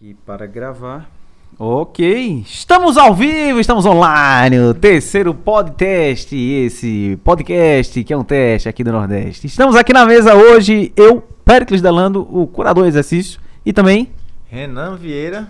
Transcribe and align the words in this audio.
Aqui 0.00 0.14
para 0.24 0.46
gravar. 0.46 1.10
Ok, 1.58 2.44
estamos 2.46 2.96
ao 2.96 3.12
vivo, 3.12 3.58
estamos 3.58 3.84
online, 3.84 4.60
o 4.60 4.72
terceiro 4.72 5.34
podcast, 5.34 6.36
esse 6.36 7.18
podcast 7.24 8.04
que 8.04 8.12
é 8.12 8.16
um 8.16 8.22
teste 8.22 8.68
aqui 8.68 8.84
do 8.84 8.92
Nordeste. 8.92 9.48
Estamos 9.48 9.74
aqui 9.74 9.92
na 9.92 10.06
mesa 10.06 10.36
hoje, 10.36 10.92
eu, 10.96 11.20
Péricles 11.44 11.82
Delando, 11.82 12.22
o 12.30 12.46
curador 12.46 12.84
de 12.84 12.90
exercício, 12.90 13.40
e 13.66 13.72
também... 13.72 14.12
Renan 14.46 14.94
Vieira, 14.94 15.48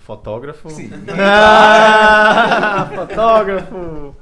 fotógrafo. 0.00 0.68
Sim. 0.68 0.90
Ah, 1.18 2.90
fotógrafo. 2.94 4.14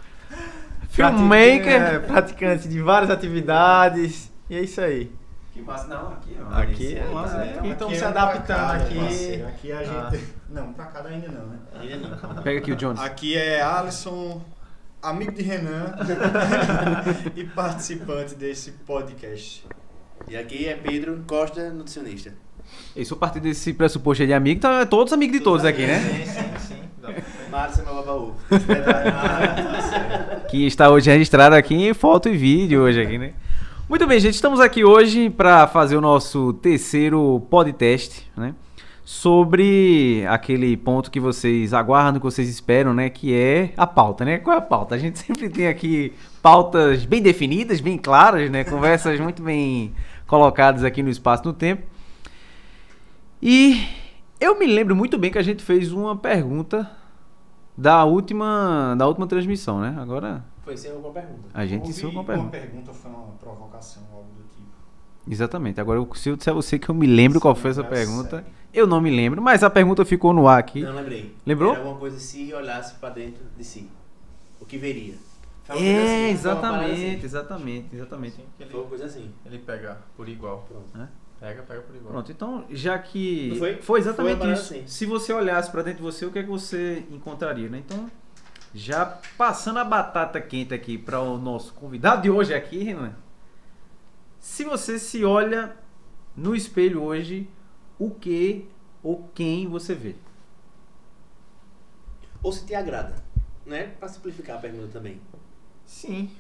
Filmmaker. 0.89 1.83
É, 1.83 1.99
praticante 1.99 2.69
de 2.69 2.81
várias 2.81 3.11
atividades. 3.11 4.31
E 4.49 4.55
é 4.55 4.61
isso 4.61 4.81
aí. 4.81 5.11
Que 5.53 5.61
massa, 5.61 5.87
não, 5.87 6.13
aqui, 6.13 6.35
Aqui 6.51 6.97
é 6.97 7.05
massa. 7.13 7.37
massa. 7.39 7.51
Aqui 7.59 7.69
estamos 7.69 7.99
se 7.99 8.05
é 8.05 8.07
adaptando 8.07 8.71
aqui. 8.73 8.95
parceiro. 8.99 9.47
Aqui 9.49 9.73
a 9.73 9.79
Ah. 9.81 10.11
gente. 10.11 10.25
Não, 10.49 10.73
pra 10.73 10.87
cada 10.87 11.09
ainda 11.11 11.29
não, 11.29 11.47
né? 11.47 11.59
Pega 12.43 12.59
aqui 12.59 12.73
o 12.73 12.77
Jones. 12.77 13.01
Aqui 13.01 13.37
é 13.37 13.61
Alisson, 13.61 14.43
amigo 15.03 15.33
de 15.33 15.43
Renan 15.43 15.95
e 17.37 17.45
participante 17.45 18.35
desse 18.35 18.73
podcast. 18.73 19.67
E 20.27 20.37
aqui 20.37 20.67
é 20.67 20.75
Pedro 20.75 21.23
Costa, 21.27 21.69
nutricionista. 21.71 22.33
Isso, 22.97 23.13
a 23.15 23.19
partir 23.19 23.41
desse 23.41 23.75
pressuposto 23.75 24.23
aí 24.23 24.27
de 24.29 24.33
amigo, 24.33 24.57
então 24.57 24.73
é 24.73 24.87
todos 24.87 25.13
amigos 25.13 25.37
de 25.37 25.45
todos 25.45 25.67
aqui, 25.67 25.85
né? 25.87 25.99
Sim, 25.99 26.27
sim, 26.27 26.75
sim. 26.75 26.83
Márcio, 27.51 27.85
meu 27.85 27.95
babaú. 27.97 28.35
que 30.49 30.67
está 30.67 30.89
hoje 30.89 31.11
registrado 31.11 31.55
aqui 31.55 31.75
em 31.75 31.93
foto 31.93 32.29
e 32.29 32.37
vídeo 32.37 32.81
hoje 32.83 33.03
aqui, 33.03 33.19
né? 33.19 33.35
Muito 33.89 34.07
bem, 34.07 34.19
gente, 34.21 34.35
estamos 34.35 34.61
aqui 34.61 34.85
hoje 34.85 35.29
para 35.29 35.67
fazer 35.67 35.97
o 35.97 36.01
nosso 36.01 36.53
terceiro 36.55 37.45
podcast, 37.51 38.31
né? 38.37 38.55
Sobre 39.05 40.25
aquele 40.29 40.77
ponto 40.77 41.11
que 41.11 41.19
vocês 41.19 41.75
aguardam, 41.75 42.21
que 42.21 42.25
vocês 42.25 42.49
esperam, 42.49 42.95
né? 42.95 43.11
Que 43.11 43.35
é 43.35 43.75
a 43.77 43.87
pauta, 43.87 44.25
né? 44.25 44.39
Qual 44.39 44.55
é 44.55 44.59
a 44.59 44.63
pauta? 44.63 44.95
A 44.95 44.99
gente 44.99 45.19
sempre 45.21 45.49
tem 45.51 45.67
aqui 45.67 46.13
pautas 46.41 47.05
bem 47.05 47.21
definidas, 47.21 47.81
bem 47.81 47.99
claras, 47.99 48.49
né? 48.51 48.63
Conversas 48.63 49.19
muito 49.19 49.43
bem 49.43 49.93
colocadas 50.29 50.85
aqui 50.85 51.03
no 51.03 51.11
espaço 51.11 51.45
no 51.45 51.53
tempo. 51.53 51.83
E 53.43 53.85
eu 54.41 54.59
me 54.59 54.67
lembro 54.67 54.95
muito 54.95 55.19
bem 55.19 55.31
que 55.31 55.39
a 55.39 55.43
gente 55.43 55.63
fez 55.63 55.93
uma 55.93 56.17
pergunta 56.17 56.89
da 57.77 58.05
última, 58.05 58.95
da 58.97 59.07
última 59.09 59.27
transmissão, 59.27 59.81
né? 59.81 59.97
Agora 59.99 60.52
Foi 60.65 60.77
sem 60.77 60.91
alguma 60.93 61.13
pergunta. 61.13 61.49
a 61.53 61.67
gente 61.67 61.81
Houve 61.81 61.91
iniciou 61.91 62.13
com 62.13 62.19
uma 62.19 62.23
Uma 62.23 62.27
pergunta. 62.27 62.51
pergunta 62.59 62.93
foi 62.93 63.11
uma 63.11 63.27
provocação, 63.41 64.03
algo 64.13 64.29
do 64.37 64.43
tipo. 64.55 64.69
Exatamente. 65.29 65.81
Agora, 65.81 65.99
eu- 65.99 66.15
se 66.15 66.29
eu 66.29 66.37
disser 66.37 66.53
a 66.53 66.55
você 66.55 66.79
que 66.79 66.89
eu 66.89 66.95
me 66.95 67.07
lembro 67.07 67.41
qual 67.41 67.55
foi 67.55 67.71
essa 67.71 67.85
pergunta, 67.85 68.39
segue. 68.39 68.49
eu 68.73 68.87
não 68.87 69.01
me 69.01 69.11
lembro, 69.11 69.41
mas 69.43 69.63
a 69.63 69.71
pergunta 69.71 70.05
ficou 70.05 70.33
no 70.33 70.47
ar 70.49 70.59
aqui. 70.59 70.83
Não 70.83 70.95
lembrei. 70.95 71.35
Lembrou? 71.45 71.71
Era 71.73 71.81
alguma 71.81 71.99
coisa 71.99 72.19
se 72.19 72.53
olhasse 72.55 72.95
pra 72.95 73.11
dentro 73.11 73.45
de 73.57 73.65
si. 73.65 73.89
O 74.61 74.65
que 74.65 74.77
veria. 74.79 75.15
Foi 75.65 75.77
uma 75.77 75.85
É, 75.85 76.03
assim, 76.03 76.13
foi 76.23 76.31
exatamente, 76.31 76.97
parada 76.99 77.25
exatamente, 77.27 77.95
exatamente. 77.95 78.33
Assim. 78.35 78.45
Foi 78.59 78.67
uma 78.67 78.79
ele, 78.81 78.89
coisa 78.89 79.05
assim. 79.07 79.31
ele 79.47 79.59
pega 79.59 79.99
por 80.17 80.29
igual. 80.29 80.67
Pronto. 80.69 81.09
Pega, 81.39 81.63
pega 81.63 81.81
por 81.83 81.97
igual. 81.97 82.13
Pronto, 82.13 82.31
então, 82.33 82.65
já 82.71 82.97
que. 82.99 83.49
Não 83.51 83.57
foi? 83.57 83.73
Foi 83.75 83.83
Foi 83.83 84.01
exatamente 84.01 84.39
parada 84.39 84.55
isso. 84.59 84.75
assim. 84.75 84.87
Se 84.87 85.07
você 85.07 85.33
olhasse 85.33 85.71
pra 85.71 85.83
dentro 85.83 85.99
de 85.99 86.03
você, 86.05 86.25
o 86.27 86.31
que 86.33 86.39
é 86.39 86.43
que 86.43 86.49
você 86.49 87.05
encontraria, 87.11 87.69
né? 87.69 87.79
Então, 87.85 88.09
já 88.75 89.05
passando 89.37 89.79
a 89.79 89.85
batata 89.85 90.41
quente 90.41 90.73
aqui 90.73 90.97
para 90.97 91.21
o 91.21 91.37
nosso 91.39 91.75
convidado 91.75 92.23
de 92.23 92.31
hoje 92.31 92.55
aqui, 92.55 92.83
Renan. 92.83 93.15
Se 94.41 94.65
você 94.65 94.99
se 94.99 95.25
olha 95.25 95.77
no 96.37 96.57
espelho 96.57 97.03
hoje, 97.03 97.49
o 97.99 98.11
que 98.11 98.69
ou 99.03 99.29
quem 99.35 99.69
você 99.69 99.95
vê? 99.95 100.15
Ou 102.43 102.53
se 102.53 102.65
te 102.65 102.75
agrada. 102.75 103.15
Né? 103.65 103.93
Pra 103.99 104.09
simplificar 104.09 104.57
a 104.57 104.61
pergunta 104.61 104.89
também. 104.89 105.21
Sim. 105.87 106.31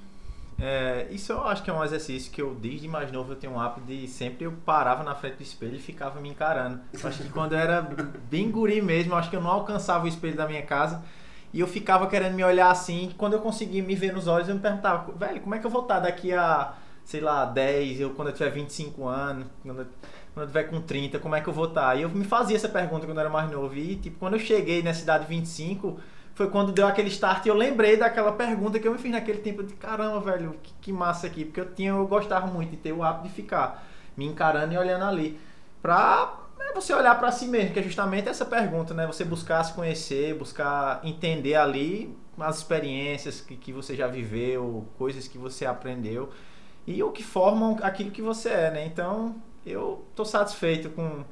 É, 0.58 1.08
isso 1.10 1.32
eu 1.32 1.44
acho 1.44 1.62
que 1.62 1.70
é 1.70 1.72
um 1.72 1.82
exercício 1.82 2.30
que 2.30 2.40
eu, 2.40 2.54
desde 2.54 2.88
mais 2.88 3.10
novo, 3.12 3.32
eu 3.32 3.36
tenho 3.36 3.52
um 3.52 3.60
hábito 3.60 3.86
de 3.86 4.06
sempre 4.08 4.44
eu 4.44 4.52
parava 4.64 5.02
na 5.02 5.14
frente 5.14 5.36
do 5.36 5.42
espelho 5.42 5.76
e 5.76 5.80
ficava 5.80 6.20
me 6.20 6.28
encarando. 6.28 6.80
Eu 6.92 7.08
acho 7.08 7.22
que 7.22 7.28
quando 7.30 7.52
eu 7.52 7.58
era 7.58 7.82
bem 8.30 8.50
guri 8.50 8.80
mesmo, 8.80 9.12
eu 9.12 9.16
acho 9.16 9.30
que 9.30 9.36
eu 9.36 9.40
não 9.40 9.50
alcançava 9.50 10.04
o 10.04 10.08
espelho 10.08 10.36
da 10.36 10.46
minha 10.46 10.62
casa 10.62 11.02
e 11.52 11.60
eu 11.60 11.66
ficava 11.66 12.06
querendo 12.06 12.34
me 12.34 12.42
olhar 12.42 12.70
assim. 12.70 13.12
Quando 13.16 13.34
eu 13.34 13.40
conseguia 13.40 13.82
me 13.82 13.94
ver 13.94 14.12
nos 14.12 14.26
olhos, 14.26 14.48
eu 14.48 14.54
me 14.54 14.60
perguntava, 14.60 15.12
velho, 15.12 15.40
como 15.40 15.54
é 15.54 15.58
que 15.58 15.66
eu 15.66 15.70
vou 15.70 15.82
estar 15.82 16.00
daqui 16.00 16.32
a, 16.32 16.74
sei 17.04 17.20
lá, 17.20 17.44
10, 17.44 18.00
eu, 18.00 18.10
quando 18.10 18.28
eu 18.28 18.34
tiver 18.34 18.50
25 18.50 19.06
anos, 19.06 19.46
quando 19.62 19.80
eu, 19.80 19.86
quando 20.34 20.44
eu 20.44 20.46
tiver 20.46 20.64
com 20.64 20.80
30, 20.80 21.18
como 21.18 21.34
é 21.34 21.40
que 21.40 21.48
eu 21.48 21.52
vou 21.52 21.66
estar? 21.66 21.96
E 21.96 22.02
eu 22.02 22.08
me 22.08 22.24
fazia 22.24 22.56
essa 22.56 22.68
pergunta 22.68 23.06
quando 23.06 23.18
eu 23.18 23.20
era 23.20 23.30
mais 23.30 23.50
novo. 23.50 23.74
E, 23.76 23.96
tipo, 23.96 24.18
quando 24.18 24.34
eu 24.34 24.40
cheguei 24.40 24.82
nessa 24.82 25.02
idade 25.02 25.24
de 25.24 25.30
25, 25.30 25.98
foi 26.34 26.48
quando 26.48 26.72
deu 26.72 26.86
aquele 26.86 27.08
start 27.08 27.44
e 27.44 27.48
eu 27.50 27.54
lembrei 27.54 27.98
daquela 27.98 28.32
pergunta 28.32 28.78
que 28.78 28.88
eu 28.88 28.92
me 28.92 28.98
fiz 28.98 29.12
naquele 29.12 29.38
tempo. 29.38 29.62
Disse, 29.62 29.76
caramba, 29.76 30.20
velho, 30.20 30.56
que, 30.62 30.72
que 30.80 30.92
massa 30.92 31.26
aqui. 31.26 31.44
Porque 31.44 31.60
eu 31.60 31.74
tinha, 31.74 31.90
eu 31.90 32.06
gostava 32.06 32.46
muito 32.46 32.70
de 32.70 32.78
ter 32.78 32.92
o 32.92 33.02
hábito 33.02 33.28
de 33.28 33.34
ficar 33.34 33.86
me 34.16 34.24
encarando 34.26 34.72
e 34.72 34.78
olhando 34.78 35.04
ali. 35.04 35.38
Pra 35.82 36.41
é, 36.72 36.74
você 36.74 36.92
olhar 36.94 37.18
pra 37.18 37.30
si 37.30 37.46
mesmo, 37.46 37.72
que 37.72 37.80
é 37.80 37.82
justamente 37.82 38.28
essa 38.28 38.44
pergunta, 38.44 38.94
né? 38.94 39.06
Você 39.06 39.24
buscar 39.24 39.62
se 39.64 39.72
conhecer, 39.72 40.34
buscar 40.34 41.00
entender 41.04 41.54
ali 41.54 42.16
as 42.38 42.58
experiências 42.58 43.40
que, 43.40 43.56
que 43.56 43.72
você 43.72 43.94
já 43.94 44.06
viveu, 44.06 44.86
coisas 44.98 45.28
que 45.28 45.38
você 45.38 45.66
aprendeu 45.66 46.30
e 46.86 47.02
o 47.02 47.10
que 47.12 47.22
formam 47.22 47.78
aquilo 47.82 48.10
que 48.10 48.22
você 48.22 48.48
é, 48.48 48.70
né? 48.70 48.86
Então, 48.86 49.36
eu 49.64 50.04
tô 50.16 50.24
satisfeito 50.24 50.90
com, 50.90 51.24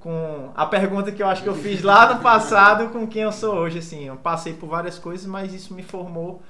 com 0.00 0.50
a 0.54 0.66
pergunta 0.66 1.12
que 1.12 1.22
eu 1.22 1.28
acho 1.28 1.42
que 1.42 1.48
eu 1.48 1.54
fiz 1.54 1.82
lá 1.82 2.14
no 2.14 2.20
passado 2.22 2.88
com 2.90 3.06
quem 3.06 3.22
eu 3.22 3.32
sou 3.32 3.54
hoje, 3.54 3.78
assim. 3.78 4.04
Eu 4.04 4.16
passei 4.16 4.54
por 4.54 4.68
várias 4.68 4.98
coisas, 4.98 5.26
mas 5.26 5.54
isso 5.54 5.74
me 5.74 5.82
formou 5.82 6.42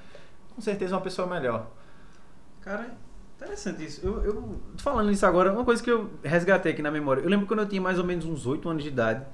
com 0.55 0.61
certeza 0.61 0.95
uma 0.95 1.01
pessoa 1.01 1.27
melhor. 1.27 1.67
Cara, 2.61 2.97
interessante 3.37 3.85
isso. 3.85 4.05
Eu, 4.05 4.23
eu 4.23 4.59
falando 4.77 5.11
isso 5.11 5.25
agora, 5.25 5.51
uma 5.51 5.63
coisa 5.63 5.81
que 5.81 5.89
eu 5.89 6.09
resgatei 6.23 6.73
aqui 6.73 6.81
na 6.81 6.91
memória. 6.91 7.21
Eu 7.21 7.29
lembro 7.29 7.47
quando 7.47 7.61
eu 7.61 7.67
tinha 7.67 7.81
mais 7.81 7.97
ou 7.97 8.05
menos 8.05 8.25
uns 8.25 8.45
8 8.45 8.67
anos 8.67 8.83
de 8.83 8.89
idade, 8.89 9.25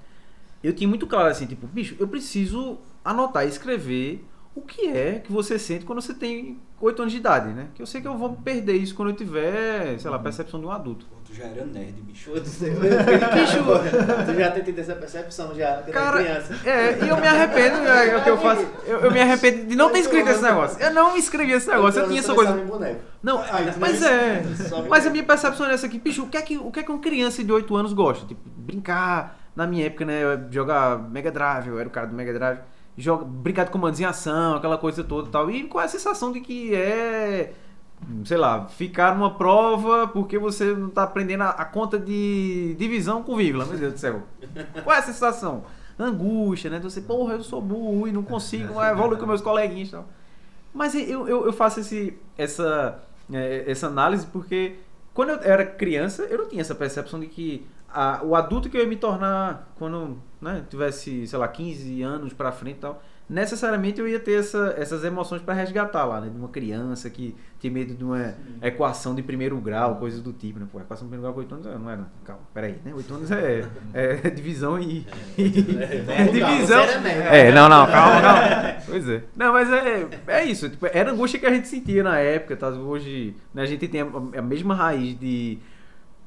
eu 0.64 0.74
tinha 0.74 0.88
muito 0.88 1.08
claro 1.08 1.30
assim, 1.30 1.46
tipo, 1.46 1.66
bicho, 1.68 1.96
eu 2.00 2.08
preciso 2.08 2.78
anotar 3.03 3.46
e 3.46 3.50
escrever 3.50 4.25
o 4.56 4.62
que 4.62 4.88
é 4.88 5.19
que 5.19 5.31
você 5.31 5.58
sente 5.58 5.86
quando 5.86 6.02
você 6.02 6.14
tem 6.14 6.59
8 6.80 7.02
anos 7.02 7.12
de 7.12 7.19
idade, 7.19 7.53
né? 7.53 7.69
Que 7.74 7.81
eu 7.81 7.86
sei 7.86 8.02
que 8.02 8.08
eu 8.08 8.18
vou 8.18 8.36
perder 8.36 8.75
isso 8.75 8.94
quando 8.94 9.09
eu 9.09 9.16
tiver, 9.16 9.97
sei 10.00 10.12
lá, 10.12 10.20
percepção 10.20 10.59
de 10.59 10.66
um 10.66 10.72
adulto. 10.72 11.08
Tu 11.33 11.38
já 11.38 11.45
era 11.45 11.66
nerd, 11.66 11.94
bicho. 12.01 12.29
Eu 12.29 12.45
fiquei 12.45 12.67
Tu 12.69 14.39
já 14.39 14.51
tem 14.51 14.63
tido 14.63 14.79
essa 14.79 14.94
percepção 14.94 15.55
já, 15.55 15.77
quando 15.77 15.91
Cara, 15.91 16.21
era 16.21 16.41
criança. 16.44 16.69
é, 16.69 17.03
e 17.03 17.09
eu 17.09 17.17
me 17.17 17.27
arrependo, 17.27 17.77
é, 17.88 18.09
é 18.09 18.17
o 18.17 18.23
que 18.23 18.29
eu 18.29 18.38
faço. 18.38 18.67
Eu, 18.85 18.99
eu 18.99 19.11
me 19.11 19.19
arrependo 19.19 19.66
de 19.66 19.75
não 19.75 19.89
ter 19.89 19.99
escrito 19.99 20.29
esse 20.29 20.43
negócio. 20.43 20.79
Eu 20.79 20.93
não 20.93 21.17
escrevi 21.17 21.53
esse 21.53 21.67
negócio, 21.67 22.01
eu 22.01 22.07
tinha 22.07 22.19
essa 22.19 22.35
coisa. 22.35 22.53
Boneco. 22.53 22.99
Não, 23.23 23.39
Ah, 23.39 23.61
então 23.63 23.73
mas 23.79 24.03
é. 24.03 24.43
Só 24.69 24.83
Mas 24.83 25.07
a 25.07 25.09
minha 25.09 25.23
percepção 25.23 25.66
é 25.66 25.73
essa 25.73 25.88
aqui, 25.88 25.97
bicho, 25.97 26.23
o 26.23 26.27
que 26.27 26.38
é 26.38 26.41
que, 26.43 26.57
o 26.57 26.69
que, 26.69 26.81
é 26.81 26.83
que 26.83 26.91
uma 26.91 26.99
criança 27.01 27.43
de 27.43 27.51
8 27.51 27.75
anos 27.75 27.93
gosta? 27.93 28.27
Tipo, 28.27 28.41
brincar. 28.55 29.39
Na 29.55 29.67
minha 29.67 29.85
época, 29.85 30.03
né, 30.05 30.22
jogar 30.49 30.97
Mega 30.97 31.31
Drive, 31.31 31.67
eu 31.67 31.79
era 31.79 31.88
o 31.88 31.91
cara 31.91 32.07
do 32.07 32.16
Mega 32.16 32.33
Drive. 32.33 32.59
Joga, 32.95 33.25
brincar 33.25 33.66
de 33.66 33.72
comandos 33.72 33.99
em 33.99 34.05
ação, 34.05 34.55
aquela 34.55 34.77
coisa 34.77 35.03
toda 35.03 35.29
e 35.29 35.31
tal. 35.31 35.49
E 35.49 35.63
com 35.63 35.79
a 35.79 35.88
sensação 35.88 36.31
de 36.31 36.39
que 36.41 36.75
é, 36.75 37.53
sei 38.25 38.38
lá, 38.38 38.66
ficar 38.68 39.16
numa 39.16 39.31
prova 39.36 40.08
porque 40.08 40.38
você 40.38 40.74
não 40.74 40.90
tá 40.90 41.03
aprendendo 41.03 41.41
a, 41.44 41.50
a 41.50 41.66
conta 41.66 41.97
de 42.00 42.75
divisão 42.78 43.24
com 43.24 43.36
vírgula, 43.36 43.66
meu 43.66 43.78
Deus 43.78 43.94
do 43.94 44.00
céu. 44.00 44.24
Qual 44.84 44.96
é 44.96 45.00
a 45.00 45.03
sensação? 45.03 45.64
Angústia, 45.97 46.69
né? 46.69 46.78
De 46.80 46.84
você, 46.84 47.02
porra, 47.02 47.34
eu 47.34 47.44
sou 47.44 47.62
burro 47.62 48.08
e 48.08 48.12
não 48.12 48.24
consigo 48.24 48.81
evoluir 48.84 49.19
com 49.19 49.25
meus 49.25 49.41
coleguinhas 49.41 49.90
e 49.90 49.91
tal. 49.91 50.06
Mas 50.74 50.96
eu, 50.96 51.28
eu, 51.28 51.46
eu 51.46 51.53
faço 51.53 51.80
esse, 51.81 52.18
essa, 52.38 53.00
é, 53.31 53.64
essa 53.69 53.88
análise 53.88 54.25
porque 54.28 54.78
quando 55.14 55.30
eu 55.30 55.40
era 55.44 55.64
criança, 55.66 56.24
eu 56.24 56.40
não 56.40 56.47
tinha 56.50 56.62
essa 56.62 56.74
percepção 56.74 57.20
de 57.20 57.28
que 57.28 57.66
a- 57.88 58.22
o 58.24 58.35
adulto 58.35 58.70
que 58.70 58.75
eu 58.78 58.81
ia 58.81 58.88
me 58.88 58.96
tornar 58.96 59.72
quando 59.78 60.18
né, 60.41 60.64
tivesse, 60.67 61.28
sei 61.28 61.38
lá, 61.38 61.47
15 61.47 62.02
anos 62.02 62.34
pra 62.34 62.52
frente 62.52 62.78
e 62.78 62.79
tal, 62.79 63.03
necessariamente 63.29 63.99
eu 63.99 64.08
ia 64.08 64.20
ter 64.20 64.40
essa- 64.40 64.73
essas 64.78 65.03
emoções 65.03 65.41
pra 65.41 65.53
resgatar 65.53 66.05
lá, 66.05 66.20
né? 66.22 66.29
De 66.29 66.37
uma 66.37 66.49
criança 66.49 67.09
que 67.09 67.35
tinha 67.59 67.72
medo 67.72 67.93
de 67.96 68.03
uma 68.03 68.34
equação 68.61 69.16
de 69.16 69.23
primeiro 69.23 69.58
grau, 69.61 69.96
coisas 69.96 70.22
do 70.22 70.34
tipo, 70.34 70.59
né? 70.59 70.67
Pô, 70.72 70.79
equação 70.79 71.08
de 71.08 71.09
primeiro 71.11 71.22
grau 71.22 71.34
com 71.34 71.40
8 71.40 71.55
anos 71.55 71.66
é- 71.67 71.78
não 71.78 71.90
era. 71.90 72.05
Calma, 72.25 72.41
peraí, 72.53 72.75
né? 72.84 72.93
8 72.93 73.14
anos 73.16 73.31
é, 73.31 73.66
é 73.93 74.29
divisão 74.29 74.79
e. 74.79 75.05
É, 75.37 76.23
divisão. 76.25 76.67
Você 76.67 76.91
era 76.91 76.99
nerd. 76.99 77.35
É, 77.35 77.52
não, 77.52 77.70
não, 77.70 77.85
calma, 77.87 78.22
calma. 78.22 78.75
Pois 78.85 79.08
é. 79.09 79.23
Não, 79.35 79.53
mas 79.53 79.70
é, 79.72 80.08
é 80.28 80.46
isso. 80.46 80.70
Tipo, 80.70 80.87
era 80.91 81.09
a 81.09 81.14
angústia 81.14 81.40
que 81.40 81.46
a 81.46 81.52
gente 81.53 81.67
sentia 81.67 82.03
na 82.03 82.20
época, 82.20 82.55
tá? 82.58 82.70
Hoje, 82.70 83.35
né, 83.53 83.61
a 83.64 83.66
gente 83.66 83.87
tem 83.87 84.02
a, 84.02 84.05
a 84.05 84.41
mesma 84.41 84.75
raiz 84.75 85.17
de 85.20 85.58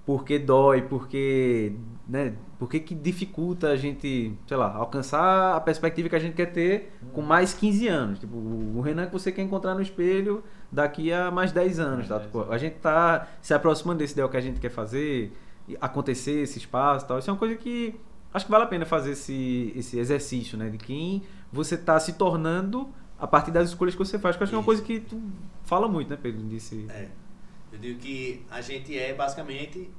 porque 0.04 0.38
dói, 0.38 0.82
porque, 0.82 1.72
né, 2.08 2.34
porque 2.58 2.78
que 2.78 2.94
dificulta 2.94 3.68
a 3.68 3.76
gente, 3.76 4.32
sei 4.46 4.56
lá, 4.56 4.72
alcançar 4.74 5.56
a 5.56 5.60
perspectiva 5.60 6.08
que 6.08 6.14
a 6.14 6.20
gente 6.20 6.34
quer 6.34 6.52
ter 6.52 6.92
com 7.12 7.20
mais 7.20 7.52
15 7.52 7.88
anos. 7.88 8.18
Tipo, 8.20 8.36
o 8.36 8.80
Renan 8.80 9.06
que 9.06 9.12
você 9.12 9.32
quer 9.32 9.42
encontrar 9.42 9.74
no 9.74 9.82
espelho 9.82 10.44
daqui 10.70 11.12
a 11.12 11.30
mais 11.30 11.50
10 11.50 11.80
anos, 11.80 12.08
tá? 12.08 12.20
Tipo, 12.20 12.50
a 12.50 12.58
gente 12.58 12.74
tá 12.74 13.26
se 13.42 13.52
aproximando 13.52 13.98
desse 13.98 14.12
ideal 14.12 14.28
que 14.28 14.36
a 14.36 14.40
gente 14.40 14.60
quer 14.60 14.70
fazer, 14.70 15.32
acontecer 15.80 16.42
esse 16.42 16.58
espaço 16.58 17.04
e 17.04 17.08
tal. 17.08 17.18
Isso 17.18 17.28
é 17.28 17.32
uma 17.32 17.38
coisa 17.38 17.56
que 17.56 17.98
acho 18.32 18.44
que 18.44 18.50
vale 18.50 18.64
a 18.64 18.68
pena 18.68 18.86
fazer 18.86 19.12
esse, 19.12 19.72
esse 19.74 19.98
exercício, 19.98 20.56
né? 20.56 20.68
De 20.68 20.78
quem 20.78 21.24
você 21.52 21.76
tá 21.76 21.98
se 21.98 22.12
tornando 22.12 22.88
a 23.18 23.26
partir 23.26 23.50
das 23.50 23.68
escolhas 23.68 23.96
que 23.96 23.98
você 23.98 24.16
faz. 24.16 24.36
Que 24.36 24.44
acho 24.44 24.50
que 24.50 24.54
é 24.54 24.58
uma 24.58 24.64
coisa 24.64 24.80
que 24.80 25.00
tu 25.00 25.20
fala 25.64 25.88
muito, 25.88 26.08
né, 26.08 26.16
Pedro? 26.20 26.46
Disse. 26.46 26.86
É. 26.88 27.08
Eu 27.72 27.80
digo 27.80 27.98
que 27.98 28.44
a 28.48 28.60
gente 28.60 28.96
é 28.96 29.12
basicamente 29.12 29.90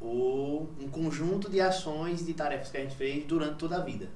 o, 0.00 0.68
um 0.80 0.88
conjunto 0.88 1.50
de 1.50 1.60
ações, 1.60 2.24
de 2.24 2.34
tarefas 2.34 2.70
que 2.70 2.76
a 2.76 2.80
gente 2.80 2.96
fez 2.96 3.24
durante 3.24 3.56
toda 3.56 3.76
a 3.76 3.80
vida. 3.80 4.08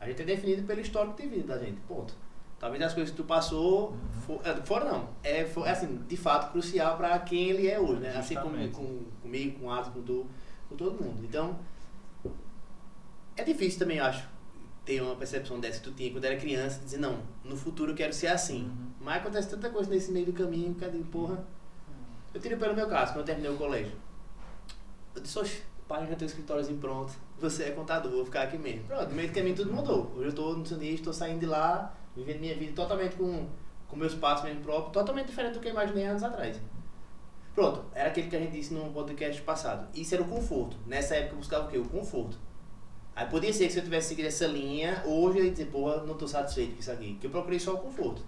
A 0.00 0.06
gente 0.06 0.22
é 0.22 0.24
definido 0.24 0.62
pelo 0.64 0.80
histórico 0.80 1.20
de 1.20 1.28
vida 1.28 1.54
da 1.54 1.58
gente, 1.58 1.80
ponto. 1.82 2.14
Talvez 2.58 2.82
as 2.82 2.94
coisas 2.94 3.10
que 3.10 3.16
tu 3.16 3.24
passou, 3.24 3.96
for, 4.24 4.40
é, 4.44 4.54
fora 4.62 4.84
não, 4.84 5.08
é, 5.22 5.44
for, 5.44 5.66
é 5.66 5.70
assim, 5.70 5.96
de 6.08 6.16
fato 6.16 6.52
crucial 6.52 6.96
para 6.96 7.18
quem 7.18 7.50
ele 7.50 7.68
é 7.68 7.78
hoje, 7.78 8.00
né? 8.00 8.16
Assim 8.16 8.34
como 8.36 8.56
Justamente. 8.56 8.74
com, 8.74 9.04
comigo, 9.20 9.58
com 9.58 9.66
o 9.66 9.70
Atos, 9.70 9.92
com 9.92 10.02
tu, 10.02 10.26
com 10.68 10.76
todo 10.76 11.02
mundo. 11.02 11.24
Então, 11.24 11.58
é 13.36 13.42
difícil 13.42 13.80
também, 13.80 13.98
eu 13.98 14.04
acho, 14.04 14.28
ter 14.84 15.00
uma 15.00 15.16
percepção 15.16 15.58
dessa 15.58 15.78
que 15.78 15.84
tu 15.84 15.92
tinha 15.92 16.12
quando 16.12 16.24
era 16.24 16.36
criança, 16.36 16.80
dizer, 16.80 16.98
não, 16.98 17.18
no 17.44 17.56
futuro 17.56 17.92
eu 17.92 17.96
quero 17.96 18.12
ser 18.12 18.28
assim. 18.28 18.70
Mas 19.00 19.16
acontece 19.16 19.48
tanta 19.48 19.70
coisa 19.70 19.90
nesse 19.90 20.12
meio 20.12 20.26
do 20.26 20.32
caminho 20.32 20.74
que 20.74 20.84
eu 20.84 20.90
digo, 20.90 21.04
porra. 21.04 21.44
Eu 22.32 22.40
tirei 22.40 22.56
pelo 22.56 22.74
meu 22.74 22.88
caso, 22.88 23.12
quando 23.12 23.20
eu 23.20 23.24
terminei 23.24 23.50
o 23.50 23.56
colégio. 23.56 23.92
Eu 25.14 25.22
disse, 25.22 25.38
oxe, 25.38 25.62
pai, 25.86 26.06
já 26.08 26.16
tem 26.16 26.26
um 26.26 26.28
escritóriozinho 26.30 26.78
pronto, 26.78 27.12
você 27.38 27.64
é 27.64 27.70
contador, 27.72 28.10
vou 28.12 28.24
ficar 28.24 28.42
aqui 28.42 28.56
mesmo. 28.58 28.84
Pronto, 28.84 29.08
no 29.08 29.14
meio 29.14 29.28
do 29.28 29.34
caminho 29.34 29.54
tudo 29.56 29.72
mudou. 29.72 30.10
Hoje 30.14 30.24
eu 30.24 30.28
estou 30.30 30.56
no 30.56 30.64
Sunista, 30.66 30.94
estou 30.94 31.12
saindo 31.12 31.40
de 31.40 31.46
lá, 31.46 31.94
vivendo 32.16 32.40
minha 32.40 32.54
vida 32.56 32.72
totalmente 32.74 33.16
com, 33.16 33.46
com 33.88 33.96
meus 33.96 34.14
passos 34.14 34.44
mesmo 34.44 34.62
próprios, 34.62 34.92
totalmente 34.92 35.26
diferente 35.26 35.54
do 35.54 35.60
que 35.60 35.68
eu 35.68 35.72
imaginei 35.72 36.04
anos 36.06 36.22
atrás. 36.22 36.60
Pronto, 37.54 37.84
era 37.94 38.08
aquele 38.08 38.28
que 38.30 38.36
a 38.36 38.40
gente 38.40 38.52
disse 38.52 38.72
no 38.72 38.90
podcast 38.92 39.42
passado. 39.42 39.86
Isso 39.94 40.14
era 40.14 40.22
o 40.22 40.26
conforto. 40.26 40.76
Nessa 40.86 41.16
época 41.16 41.34
eu 41.34 41.38
buscava 41.38 41.66
o 41.66 41.68
quê? 41.70 41.76
O 41.78 41.84
conforto. 41.86 42.38
Aí 43.14 43.26
podia 43.26 43.52
ser 43.52 43.66
que 43.66 43.72
se 43.74 43.78
eu 43.78 43.84
tivesse 43.84 44.08
seguido 44.08 44.28
essa 44.28 44.46
linha, 44.46 45.02
hoje 45.04 45.38
eu 45.38 45.44
ia 45.44 45.50
dizer, 45.50 45.66
porra, 45.66 45.98
não 45.98 46.14
estou 46.14 46.26
satisfeito 46.26 46.72
com 46.72 46.80
isso 46.80 46.90
aqui. 46.90 47.14
Que 47.20 47.26
eu 47.26 47.30
procurei 47.30 47.60
só 47.60 47.74
o 47.74 47.78
conforto. 47.78 48.22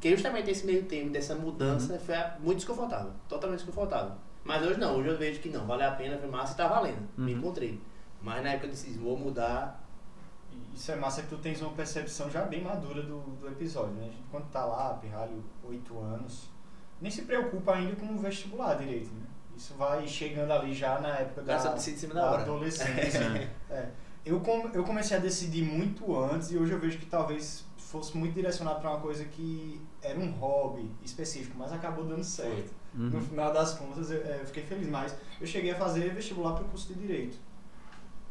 Que 0.00 0.10
justamente 0.12 0.48
esse 0.48 0.64
meio 0.64 0.84
termo 0.84 1.10
dessa 1.10 1.34
mudança 1.34 1.98
foi 1.98 2.14
a- 2.14 2.36
muito 2.38 2.58
desconfortável. 2.58 3.10
Totalmente 3.28 3.58
desconfortável. 3.58 4.12
Mas 4.44 4.62
hoje 4.64 4.78
não, 4.80 4.96
hoje 4.96 5.08
eu 5.08 5.18
vejo 5.18 5.40
que 5.40 5.48
não, 5.48 5.66
vale 5.66 5.82
a 5.84 5.92
pena, 5.92 6.16
foi 6.18 6.28
massa 6.28 6.54
e 6.54 6.56
tá 6.56 6.66
valendo. 6.66 7.06
Me 7.16 7.32
Uhum. 7.32 7.38
encontrei. 7.38 7.80
Mas 8.22 8.42
na 8.42 8.50
época 8.50 8.66
eu 8.66 8.70
disse, 8.70 8.90
vou 8.98 9.16
mudar. 9.18 9.86
Isso 10.74 10.90
é 10.92 10.96
massa 10.96 11.22
que 11.22 11.28
tu 11.28 11.38
tens 11.38 11.60
uma 11.60 11.72
percepção 11.72 12.30
já 12.30 12.42
bem 12.42 12.62
madura 12.62 13.02
do, 13.02 13.20
do 13.20 13.48
episódio, 13.48 13.92
né? 13.94 14.02
A 14.02 14.10
gente, 14.10 14.22
quando 14.30 14.50
tá 14.50 14.64
lá, 14.64 14.94
pirralho, 14.94 15.42
8 15.64 15.98
anos, 16.00 16.48
nem 17.00 17.10
se 17.10 17.22
preocupa 17.22 17.74
ainda 17.74 17.96
com 17.96 18.06
o 18.06 18.18
vestibular 18.18 18.74
direito, 18.74 19.10
né? 19.12 19.26
Isso 19.56 19.74
vai 19.74 20.06
chegando 20.08 20.52
ali 20.52 20.72
já 20.74 20.98
na 21.00 21.18
época 21.18 21.42
da, 21.42 21.52
da 22.14 22.30
adolescência. 22.42 23.50
É. 23.70 23.88
Eu, 24.24 24.40
com, 24.40 24.68
eu 24.74 24.84
comecei 24.84 25.16
a 25.16 25.20
decidir 25.20 25.62
muito 25.62 26.16
antes 26.18 26.50
e 26.50 26.58
hoje 26.58 26.72
eu 26.72 26.78
vejo 26.80 26.98
que 26.98 27.06
talvez 27.06 27.64
fosse 27.78 28.16
muito 28.16 28.34
direcionado 28.34 28.80
para 28.80 28.90
uma 28.90 29.00
coisa 29.00 29.24
que 29.24 29.80
era 30.02 30.18
um 30.18 30.30
hobby 30.32 30.90
específico, 31.02 31.56
mas 31.58 31.72
acabou 31.72 32.04
dando 32.04 32.22
certo. 32.24 32.70
No 32.94 33.16
Uhum. 33.18 33.22
final 33.22 33.52
das 33.52 33.74
contas, 33.74 34.10
eu, 34.10 34.22
é, 34.24 34.40
eu 34.40 34.46
fiquei 34.46 34.64
feliz, 34.64 34.88
mas 34.88 35.14
eu 35.40 35.46
cheguei 35.46 35.70
a 35.70 35.76
fazer 35.76 36.12
vestibular 36.12 36.54
para 36.54 36.64
o 36.64 36.68
curso 36.68 36.92
de 36.92 37.00
Direito. 37.00 37.38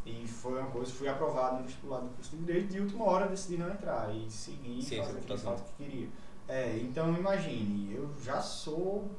E 0.06 0.28
foi 0.28 0.60
uma 0.60 0.70
coisa, 0.72 0.92
fui 0.92 1.08
aprovado 1.08 1.58
no 1.58 1.64
vestibular 1.64 2.00
do 2.00 2.10
curso 2.10 2.32
de 2.36 2.44
Direito 2.44 2.66
e 2.66 2.74
de 2.74 2.80
última 2.82 3.06
hora 3.06 3.28
decidi 3.28 3.58
não 3.58 3.70
entrar 3.70 4.14
e 4.16 4.30
seguir 4.30 4.82
fazer 4.82 5.38
fato 5.38 5.64
que 5.78 5.84
queria. 5.84 6.08
É, 6.48 6.78
então 6.82 7.14
imagine, 7.16 7.94
eu 7.94 8.10
já 8.24 8.42
sou 8.42 9.10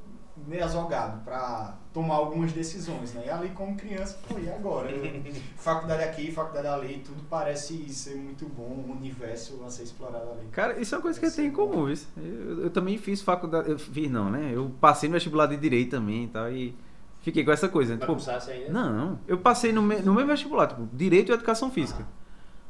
meio 0.47 0.63
azogado 0.63 1.23
para 1.23 1.75
tomar 1.93 2.15
algumas 2.15 2.51
decisões, 2.53 3.13
né? 3.13 3.23
E 3.25 3.29
ali 3.29 3.49
como 3.49 3.75
criança, 3.75 4.17
pô, 4.27 4.39
e 4.39 4.49
agora? 4.49 4.89
Faculdade 5.57 6.03
aqui, 6.03 6.31
faculdade 6.31 6.67
ali, 6.67 6.99
tudo 7.05 7.21
parece 7.29 7.87
ser 7.93 8.15
muito 8.15 8.45
bom, 8.47 8.83
um 8.87 8.91
universo 8.91 9.61
a 9.65 9.69
ser 9.69 9.83
explorado 9.83 10.31
ali. 10.31 10.47
Cara, 10.51 10.79
isso 10.79 10.95
é 10.95 10.97
uma 10.97 11.01
coisa 11.01 11.19
que 11.19 11.25
eu 11.25 11.31
tenho 11.31 11.47
em 11.49 11.51
comum, 11.51 11.89
isso. 11.89 12.07
Eu, 12.17 12.63
eu 12.63 12.69
também 12.69 12.97
fiz 12.97 13.21
faculdade. 13.21 13.69
Eu 13.69 13.77
fiz 13.79 14.09
não, 14.09 14.29
né? 14.29 14.51
Eu 14.53 14.71
passei 14.81 15.07
no 15.09 15.13
vestibular 15.13 15.45
de 15.47 15.57
direito 15.57 15.91
também 15.91 16.23
e 16.23 16.27
tal. 16.27 16.51
E 16.51 16.75
fiquei 17.21 17.43
com 17.43 17.51
essa 17.51 17.69
coisa. 17.69 17.95
né? 17.95 18.05
Isso 18.17 18.49
ainda? 18.51 18.69
não, 18.71 19.19
eu 19.27 19.37
passei 19.37 19.71
no, 19.71 19.81
me- 19.81 20.01
no 20.01 20.13
mesmo 20.13 20.29
vestibular, 20.29 20.67
tipo, 20.67 20.87
direito 20.93 21.31
e 21.31 21.33
educação 21.35 21.69
física. 21.71 22.05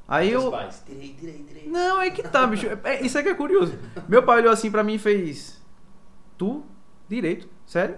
Aí 0.07 0.29
Teus 0.31 0.43
eu. 0.43 0.51
pais, 0.51 0.83
direito, 0.85 1.19
direito, 1.21 1.43
direito. 1.47 1.69
Não, 1.69 2.01
é 2.01 2.09
que 2.11 2.21
tá, 2.23 2.45
bicho. 2.45 2.67
É, 2.83 3.01
isso 3.01 3.17
é 3.17 3.23
que 3.23 3.29
é 3.29 3.33
curioso. 3.33 3.73
Meu 4.09 4.21
pai 4.23 4.39
olhou 4.41 4.51
assim 4.51 4.69
pra 4.69 4.83
mim 4.83 4.95
e 4.95 4.99
fez. 4.99 5.61
Tu? 6.37 6.61
Direito? 7.07 7.47
Sério? 7.71 7.95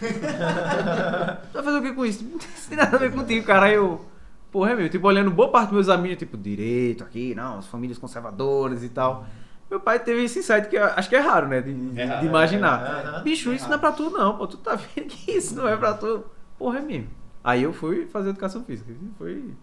tu 0.00 1.52
vai 1.52 1.62
fazer 1.62 1.78
o 1.78 1.82
que 1.82 1.92
com 1.92 2.04
isso? 2.04 2.24
Não 2.24 2.38
tem 2.68 2.76
nada 2.76 2.96
a 2.96 2.98
ver 2.98 3.12
contigo, 3.12 3.46
cara. 3.46 3.66
Aí 3.66 3.74
eu. 3.74 4.04
Porra, 4.50 4.72
é 4.72 4.74
meu. 4.74 4.88
Tipo, 4.88 5.06
olhando 5.06 5.30
boa 5.30 5.50
parte 5.52 5.66
dos 5.66 5.74
meus 5.74 5.88
amigos, 5.88 6.18
tipo, 6.18 6.36
direito 6.36 7.04
aqui, 7.04 7.32
não, 7.32 7.58
as 7.58 7.66
famílias 7.68 7.96
conservadoras 7.96 8.82
e 8.82 8.88
tal. 8.88 9.24
Meu 9.70 9.78
pai 9.78 10.00
teve 10.00 10.24
esse 10.24 10.40
insight 10.40 10.68
que 10.68 10.76
acho 10.76 11.08
que 11.08 11.14
é 11.14 11.20
raro, 11.20 11.46
né? 11.46 11.60
De, 11.60 12.00
É 12.00 12.04
raro, 12.06 12.20
de 12.22 12.26
imaginar. 12.26 13.04
é, 13.04 13.16
é, 13.16 13.20
é. 13.20 13.22
Bicho, 13.22 13.52
É 13.52 13.54
isso 13.54 13.68
não 13.68 13.76
é 13.76 13.78
pra 13.78 13.92
tu, 13.92 14.10
não, 14.10 14.36
pô. 14.36 14.46
Tu 14.48 14.56
tá 14.58 14.74
vendo 14.74 15.06
que 15.06 15.30
isso 15.30 15.54
não 15.54 15.68
é 15.68 15.76
pra 15.76 15.94
tu. 15.94 16.24
Porra, 16.58 16.78
é 16.78 16.82
mesmo. 16.82 17.08
Aí 17.44 17.62
eu 17.62 17.72
fui 17.72 18.06
fazer 18.06 18.30
educação 18.30 18.64
física. 18.64 18.92
Foi. 19.16 19.54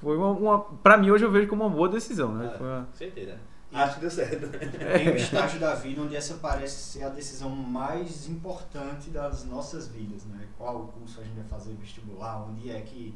Foi 0.00 0.16
uma, 0.16 0.30
uma. 0.30 0.58
Pra 0.82 0.96
mim, 0.96 1.10
hoje 1.10 1.24
eu 1.24 1.30
vejo 1.32 1.48
como 1.48 1.64
uma 1.64 1.70
boa 1.74 1.88
decisão, 1.88 2.32
né? 2.32 2.50
Ah, 2.54 2.58
Foi 2.58 2.66
uma- 2.68 2.82
Com 2.84 2.92
certeza. 2.96 3.36
Acho 3.74 3.96
que 3.96 4.00
deu 4.02 4.10
certo. 4.10 4.48
Tem 4.96 5.10
um 5.10 5.16
estágio 5.16 5.58
da 5.58 5.74
vida 5.74 6.00
onde 6.00 6.14
essa 6.14 6.34
parece 6.34 6.76
ser 6.76 7.02
a 7.02 7.08
decisão 7.08 7.50
mais 7.50 8.28
importante 8.28 9.10
das 9.10 9.44
nossas 9.44 9.88
vidas, 9.88 10.24
né? 10.26 10.46
Qual 10.56 10.86
curso 10.86 11.20
a 11.20 11.24
gente 11.24 11.34
vai 11.34 11.44
fazer 11.44 11.74
vestibular, 11.74 12.46
onde 12.48 12.70
é 12.70 12.80
que, 12.82 13.12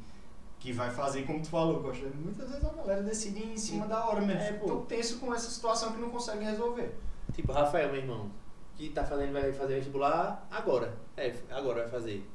que 0.59 0.73
vai 0.73 0.91
fazer, 0.91 1.25
como 1.25 1.41
tu 1.41 1.49
falou, 1.49 1.81
Costa. 1.81 2.09
Muitas 2.13 2.51
vezes 2.51 2.65
a 2.65 2.73
galera 2.73 3.05
decide 3.05 3.45
em 3.45 3.57
cima 3.57 3.87
da 3.87 4.05
hora 4.05 4.21
mesmo. 4.21 4.43
É, 4.43 4.53
pô. 4.55 4.67
Tô 4.67 4.77
tenso 4.81 5.21
com 5.21 5.33
essa 5.33 5.49
situação 5.49 5.93
que 5.93 6.01
não 6.01 6.11
consegue 6.11 6.45
resolver. 6.45 6.99
Tipo, 7.33 7.53
Rafael, 7.53 7.93
meu 7.93 8.01
irmão, 8.01 8.29
que 8.75 8.89
tá 8.89 9.05
fazendo, 9.05 9.33
vai 9.33 9.53
fazer 9.53 9.77
vestibular 9.77 10.45
agora. 10.51 10.97
É, 11.17 11.37
agora 11.51 11.83
vai 11.83 11.89
fazer. 11.89 12.29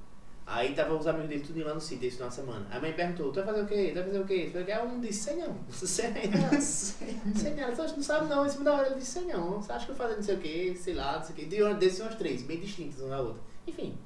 Aí 0.46 0.74
tava 0.76 0.94
os 0.94 1.08
amigos 1.08 1.30
dele 1.30 1.44
tudo 1.46 1.64
lá 1.64 1.74
no 1.74 1.80
sítio 1.80 2.06
esse 2.08 2.18
final 2.18 2.30
de 2.30 2.36
semana. 2.36 2.68
A 2.70 2.80
mãe 2.80 2.92
perguntou, 2.92 3.32
tu 3.32 3.36
vai 3.36 3.46
fazer 3.46 3.62
o 3.62 3.66
quê? 3.66 3.88
Tu 3.90 3.94
vai 3.96 4.04
fazer 4.04 4.20
o 4.20 4.26
quê? 4.26 4.50
Tu 4.52 4.54
vai 4.54 4.64
fazer 4.66 4.78
o 4.78 4.88
quê? 4.90 4.96
Um 4.96 5.00
disse, 5.00 5.24
sei 5.24 5.36
não. 5.38 5.58
Sei 5.72 6.10
não. 6.12 6.62
sei 6.62 7.54
não. 7.56 7.68
Ele 7.68 7.76
falou, 7.76 7.92
não 7.96 8.04
sabe 8.04 8.28
não. 8.28 8.46
Em 8.46 8.50
cima 8.50 8.64
da 8.66 8.74
hora 8.74 8.88
ele 8.88 8.96
disse, 8.96 9.12
sei 9.12 9.26
não. 9.26 9.62
Você 9.62 9.72
acha 9.72 9.86
que 9.86 9.92
eu 9.92 9.96
vou 9.96 10.06
fazer 10.06 10.16
não 10.18 10.24
sei 10.24 10.36
o 10.36 10.40
quê? 10.40 10.76
Sei 10.78 10.94
lá, 10.94 11.18
não 11.18 11.24
sei 11.24 11.34
o 11.34 11.36
quê. 11.38 11.46
De 11.46 11.74
desses 11.76 12.00
umas 12.02 12.16
três, 12.16 12.42
bem 12.44 12.60
distintas 12.60 13.00
uma 13.00 13.10
da 13.10 13.22
outra. 13.22 13.42
Enfim. 13.66 13.98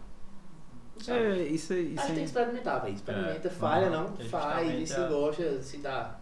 É, 1.07 1.37
isso 1.43 1.73
aí. 1.73 1.93
Isso 1.93 1.99
Acho 1.99 2.07
que 2.07 2.13
tem 2.13 2.23
que 2.23 2.29
experimentar, 2.29 2.81
velho. 2.81 2.95
Experimenta, 2.95 3.47
É, 3.47 3.51
falha, 3.51 3.85
uhum, 3.87 3.91
não. 3.91 4.13
é 4.19 4.23
Faz, 4.23 4.89
se 4.89 5.07
gosta, 5.07 5.61
se 5.61 5.77
dá. 5.77 6.19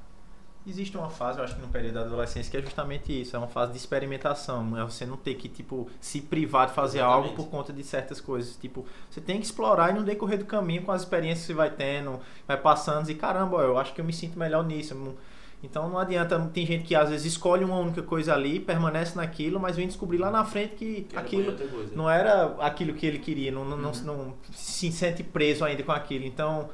Existe 0.67 0.98
uma 0.98 1.10
fase, 1.12 1.38
eu 1.38 1.43
acho 1.43 1.55
que 1.55 1.62
no 1.62 1.67
período 1.67 1.93
da 1.93 2.01
adolescência, 2.01 2.50
que 2.50 2.57
é 2.57 2.62
justamente 2.62 3.22
isso, 3.22 3.36
é 3.36 3.39
uma 3.39 3.48
fase 3.48 3.72
de 3.72 3.77
experimentação, 3.77 4.75
é 4.79 4.84
você 4.84 5.05
não 5.05 5.15
ter 5.15 5.36
que, 5.36 5.48
tipo, 5.48 5.88
se 6.01 6.22
privar 6.22 6.67
de 6.67 6.74
fazer 6.74 6.98
Exatamente. 7.00 7.24
algo 7.29 7.36
por 7.36 7.50
conta 7.51 7.72
de 7.72 7.84
certas 7.84 8.19
coisas, 8.19 8.55
tipo, 8.55 8.84
você 9.07 9.22
tem 9.22 9.38
que 9.39 9.45
explorar 9.45 9.91
e 9.91 9.93
no 9.93 10.03
decorrer 10.03 10.39
do 10.39 10.45
caminho, 10.45 10.81
com 10.81 10.91
as 10.91 11.01
experiências 11.03 11.41
que 11.41 11.48
você 11.48 11.53
vai 11.53 11.69
tendo, 11.69 12.19
vai 12.48 12.57
passando, 12.57 13.07
e 13.12 13.13
caramba, 13.15 13.57
eu 13.62 13.77
acho 13.77 13.93
que 13.93 14.01
eu 14.01 14.05
me 14.05 14.12
sinto 14.12 14.39
melhor 14.39 14.65
nisso, 14.65 15.15
então 15.63 15.88
não 15.88 16.00
adianta, 16.00 16.39
tem 16.53 16.65
gente 16.65 16.84
que 16.84 16.95
às 16.95 17.10
vezes 17.10 17.25
escolhe 17.34 17.63
uma 17.63 17.77
única 17.77 18.01
coisa 18.01 18.34
ali, 18.34 18.60
permanece 18.60 19.15
naquilo, 19.15 19.60
mas 19.60 19.75
vem 19.75 19.86
descobrir 19.88 20.17
lá 20.17 20.31
na 20.31 20.43
frente 20.45 20.75
que 20.75 21.01
Quero 21.03 21.22
aquilo 21.22 21.55
não 21.95 22.10
era 22.10 22.55
aquilo 22.60 22.93
que 22.93 23.05
ele 23.05 23.19
queria, 23.19 23.51
não, 23.51 23.63
não, 23.65 23.77
não- 23.77 23.91
Uhum. 23.91 24.03
não 24.03 24.34
se 24.51 24.91
sente 24.91 25.22
preso 25.24 25.63
ainda 25.63 25.81
com 25.84 25.91
aquilo. 25.91 26.25
Então, 26.25 26.69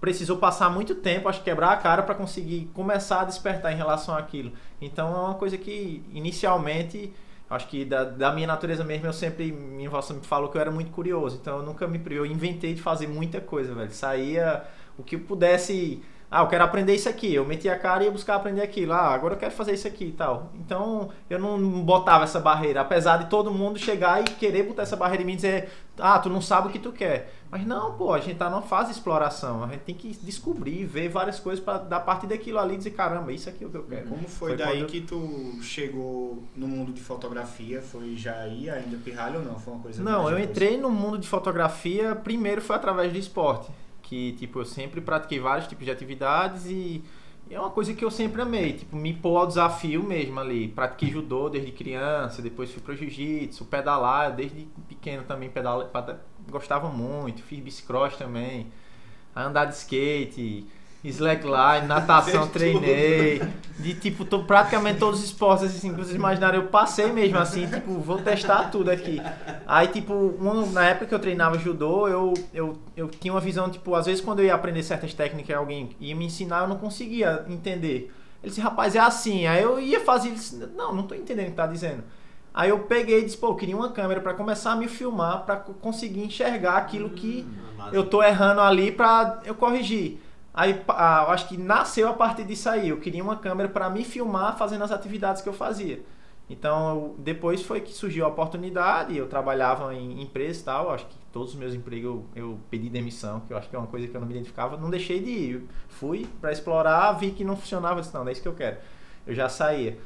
precisou 0.00 0.36
passar 0.36 0.70
muito 0.70 0.94
tempo, 0.94 1.28
acho 1.28 1.38
que 1.38 1.44
quebrar 1.46 1.72
a 1.72 1.76
cara 1.76 2.02
para 2.02 2.14
conseguir 2.14 2.70
começar 2.74 3.22
a 3.22 3.24
despertar 3.24 3.72
em 3.72 3.76
relação 3.76 4.14
àquilo. 4.14 4.52
Então, 4.80 5.14
é 5.14 5.20
uma 5.20 5.34
coisa 5.34 5.56
que 5.56 6.04
inicialmente, 6.12 7.12
acho 7.48 7.66
que 7.68 7.84
da, 7.84 8.04
da 8.04 8.32
minha 8.32 8.46
natureza 8.46 8.84
mesmo, 8.84 9.06
eu 9.06 9.12
sempre, 9.12 9.50
minha 9.52 9.88
avó 9.88 10.00
sempre 10.02 10.26
falou 10.26 10.50
que 10.50 10.56
eu 10.56 10.60
era 10.60 10.70
muito 10.70 10.90
curioso. 10.90 11.38
Então, 11.40 11.58
eu 11.58 11.62
nunca 11.62 11.86
me 11.86 12.00
eu 12.10 12.26
inventei 12.26 12.74
de 12.74 12.82
fazer 12.82 13.06
muita 13.06 13.40
coisa, 13.40 13.74
velho. 13.74 13.92
Saía 13.92 14.64
o 14.98 15.02
que 15.02 15.16
eu 15.16 15.20
pudesse 15.20 16.02
ah, 16.30 16.42
eu 16.42 16.48
quero 16.48 16.64
aprender 16.64 16.94
isso 16.94 17.08
aqui. 17.08 17.32
Eu 17.34 17.44
metia 17.44 17.72
a 17.74 17.78
cara 17.78 18.02
e 18.02 18.06
ia 18.06 18.12
buscar 18.12 18.34
aprender 18.36 18.62
aquilo. 18.62 18.92
Ah, 18.92 19.14
agora 19.14 19.34
eu 19.34 19.38
quero 19.38 19.52
fazer 19.52 19.72
isso 19.74 19.86
aqui 19.86 20.06
e 20.06 20.12
tal. 20.12 20.50
Então, 20.54 21.10
eu 21.30 21.38
não 21.38 21.58
botava 21.84 22.24
essa 22.24 22.40
barreira. 22.40 22.80
Apesar 22.80 23.18
de 23.18 23.30
todo 23.30 23.52
mundo 23.52 23.78
chegar 23.78 24.20
e 24.20 24.24
querer 24.24 24.64
botar 24.64 24.82
essa 24.82 24.96
barreira 24.96 25.22
em 25.22 25.26
mim 25.26 25.32
e 25.34 25.36
dizer, 25.36 25.68
ah, 25.98 26.18
tu 26.18 26.28
não 26.28 26.40
sabe 26.40 26.68
o 26.68 26.70
que 26.70 26.78
tu 26.80 26.90
quer. 26.92 27.32
Mas 27.48 27.64
não, 27.64 27.92
pô, 27.92 28.12
a 28.12 28.18
gente 28.18 28.36
tá 28.36 28.50
numa 28.50 28.60
fase 28.62 28.90
de 28.90 28.96
exploração. 28.96 29.62
A 29.62 29.68
gente 29.68 29.82
tem 29.82 29.94
que 29.94 30.08
descobrir, 30.22 30.84
ver 30.84 31.08
várias 31.08 31.38
coisas 31.38 31.64
para 31.64 31.78
dar 31.78 32.00
parte 32.00 32.26
daquilo 32.26 32.58
ali 32.58 32.74
e 32.74 32.78
dizer, 32.78 32.90
caramba, 32.90 33.32
isso 33.32 33.48
aqui 33.48 33.62
é 33.62 33.66
o 33.68 33.70
que 33.70 33.76
eu 33.76 33.84
quero. 33.84 34.08
Como 34.08 34.26
foi, 34.28 34.48
Foi 34.48 34.56
daí 34.56 34.78
quando- 34.80 34.86
que 34.90 35.00
tu 35.02 35.58
chegou 35.62 36.42
no 36.56 36.66
mundo 36.66 36.92
de 36.92 37.00
fotografia? 37.00 37.80
Foi 37.80 38.16
já 38.16 38.34
aí, 38.34 38.68
ainda 38.68 38.96
pirralho 38.98 39.38
ou 39.38 39.44
não? 39.44 39.58
Foi 39.60 39.74
uma 39.74 39.82
coisa 39.82 40.02
Não, 40.02 40.28
eu 40.28 40.38
entrei 40.40 40.76
no 40.76 40.90
mundo 40.90 41.18
de 41.18 41.28
fotografia, 41.28 42.16
primeiro 42.16 42.60
foi 42.60 42.74
através 42.74 43.12
do 43.12 43.18
esporte. 43.18 43.70
Que, 44.08 44.32
tipo, 44.34 44.60
eu 44.60 44.64
sempre 44.64 45.00
pratiquei 45.00 45.40
vários 45.40 45.66
tipos 45.66 45.84
de 45.84 45.90
atividades 45.90 46.66
e, 46.66 47.02
é 47.50 47.58
uma 47.58 47.70
coisa 47.70 47.92
que 47.94 48.04
eu 48.04 48.10
sempre 48.10 48.40
amei. 48.42 48.72
Tipo, 48.74 48.96
me 48.96 49.12
pôr 49.14 49.36
ao 49.38 49.46
desafio 49.46 50.02
mesmo 50.02 50.38
ali. 50.40 50.68
Pratiquei 50.68 51.10
judô 51.10 51.48
desde 51.48 51.72
criança, 51.72 52.40
depois 52.42 52.70
fui 52.72 52.80
pro 52.82 52.96
jiu-jitsu, 52.96 53.64
pedalar, 53.66 54.34
desde 54.34 54.68
pequeno 54.88 55.24
também 55.24 55.50
pedala, 55.50 55.86
peda- 55.86 56.20
gostava 56.50 56.88
muito. 56.88 57.42
Fiz 57.42 57.58
bicicross 57.60 58.16
também, 58.16 58.68
andar 59.34 59.66
de 59.66 59.74
skate. 59.74 60.66
Slackline, 61.08 61.86
natação 61.86 62.48
treinei. 62.48 63.42
De 63.78 63.94
tipo, 63.94 64.24
tô, 64.24 64.42
praticamente 64.44 64.98
todos 64.98 65.20
os 65.20 65.26
esportes 65.26 65.66
assim, 65.66 65.90
que 65.92 65.98
vocês 65.98 66.14
imaginarem, 66.14 66.58
eu 66.58 66.68
passei 66.68 67.12
mesmo 67.12 67.38
assim, 67.38 67.66
tipo, 67.66 67.92
vou 68.00 68.16
testar 68.18 68.70
tudo 68.70 68.90
aqui. 68.90 69.20
Aí, 69.66 69.88
tipo, 69.88 70.14
um, 70.14 70.70
na 70.72 70.86
época 70.86 71.06
que 71.06 71.14
eu 71.14 71.18
treinava 71.18 71.58
judô, 71.58 72.08
eu, 72.08 72.32
eu, 72.54 72.78
eu 72.96 73.08
tinha 73.08 73.34
uma 73.34 73.40
visão, 73.40 73.68
tipo, 73.68 73.94
às 73.94 74.06
vezes 74.06 74.22
quando 74.22 74.40
eu 74.40 74.46
ia 74.46 74.54
aprender 74.54 74.82
certas 74.82 75.12
técnicas, 75.12 75.54
alguém 75.54 75.90
ia 76.00 76.16
me 76.16 76.24
ensinar, 76.24 76.62
eu 76.62 76.68
não 76.68 76.78
conseguia 76.78 77.44
entender. 77.48 78.10
Ele 78.42 78.50
disse, 78.50 78.60
rapaz, 78.60 78.94
é 78.94 78.98
assim. 79.00 79.46
Aí 79.46 79.62
eu 79.62 79.78
ia 79.78 80.00
fazer, 80.00 80.28
ele 80.28 80.36
disse, 80.36 80.56
não, 80.74 80.94
não 80.94 81.02
tô 81.02 81.14
entendendo 81.14 81.48
o 81.48 81.50
que 81.50 81.56
tá 81.56 81.66
dizendo. 81.66 82.02
Aí 82.54 82.70
eu 82.70 82.78
peguei 82.78 83.20
e 83.20 83.24
disse, 83.24 83.36
pô, 83.36 83.48
eu 83.48 83.54
queria 83.56 83.76
uma 83.76 83.90
câmera 83.90 84.22
para 84.22 84.32
começar 84.32 84.72
a 84.72 84.76
me 84.76 84.88
filmar, 84.88 85.44
para 85.44 85.56
conseguir 85.56 86.20
enxergar 86.24 86.78
aquilo 86.78 87.10
que 87.10 87.46
Hum, 87.46 87.88
eu 87.92 88.06
tô 88.06 88.22
errando 88.22 88.62
ali 88.62 88.90
para 88.90 89.42
eu 89.44 89.54
corrigir. 89.54 90.18
Aí 90.56 90.82
ah, 90.88 91.24
eu 91.28 91.32
acho 91.34 91.48
que 91.48 91.58
nasceu 91.58 92.08
a 92.08 92.14
partir 92.14 92.44
disso 92.44 92.68
aí. 92.70 92.88
Eu 92.88 92.98
queria 92.98 93.22
uma 93.22 93.36
câmera 93.36 93.68
para 93.68 93.90
me 93.90 94.04
filmar 94.04 94.56
fazendo 94.58 94.84
as 94.84 94.90
atividades 94.92 95.42
que 95.42 95.48
eu 95.50 95.52
fazia. 95.52 96.02
Então, 96.48 96.88
eu- 96.90 97.14
depois 97.18 97.62
foi 97.62 97.80
que 97.80 97.92
surgiu 97.92 98.24
a 98.24 98.28
oportunidade. 98.28 99.16
Eu 99.16 99.28
trabalhava 99.28 99.94
em 99.94 100.22
empresa 100.22 100.60
e 100.60 100.64
tal. 100.64 100.90
Acho 100.92 101.06
que 101.06 101.16
todos 101.32 101.50
os 101.50 101.56
meus 101.56 101.74
empregos 101.74 102.06
eu, 102.10 102.24
eu 102.44 102.58
pedi 102.70 102.88
demissão, 102.88 103.40
que 103.40 103.52
eu 103.52 103.58
acho 103.58 103.68
que 103.68 103.76
é 103.76 103.78
uma 103.78 103.88
coisa 103.88 104.06
que 104.08 104.16
eu 104.16 104.20
não 104.20 104.26
me 104.28 104.34
identificava. 104.34 104.76
Não 104.78 104.88
deixei 104.90 105.20
de 105.20 105.30
ir. 105.30 105.54
Eu 105.56 105.62
Fui 105.88 106.26
para 106.40 106.52
explorar, 106.52 107.12
vi 107.12 107.32
que 107.32 107.44
não 107.44 107.56
funcionava. 107.56 107.96
Eu 107.98 108.02
disse, 108.02 108.14
não, 108.14 108.22
não 108.22 108.28
é 108.28 108.32
isso 108.32 108.42
que 108.42 108.48
eu 108.48 108.54
quero. 108.54 108.78
Eu 109.26 109.34
já 109.34 109.48
saía. 109.48 109.98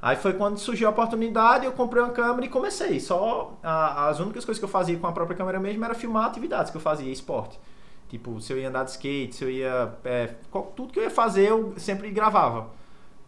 Aí 0.00 0.16
foi 0.16 0.32
quando 0.34 0.58
surgiu 0.58 0.86
a 0.88 0.90
oportunidade, 0.92 1.64
eu 1.66 1.72
comprei 1.72 2.02
uma 2.02 2.12
câmera 2.12 2.46
e 2.46 2.48
comecei. 2.48 3.00
Só 3.00 3.58
a- 3.62 4.08
as 4.08 4.20
únicas 4.20 4.44
coisas 4.44 4.58
que 4.60 4.64
eu 4.64 4.68
fazia 4.68 4.96
com 4.98 5.06
a 5.08 5.12
própria 5.12 5.36
câmera 5.36 5.58
mesmo 5.58 5.84
era 5.84 5.94
filmar 5.94 6.26
atividades 6.26 6.70
que 6.70 6.76
eu 6.76 6.80
fazia, 6.80 7.10
esporte. 7.12 7.58
Tipo, 8.08 8.40
se 8.40 8.52
eu 8.52 8.58
ia 8.58 8.68
andar 8.68 8.84
de 8.84 8.90
skate, 8.92 9.34
se 9.36 9.44
eu 9.44 9.50
ia. 9.50 9.94
é, 10.04 10.28
tudo 10.74 10.92
que 10.92 10.98
eu 10.98 11.04
ia 11.04 11.10
fazer, 11.10 11.48
eu 11.48 11.74
sempre 11.76 12.10
gravava. 12.10 12.70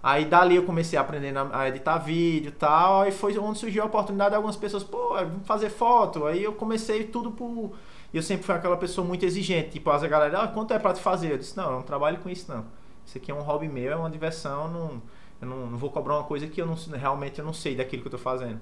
Aí 0.03 0.25
dali 0.25 0.57
eu 0.57 0.65
comecei 0.65 0.99
a 0.99 1.03
aprender 1.03 1.35
a 1.53 1.69
editar 1.69 1.99
vídeo 1.99 2.49
e 2.49 2.53
tal. 2.53 3.03
Aí 3.03 3.13
foi 3.13 3.37
onde 3.39 3.59
surgiu 3.59 3.83
a 3.83 3.87
oportunidade 3.87 4.31
de 4.31 4.37
algumas 4.37 4.57
pessoas, 4.57 4.83
pô, 4.83 5.17
é, 5.19 5.25
vamos 5.25 5.47
fazer 5.47 5.69
foto. 5.71 6.27
Aí 6.27 6.43
eu 6.43 6.55
comecei 6.55 7.05
tudo 7.05 7.31
por. 7.31 7.73
Eu 8.13 8.23
sempre 8.23 8.45
fui 8.45 8.55
aquela 8.55 8.77
pessoa 8.77 9.07
muito 9.07 9.25
exigente. 9.25 9.71
Tipo, 9.71 9.91
as 9.91 10.03
galera, 10.03 10.43
ah, 10.43 10.49
quanto 10.49 10.73
é 10.73 10.79
pra 10.79 10.93
te 10.95 11.01
fazer? 11.01 11.33
Eu 11.33 11.39
disse, 11.39 11.57
não, 11.57 11.65
eu 11.67 11.73
não 11.73 11.83
trabalho 11.83 12.19
com 12.19 12.31
isso 12.31 12.51
não. 12.51 12.65
Isso 13.05 13.19
aqui 13.19 13.31
é 13.31 13.35
um 13.35 13.43
hobby 13.43 13.69
meu, 13.69 13.93
é 13.93 13.97
uma 13.97 14.11
diversão. 14.11 14.69
Não, 14.69 15.03
eu 15.41 15.49
não, 15.49 15.67
não 15.71 15.79
vou 15.79 15.91
cobrar 15.91 16.15
uma 16.17 16.25
coisa 16.25 16.47
que 16.47 16.61
eu 16.61 16.67
não, 16.67 16.77
realmente 16.97 17.39
eu 17.39 17.45
não 17.45 17.53
sei 17.53 17.75
daquilo 17.75 18.03
que 18.03 18.09
eu 18.09 18.13
tô 18.13 18.19
fazendo. 18.19 18.61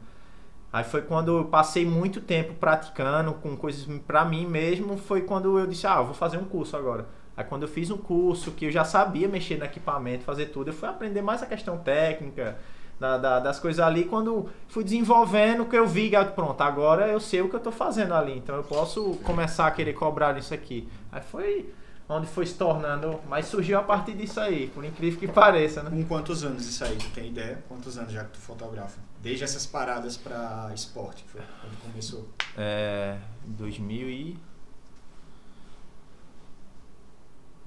Aí 0.73 0.85
foi 0.85 1.03
quando 1.03 1.39
eu 1.39 1.45
passei 1.47 1.87
muito 1.87 2.21
tempo 2.21 2.55
praticando 2.55 3.33
com 3.35 3.57
coisas 3.57 3.87
pra 4.07 4.25
mim 4.25 4.47
mesmo, 4.47 4.99
foi 4.99 5.23
quando 5.23 5.59
eu 5.59 5.67
disse, 5.67 5.87
ah, 5.87 5.97
eu 5.99 6.05
vou 6.07 6.15
fazer 6.15 6.37
um 6.37 6.45
curso 6.45 6.77
agora. 6.77 7.07
Aí 7.37 7.45
quando 7.45 7.63
eu 7.63 7.69
fiz 7.69 7.91
um 7.91 7.97
curso 7.97 8.51
que 8.51 8.67
eu 8.67 8.71
já 8.71 8.85
sabia 8.85 9.29
mexer 9.29 9.57
no 9.59 9.65
equipamento, 9.65 10.25
fazer 10.25 10.47
tudo, 10.47 10.69
eu 10.71 10.75
fui 10.75 10.89
aprender 10.89 11.23
mais 11.23 11.43
a 11.43 11.47
questão 11.47 11.79
técnica, 11.79 12.59
da- 13.01 13.17
da- 13.17 13.39
das 13.41 13.61
coisas 13.61 13.79
ali. 13.81 14.05
Quando 14.05 14.49
fui 14.67 14.83
desenvolvendo, 14.85 15.65
que 15.65 15.77
eu 15.79 15.87
vi, 15.87 16.15
ah, 16.17 16.25
pronto, 16.25 16.61
agora 16.61 17.07
eu 17.09 17.21
sei 17.21 17.41
o 17.41 17.49
que 17.49 17.55
eu 17.57 17.61
tô 17.61 17.71
fazendo 17.71 18.13
ali, 18.13 18.37
então 18.37 18.57
eu 18.57 18.65
posso 18.65 19.13
começar 19.23 19.69
a 19.69 19.71
querer 19.71 19.95
cobrar 19.95 20.37
isso 20.37 20.53
aqui. 20.53 20.89
Aí 21.13 21.23
foi 21.23 21.73
onde 22.09 22.27
foi 22.27 22.47
se 22.47 22.55
tornando, 22.55 23.21
mas 23.29 23.47
surgiu 23.47 23.79
a 23.79 23.83
partir 23.83 24.15
disso 24.15 24.41
aí, 24.41 24.69
por 24.69 24.85
incrível 24.85 25.19
que 25.21 25.29
pareça, 25.29 25.83
né? 25.83 25.91
Com 25.91 26.03
quantos 26.05 26.43
anos 26.43 26.67
isso 26.67 26.83
aí? 26.83 26.97
Tu 26.97 27.11
tem 27.11 27.29
ideia? 27.29 27.63
Quantos 27.69 27.99
anos 27.99 28.13
já 28.13 28.25
que 28.25 28.33
tu 28.33 28.39
fotografa? 28.39 28.99
Desde 29.23 29.45
essas 29.45 29.67
paradas 29.67 30.17
pra 30.17 30.71
esporte, 30.75 31.25
que 31.25 31.31
foi 31.31 31.43
quando 31.61 31.83
começou. 31.83 32.29
É. 32.57 33.19
2000 33.47 34.09
e. 34.09 34.39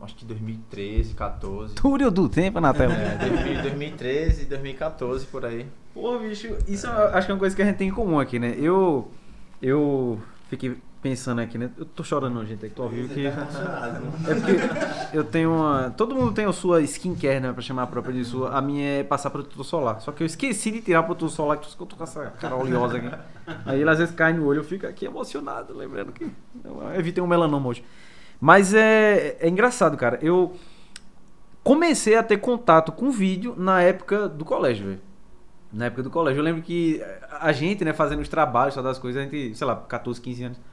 Acho 0.02 0.16
que 0.16 0.26
2013, 0.26 1.14
14. 1.14 1.76
Túlio 1.76 2.10
do 2.10 2.28
tempo, 2.28 2.60
Natel. 2.60 2.90
É, 2.90 3.18
2000, 3.18 3.62
2013, 3.62 4.46
2014 4.46 5.28
por 5.28 5.46
aí. 5.46 5.68
Pô, 5.94 6.18
bicho, 6.18 6.58
isso 6.68 6.88
eu 6.88 7.10
acho 7.10 7.28
que 7.28 7.32
é 7.32 7.36
uma 7.36 7.40
coisa 7.40 7.56
que 7.56 7.62
a 7.62 7.66
gente 7.66 7.78
tem 7.78 7.90
em 7.90 7.94
comum 7.94 8.20
aqui, 8.20 8.40
né? 8.40 8.56
Eu. 8.58 9.12
Eu 9.62 10.20
fiquei 10.50 10.76
pensando 11.02 11.42
aqui, 11.42 11.58
né? 11.58 11.70
Eu 11.78 11.86
tô 11.86 12.04
chorando, 12.04 12.36
não, 12.36 12.46
gente, 12.46 12.66
é 12.66 12.70
que 12.70 12.76
tô 12.76 12.84
ao 12.84 12.90
vivo 12.90 13.14
que. 13.14 13.26
É 13.26 13.32
porque 13.32 15.18
eu 15.18 15.24
tenho 15.24 15.52
uma. 15.52 15.90
Todo 15.98 16.16
mundo 16.16 16.32
tem 16.32 16.46
a 16.46 16.54
sua 16.54 16.82
skincare, 16.82 17.40
né? 17.40 17.52
Pra 17.52 17.62
chamar 17.62 17.84
a 17.84 17.88
própria 17.88 18.14
de 18.14 18.24
sua. 18.24 18.56
A 18.56 18.62
minha 18.62 19.00
é 19.00 19.04
passar 19.04 19.30
protetor 19.30 19.66
solar. 19.66 20.00
Só 20.00 20.12
que 20.12 20.22
eu 20.22 20.28
esqueci 20.28 20.72
de 20.72 20.82
tirar 20.82 21.04
protetor 21.04 21.30
solar, 21.30 21.58
que 21.58 21.68
eu 21.68 21.86
tô 21.86 21.96
com 21.96 22.04
essa 22.04 22.26
cara 22.40 22.56
oleosa 22.56 22.98
aqui. 22.98 23.10
Aí 23.66 23.82
ele 23.82 23.90
às 23.90 23.98
vezes 23.98 24.14
cai 24.14 24.32
no 24.32 24.46
olho, 24.46 24.60
eu 24.60 24.64
fico 24.64 24.86
aqui 24.86 25.06
emocionado, 25.06 25.76
lembrando 25.76 26.12
que. 26.12 26.30
Eu 26.64 26.94
evitei 26.96 27.24
um 27.24 27.28
melanoma 27.28 27.68
hoje. 27.68 27.84
Mas 28.40 28.74
é, 28.74 29.38
é 29.40 29.50
engraçado, 29.50 29.98
cara. 29.98 30.20
Eu 30.22 30.56
comecei 31.64 32.16
a 32.16 32.24
ter 32.24 32.38
contato 32.38 32.92
com 32.92 33.12
vídeo 33.12 33.56
na 33.58 33.82
época 33.82 34.30
do 34.30 34.46
colégio, 34.46 34.86
velho. 34.86 35.02
Na 35.74 35.86
época 35.86 36.04
do 36.04 36.10
colégio. 36.10 36.40
Eu 36.40 36.44
lembro 36.44 36.62
que 36.62 37.02
a 37.40 37.52
gente, 37.52 37.84
né, 37.84 37.94
fazendo 37.94 38.20
os 38.20 38.30
trabalhos, 38.30 38.76
todas 38.76 38.92
as 38.92 39.00
coisas, 39.00 39.22
a 39.22 39.24
gente, 39.24 39.56
sei 39.56 39.66
lá, 39.66 39.76
14, 39.76 40.20
15 40.22 40.44
anos. 40.44 40.71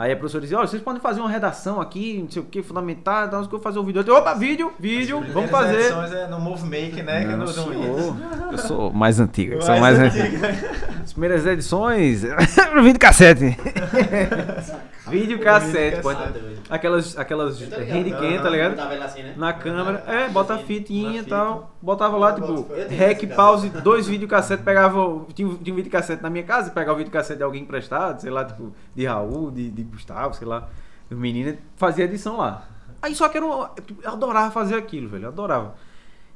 Aí 0.00 0.12
a 0.12 0.16
professora 0.16 0.40
dizia, 0.40 0.56
olha, 0.56 0.66
vocês 0.66 0.80
podem 0.82 0.98
fazer 0.98 1.20
uma 1.20 1.28
redação 1.28 1.78
aqui, 1.78 2.20
não 2.22 2.30
sei 2.30 2.40
o 2.40 2.44
que, 2.46 2.62
fundamental, 2.62 3.26
então 3.26 3.44
que 3.44 3.54
eu 3.54 3.60
fazer 3.60 3.78
um 3.78 3.84
vídeo. 3.84 3.98
Eu 3.98 4.02
disse, 4.04 4.16
Opa, 4.16 4.32
vídeo, 4.32 4.72
vídeo, 4.80 5.22
vamos 5.30 5.50
fazer. 5.50 5.76
As 5.76 5.84
edições 5.84 6.12
é 6.12 6.26
no 6.26 6.40
Move 6.40 6.62
Make, 6.64 7.02
né? 7.02 7.20
que 7.20 7.26
é 7.26 7.36
Não, 7.36 7.38
no- 7.38 7.44
no 7.44 7.52
senhor. 7.52 8.16
Eu 8.52 8.58
sou 8.58 8.90
mais 8.90 9.20
antiga. 9.20 9.56
Mais 9.56 9.66
Sou 9.66 9.78
mais 9.78 9.98
antiga. 9.98 10.48
As 11.04 11.12
primeiras 11.12 11.44
edições, 11.44 12.22
no 12.74 12.80
vídeo 12.84 12.98
cassete. 12.98 13.54
vídeo 15.10 15.38
cassete, 15.40 16.00
pode. 16.02 16.20
Ah. 16.22 16.32
Aquelas, 16.74 17.18
aquelas 17.18 17.60
handicam, 17.60 18.42
tá 18.42 18.48
ligado? 18.50 18.70
Botava 18.72 18.94
ele 18.94 19.02
assim, 19.04 19.22
né? 19.22 19.34
Na 19.36 19.52
câmera, 19.52 20.04
é, 20.06 20.28
bota 20.28 20.54
a 20.54 20.58
fitinha 20.58 21.20
e 21.20 21.24
tal. 21.24 21.74
Botava 21.82 22.16
lá, 22.16 22.32
tipo, 22.32 22.66
rec, 22.88 23.26
pause, 23.34 23.68
dois 23.70 24.06
videocassetes, 24.06 24.64
pegava. 24.64 25.00
o- 25.04 25.26
Tinha, 25.34 25.48
um- 25.48 25.56
tinha 25.56 25.72
um 25.72 25.76
videocassete 25.76 26.22
na 26.22 26.30
minha 26.30 26.44
casa, 26.44 26.70
pegava 26.70 26.94
o 26.94 26.98
videocassete 26.98 27.38
de 27.38 27.42
alguém 27.42 27.62
emprestado, 27.62 28.20
sei 28.20 28.30
lá, 28.30 28.44
tipo, 28.44 28.72
de 28.94 29.04
Raul, 29.06 29.50
de, 29.50 29.68
de 29.70 29.82
Gustavo, 29.82 30.34
sei 30.34 30.46
lá, 30.46 30.68
dos 31.08 31.18
meninos, 31.18 31.56
fazia 31.76 32.04
edição 32.04 32.36
lá. 32.36 32.64
Aí 33.02 33.14
só 33.14 33.28
que 33.28 33.36
era 33.38 33.46
um, 33.46 33.66
tipo, 33.86 34.02
eu 34.02 34.10
adorava 34.10 34.50
fazer 34.50 34.76
aquilo, 34.76 35.08
velho, 35.08 35.24
eu 35.24 35.28
adorava. 35.30 35.74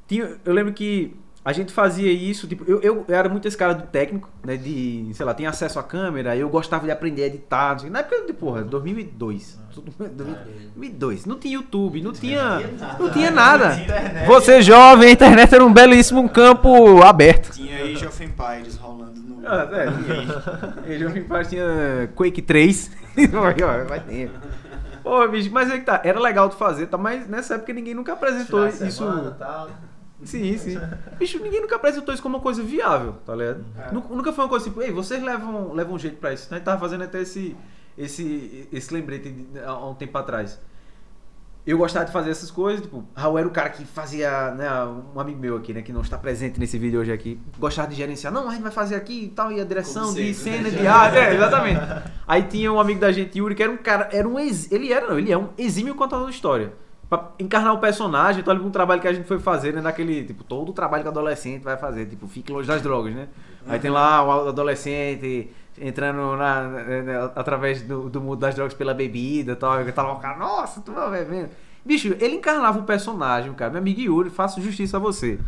Tinha, 0.08 0.36
eu 0.44 0.52
lembro 0.52 0.72
que 0.72 1.16
a 1.44 1.52
gente 1.52 1.72
fazia 1.72 2.10
isso, 2.10 2.46
tipo, 2.46 2.64
eu, 2.66 2.80
eu, 2.80 3.04
eu 3.06 3.14
era 3.14 3.28
muito 3.28 3.46
esse 3.46 3.56
cara 3.56 3.74
do 3.74 3.82
técnico, 3.86 4.30
né, 4.44 4.56
de, 4.56 5.10
sei 5.12 5.26
lá, 5.26 5.34
tinha 5.34 5.50
acesso 5.50 5.78
à 5.78 5.82
câmera, 5.82 6.34
eu 6.34 6.48
gostava 6.48 6.84
de 6.86 6.90
aprender 6.90 7.24
a 7.24 7.26
editar, 7.26 7.72
não 7.72 7.78
sei, 7.80 7.90
na 7.90 7.98
época 7.98 8.24
de, 8.26 8.32
porra, 8.32 8.62
2002, 8.62 9.60
tudo- 9.72 9.92
2002, 9.98 11.26
não 11.26 11.38
tinha 11.38 11.54
YouTube, 11.54 12.00
não 12.00 12.12
tinha, 12.12 12.60
não 12.98 13.10
tinha 13.10 13.30
nada. 13.30 13.76
Você 14.26 14.62
jovem, 14.62 15.08
a 15.08 15.12
internet 15.12 15.54
era 15.54 15.64
um 15.64 15.72
belíssimo 15.72 16.26
campo 16.28 17.02
aberto. 17.02 17.50
Tinha 17.52 17.82
Age 17.84 18.06
of 18.06 18.24
Empires 18.24 18.76
rolando 18.76 19.20
no. 19.20 19.42
Ah, 19.46 19.68
é, 19.72 19.86
tinha. 20.86 20.94
Age 20.96 21.06
of 21.06 21.18
Empires 21.18 21.48
tinha 21.48 22.10
Quake 22.14 22.40
3. 22.40 22.90
Vai 23.88 24.00
ter. 24.00 24.30
Pô, 25.02 25.28
bicho, 25.28 25.50
mas 25.52 25.70
é 25.70 25.78
que 25.78 25.84
tá, 25.84 26.00
era 26.02 26.18
legal 26.18 26.48
de 26.48 26.56
fazer, 26.56 26.86
tá? 26.86 26.96
Mas 26.96 27.28
nessa 27.28 27.56
época 27.56 27.72
ninguém 27.74 27.92
nunca 27.94 28.14
apresentou 28.14 28.66
isso. 28.66 28.90
semana, 28.90 29.36
tal. 29.38 29.68
Sim, 30.22 30.56
sim. 30.56 30.78
Bicho, 31.18 31.38
ninguém 31.42 31.60
nunca 31.60 31.76
apresentou 31.76 32.14
isso 32.14 32.22
como 32.22 32.36
uma 32.36 32.42
coisa 32.42 32.62
viável, 32.62 33.14
tá 33.26 33.34
ligado? 33.34 33.64
É. 33.78 33.92
Nu- 33.92 34.04
Nunca 34.10 34.32
foi 34.32 34.44
uma 34.44 34.48
coisa 34.48 34.64
tipo, 34.64 34.80
ei, 34.80 34.90
vocês 34.92 35.22
levam, 35.22 35.72
levam 35.72 35.94
um 35.94 35.98
jeito 35.98 36.16
pra 36.18 36.32
isso. 36.32 36.46
A 36.50 36.56
gente 36.56 36.64
tava 36.64 36.78
fazendo 36.80 37.02
até 37.04 37.20
esse, 37.20 37.56
esse, 37.98 38.68
esse 38.72 38.94
lembrete 38.94 39.30
de- 39.30 39.58
há 39.60 39.74
um 39.86 39.94
tempo 39.94 40.16
atrás. 40.16 40.58
Eu 41.66 41.78
gostava 41.78 42.04
de 42.04 42.12
fazer 42.12 42.30
essas 42.30 42.50
coisas, 42.50 42.82
tipo, 42.82 43.02
Raul 43.16 43.38
era 43.38 43.48
o 43.48 43.50
cara 43.50 43.70
que 43.70 43.86
fazia, 43.86 44.50
né, 44.50 44.68
um 45.14 45.18
amigo 45.18 45.38
meu 45.40 45.56
aqui, 45.56 45.72
né, 45.72 45.80
que 45.80 45.94
não 45.94 46.02
está 46.02 46.18
presente 46.18 46.60
nesse 46.60 46.76
vídeo 46.78 47.00
hoje 47.00 47.10
aqui, 47.10 47.40
gostava 47.58 47.88
de 47.88 47.94
gerenciar, 47.94 48.30
não, 48.30 48.48
a 48.50 48.52
gente 48.52 48.62
vai 48.62 48.70
fazer 48.70 48.96
aqui 48.96 49.24
e 49.24 49.28
tal, 49.30 49.50
e 49.50 49.58
a 49.62 49.64
direção 49.64 50.12
de 50.12 50.34
sempre, 50.34 50.64
né? 50.64 50.68
cena, 50.68 50.76
de 50.82 50.86
arte, 50.86 51.16
é, 51.16 51.34
exatamente. 51.34 51.80
Aí 52.28 52.42
tinha 52.42 52.70
um 52.70 52.78
amigo 52.78 53.00
da 53.00 53.10
gente, 53.10 53.38
Yuri, 53.38 53.54
que 53.54 53.62
era 53.62 53.72
um 53.72 53.78
cara, 53.78 54.10
era 54.12 54.28
um, 54.28 54.38
ex, 54.38 54.70
ele 54.70 54.92
era, 54.92 55.06
não, 55.08 55.18
ele 55.18 55.32
é 55.32 55.38
um 55.38 55.48
exímio 55.56 55.94
contador 55.94 56.28
de 56.28 56.34
história. 56.34 56.74
Pra 57.18 57.30
encarnar 57.38 57.72
o 57.74 57.78
personagem, 57.78 58.40
então 58.40 58.54
um 58.54 58.70
trabalho 58.70 59.00
que 59.00 59.08
a 59.08 59.12
gente 59.12 59.26
foi 59.26 59.38
fazer, 59.38 59.72
né, 59.72 59.80
naquele, 59.80 60.24
tipo, 60.24 60.42
todo 60.44 60.70
o 60.70 60.72
trabalho 60.72 61.02
que 61.02 61.08
o 61.08 61.12
adolescente 61.12 61.62
vai 61.62 61.76
fazer, 61.76 62.06
tipo, 62.06 62.26
fique 62.26 62.52
longe 62.52 62.66
das 62.68 62.80
drogas, 62.82 63.14
né. 63.14 63.28
Aí 63.66 63.78
tem 63.78 63.90
lá 63.90 64.22
o 64.22 64.48
adolescente 64.48 65.50
entrando 65.80 66.36
na, 66.36 66.62
na- 66.62 67.02
na- 67.02 67.24
através 67.36 67.82
do, 67.82 68.08
do 68.08 68.20
mundo 68.20 68.36
das 68.38 68.54
drogas 68.54 68.74
pela 68.74 68.94
bebida 68.94 69.52
e 69.52 69.56
tal, 69.56 69.80
e 69.86 69.92
tá 69.92 70.02
lá 70.02 70.12
o 70.12 70.18
cara, 70.20 70.38
nossa, 70.38 70.80
tu 70.80 70.92
vai 70.92 71.10
bebendo. 71.10 71.50
Bicho, 71.84 72.14
ele 72.18 72.36
encarnava 72.36 72.78
um 72.78 72.84
personagem, 72.84 73.52
cara. 73.52 73.70
Meu 73.70 73.80
amigo 73.80 74.00
Yuri, 74.00 74.30
faço 74.30 74.60
justiça 74.62 74.96
a 74.96 75.00
você. 75.00 75.38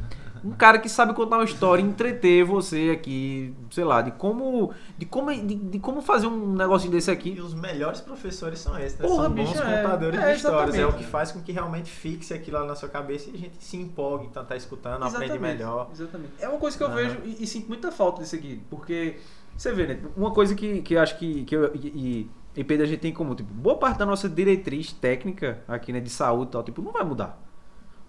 Um 0.45 0.53
cara 0.53 0.79
que 0.79 0.89
sabe 0.89 1.13
contar 1.15 1.37
uma 1.37 1.45
história 1.45 1.83
e 1.83 1.85
entreter 1.85 2.45
você 2.45 2.91
aqui, 2.91 3.55
sei 3.71 3.85
lá, 3.85 4.03
de 4.03 4.11
como. 4.13 4.73
De 4.99 5.05
como, 5.07 5.33
de, 5.33 5.55
de 5.55 5.79
como 5.79 6.01
fazer 6.03 6.27
um 6.27 6.53
negocinho 6.55 6.93
desse 6.93 7.11
E 7.11 7.13
aqui. 7.13 7.41
os 7.41 7.55
melhores 7.55 8.01
professores 8.01 8.59
são 8.59 8.79
esses, 8.79 8.99
né? 8.99 9.07
Porra, 9.07 9.25
são 9.25 9.33
bons 9.33 9.51
bicho, 9.51 9.63
é. 9.63 9.83
contadores 9.83 10.21
É, 10.21 10.31
de 10.31 10.37
histórias. 10.37 10.61
É 10.75 10.79
o 10.79 10.81
exatamente. 10.83 11.05
que 11.05 11.11
faz 11.11 11.33
com 11.33 11.41
que 11.41 11.53
realmente 11.53 11.91
fixe 11.91 12.33
aquilo 12.35 12.59
lá 12.59 12.65
na 12.65 12.75
sua 12.75 12.89
cabeça 12.89 13.31
e 13.31 13.35
a 13.35 13.39
gente 13.39 13.57
se 13.61 13.77
empolgue, 13.77 14.27
então 14.27 14.45
tá 14.45 14.57
escutando, 14.57 15.03
aprende 15.05 15.39
melhor. 15.39 15.89
Exatamente. 15.93 16.33
É 16.39 16.49
uma 16.49 16.59
coisa 16.59 16.77
que 16.77 16.83
eu 16.83 16.89
Aham. 16.89 16.97
vejo 16.97 17.19
e, 17.25 17.43
e 17.43 17.47
sinto 17.47 17.69
muita 17.69 17.91
falta 17.93 18.23
disso 18.23 18.35
aqui. 18.37 18.61
Porque, 18.71 19.17
você 19.57 19.73
vê, 19.73 19.87
né? 19.87 20.01
Uma 20.17 20.31
coisa 20.33 20.55
que, 20.55 20.83
que 20.83 20.95
eu 20.95 21.01
acho 21.01 21.19
que, 21.19 21.45
que 21.45 21.55
eu 21.57 21.75
e, 21.75 22.31
e 22.57 22.65
Pedro 22.65 22.85
a 22.85 22.89
gente 22.89 23.01
tem 23.01 23.11
em 23.11 23.15
comum. 23.15 23.35
Tipo, 23.35 23.53
boa 23.53 23.77
parte 23.77 23.99
da 23.99 24.07
nossa 24.07 24.29
diretriz 24.29 24.93
técnica 24.93 25.63
aqui, 25.69 25.93
né, 25.93 26.01
de 26.01 26.09
saúde 26.11 26.49
e 26.49 26.53
tal, 26.53 26.63
tipo, 26.63 26.81
não 26.81 26.91
vai 26.93 27.05
mudar. 27.05 27.43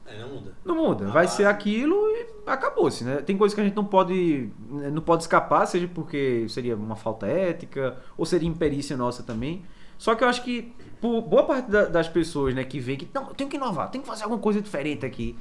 É, 0.08 0.18
não 0.20 0.30
muda. 0.30 0.52
Não 0.64 0.76
muda. 0.76 1.06
A 1.08 1.12
Vai 1.12 1.26
base. 1.26 1.36
ser 1.38 1.46
aquilo 1.46 1.96
e 2.08 2.28
acabou-se, 2.46 3.04
né? 3.04 3.18
Tem 3.18 3.38
coisas 3.38 3.54
que 3.54 3.60
a 3.60 3.64
gente 3.64 3.76
não 3.76 3.84
pode, 3.86 4.50
não 4.94 5.02
pode 5.02 5.24
escapar, 5.24 5.66
seja 5.66 5.88
porque 5.94 6.48
seria 6.50 6.76
uma 6.76 6.96
falta 6.96 7.28
ética 7.28 7.98
ou 8.18 8.26
seria 8.26 8.48
imperícia 8.48 8.96
nossa 8.96 9.22
também. 9.24 9.64
Só 9.98 10.16
que 10.16 10.24
eu 10.24 10.28
acho 10.30 10.44
que 10.44 10.74
por 11.02 11.22
boa 11.24 11.44
parte 11.44 11.70
da- 11.70 11.86
das 11.86 12.08
pessoas, 12.08 12.54
né, 12.56 12.64
que 12.64 12.80
vê 12.80 12.96
que 12.96 13.08
não, 13.14 13.26
tenho 13.34 13.50
que 13.50 13.58
inovar, 13.58 13.90
tenho 13.92 14.04
que 14.04 14.10
fazer 14.10 14.24
alguma 14.24 14.40
coisa 14.42 14.62
diferente 14.62 15.06
aqui. 15.06 15.38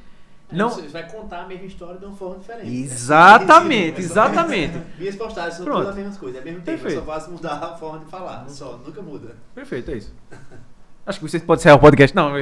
Não, 0.51 0.69
Você 0.71 0.83
vai 0.89 1.11
contar 1.11 1.43
a 1.43 1.47
mesma 1.47 1.67
história 1.67 1.99
de 1.99 2.05
uma 2.05 2.15
forma 2.15 2.39
diferente. 2.39 2.71
Exatamente, 2.73 3.99
exatamente. 4.01 4.81
Minhas 4.99 5.17
postagens 5.17 5.55
são 5.57 5.65
Pronto. 5.65 5.79
todas 5.79 5.91
as 5.91 5.97
mesmas 5.97 6.17
coisas, 6.19 6.41
é 6.41 6.45
mesmo 6.45 6.61
tempo. 6.61 6.83
Perfeito. 6.83 7.01
Eu 7.01 7.05
só 7.05 7.13
faço 7.13 7.31
mudar 7.33 7.55
a 7.55 7.77
forma 7.77 7.99
de 8.01 8.05
falar. 8.11 8.49
Só, 8.49 8.77
nunca 8.85 9.03
muda. 9.03 9.37
Perfeito, 9.55 9.91
é 9.91 9.97
isso. 9.97 10.15
Acho 11.07 11.21
que 11.21 11.29
vocês 11.29 11.43
podem 11.43 11.61
encerrar 11.61 11.77
o 11.77 11.79
podcast. 11.79 12.15
Não. 12.17 12.33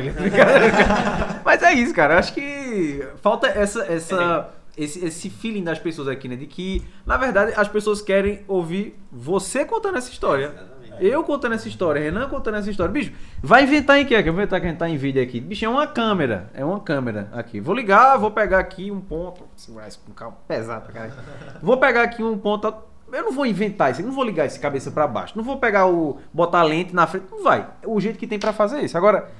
Mas 1.44 1.62
é 1.62 1.74
isso, 1.74 1.94
cara. 1.94 2.18
Acho 2.18 2.32
que 2.32 3.06
falta 3.22 3.46
essa, 3.46 3.84
essa, 3.84 4.50
esse, 4.76 5.04
esse 5.04 5.28
feeling 5.28 5.62
das 5.62 5.78
pessoas 5.78 6.08
aqui, 6.08 6.28
né? 6.28 6.36
De 6.36 6.46
que, 6.46 6.82
na 7.04 7.18
verdade, 7.18 7.52
as 7.56 7.68
pessoas 7.68 8.00
querem 8.00 8.42
ouvir 8.48 8.98
você 9.12 9.64
contando 9.64 9.98
essa 9.98 10.10
história. 10.10 10.54
Eu 11.00 11.24
contando 11.24 11.54
essa 11.54 11.68
história, 11.68 12.00
Renan 12.00 12.28
contando 12.28 12.56
essa 12.56 12.70
história. 12.70 12.92
Bicho, 12.92 13.12
vai 13.42 13.64
inventar 13.64 13.98
em 13.98 14.06
quê? 14.06 14.22
Que 14.22 14.28
eu 14.28 14.32
vou 14.32 14.40
inventar 14.42 14.60
que 14.60 14.66
a 14.66 14.70
gente 14.70 14.78
tá 14.78 14.88
em 14.88 14.96
vídeo 14.96 15.22
aqui. 15.22 15.40
Bicho, 15.40 15.64
é 15.64 15.68
uma 15.68 15.86
câmera. 15.86 16.48
É 16.54 16.64
uma 16.64 16.80
câmera 16.80 17.28
aqui. 17.32 17.60
Vou 17.60 17.74
ligar, 17.74 18.16
vou 18.16 18.30
pegar 18.30 18.60
aqui 18.60 18.90
um 18.90 19.00
ponto. 19.00 19.44
Segurar 19.56 19.88
isso 19.88 20.00
com 20.06 20.12
calma. 20.12 20.36
Pesado, 20.46 20.92
cara. 20.92 21.12
Vou 21.60 21.76
pegar 21.76 22.02
aqui 22.02 22.22
um 22.22 22.38
ponto. 22.38 22.72
Eu 23.14 23.24
não 23.24 23.32
vou 23.32 23.46
inventar 23.46 23.92
isso, 23.92 24.00
eu 24.00 24.06
não 24.06 24.12
vou 24.12 24.24
ligar 24.24 24.44
esse 24.44 24.58
cabeça 24.58 24.90
pra 24.90 25.06
baixo. 25.06 25.36
Não 25.36 25.44
vou 25.44 25.58
pegar 25.58 25.86
o. 25.86 26.18
botar 26.32 26.60
a 26.60 26.62
lente 26.64 26.94
na 26.94 27.06
frente. 27.06 27.26
Não 27.30 27.42
vai. 27.42 27.70
É 27.80 27.86
o 27.86 28.00
jeito 28.00 28.18
que 28.18 28.26
tem 28.26 28.38
pra 28.38 28.52
fazer 28.52 28.80
isso. 28.82 28.98
Agora, 28.98 29.30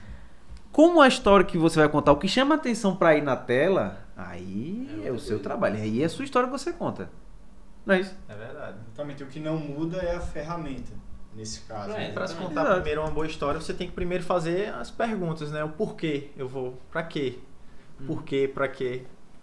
como 0.71 1.01
a 1.01 1.09
história 1.09 1.45
que 1.45 1.59
você 1.59 1.81
vai 1.81 1.89
contar, 1.89 2.13
o 2.13 2.17
que 2.17 2.29
chama 2.29 2.55
atenção 2.55 2.95
pra 2.97 3.17
ir 3.17 3.23
na 3.23 3.37
tela, 3.37 3.99
aí 4.17 5.03
É 5.05 5.09
é, 5.09 5.13
o 5.13 5.19
seu 5.19 5.41
trabalho. 5.41 5.77
Aí 5.77 6.03
é 6.03 6.05
a 6.05 6.09
sua 6.09 6.25
história 6.25 6.49
que 6.49 6.57
você 6.57 6.73
conta. 6.73 7.11
Não 7.85 7.95
é 7.95 8.01
isso? 8.01 8.15
É 8.29 8.35
verdade. 8.35 8.77
Exatamente. 8.87 9.23
O 9.25 9.27
que 9.27 9.41
não 9.41 9.57
muda 9.57 9.99
é 9.99 10.15
a 10.15 10.21
ferramenta, 10.21 10.93
nesse 11.35 11.61
caso. 11.63 11.93
É, 11.93 11.99
né? 11.99 12.13
Para 12.13 12.29
se 12.29 12.35
contar 12.37 12.63
Exato. 12.63 12.75
primeiro 12.77 13.01
uma 13.01 13.11
boa 13.11 13.27
história, 13.27 13.61
você 13.61 13.75
tem 13.75 13.89
que 13.89 13.93
primeiro 13.93 14.23
fazer 14.23 14.73
as 14.75 14.91
perguntas, 14.91 15.51
né? 15.51 15.65
O 15.65 15.69
porquê 15.69 16.31
eu 16.37 16.49
vou, 16.49 16.79
pra 16.91 17.03
quê? 17.03 17.39
Por 18.07 18.23
quê, 18.23 18.51
pra 18.53 18.69
quê? 18.69 19.03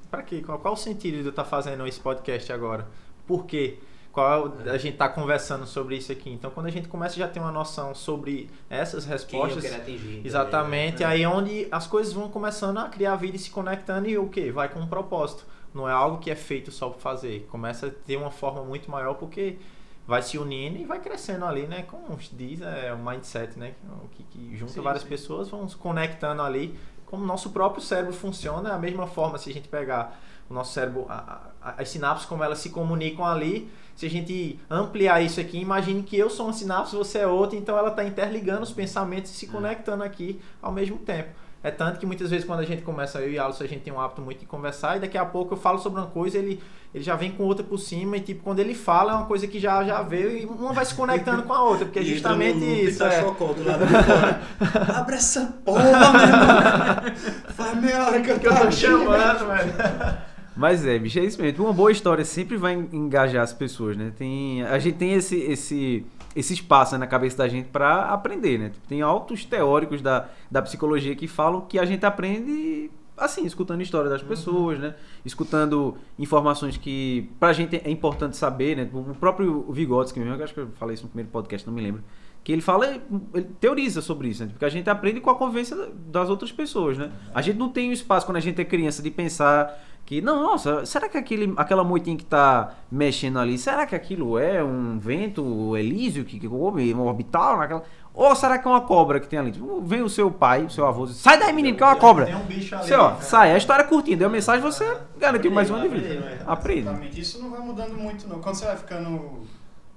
Pra 0.09 0.21
quê? 0.21 0.41
Qual, 0.41 0.57
qual 0.59 0.73
o 0.73 0.77
sentido 0.77 1.17
de 1.19 1.25
eu 1.25 1.29
estar 1.29 1.45
fazendo 1.45 1.85
esse 1.85 1.99
podcast 1.99 2.51
agora? 2.51 2.87
Por 3.27 3.45
quê? 3.45 3.79
Qual 4.11 4.33
é 4.33 4.69
o- 4.69 4.71
a 4.73 4.77
gente 4.77 4.97
tá 4.97 5.07
conversando 5.07 5.65
sobre 5.65 5.95
isso 5.95 6.11
aqui. 6.11 6.29
Então, 6.29 6.51
quando 6.51 6.65
a 6.65 6.69
gente 6.69 6.87
começa 6.89 7.15
já 7.15 7.27
ter 7.27 7.39
uma 7.39 7.51
noção 7.51 7.95
sobre 7.95 8.49
essas 8.69 9.05
Quem 9.25 9.39
eu 9.39 9.45
respostas, 9.45 9.65
atingir. 9.73 9.99
também, 9.99 10.21
Exatamente, 10.25 10.99
né? 10.99 11.05
aí 11.05 11.23
é 11.23 11.29
onde 11.29 11.67
as 11.71 11.87
coisas 11.87 12.11
vão 12.13 12.27
começando 12.29 12.77
a 12.79 12.89
criar 12.89 13.15
vida 13.15 13.37
e 13.37 13.39
se 13.39 13.49
conectando 13.49 14.09
e 14.09 14.17
o 14.17 14.27
que? 14.27 14.51
Vai 14.51 14.67
com 14.67 14.79
um 14.79 14.87
propósito. 14.87 15.45
Não 15.73 15.87
é 15.87 15.93
algo 15.93 16.17
que 16.17 16.29
é 16.29 16.35
feito 16.35 16.71
só 16.71 16.89
para 16.89 16.99
fazer. 16.99 17.47
Começa 17.49 17.87
a 17.87 17.89
ter 17.89 18.17
uma 18.17 18.31
forma 18.31 18.61
muito 18.63 18.91
maior 18.91 19.13
porque 19.13 19.57
vai 20.05 20.21
se 20.21 20.37
unindo 20.37 20.77
e 20.77 20.83
vai 20.83 20.99
crescendo 20.99 21.45
ali, 21.45 21.65
né? 21.65 21.83
Como 21.83 22.21
se 22.21 22.35
diz, 22.35 22.59
é 22.61 22.93
um 22.93 23.01
mindset, 23.09 23.57
né? 23.57 23.73
Que, 24.11 24.23
que 24.23 24.57
junta 24.57 24.73
Sim, 24.73 24.81
várias 24.81 25.03
sim. 25.03 25.07
pessoas, 25.09 25.47
vão 25.47 25.69
se 25.69 25.77
conectando 25.77 26.41
ali. 26.41 26.77
Como 27.05 27.23
o 27.23 27.25
nosso 27.27 27.51
próprio 27.51 27.81
cérebro 27.81 28.11
funciona, 28.13 28.69
é 28.71 28.73
a 28.73 28.77
mesma 28.77 29.07
forma 29.07 29.37
se 29.37 29.49
a 29.49 29.53
gente 29.53 29.69
pegar 29.69 30.19
o 30.49 30.53
nosso 30.53 30.73
cérebro, 30.73 31.05
a- 31.07 31.39
a- 31.61 31.75
as 31.81 31.87
sinapses, 31.87 32.25
como 32.25 32.43
elas 32.43 32.59
se 32.59 32.69
comunicam 32.71 33.25
ali. 33.25 33.71
Se 33.95 34.05
a 34.05 34.09
gente 34.09 34.59
ampliar 34.69 35.21
isso 35.21 35.39
aqui, 35.39 35.59
imagine 35.59 36.01
que 36.03 36.17
eu 36.17 36.29
sou 36.29 36.47
uma 36.47 36.53
sinapse, 36.53 36.95
você 36.95 37.19
é 37.19 37.27
outra, 37.27 37.57
então 37.57 37.77
ela 37.77 37.89
está 37.89 38.03
interligando 38.03 38.63
os 38.63 38.71
pensamentos 38.71 39.31
e 39.31 39.33
se 39.33 39.47
conectando 39.47 40.03
aqui 40.03 40.39
ao 40.61 40.71
mesmo 40.71 40.97
tempo. 40.97 41.29
É 41.63 41.69
tanto 41.69 41.99
que 41.99 42.07
muitas 42.07 42.31
vezes 42.31 42.45
quando 42.45 42.61
a 42.61 42.65
gente 42.65 42.81
começa, 42.81 43.19
eu 43.19 43.31
e 43.31 43.37
Alisson, 43.37 43.63
a 43.63 43.67
gente 43.67 43.81
tem 43.81 43.93
um 43.93 44.01
hábito 44.01 44.19
muito 44.19 44.39
de 44.39 44.47
conversar 44.47 44.97
e 44.97 44.99
daqui 44.99 45.15
a 45.15 45.23
pouco 45.23 45.53
eu 45.53 45.57
falo 45.57 45.77
sobre 45.77 45.99
uma 45.99 46.07
coisa, 46.07 46.39
ele, 46.39 46.59
ele 46.91 47.03
já 47.03 47.15
vem 47.15 47.31
com 47.31 47.43
outra 47.43 47.63
por 47.63 47.77
cima 47.77 48.17
e 48.17 48.19
tipo, 48.19 48.43
quando 48.43 48.57
ele 48.57 48.73
fala 48.73 49.11
é 49.11 49.15
uma 49.15 49.27
coisa 49.27 49.45
que 49.45 49.59
já, 49.59 49.83
já 49.83 50.01
veio 50.01 50.35
e 50.35 50.45
uma 50.45 50.73
vai 50.73 50.83
se 50.83 50.95
conectando 50.95 51.43
com 51.43 51.53
a 51.53 51.63
outra, 51.63 51.85
porque 51.85 51.99
é 51.99 52.01
justamente 52.03 52.65
isso. 52.65 52.97
Tá 52.97 53.13
é. 53.13 53.21
chocou 53.21 53.53
do 53.53 53.63
lado 53.63 53.85
de 53.85 53.93
fora. 53.93 54.41
Abre 54.97 55.15
essa 55.15 55.45
porra, 55.63 55.83
meu 55.83 56.21
irmão. 56.21 57.15
Faz 57.49 57.79
meia 57.79 58.05
hora 58.07 58.21
que 58.21 58.31
eu 58.31 58.39
que 58.39 58.47
eu 58.47 58.51
tô 58.51 58.57
tô 58.57 58.63
aqui. 58.63 58.75
chamando, 58.75 59.47
velho. 59.47 60.30
Mas 60.55 60.85
é, 60.85 60.99
bicho, 60.99 61.19
é 61.19 61.23
isso 61.23 61.41
mesmo. 61.41 61.63
Uma 61.65 61.73
boa 61.73 61.91
história 61.91 62.25
sempre 62.25 62.57
vai 62.57 62.73
engajar 62.73 63.43
as 63.43 63.53
pessoas, 63.53 63.95
né? 63.95 64.11
Tem, 64.17 64.63
a 64.63 64.77
gente 64.79 64.97
tem 64.97 65.13
esse, 65.13 65.37
esse, 65.37 66.05
esse 66.35 66.53
espaço 66.53 66.93
né, 66.93 66.99
na 66.99 67.07
cabeça 67.07 67.37
da 67.37 67.47
gente 67.47 67.69
pra 67.69 68.05
aprender, 68.09 68.57
né? 68.57 68.71
Tem 68.87 69.01
altos 69.01 69.45
teóricos 69.45 70.01
da, 70.01 70.29
da 70.49 70.61
psicologia 70.61 71.15
que 71.15 71.27
falam 71.27 71.61
que 71.61 71.79
a 71.79 71.85
gente 71.85 72.05
aprende 72.05 72.91
assim, 73.17 73.45
escutando 73.45 73.81
história 73.81 74.09
das 74.09 74.23
pessoas, 74.23 74.79
né? 74.79 74.95
Escutando 75.23 75.95
informações 76.17 76.75
que 76.75 77.29
pra 77.39 77.53
gente 77.53 77.75
é 77.75 77.89
importante 77.89 78.35
saber, 78.35 78.75
né? 78.75 78.89
O 78.91 79.15
próprio 79.15 79.71
Vygotsky, 79.71 80.19
mesmo, 80.19 80.35
eu 80.35 80.43
acho 80.43 80.53
que 80.53 80.59
eu 80.59 80.69
falei 80.79 80.95
isso 80.95 81.03
no 81.03 81.09
primeiro 81.09 81.29
podcast, 81.29 81.67
não 81.67 81.73
me 81.73 81.81
lembro. 81.81 82.03
Que 82.43 82.51
ele 82.51 82.61
fala, 82.61 82.99
ele 83.35 83.47
teoriza 83.59 84.01
sobre 84.01 84.29
isso, 84.29 84.43
né? 84.43 84.49
Porque 84.49 84.65
a 84.65 84.69
gente 84.69 84.89
aprende 84.89 85.21
com 85.21 85.29
a 85.29 85.35
convivência 85.35 85.77
das 86.07 86.29
outras 86.29 86.51
pessoas, 86.51 86.97
né? 86.97 87.11
A 87.35 87.41
gente 87.41 87.57
não 87.57 87.69
tem 87.69 87.91
o 87.91 87.93
espaço 87.93 88.25
quando 88.25 88.37
a 88.37 88.41
gente 88.41 88.59
é 88.59 88.65
criança 88.65 89.03
de 89.03 89.11
pensar 89.11 89.79
que, 90.11 90.19
não, 90.19 90.43
nossa, 90.43 90.85
será 90.85 91.07
que 91.07 91.17
aquele, 91.17 91.53
aquela 91.55 91.85
moitinha 91.85 92.17
que 92.17 92.25
tá 92.25 92.73
mexendo 92.91 93.39
ali, 93.39 93.57
será 93.57 93.85
que 93.85 93.95
aquilo 93.95 94.37
é 94.37 94.61
um 94.61 94.99
vento 94.99 95.77
elísio 95.77 96.25
que, 96.25 96.37
que 96.37 96.49
um 96.49 96.99
orbital 97.05 97.55
naquela... 97.57 97.81
Ou 98.13 98.35
será 98.35 98.59
que 98.59 98.67
é 98.67 98.71
uma 98.71 98.81
cobra 98.81 99.21
que 99.21 99.27
tem 99.29 99.39
ali? 99.39 99.53
Tipo, 99.53 99.79
vem 99.81 100.01
o 100.01 100.09
seu 100.09 100.29
pai, 100.29 100.65
o 100.65 100.69
seu 100.69 100.85
avô, 100.85 101.05
diz, 101.05 101.15
sai 101.15 101.39
daí 101.39 101.53
menino, 101.53 101.77
que 101.77 101.81
é 101.83 101.85
uma 101.85 101.95
cobra. 101.95 102.25
Tem 102.25 102.35
um 102.35 102.43
bicho 102.43 102.75
ali. 102.75 102.83
Você, 102.83 102.93
ó, 102.93 103.11
né? 103.11 103.21
sai, 103.21 103.53
a 103.53 103.57
história 103.57 103.83
é 103.83 103.87
curtinha, 103.87 104.17
deu 104.17 104.27
a 104.27 104.29
mensagem, 104.29 104.61
você 104.61 104.97
garantiu 105.17 105.49
mais 105.49 105.69
uma 105.69 105.79
de 105.79 105.87
Aprende, 105.87 106.07
vida. 106.09 106.19
aprende. 106.25 106.43
Aprende. 106.45 106.79
Exatamente. 106.81 107.21
Isso 107.21 107.41
não 107.41 107.49
vai 107.49 107.61
mudando 107.61 107.93
muito, 107.97 108.27
não. 108.27 108.41
Quando 108.41 108.55
você 108.55 108.65
vai 108.65 108.75
ficando 108.75 109.47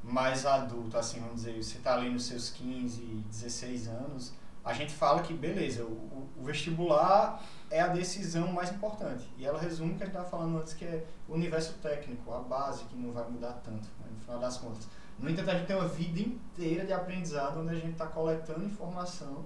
mais 0.04 0.46
adulto, 0.46 0.96
assim, 0.96 1.18
vamos 1.18 1.34
dizer, 1.42 1.60
você 1.60 1.78
tá 1.80 1.94
ali 1.94 2.08
nos 2.08 2.24
seus 2.26 2.50
15, 2.50 3.02
16 3.28 3.88
anos, 3.88 4.32
a 4.64 4.72
gente 4.72 4.92
fala 4.94 5.20
que, 5.20 5.34
beleza, 5.34 5.82
o- 5.82 6.28
o 6.40 6.44
vestibular 6.44 7.42
é 7.76 7.80
a 7.80 7.88
decisão 7.88 8.46
mais 8.52 8.70
importante. 8.70 9.28
E 9.36 9.44
ela 9.44 9.58
resume 9.58 9.92
o 9.92 9.96
que 9.96 10.02
a 10.04 10.06
gente 10.06 10.14
estava 10.16 10.30
falando 10.30 10.58
antes, 10.58 10.74
que 10.74 10.84
é 10.84 11.04
o 11.28 11.34
universo 11.34 11.72
técnico, 11.82 12.32
a 12.32 12.38
base, 12.38 12.84
que 12.84 12.96
não 12.96 13.12
vai 13.12 13.24
mudar 13.28 13.52
tanto, 13.64 13.88
né, 14.00 14.06
no 14.14 14.20
final 14.20 14.38
das 14.38 14.56
contas. 14.58 14.86
No 15.18 15.28
entanto, 15.30 15.50
a 15.50 15.54
gente 15.54 15.66
tem 15.66 15.76
uma 15.76 15.88
vida 15.88 16.20
inteira 16.20 16.84
de 16.84 16.92
aprendizado, 16.92 17.60
onde 17.60 17.70
a 17.70 17.74
gente 17.74 17.92
está 17.92 18.06
coletando 18.06 18.64
informação, 18.64 19.44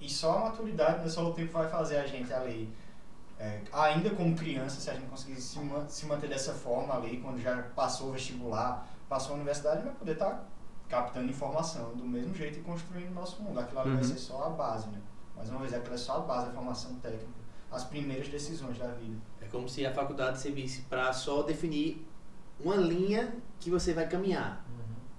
e 0.00 0.08
só 0.08 0.36
a 0.38 0.40
maturidade, 0.50 1.02
né, 1.02 1.08
só 1.08 1.24
o 1.28 1.34
tempo 1.34 1.52
vai 1.52 1.68
fazer 1.68 1.96
a 1.98 2.06
gente 2.06 2.32
ali 2.32 2.72
é, 3.40 3.60
ainda 3.72 4.10
como 4.10 4.36
criança, 4.36 4.80
se 4.80 4.90
a 4.90 4.94
gente 4.94 5.06
conseguir 5.06 5.40
se, 5.40 5.58
se 5.88 6.06
manter 6.06 6.28
dessa 6.28 6.52
forma 6.52 6.94
ali, 6.94 7.20
quando 7.20 7.40
já 7.40 7.62
passou 7.74 8.08
o 8.10 8.12
vestibular, 8.12 8.86
passou 9.08 9.32
a 9.32 9.34
universidade, 9.36 9.82
vai 9.82 9.92
poder 9.94 10.12
estar 10.12 10.44
captando 10.88 11.28
informação 11.30 11.94
do 11.94 12.04
mesmo 12.04 12.34
jeito 12.34 12.58
e 12.58 12.62
construindo 12.62 13.10
o 13.10 13.14
nosso 13.14 13.42
mundo. 13.42 13.58
Aquilo 13.60 13.80
ali 13.80 13.90
vai 13.90 13.98
Uhum. 13.98 14.04
ser 14.08 14.18
só 14.18 14.44
a 14.44 14.50
base, 14.50 14.88
né? 14.88 15.00
Mais 15.36 15.48
uma 15.50 15.60
vez, 15.60 15.72
aquilo 15.72 15.94
é 15.94 15.98
só 15.98 16.16
a 16.16 16.20
base, 16.20 16.48
a 16.48 16.52
formação 16.52 16.94
técnica, 16.96 17.37
as 17.70 17.84
primeiras 17.84 18.28
decisões 18.28 18.78
da 18.78 18.88
vida. 18.88 19.16
É 19.40 19.46
como 19.46 19.68
se 19.68 19.84
a 19.84 19.92
faculdade 19.92 20.40
servisse 20.40 20.82
para 20.82 21.12
só 21.12 21.42
definir 21.42 22.04
uma 22.60 22.76
linha 22.76 23.32
que 23.60 23.70
você 23.70 23.92
vai 23.92 24.08
caminhar. 24.08 24.64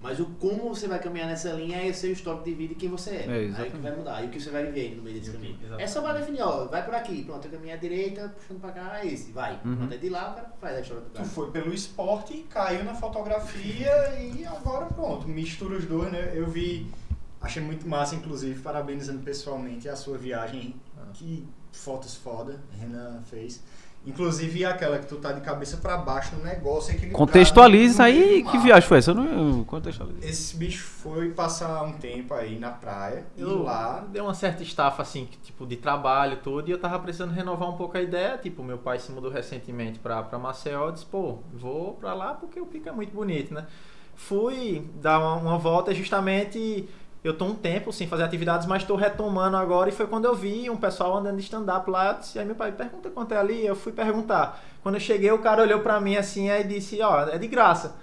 Mas 0.01 0.17
o 0.17 0.25
como 0.39 0.69
você 0.73 0.87
vai 0.87 0.97
caminhar 0.97 1.27
nessa 1.27 1.51
linha 1.51 1.85
é 1.85 1.89
o 1.89 1.93
seu 1.93 2.13
histórico 2.13 2.45
de 2.45 2.53
vida 2.53 2.71
e 2.71 2.75
quem 2.77 2.87
você 2.87 3.09
é. 3.09 3.25
É, 3.25 3.53
Aí 3.61 3.69
que 3.69 3.77
vai 3.79 3.93
mudar. 3.93 4.23
E 4.23 4.27
o 4.27 4.29
que 4.29 4.39
você 4.39 4.49
vai 4.49 4.65
viver 4.65 4.95
no 4.95 5.03
meio 5.03 5.19
desse 5.19 5.29
caminho. 5.29 5.57
exatamente. 5.59 5.83
É 5.83 5.87
só 5.87 6.01
pra 6.01 6.13
definir, 6.13 6.41
ó, 6.41 6.67
vai 6.67 6.85
por 6.85 6.95
aqui, 6.95 7.21
pronto, 7.25 7.45
eu 7.45 7.51
caminho 7.51 7.73
à 7.73 7.77
direita, 7.77 8.29
puxando 8.29 8.61
pra 8.61 8.71
cá, 8.71 9.01
é 9.03 9.07
esse, 9.07 9.33
vai. 9.33 9.59
Uhum. 9.65 9.75
Pronto, 9.75 9.93
é 9.93 9.97
de 9.97 10.07
lá, 10.07 10.31
o 10.31 10.35
cara 10.35 10.53
faz 10.61 10.77
a 10.77 10.79
história 10.79 11.03
do 11.03 11.09
Tu 11.09 11.13
cara. 11.17 11.25
foi 11.27 11.51
pelo 11.51 11.73
esporte, 11.73 12.45
caiu 12.49 12.85
na 12.85 12.93
fotografia 12.95 13.91
e 14.21 14.45
agora 14.45 14.85
pronto, 14.85 15.27
mistura 15.27 15.75
os 15.77 15.83
dois, 15.85 16.09
né? 16.13 16.31
Eu 16.33 16.47
vi, 16.47 16.89
achei 17.41 17.61
muito 17.61 17.85
massa, 17.85 18.15
inclusive, 18.15 18.57
parabenizando 18.61 19.19
pessoalmente 19.21 19.89
a 19.89 19.97
sua 19.97 20.17
viagem. 20.17 20.75
Que 21.13 21.45
fotos 21.71 22.15
foda, 22.15 22.59
Renan 22.79 23.21
fez. 23.29 23.63
Inclusive 24.07 24.63
aquela 24.63 24.97
que 24.97 25.07
tu 25.07 25.17
tá 25.17 25.33
de 25.33 25.41
cabeça 25.41 25.75
pra 25.75 25.97
baixo 25.97 26.33
no 26.35 26.41
negócio. 26.43 26.91
equilibrado, 26.91 27.17
Contextualiza 27.17 28.03
aí, 28.03 28.43
que 28.43 28.57
viagem 28.57 28.87
foi 28.87 28.97
essa? 28.99 29.11
Eu 29.11 29.15
não 29.15 29.59
eu 29.59 29.65
contextualizo. 29.65 30.19
Esse 30.25 30.55
bicho 30.55 30.83
foi 30.85 31.31
passar 31.31 31.83
um 31.83 31.91
tempo 31.91 32.33
aí 32.33 32.57
na 32.57 32.69
praia 32.71 33.25
e 33.35 33.41
Eu 33.41 33.63
lá. 33.63 34.05
deu 34.09 34.23
uma 34.23 34.33
certa 34.33 34.63
estafa, 34.63 35.01
assim, 35.01 35.25
que, 35.25 35.37
tipo, 35.39 35.67
de 35.67 35.75
trabalho 35.75 36.33
e 36.33 36.37
tudo, 36.37 36.69
e 36.69 36.71
eu 36.71 36.79
tava 36.79 36.97
precisando 36.99 37.33
renovar 37.33 37.69
um 37.69 37.75
pouco 37.75 37.97
a 37.97 38.01
ideia. 38.01 38.37
Tipo, 38.37 38.63
meu 38.63 38.77
pai 38.77 38.99
se 38.99 39.11
mudou 39.11 39.29
recentemente 39.29 39.99
pra, 39.99 40.23
pra 40.23 40.39
Maceió, 40.39 40.85
eu 40.87 40.91
disse, 40.93 41.05
pô, 41.05 41.39
vou 41.53 41.95
pra 41.95 42.13
lá 42.13 42.33
porque 42.33 42.59
o 42.59 42.65
pico 42.65 42.87
é 42.87 42.93
muito 42.93 43.13
bonito, 43.13 43.53
né? 43.53 43.67
Fui 44.15 44.89
dar 44.95 45.19
uma, 45.19 45.35
uma 45.35 45.57
volta 45.57 45.93
justamente. 45.93 46.87
Eu 47.21 47.37
tô 47.37 47.45
um 47.45 47.55
tempo 47.55 47.91
sem 47.91 48.07
fazer 48.07 48.23
atividades, 48.23 48.65
mas 48.65 48.83
tô 48.83 48.95
retomando 48.95 49.57
agora. 49.57 49.89
E 49.89 49.91
foi 49.91 50.07
quando 50.07 50.25
eu 50.25 50.35
vi 50.35 50.69
um 50.69 50.77
pessoal 50.77 51.17
andando 51.17 51.35
de 51.35 51.43
stand-up 51.43 51.89
lá. 51.89 52.13
Disse, 52.13 52.39
aí 52.39 52.45
meu 52.45 52.55
pai, 52.55 52.71
pergunta 52.71 53.09
quanto 53.09 53.33
é 53.33 53.37
ali. 53.37 53.65
Eu 53.65 53.75
fui 53.75 53.91
perguntar. 53.91 54.61
Quando 54.81 54.95
eu 54.95 55.01
cheguei, 55.01 55.29
o 55.31 55.39
cara 55.39 55.61
olhou 55.61 55.81
pra 55.81 55.99
mim 55.99 56.15
assim, 56.15 56.49
aí 56.49 56.63
disse, 56.63 57.01
ó, 57.01 57.27
é 57.27 57.37
de 57.37 57.47
graça. 57.47 57.95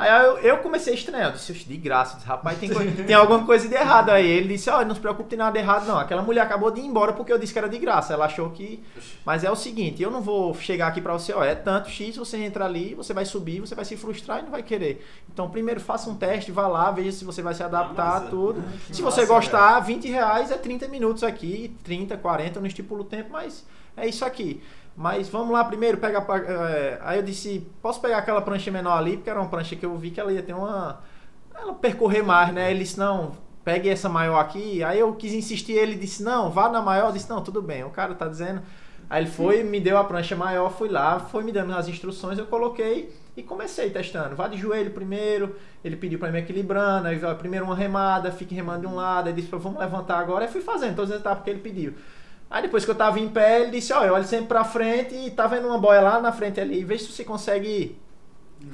Aí 0.00 0.08
eu, 0.26 0.38
eu 0.38 0.58
comecei 0.58 0.92
a 0.92 0.96
estranhar, 0.96 1.26
eu 1.30 1.32
disse, 1.32 1.50
"Oxe, 1.50 1.64
de 1.64 1.76
graça, 1.76 2.14
disse, 2.14 2.28
rapaz, 2.28 2.56
tem, 2.56 2.68
coi- 2.72 2.86
tem 2.92 3.16
alguma 3.16 3.44
coisa 3.44 3.66
de 3.68 3.74
errado 3.74 4.10
aí. 4.10 4.24
Ele 4.30 4.54
disse, 4.54 4.70
olha, 4.70 4.84
não 4.86 4.94
se 4.94 5.00
preocupe, 5.00 5.28
tem 5.28 5.36
nada 5.36 5.50
de 5.50 5.58
errado 5.58 5.86
não. 5.88 5.98
Aquela 5.98 6.22
mulher 6.22 6.40
acabou 6.42 6.70
de 6.70 6.80
ir 6.80 6.84
embora 6.86 7.12
porque 7.12 7.32
eu 7.32 7.36
disse 7.38 7.52
que 7.52 7.58
era 7.58 7.68
de 7.68 7.78
graça. 7.78 8.12
Ela 8.12 8.26
achou 8.26 8.48
que. 8.50 8.80
Mas 9.26 9.42
é 9.42 9.50
o 9.50 9.56
seguinte, 9.56 10.00
eu 10.00 10.08
não 10.08 10.20
vou 10.22 10.54
chegar 10.54 10.86
aqui 10.86 11.00
pra 11.00 11.12
você, 11.14 11.32
ó, 11.32 11.42
é 11.42 11.56
tanto 11.56 11.90
X, 11.90 12.16
você 12.16 12.36
entra 12.36 12.64
ali, 12.64 12.94
você 12.94 13.12
vai 13.12 13.24
subir, 13.24 13.58
você 13.58 13.74
vai 13.74 13.84
se 13.84 13.96
frustrar 13.96 14.38
e 14.38 14.42
não 14.42 14.50
vai 14.52 14.62
querer. 14.62 15.04
Então, 15.32 15.50
primeiro 15.50 15.80
faça 15.80 16.08
um 16.08 16.14
teste, 16.14 16.52
vá 16.52 16.68
lá, 16.68 16.92
veja 16.92 17.10
se 17.10 17.24
você 17.24 17.42
vai 17.42 17.54
se 17.54 17.64
adaptar, 17.64 18.20
Massa. 18.20 18.26
tudo. 18.28 18.62
Se 18.92 19.02
você 19.02 19.26
gostar, 19.26 19.80
20 19.80 20.08
reais 20.08 20.52
é 20.52 20.56
30 20.56 20.86
minutos 20.86 21.24
aqui, 21.24 21.76
30, 21.82 22.16
40, 22.16 22.58
eu 22.58 22.60
não 22.60 22.68
estipulo 22.68 23.00
o 23.00 23.04
tempo, 23.04 23.30
mas 23.32 23.66
é 23.96 24.06
isso 24.06 24.24
aqui. 24.24 24.62
Mas 24.98 25.28
vamos 25.28 25.52
lá 25.52 25.64
primeiro, 25.64 25.98
pega. 25.98 26.18
é, 26.18 26.98
aí 27.02 27.20
eu 27.20 27.22
disse, 27.22 27.64
posso 27.80 28.00
pegar 28.00 28.18
aquela 28.18 28.42
prancha 28.42 28.68
menor 28.68 28.98
ali, 28.98 29.16
porque 29.16 29.30
era 29.30 29.40
uma 29.40 29.48
prancha 29.48 29.76
que 29.76 29.86
eu 29.86 29.96
vi 29.96 30.10
que 30.10 30.18
ela 30.18 30.32
ia 30.32 30.42
ter 30.42 30.54
uma. 30.54 30.98
Ela 31.54 31.72
percorrer 31.72 32.24
mais, 32.24 32.52
né? 32.52 32.72
Ele 32.72 32.80
disse, 32.80 32.98
não, 32.98 33.36
pegue 33.64 33.88
essa 33.88 34.08
maior 34.08 34.40
aqui. 34.40 34.82
Aí 34.82 34.98
eu 34.98 35.14
quis 35.14 35.32
insistir, 35.32 35.74
ele 35.74 35.94
disse, 35.94 36.20
não, 36.20 36.50
vá 36.50 36.68
na 36.68 36.82
maior. 36.82 37.06
Eu 37.06 37.12
disse, 37.12 37.30
não, 37.30 37.40
tudo 37.40 37.62
bem, 37.62 37.84
o 37.84 37.90
cara 37.90 38.12
tá 38.12 38.26
dizendo. 38.26 38.60
Aí 39.08 39.22
ele 39.22 39.30
foi, 39.30 39.62
me 39.62 39.78
deu 39.78 39.96
a 39.96 40.02
prancha 40.02 40.34
maior, 40.34 40.68
fui 40.68 40.88
lá, 40.88 41.20
foi 41.20 41.44
me 41.44 41.52
dando 41.52 41.72
as 41.76 41.86
instruções, 41.86 42.36
eu 42.36 42.46
coloquei 42.46 43.14
e 43.36 43.42
comecei 43.42 43.90
testando. 43.90 44.34
Vá 44.34 44.48
de 44.48 44.58
joelho 44.58 44.90
primeiro, 44.90 45.54
ele 45.84 45.94
pediu 45.94 46.18
pra 46.18 46.32
me 46.32 46.40
equilibrando, 46.40 47.06
aí 47.06 47.20
primeiro 47.36 47.64
uma 47.64 47.76
remada, 47.76 48.32
fique 48.32 48.52
remando 48.52 48.80
de 48.80 48.86
um 48.88 48.96
lado, 48.96 49.28
aí 49.28 49.32
disse, 49.32 49.48
vamos 49.48 49.78
levantar 49.78 50.18
agora, 50.18 50.44
aí 50.44 50.50
fui 50.50 50.60
fazendo 50.60 50.96
todas 50.96 51.12
as 51.12 51.20
etapas 51.20 51.44
que 51.44 51.50
ele 51.50 51.60
pediu. 51.60 51.94
Aí 52.50 52.62
depois 52.62 52.84
que 52.84 52.90
eu 52.90 52.94
tava 52.94 53.20
em 53.20 53.28
pé, 53.28 53.62
ele 53.62 53.72
disse, 53.72 53.92
olha, 53.92 54.12
olha 54.12 54.24
sempre 54.24 54.46
pra 54.46 54.64
frente 54.64 55.14
e 55.14 55.30
tá 55.30 55.46
vendo 55.46 55.68
uma 55.68 55.78
boia 55.78 56.00
lá 56.00 56.20
na 56.20 56.32
frente 56.32 56.60
ali, 56.60 56.82
vê 56.82 56.98
se 56.98 57.12
você 57.12 57.22
consegue 57.22 57.68
ir. 57.68 58.00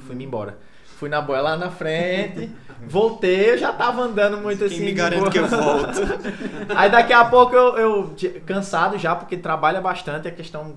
Fui-me 0.07 0.23
embora. 0.23 0.57
Fui 0.97 1.09
na 1.09 1.21
boia 1.21 1.41
lá 1.41 1.57
na 1.57 1.69
frente, 1.69 2.49
voltei, 2.87 3.51
eu 3.51 3.57
já 3.57 3.73
tava 3.73 4.01
andando 4.01 4.37
muito 4.37 4.63
assim. 4.63 4.77
Quem 4.77 4.85
me 4.85 4.91
garante 4.93 5.29
que 5.29 5.39
eu 5.39 5.47
volto? 5.47 5.99
Aí 6.73 6.89
daqui 6.89 7.11
a 7.11 7.25
pouco 7.25 7.53
eu, 7.53 7.77
eu 7.77 8.15
cansado 8.45 8.97
já, 8.97 9.13
porque 9.13 9.35
trabalha 9.35 9.81
bastante 9.81 10.27
a 10.29 10.31
questão. 10.31 10.75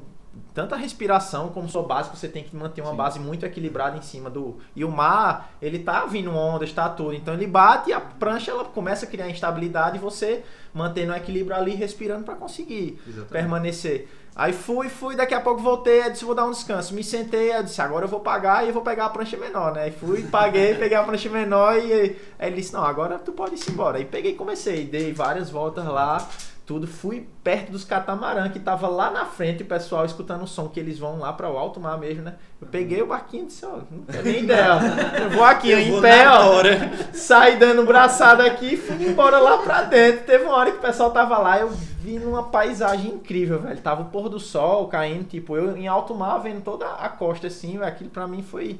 Tanta 0.58 0.74
respiração 0.74 1.50
como 1.50 1.68
sou 1.68 1.86
básico, 1.86 2.16
você 2.16 2.26
tem 2.26 2.42
que 2.42 2.56
manter 2.56 2.82
uma 2.82 2.92
base 2.92 3.20
muito 3.20 3.46
equilibrada 3.46 3.96
em 3.96 4.02
cima 4.02 4.28
do. 4.28 4.56
E 4.74 4.84
o 4.84 4.90
mar, 4.90 5.52
ele 5.62 5.78
tá 5.78 6.04
vindo 6.04 6.34
ondas, 6.34 6.72
tá 6.72 6.88
tudo. 6.88 7.14
Então 7.14 7.32
ele 7.32 7.46
bate 7.46 7.90
e 7.90 7.92
a 7.92 8.00
prancha 8.00 8.50
ela 8.50 8.64
começa 8.64 9.06
a 9.06 9.08
criar 9.08 9.30
instabilidade 9.30 9.98
e 9.98 10.00
você 10.00 10.42
mantendo 10.74 11.12
o 11.12 11.14
equilíbrio 11.14 11.56
ali, 11.56 11.76
respirando 11.76 12.24
para 12.24 12.34
conseguir 12.34 13.00
permanecer. 13.30 14.08
Aí 14.34 14.52
fui, 14.52 14.88
fui, 14.88 15.14
daqui 15.14 15.32
a 15.32 15.40
pouco 15.40 15.62
voltei, 15.62 16.02
aí 16.02 16.10
disse, 16.10 16.24
vou 16.24 16.34
dar 16.34 16.44
um 16.44 16.50
descanso. 16.50 16.92
Me 16.92 17.04
sentei, 17.04 17.52
aí 17.52 17.62
disse, 17.62 17.80
agora 17.80 18.06
eu 18.06 18.08
vou 18.08 18.18
pagar 18.18 18.64
e 18.64 18.68
eu 18.68 18.74
vou 18.74 18.82
pegar 18.82 19.04
a 19.04 19.10
prancha 19.10 19.36
menor, 19.36 19.74
né? 19.74 19.82
Aí 19.84 19.92
fui, 19.92 20.24
paguei, 20.24 20.74
peguei 20.78 20.96
a 20.96 21.04
prancha 21.04 21.30
menor 21.30 21.76
e 21.76 21.92
aí 21.92 22.20
ele 22.40 22.56
disse, 22.56 22.72
não, 22.72 22.84
agora 22.84 23.16
tu 23.16 23.30
pode 23.30 23.54
ir 23.54 23.70
embora. 23.70 23.98
Aí 23.98 24.04
peguei 24.04 24.32
e 24.32 24.34
comecei, 24.34 24.86
dei 24.86 25.12
várias 25.12 25.50
voltas 25.50 25.84
lá, 25.84 26.28
tudo, 26.68 26.86
fui 26.86 27.26
perto 27.42 27.72
dos 27.72 27.82
catamarã 27.82 28.46
que 28.50 28.60
tava 28.60 28.88
lá 28.88 29.10
na 29.10 29.24
frente, 29.24 29.62
o 29.62 29.66
pessoal 29.66 30.04
escutando 30.04 30.42
o 30.42 30.46
som 30.46 30.68
que 30.68 30.78
eles 30.78 30.98
vão 30.98 31.18
lá 31.18 31.32
para 31.32 31.50
o 31.50 31.56
alto 31.56 31.80
mar 31.80 31.96
mesmo, 31.96 32.22
né? 32.22 32.34
Eu 32.60 32.68
peguei 32.68 33.00
o 33.00 33.06
barquinho 33.06 33.44
e 33.44 33.46
disse, 33.46 33.64
ó, 33.64 33.78
não 33.90 34.02
tenho 34.02 34.22
nem 34.22 34.42
ideia, 34.44 34.74
ó. 34.74 35.22
eu 35.22 35.30
vou 35.30 35.44
aqui, 35.44 35.70
Eu 35.70 35.78
em 35.78 35.90
vou 35.92 36.02
pé, 36.02 36.28
ó. 36.28 36.50
hora. 36.50 36.92
Saí 37.14 37.56
dando 37.56 37.86
braçada 37.86 38.44
aqui 38.44 38.74
e 38.74 38.76
fui 38.76 39.02
embora 39.06 39.38
lá 39.38 39.56
pra 39.58 39.84
dentro. 39.84 40.26
Teve 40.26 40.44
uma 40.44 40.56
hora 40.56 40.70
que 40.70 40.76
o 40.76 40.82
pessoal 40.82 41.10
tava 41.10 41.38
lá, 41.38 41.58
eu 41.58 41.70
vi 41.70 42.18
numa 42.18 42.42
paisagem 42.42 43.12
incrível, 43.12 43.58
velho. 43.60 43.80
Tava 43.80 44.02
o 44.02 44.10
pôr 44.10 44.28
do 44.28 44.38
sol 44.38 44.88
caindo, 44.88 45.24
tipo, 45.24 45.56
eu 45.56 45.74
em 45.74 45.88
alto 45.88 46.14
mar 46.14 46.36
vendo 46.36 46.60
toda 46.60 46.86
a 46.86 47.08
costa 47.08 47.46
assim, 47.46 47.78
velho. 47.78 47.86
aquilo 47.86 48.10
pra 48.10 48.26
mim 48.28 48.42
foi 48.42 48.78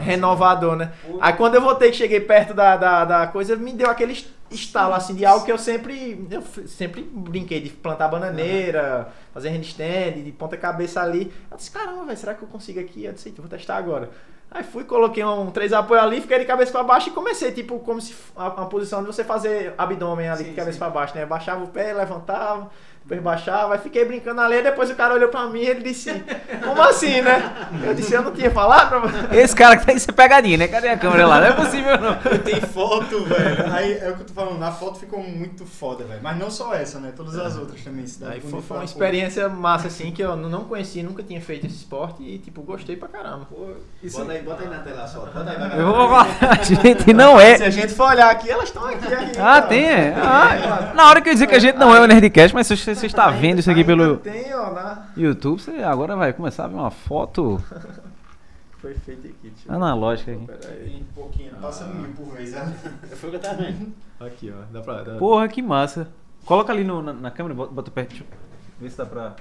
renovador, 0.00 0.76
né? 0.76 0.92
Aí 1.20 1.32
quando 1.34 1.54
eu 1.54 1.60
voltei 1.62 1.90
que 1.90 1.96
cheguei 1.96 2.20
perto 2.20 2.54
da, 2.54 2.76
da, 2.76 3.04
da 3.04 3.26
coisa, 3.26 3.56
me 3.56 3.72
deu 3.72 3.88
aquele 3.90 4.12
est- 4.12 4.28
estalo 4.50 4.94
assim 4.94 5.14
de 5.14 5.24
algo 5.24 5.44
que 5.44 5.52
eu 5.52 5.58
sempre 5.58 6.26
eu 6.30 6.42
sempre 6.66 7.02
brinquei 7.02 7.60
de 7.60 7.70
plantar 7.70 8.08
bananeira, 8.08 9.08
fazer 9.32 9.50
handstand, 9.50 10.22
de 10.24 10.32
ponta 10.32 10.56
cabeça 10.56 11.00
ali. 11.00 11.32
Eu 11.50 11.56
disse, 11.56 11.70
caramba, 11.70 12.04
velho, 12.04 12.18
será 12.18 12.34
que 12.34 12.42
eu 12.42 12.48
consigo 12.48 12.80
aqui? 12.80 13.04
Eu 13.04 13.12
disse, 13.12 13.28
"Eita, 13.28 13.40
eu 13.40 13.44
vou 13.46 13.50
testar 13.50 13.76
agora. 13.76 14.10
Aí 14.52 14.64
fui, 14.64 14.82
coloquei 14.82 15.22
um 15.24 15.48
três 15.52 15.72
apoio 15.72 16.00
ali, 16.00 16.20
fiquei 16.20 16.40
de 16.40 16.44
cabeça 16.44 16.72
pra 16.72 16.82
baixo 16.82 17.08
e 17.08 17.12
comecei, 17.12 17.52
tipo, 17.52 17.78
como 17.78 18.00
se 18.00 18.12
f- 18.12 18.32
a, 18.36 18.46
a 18.48 18.66
posição 18.66 19.00
de 19.00 19.06
você 19.06 19.22
fazer 19.22 19.72
abdômen 19.78 20.28
ali 20.28 20.42
Sim, 20.42 20.50
de 20.50 20.56
cabeça 20.56 20.76
pra 20.76 20.90
baixo, 20.90 21.14
né? 21.14 21.24
Baixava 21.24 21.62
o 21.62 21.68
pé, 21.68 21.92
levantava, 21.92 22.68
depois 23.02 23.20
baixava, 23.22 23.74
aí 23.74 23.80
fiquei 23.80 24.04
brincando 24.04 24.40
ali, 24.40 24.62
depois 24.62 24.88
o 24.88 24.94
cara 24.94 25.14
olhou 25.14 25.28
pra 25.28 25.46
mim 25.46 25.60
e 25.60 25.66
ele 25.66 25.82
disse, 25.82 26.22
como 26.62 26.80
assim, 26.80 27.20
né? 27.20 27.68
Eu 27.84 27.92
disse, 27.94 28.12
eu 28.14 28.22
não 28.22 28.30
tinha 28.32 28.50
falado 28.50 28.88
pra 28.88 28.98
você. 29.00 29.36
Esse 29.36 29.56
cara 29.56 29.76
que 29.76 29.84
tem 29.84 29.96
que 29.96 30.00
ser 30.00 30.12
pegadinha, 30.12 30.56
né? 30.56 30.68
Cadê 30.68 30.88
a 30.88 30.96
câmera 30.96 31.26
lá? 31.26 31.40
Não 31.40 31.46
é 31.48 31.52
possível, 31.52 31.98
não. 31.98 32.14
Tem 32.38 32.60
foto, 32.60 33.24
velho. 33.24 33.72
Aí 33.72 33.98
é 33.98 34.10
o 34.10 34.14
que 34.14 34.22
eu 34.22 34.26
tô 34.26 34.32
falando, 34.34 34.58
na 34.58 34.70
foto 34.70 35.00
ficou 35.00 35.20
muito 35.22 35.66
foda, 35.66 36.04
velho. 36.04 36.20
Mas 36.22 36.38
não 36.38 36.50
só 36.50 36.72
essa, 36.72 37.00
né? 37.00 37.12
Todas 37.16 37.36
as 37.36 37.56
outras 37.56 37.82
também. 37.82 38.04
Aí 38.30 38.40
foi, 38.40 38.62
foi 38.62 38.76
uma 38.76 38.84
pô. 38.84 38.84
experiência 38.84 39.48
massa, 39.48 39.88
assim, 39.88 40.12
que 40.12 40.22
eu 40.22 40.36
não 40.36 40.64
conhecia, 40.64 41.02
nunca 41.02 41.22
tinha 41.22 41.40
feito 41.40 41.66
esse 41.66 41.76
esporte 41.76 42.22
e, 42.22 42.38
tipo, 42.38 42.62
gostei 42.62 42.96
pra 42.96 43.08
caramba. 43.08 43.48
Bota 43.50 44.32
aí, 44.32 44.42
bota 44.42 44.62
aí 44.62 44.68
na 44.68 44.78
tela 44.78 45.06
só. 45.08 45.20
Bota 45.20 45.50
aí, 45.50 45.78
Eu 45.78 45.86
vou 45.86 46.08
falar, 46.08 46.26
a 46.48 46.62
gente 46.62 47.12
não 47.12 47.40
é. 47.40 47.56
Se 47.56 47.64
a 47.64 47.70
gente 47.70 47.92
for 47.92 48.08
olhar 48.10 48.30
aqui, 48.30 48.48
elas 48.48 48.64
estão 48.64 48.84
aqui. 48.86 49.12
aqui 49.12 49.38
Ah, 49.38 49.58
então. 49.58 49.68
tem, 49.68 49.84
é. 49.84 50.14
Ah, 50.16 50.92
na 50.94 51.08
hora 51.08 51.20
que 51.20 51.28
eu 51.28 51.32
dizer 51.32 51.46
que 51.48 51.54
a 51.56 51.58
gente 51.58 51.76
não 51.76 51.94
é 51.94 52.00
o 52.00 52.06
Nerdcast, 52.06 52.54
mas 52.54 52.66
se 52.68 52.76
você, 52.76 52.99
você 53.00 53.06
está 53.06 53.30
vendo 53.30 53.58
isso 53.58 53.70
aqui 53.70 53.80
Ainda 53.80 53.96
pelo 53.96 54.16
Tem, 54.18 54.54
ó, 54.54 54.72
na... 54.72 55.08
YouTube, 55.16 55.60
você 55.60 55.82
agora 55.82 56.14
vai 56.16 56.32
começar 56.32 56.64
a 56.64 56.68
ver 56.68 56.74
uma 56.74 56.90
foto 56.90 57.62
Foi 58.78 58.94
feito 58.94 59.26
aqui, 59.26 59.52
eu- 59.68 59.74
analógica 59.74 60.32
aqui. 60.32 60.46
Pera 60.46 60.68
aí. 60.72 60.88
Tem 60.90 61.00
um 61.02 61.04
pouquinho, 61.14 61.54
passa 61.56 61.84
mil 61.86 62.10
por 62.12 62.34
vez. 62.34 62.52
né? 62.52 62.74
Foi 63.16 63.28
o 63.28 63.32
que 63.32 63.36
eu 63.36 63.40
tava 63.40 63.56
vendo. 63.62 63.92
Aqui, 64.20 64.50
ó. 64.54 64.62
Dá 64.72 64.80
pra. 64.80 65.02
Dá... 65.02 65.16
Porra, 65.18 65.48
que 65.48 65.60
massa. 65.62 66.08
Coloca 66.46 66.72
ali 66.72 66.82
no- 66.84 67.02
na, 67.02 67.12
na 67.12 67.30
câmera, 67.30 67.54
bota, 67.54 67.72
bota 67.74 67.90
perto. 67.90 68.08
Deixa 68.10 68.24
eu 68.24 68.38
ver 68.80 68.90
se 68.90 68.96
dá 68.96 69.04
pra 69.06 69.36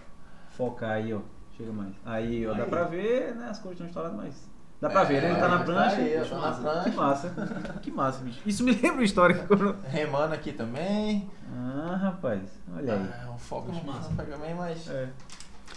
focar 0.52 0.92
aí, 0.92 1.14
ó. 1.14 1.20
Chega 1.58 1.72
mais. 1.72 1.92
Aí, 2.06 2.46
ó. 2.48 2.54
Dá 2.54 2.64
Aí. 2.64 2.70
pra 2.70 2.84
ver, 2.84 3.34
né? 3.36 3.48
As 3.50 3.60
cores 3.60 3.76
estão 3.80 3.88
instaladas, 3.88 4.18
mas. 4.18 4.50
Dá 4.82 4.90
pra 4.90 5.04
ver, 5.04 5.22
né? 5.22 5.32
Ele 5.32 5.40
tá 5.40 5.48
na 5.50 5.58
tá 5.58 5.64
prancha. 5.66 5.96
aí, 5.98 6.18
ó, 6.18 6.24
tá 6.26 6.38
na 6.38 6.52
Que 6.84 6.92
prancha. 6.92 6.92
massa. 6.98 7.30
Que 7.82 7.92
massa, 7.92 8.24
bicho. 8.24 8.40
Isso 8.46 8.64
me 8.64 8.72
lembra 8.76 8.94
uma 8.94 9.04
história 9.04 9.36
que 9.36 9.46
quando. 9.46 9.76
Remando 9.84 10.34
aqui 10.34 10.54
também. 10.54 11.30
Ah, 11.54 11.98
rapaz. 12.02 12.42
Olha 12.76 12.94
aí. 12.94 13.10
Ah, 13.28 13.32
o 13.36 13.38
foco 13.38 13.72
não 13.74 13.84
massa. 13.84 14.10
bem, 14.12 14.56
mas. 14.56 14.90
É. 14.90 15.08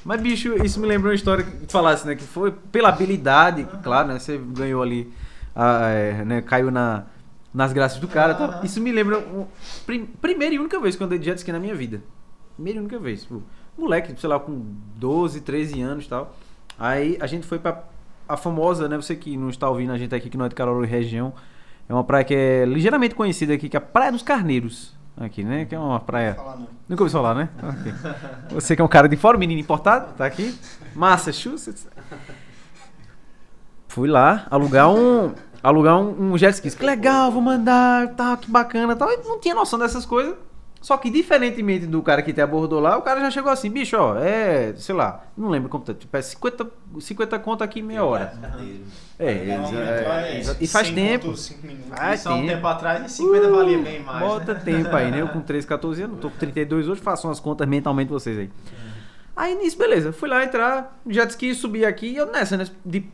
Mas, 0.04 0.20
bicho, 0.20 0.54
isso 0.64 0.78
me 0.80 0.86
lembra 0.86 1.08
uma 1.10 1.14
história 1.14 1.44
que 1.44 1.66
tu 1.66 1.72
falasse, 1.72 2.06
né? 2.06 2.14
Que 2.14 2.24
foi 2.24 2.50
pela 2.50 2.88
habilidade, 2.90 3.66
claro, 3.82 4.08
né? 4.08 4.18
Você 4.18 4.36
ganhou 4.38 4.82
ali, 4.82 5.12
ah, 5.54 5.88
é, 5.88 6.24
né? 6.24 6.42
Caiu 6.42 6.70
na, 6.70 7.04
nas 7.52 7.72
graças 7.72 7.98
do 7.98 8.06
cara 8.08 8.32
e 8.32 8.36
tal. 8.36 8.48
Aham. 8.50 8.64
Isso 8.64 8.80
me 8.80 8.90
lembra 8.92 9.18
um, 9.18 9.46
prim- 9.86 10.06
primeira 10.06 10.54
e 10.54 10.58
única 10.58 10.78
vez 10.80 10.94
que 10.96 11.02
eu 11.02 11.06
andei 11.06 11.18
de 11.18 11.24
jet 11.26 11.38
ski 11.38 11.50
na 11.52 11.58
minha 11.60 11.74
vida. 11.74 12.00
Primeira 12.54 12.78
e 12.78 12.80
única 12.82 12.98
vez. 12.98 13.22
Tipo, 13.22 13.42
moleque, 13.76 14.14
sei 14.20 14.28
lá, 14.28 14.38
com 14.40 14.64
12, 14.96 15.40
13 15.40 15.80
anos 15.82 16.04
e 16.04 16.08
tal. 16.08 16.34
Aí 16.78 17.16
a 17.20 17.26
gente 17.26 17.46
foi 17.46 17.58
pra 17.60 17.84
a 18.32 18.36
famosa, 18.36 18.88
né? 18.88 18.96
Você 18.96 19.14
que 19.14 19.36
não 19.36 19.50
está 19.50 19.68
ouvindo 19.68 19.92
a 19.92 19.98
gente 19.98 20.14
aqui, 20.14 20.30
que 20.30 20.36
não 20.36 20.46
é 20.46 20.48
de 20.48 20.54
Caruaru 20.54 20.84
e 20.84 20.88
região. 20.88 21.32
É 21.88 21.92
uma 21.92 22.04
praia 22.04 22.24
que 22.24 22.34
é 22.34 22.64
ligeiramente 22.64 23.14
conhecida 23.14 23.54
aqui, 23.54 23.68
que 23.68 23.76
é 23.76 23.78
a 23.78 23.80
Praia 23.80 24.12
dos 24.12 24.22
Carneiros. 24.22 24.94
Aqui, 25.14 25.44
né? 25.44 25.66
Que 25.66 25.74
é 25.74 25.78
uma 25.78 26.00
praia... 26.00 26.34
Falar 26.34 26.56
não. 26.56 26.68
Nunca 26.88 27.02
ouviu 27.02 27.12
falar, 27.12 27.34
né? 27.34 27.50
Ok. 27.62 27.92
Você 28.52 28.74
que 28.74 28.80
é 28.80 28.84
um 28.84 28.88
cara 28.88 29.08
de 29.08 29.16
fora, 29.16 29.36
menino 29.36 29.60
importado, 29.60 30.14
tá 30.14 30.24
aqui. 30.24 30.56
Massachusetts. 30.94 31.86
Fui 33.88 34.08
lá 34.08 34.46
alugar 34.50 34.90
um. 34.90 35.34
Alugar 35.62 35.98
um, 35.98 36.32
um 36.32 36.38
jet 36.38 36.54
ski. 36.54 36.70
Que 36.70 36.84
legal, 36.84 37.30
vou 37.30 37.42
mandar, 37.42 38.14
tal, 38.14 38.38
que 38.38 38.50
bacana 38.50 38.96
tal. 38.96 39.10
Eu 39.10 39.22
não 39.24 39.38
tinha 39.38 39.54
noção 39.54 39.78
dessas 39.78 40.06
coisas. 40.06 40.34
Só 40.82 40.96
que, 40.96 41.08
diferentemente 41.08 41.86
do 41.86 42.02
cara 42.02 42.20
que 42.22 42.32
te 42.32 42.40
abordou 42.40 42.80
lá, 42.80 42.98
o 42.98 43.02
cara 43.02 43.20
já 43.20 43.30
chegou 43.30 43.52
assim, 43.52 43.70
bicho, 43.70 43.96
ó, 43.96 44.18
é, 44.18 44.74
sei 44.74 44.92
lá, 44.92 45.24
não 45.36 45.48
lembro 45.48 45.68
quanto, 45.68 45.92
é, 45.92 45.94
tipo, 45.94 46.14
é 46.16 46.20
50, 46.20 46.68
50 46.98 47.38
conto 47.38 47.62
aqui 47.62 47.80
meia 47.80 48.04
hora. 48.04 48.32
É, 49.16 49.24
é, 49.26 49.50
é, 49.50 50.56
e 50.60 50.66
faz 50.66 50.88
100 50.88 50.94
tempo. 50.96 51.24
minutos. 51.26 51.54
Faz 51.88 52.20
Isso 52.20 52.28
há 52.28 52.34
um 52.34 52.40
tempo. 52.40 52.52
tempo 52.54 52.66
atrás 52.66 53.06
e 53.06 53.08
50 53.16 53.48
valia 53.48 53.78
bem 53.78 54.02
mais. 54.02 54.26
Bota 54.26 54.54
né? 54.54 54.60
tempo 54.64 54.96
aí, 54.96 55.08
né? 55.12 55.20
Eu 55.20 55.28
com 55.28 55.38
13, 55.40 55.66
14 55.68 56.02
anos, 56.02 56.18
tô 56.18 56.28
com 56.28 56.36
32 56.36 56.88
hoje, 56.88 57.00
façam 57.00 57.30
as 57.30 57.38
contas 57.38 57.68
mentalmente 57.68 58.08
vocês 58.08 58.36
aí. 58.36 58.50
Aí 59.36 59.54
nisso, 59.54 59.78
beleza. 59.78 60.12
Fui 60.12 60.28
lá 60.28 60.42
entrar, 60.42 61.00
jet 61.06 61.30
ski, 61.30 61.54
subir 61.54 61.84
aqui, 61.84 62.08
e 62.08 62.16
eu 62.16 62.26
nessa, 62.26 62.56
né? 62.56 62.66
De 62.84 63.06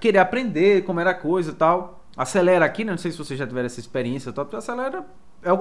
querer 0.00 0.18
aprender 0.18 0.84
como 0.84 1.00
era 1.00 1.10
a 1.10 1.14
coisa 1.14 1.50
e 1.50 1.54
tal. 1.54 2.04
Acelera 2.16 2.64
aqui, 2.64 2.84
né? 2.84 2.92
Não 2.92 2.98
sei 2.98 3.10
se 3.10 3.18
vocês 3.18 3.36
já 3.36 3.46
tiveram 3.46 3.66
essa 3.66 3.80
experiência 3.80 4.30
e 4.30 4.32
tal, 4.32 4.44
porque 4.44 4.56
acelera. 4.56 5.04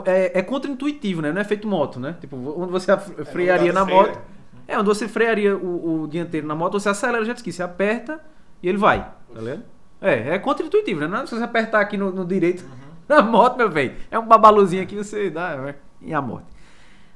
É, 0.05 0.11
é, 0.11 0.39
é 0.39 0.41
contra-intuitivo, 0.41 1.21
né? 1.21 1.31
Não 1.31 1.39
é 1.41 1.43
feito 1.43 1.67
moto, 1.67 1.99
né? 1.99 2.15
Tipo, 2.19 2.35
onde 2.59 2.71
você 2.71 2.91
af- 2.91 3.09
frearia 3.31 3.71
na 3.71 3.81
lugar 3.83 4.03
do 4.03 4.07
moto. 4.09 4.21
É, 4.67 4.77
onde 4.77 4.87
você 4.87 5.07
frearia 5.07 5.55
o, 5.55 6.03
o 6.03 6.07
dianteiro 6.07 6.47
na 6.47 6.55
moto, 6.55 6.79
você 6.79 6.89
acelera 6.89 7.21
o 7.21 7.25
jet 7.25 7.37
ski, 7.37 7.51
você 7.51 7.61
aperta 7.61 8.19
e 8.63 8.67
ele 8.67 8.77
vai. 8.79 8.99
Tá 9.33 9.39
ligado? 9.39 9.63
É, 10.01 10.33
é 10.35 10.39
contra-intuitivo, 10.39 11.01
né? 11.01 11.07
Não 11.07 11.19
é 11.19 11.25
se 11.27 11.35
você 11.35 11.43
apertar 11.43 11.79
aqui 11.81 11.97
no, 11.97 12.11
no 12.11 12.25
direito 12.25 12.65
na 13.07 13.21
moto, 13.21 13.57
meu 13.57 13.69
velho. 13.69 13.95
É 14.09 14.17
um 14.17 14.25
babaluzinho 14.27 14.81
aqui, 14.81 14.95
você 14.95 15.29
dá 15.29 15.55
vai, 15.55 15.75
e 16.01 16.13
a 16.13 16.21
morte. 16.21 16.47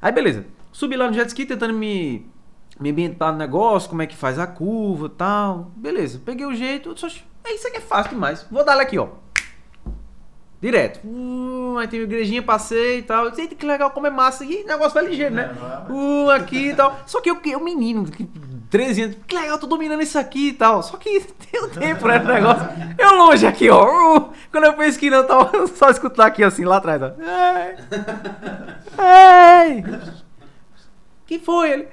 Aí, 0.02 0.12
beleza. 0.12 0.46
Subi 0.72 0.96
lá 0.96 1.08
no 1.08 1.14
jet 1.14 1.28
ski 1.28 1.46
tentando 1.46 1.74
me, 1.74 2.30
me 2.80 2.92
ambientar 2.92 3.32
no 3.32 3.38
negócio, 3.40 3.90
como 3.90 4.02
é 4.04 4.08
que 4.08 4.16
faz 4.16 4.38
a 4.38 4.46
curva 4.46 5.08
e 5.08 5.10
tal. 5.10 5.72
Beleza. 5.76 6.22
Peguei 6.24 6.46
o 6.46 6.54
jeito, 6.54 6.92
"Oxe, 6.92 7.24
Aí 7.44 7.56
isso 7.56 7.68
aqui 7.68 7.78
é 7.78 7.82
fácil 7.82 8.12
demais. 8.12 8.46
Vou 8.52 8.64
dar 8.64 8.80
aqui, 8.80 9.00
ó. 9.00 9.08
Direto. 10.62 11.00
Hum, 11.06 11.78
aí 11.78 11.88
tem 11.88 12.02
uma 12.02 12.06
igrejinha, 12.06 12.42
passei 12.42 13.00
e 13.00 13.02
tal. 13.02 13.28
Eita, 13.28 13.56
que 13.56 13.66
legal, 13.66 13.92
como 13.92 14.08
é 14.08 14.10
massa. 14.10 14.44
E 14.44 14.64
o 14.64 14.68
negócio 14.68 14.94
vai 14.94 15.06
ligeiro, 15.06 15.34
né? 15.34 15.52
Um 15.90 16.30
aqui 16.30 16.70
e 16.70 16.76
tal. 16.76 17.00
Só 17.06 17.22
que 17.22 17.32
eu, 17.32 17.40
eu 17.46 17.64
menino, 17.64 18.04
que 18.06 18.28
13 18.70 19.02
anos, 19.02 19.18
que 19.26 19.36
legal, 19.36 19.58
tô 19.58 19.66
dominando 19.66 20.02
isso 20.02 20.20
aqui 20.20 20.50
e 20.50 20.54
tal. 20.54 20.84
Só 20.84 20.98
que 20.98 21.22
tem 21.50 21.64
um 21.64 21.70
tempo, 21.70 22.08
né, 22.08 22.20
negócio. 22.20 22.68
Eu 22.98 23.16
longe 23.16 23.48
aqui, 23.48 23.70
ó. 23.70 24.18
Uh, 24.18 24.34
Quando 24.52 24.66
eu 24.66 24.74
penso 24.74 25.00
que 25.00 25.10
não, 25.10 25.26
tava 25.26 25.66
só 25.76 25.90
escutando 25.90 26.28
aqui 26.28 26.44
assim, 26.44 26.66
lá 26.66 26.78
atrás, 26.78 27.02
ó. 27.02 27.12
Ei! 27.18 27.76
Ei! 29.78 29.84
Que 31.26 31.40
foi 31.40 31.72
ele? 31.72 31.88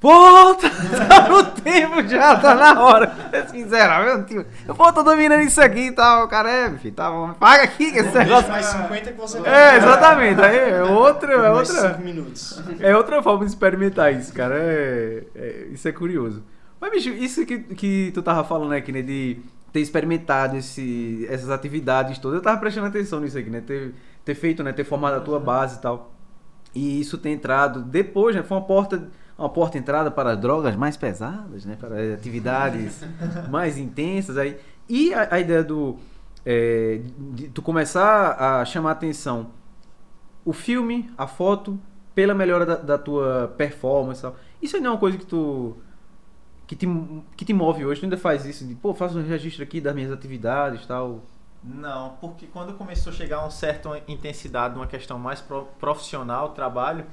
Volta! 0.00 0.70
Tá 1.10 1.28
no 1.28 1.44
tempo 1.44 2.06
já, 2.08 2.36
tá 2.36 2.54
na 2.54 2.80
hora. 2.80 3.12
Sinceramente, 3.48 4.46
eu 4.66 4.74
vou, 4.74 4.92
tô 4.92 5.02
dominando 5.02 5.42
isso 5.42 5.60
aqui 5.60 5.88
e 5.88 5.92
tal. 5.92 6.28
Cara, 6.28 6.50
é, 6.50 6.70
filho, 6.78 6.94
tá 6.94 7.10
bom. 7.10 7.32
Paga 7.34 7.64
aqui 7.64 7.92
que 7.92 7.98
esse 7.98 8.16
negócio. 8.16 8.50
mais 8.50 8.66
50 8.66 9.12
que 9.12 9.18
você 9.18 9.38
É, 9.46 9.76
exatamente. 9.76 10.40
Aí 10.40 10.70
é 10.70 10.82
outra, 10.84 11.32
é 11.32 11.50
outra. 11.50 11.90
5 11.94 12.00
minutos. 12.02 12.62
É 12.78 12.96
outra 12.96 13.22
forma 13.22 13.44
de 13.44 13.50
experimentar 13.50 14.12
isso, 14.14 14.32
cara. 14.32 14.54
É, 14.56 15.24
é- 15.34 15.66
isso 15.72 15.86
é 15.88 15.92
curioso. 15.92 16.42
Mas, 16.80 16.90
bicho, 16.92 17.10
isso 17.10 17.44
que, 17.44 17.58
que 17.58 18.10
tu 18.14 18.22
tava 18.22 18.42
falando 18.44 18.72
aqui, 18.72 18.92
né? 18.92 19.02
De 19.02 19.38
ter 19.72 19.80
experimentado 19.80 20.56
esse, 20.56 21.26
essas 21.28 21.50
atividades 21.50 22.18
todas. 22.18 22.38
Eu 22.38 22.42
tava 22.42 22.58
prestando 22.58 22.86
atenção 22.86 23.20
nisso 23.20 23.36
aqui, 23.38 23.50
né? 23.50 23.60
Ter, 23.66 23.94
ter 24.24 24.34
feito, 24.34 24.62
né? 24.62 24.72
Ter 24.72 24.84
formado 24.84 25.16
a 25.16 25.20
tua 25.20 25.38
base 25.40 25.78
e 25.78 25.80
tal. 25.82 26.12
E 26.74 27.00
isso 27.00 27.18
ter 27.18 27.30
entrado 27.30 27.82
depois, 27.82 28.34
né? 28.34 28.42
Foi 28.42 28.56
uma 28.56 28.64
porta, 28.64 29.08
uma 29.40 29.48
porta 29.48 29.78
entrada 29.78 30.10
para 30.10 30.34
drogas 30.36 30.76
mais 30.76 30.96
pesadas, 30.96 31.64
né? 31.64 31.76
Para 31.78 32.14
atividades 32.14 33.02
mais 33.50 33.78
intensas 33.78 34.36
aí. 34.36 34.58
E 34.88 35.12
a, 35.14 35.34
a 35.34 35.40
ideia 35.40 35.64
do 35.64 35.96
é, 36.44 37.00
de 37.18 37.48
tu 37.48 37.62
começar 37.62 38.32
a 38.38 38.64
chamar 38.64 38.92
atenção 38.92 39.48
o 40.44 40.52
filme, 40.52 41.10
a 41.18 41.26
foto, 41.26 41.78
pela 42.14 42.34
melhora 42.34 42.64
da, 42.64 42.76
da 42.76 42.98
tua 42.98 43.54
performance 43.56 44.22
tal. 44.22 44.34
Isso 44.60 44.76
aí 44.76 44.82
não 44.82 44.90
é 44.90 44.92
uma 44.94 44.98
coisa 45.00 45.16
que 45.18 45.26
tu. 45.26 45.76
que 46.66 46.74
te, 46.76 46.86
que 47.36 47.44
te 47.44 47.52
move 47.52 47.84
hoje. 47.84 48.00
Tu 48.00 48.04
ainda 48.04 48.16
faz 48.16 48.44
isso 48.46 48.66
de, 48.66 48.74
pô, 48.74 48.94
faço 48.94 49.18
um 49.18 49.22
registro 49.26 49.62
aqui 49.62 49.80
das 49.80 49.94
minhas 49.94 50.10
atividades 50.12 50.86
tal. 50.86 51.20
Não, 51.62 52.16
porque 52.20 52.46
quando 52.46 52.72
começou 52.72 53.12
a 53.12 53.14
chegar 53.14 53.36
a 53.36 53.40
uma 53.42 53.50
certa 53.50 53.90
intensidade, 54.08 54.74
uma 54.76 54.86
questão 54.86 55.18
mais 55.18 55.42
pro- 55.42 55.66
profissional, 55.78 56.50
trabalho, 56.50 57.04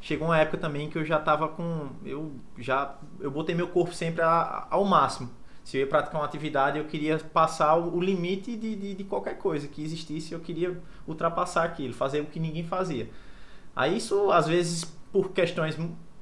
chegou 0.00 0.28
uma 0.28 0.38
época 0.38 0.58
também 0.58 0.88
que 0.90 0.96
eu 0.98 1.04
já 1.04 1.18
tava 1.18 1.48
com. 1.48 1.88
Eu 2.04 2.32
já. 2.58 2.94
Eu 3.20 3.30
botei 3.30 3.54
meu 3.54 3.68
corpo 3.68 3.94
sempre 3.94 4.22
a- 4.22 4.66
ao 4.70 4.84
máximo. 4.84 5.30
Se 5.64 5.76
eu 5.76 5.82
ia 5.82 5.86
praticar 5.86 6.20
uma 6.20 6.26
atividade, 6.26 6.78
eu 6.78 6.84
queria 6.86 7.18
passar 7.18 7.76
o, 7.76 7.96
o 7.96 8.00
limite 8.00 8.56
de, 8.56 8.74
de, 8.74 8.94
de 8.94 9.04
qualquer 9.04 9.36
coisa 9.38 9.68
que 9.68 9.82
existisse, 9.84 10.32
eu 10.32 10.40
queria 10.40 10.76
ultrapassar 11.06 11.64
aquilo, 11.64 11.92
fazer 11.94 12.20
o 12.20 12.26
que 12.26 12.40
ninguém 12.40 12.64
fazia. 12.64 13.08
Aí 13.76 13.96
isso, 13.96 14.32
às 14.32 14.46
vezes, 14.48 14.84
por 15.12 15.30
questões, 15.30 15.76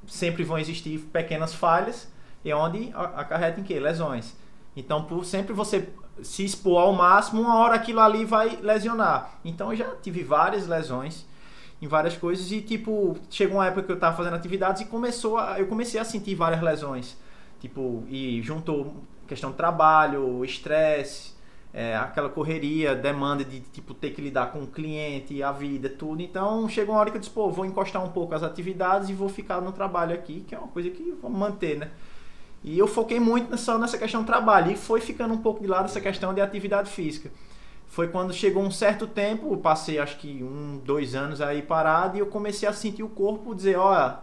sempre 0.06 0.42
vão 0.44 0.58
existir 0.58 0.98
pequenas 1.12 1.54
falhas, 1.54 2.12
e 2.44 2.52
onde 2.52 2.90
a- 2.94 3.20
acarreta 3.20 3.60
em 3.60 3.62
quê? 3.64 3.78
Lesões. 3.78 4.36
Então, 4.76 5.04
por 5.04 5.24
sempre 5.24 5.52
você 5.54 5.88
se 6.22 6.44
expor 6.44 6.80
ao 6.82 6.92
máximo, 6.92 7.40
uma 7.42 7.56
hora 7.56 7.74
aquilo 7.76 8.00
ali 8.00 8.24
vai 8.24 8.56
lesionar. 8.60 9.38
Então, 9.44 9.70
eu 9.72 9.76
já 9.76 9.94
tive 10.02 10.22
várias 10.22 10.66
lesões 10.66 11.26
em 11.80 11.86
várias 11.86 12.16
coisas 12.16 12.50
e, 12.50 12.60
tipo, 12.60 13.16
chegou 13.30 13.58
uma 13.58 13.66
época 13.66 13.84
que 13.84 13.92
eu 13.92 13.98
tava 13.98 14.16
fazendo 14.16 14.34
atividades 14.34 14.82
e 14.82 14.86
começou 14.86 15.38
a, 15.38 15.58
eu 15.58 15.66
comecei 15.66 16.00
a 16.00 16.04
sentir 16.04 16.34
várias 16.34 16.60
lesões. 16.62 17.16
Tipo, 17.60 18.04
e 18.08 18.40
juntou 18.42 18.94
questão 19.26 19.50
de 19.50 19.56
trabalho, 19.56 20.44
estresse, 20.44 21.32
é, 21.72 21.96
aquela 21.96 22.28
correria, 22.28 22.94
demanda 22.94 23.44
de 23.44 23.60
tipo 23.60 23.92
ter 23.94 24.10
que 24.10 24.20
lidar 24.20 24.52
com 24.52 24.62
o 24.62 24.66
cliente, 24.66 25.42
a 25.42 25.52
vida, 25.52 25.88
tudo. 25.88 26.22
Então 26.22 26.68
chegou 26.68 26.94
uma 26.94 27.00
hora 27.00 27.10
que 27.10 27.16
eu 27.16 27.20
disse, 27.20 27.32
pô, 27.32 27.50
vou 27.50 27.64
encostar 27.64 28.04
um 28.04 28.10
pouco 28.10 28.34
as 28.34 28.42
atividades 28.42 29.08
e 29.08 29.12
vou 29.12 29.28
ficar 29.28 29.60
no 29.60 29.72
trabalho 29.72 30.14
aqui, 30.14 30.44
que 30.46 30.54
é 30.54 30.58
uma 30.58 30.68
coisa 30.68 30.90
que 30.90 31.14
vamos 31.22 31.38
manter, 31.38 31.76
né? 31.78 31.90
E 32.64 32.76
eu 32.76 32.88
foquei 32.88 33.20
muito 33.20 33.56
só 33.56 33.78
nessa 33.78 33.96
questão 33.96 34.22
do 34.22 34.26
trabalho 34.26 34.72
e 34.72 34.76
foi 34.76 35.00
ficando 35.00 35.32
um 35.34 35.38
pouco 35.38 35.60
de 35.60 35.68
lado 35.68 35.84
essa 35.84 36.00
questão 36.00 36.34
de 36.34 36.40
atividade 36.40 36.90
física. 36.90 37.30
Foi 37.88 38.08
quando 38.08 38.32
chegou 38.32 38.62
um 38.62 38.70
certo 38.70 39.06
tempo, 39.06 39.56
passei 39.56 39.98
acho 39.98 40.18
que 40.18 40.42
um, 40.42 40.78
dois 40.84 41.14
anos 41.14 41.40
aí 41.40 41.62
parado 41.62 42.16
e 42.16 42.20
eu 42.20 42.26
comecei 42.26 42.68
a 42.68 42.72
sentir 42.72 43.02
o 43.02 43.08
corpo 43.08 43.54
dizer, 43.54 43.76
olha, 43.76 44.18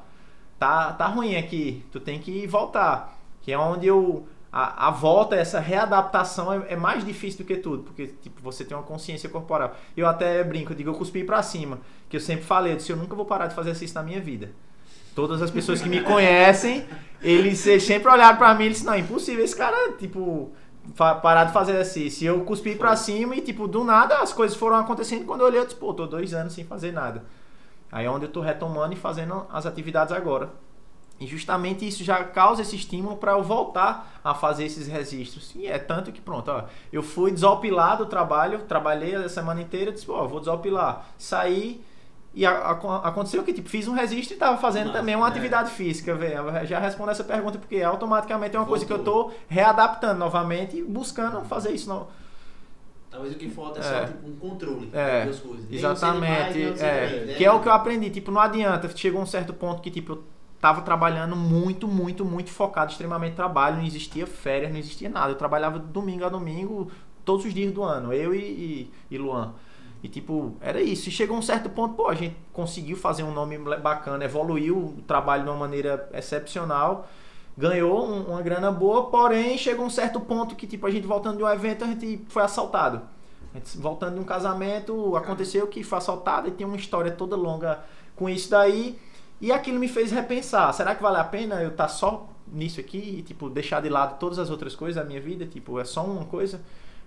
tá, 0.59 0.93
tá 0.93 1.07
ruim 1.07 1.35
aqui, 1.35 1.83
tu 1.91 1.99
tem 1.99 2.19
que 2.19 2.45
voltar. 2.47 3.19
Que 3.41 3.51
é 3.51 3.57
onde 3.57 3.87
eu. 3.87 4.27
A, 4.51 4.87
a 4.87 4.91
volta, 4.91 5.35
essa 5.35 5.59
readaptação 5.59 6.53
é, 6.53 6.73
é 6.73 6.75
mais 6.77 7.03
difícil 7.03 7.39
do 7.39 7.45
que 7.45 7.57
tudo, 7.57 7.83
porque 7.83 8.07
tipo, 8.07 8.41
você 8.41 8.63
tem 8.63 8.77
uma 8.77 8.83
consciência 8.83 9.27
corporal. 9.27 9.75
Eu 9.97 10.07
até 10.07 10.41
brinco, 10.45 10.71
eu 10.71 10.77
digo, 10.77 10.91
eu 10.91 10.93
cuspi 10.93 11.25
pra 11.25 11.43
cima. 11.43 11.79
Que 12.07 12.15
eu 12.15 12.21
sempre 12.21 12.45
falei, 12.45 12.71
eu 12.71 12.77
disse, 12.77 12.91
eu 12.91 12.95
nunca 12.95 13.15
vou 13.15 13.25
parar 13.25 13.47
de 13.47 13.55
fazer 13.55 13.71
exercício 13.71 13.95
na 13.95 14.03
minha 14.03 14.21
vida. 14.21 14.51
Todas 15.13 15.41
as 15.41 15.51
pessoas 15.51 15.81
que 15.81 15.89
me 15.89 16.01
conhecem, 16.01 16.85
eles, 17.21 17.59
sempre 17.83 18.09
olharam 18.09 18.37
pra 18.37 18.53
mim 18.53 18.65
e 18.65 18.69
disseram, 18.69 18.91
não, 18.91 18.97
é 18.97 18.99
impossível 18.99 19.43
esse 19.43 19.55
cara, 19.55 19.93
tipo, 19.93 20.53
de 20.85 21.53
fazer 21.53 21.73
exercício. 21.73 22.27
Eu 22.27 22.45
cuspi 22.45 22.75
pra 22.75 22.95
cima 22.95 23.35
e, 23.35 23.41
tipo, 23.41 23.67
do 23.67 23.83
nada 23.83 24.19
as 24.19 24.31
coisas 24.31 24.57
foram 24.57 24.77
acontecendo. 24.77 25.25
Quando 25.25 25.41
eu 25.41 25.47
olhei, 25.47 25.59
eu 25.59 25.65
disse, 25.65 25.77
pô, 25.77 25.93
tô 25.93 26.05
dois 26.05 26.33
anos 26.33 26.53
sem 26.53 26.63
fazer 26.63 26.91
nada. 26.91 27.23
Aí 27.91 28.05
é 28.05 28.09
onde 28.09 28.25
eu 28.25 28.31
tô 28.31 28.41
retomando 28.41 28.93
e 28.93 28.97
fazendo 28.97 29.45
as 29.51 29.65
atividades 29.65 30.13
agora. 30.13 30.49
E 31.19 31.25
justamente 31.25 31.87
isso 31.87 32.03
já 32.03 32.23
causa 32.25 32.61
esse 32.61 32.75
estímulo 32.75 33.15
para 33.15 33.31
eu 33.31 33.43
voltar 33.43 34.19
a 34.23 34.33
fazer 34.33 34.65
esses 34.65 34.87
registros. 34.87 35.53
E 35.55 35.65
é 35.65 35.79
tanto 35.79 36.11
que 36.11 36.19
pronto, 36.19 36.51
ó, 36.51 36.65
eu 36.91 37.01
fui 37.01 37.31
desopilar 37.31 37.97
do 37.97 38.05
trabalho, 38.05 38.63
trabalhei 38.63 39.15
a 39.15 39.29
semana 39.29 39.61
inteira, 39.61 39.93
disse, 39.93 40.11
ó, 40.11 40.27
vou 40.27 40.39
desopilar. 40.39 41.07
Saí 41.17 41.81
e 42.35 42.45
a- 42.45 42.51
a- 42.51 43.07
aconteceu 43.07 43.41
que 43.43 43.53
tipo, 43.53 43.69
fiz 43.69 43.87
um 43.87 43.93
registro 43.93 44.33
e 44.33 44.35
estava 44.35 44.57
fazendo 44.57 44.87
Massa, 44.87 44.99
também 44.99 45.15
uma 45.15 45.25
é. 45.25 45.29
atividade 45.29 45.71
física, 45.71 46.13
velho. 46.13 46.65
Já 46.67 46.77
respondo 46.79 47.09
essa 47.11 47.23
pergunta 47.23 47.57
porque 47.57 47.81
automaticamente 47.81 48.55
é 48.55 48.59
uma 48.59 48.65
coisa 48.67 48.85
que 48.85 48.91
eu 48.93 48.97
Voltou. 48.97 49.29
tô 49.31 49.35
readaptando 49.47 50.19
novamente 50.19 50.77
e 50.77 50.83
buscando 50.83 51.41
fazer 51.45 51.71
isso 51.71 51.89
no, 51.89 52.07
Talvez 53.09 53.33
o 53.33 53.37
que 53.37 53.49
falta 53.49 53.79
é, 53.79 53.81
É. 53.81 53.85
só 54.01 54.05
tipo, 54.07 54.27
um 54.27 54.35
controle 54.35 54.89
É, 54.91 55.25
das 55.25 55.39
coisas. 55.39 55.61
Mais, 55.61 55.73
Exatamente. 55.73 56.65
você 56.65 56.83
é. 56.85 57.23
né? 57.27 57.33
Que 57.35 57.45
é 57.45 57.51
o 57.51 57.61
que 57.61 57.67
eu 57.69 57.71
aprendi. 57.71 58.09
Tipo, 58.09 58.29
não 58.29 58.41
adianta. 58.41 58.89
Chegou 58.93 59.21
um 59.21 59.25
certo 59.25 59.53
ponto 59.53 59.81
que, 59.81 59.89
tipo, 59.89 60.11
eu 60.13 60.23
tava 60.59 60.81
trabalhando 60.81 61.33
muito, 61.33 61.87
muito, 61.87 62.25
muito 62.25 62.49
focado, 62.51 62.91
extremamente 62.91 63.31
em 63.31 63.35
trabalho. 63.35 63.77
Não 63.77 63.85
existia 63.85 64.27
férias, 64.27 64.69
não 64.69 64.77
existia 64.79 65.07
nada. 65.09 65.31
Eu 65.31 65.35
trabalhava 65.35 65.79
domingo 65.79 66.25
a 66.25 66.29
domingo, 66.29 66.91
todos 67.23 67.45
os 67.45 67.53
dias 67.53 67.71
do 67.71 67.83
ano. 67.83 68.11
Eu 68.11 68.35
e, 68.35 68.39
e, 68.39 68.91
e 69.11 69.17
Luan. 69.17 69.53
E, 70.05 70.07
tipo, 70.07 70.53
era 70.61 70.79
isso. 70.79 71.09
E 71.09 71.11
chegou 71.11 71.35
um 71.35 71.41
certo 71.41 71.67
ponto, 71.67 71.95
pô, 71.95 72.07
a 72.07 72.13
gente 72.13 72.35
conseguiu 72.53 72.95
fazer 72.95 73.23
um 73.23 73.33
nome 73.33 73.57
bacana, 73.57 74.23
evoluiu 74.23 74.77
o 74.77 75.01
trabalho 75.07 75.43
de 75.43 75.49
uma 75.49 75.57
maneira 75.57 76.07
excepcional. 76.13 77.07
Ganhou 77.57 78.05
um- 78.07 78.25
uma 78.25 78.41
grana 78.43 78.71
boa, 78.71 79.07
porém 79.07 79.57
chegou 79.57 79.83
um 79.83 79.89
certo 79.89 80.19
ponto 80.19 80.55
que, 80.55 80.67
tipo, 80.67 80.85
a 80.85 80.91
gente 80.91 81.07
voltando 81.07 81.37
de 81.37 81.43
um 81.43 81.49
evento, 81.49 81.83
a 81.83 81.87
gente 81.87 82.23
foi 82.27 82.43
assaltado. 82.43 83.01
A 83.51 83.57
gente 83.57 83.75
voltando 83.79 84.13
de 84.13 84.19
um 84.19 84.23
casamento, 84.23 85.15
aconteceu 85.15 85.65
que 85.65 85.83
foi 85.83 85.97
assaltado 85.97 86.49
e 86.49 86.51
tem 86.51 86.67
uma 86.67 86.77
história 86.77 87.11
toda 87.11 87.35
longa 87.35 87.79
com 88.15 88.29
isso 88.29 88.51
daí. 88.51 88.99
E 89.41 89.51
aquilo 89.51 89.79
me 89.79 89.87
fez 89.87 90.11
repensar, 90.11 90.71
será 90.71 90.93
que 90.93 91.01
vale 91.01 91.17
a 91.17 91.23
pena 91.23 91.63
eu 91.63 91.69
estar 91.69 91.87
só 91.87 92.29
nisso 92.47 92.79
aqui 92.79 92.99
e 92.99 93.23
tipo 93.23 93.49
deixar 93.49 93.81
de 93.81 93.89
lado 93.89 94.19
todas 94.19 94.37
as 94.37 94.51
outras 94.51 94.75
coisas 94.75 95.01
da 95.01 95.03
minha 95.03 95.19
vida, 95.19 95.47
tipo, 95.47 95.79
é 95.79 95.83
só 95.83 96.03
uma 96.05 96.25
coisa? 96.25 96.61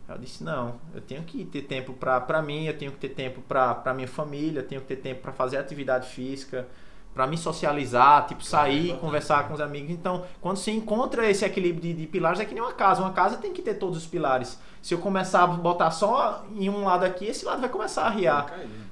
Eu 0.09 0.19
disse, 0.19 0.43
não, 0.43 0.77
eu 0.95 1.01
tenho 1.01 1.23
que 1.23 1.45
ter 1.45 1.63
tempo 1.63 1.93
pra, 1.93 2.19
pra 2.21 2.41
mim, 2.41 2.65
eu 2.65 2.77
tenho 2.77 2.91
que 2.93 2.99
ter 2.99 3.11
tempo 3.11 3.43
pra, 3.43 3.75
pra 3.75 3.93
minha 3.93 4.09
família, 4.09 4.61
eu 4.61 4.67
tenho 4.67 4.81
que 4.81 4.87
ter 4.87 4.97
tempo 4.97 5.21
pra 5.21 5.33
fazer 5.33 5.59
atividade 5.59 6.09
física, 6.09 6.67
pra 7.13 7.27
me 7.27 7.37
socializar, 7.37 8.27
tipo, 8.27 8.43
sair, 8.43 8.97
conversar 8.99 9.47
com 9.49 9.55
os 9.55 9.61
amigos. 9.61 9.91
Então, 9.91 10.25
quando 10.41 10.57
você 10.57 10.71
encontra 10.71 11.29
esse 11.29 11.45
equilíbrio 11.45 11.83
de, 11.83 11.93
de 11.93 12.07
pilares, 12.07 12.41
é 12.41 12.45
que 12.45 12.55
nem 12.55 12.63
uma 12.63 12.73
casa. 12.73 13.03
Uma 13.03 13.13
casa 13.13 13.37
tem 13.37 13.53
que 13.53 13.61
ter 13.61 13.75
todos 13.75 13.99
os 13.99 14.07
pilares. 14.07 14.59
Se 14.81 14.95
eu 14.95 14.99
começar 14.99 15.43
a 15.43 15.47
botar 15.47 15.91
só 15.91 16.45
em 16.55 16.71
um 16.71 16.85
lado 16.85 17.05
aqui, 17.05 17.27
esse 17.27 17.45
lado 17.45 17.61
vai 17.61 17.69
começar 17.69 18.05
a 18.05 18.11
riar. 18.11 18.47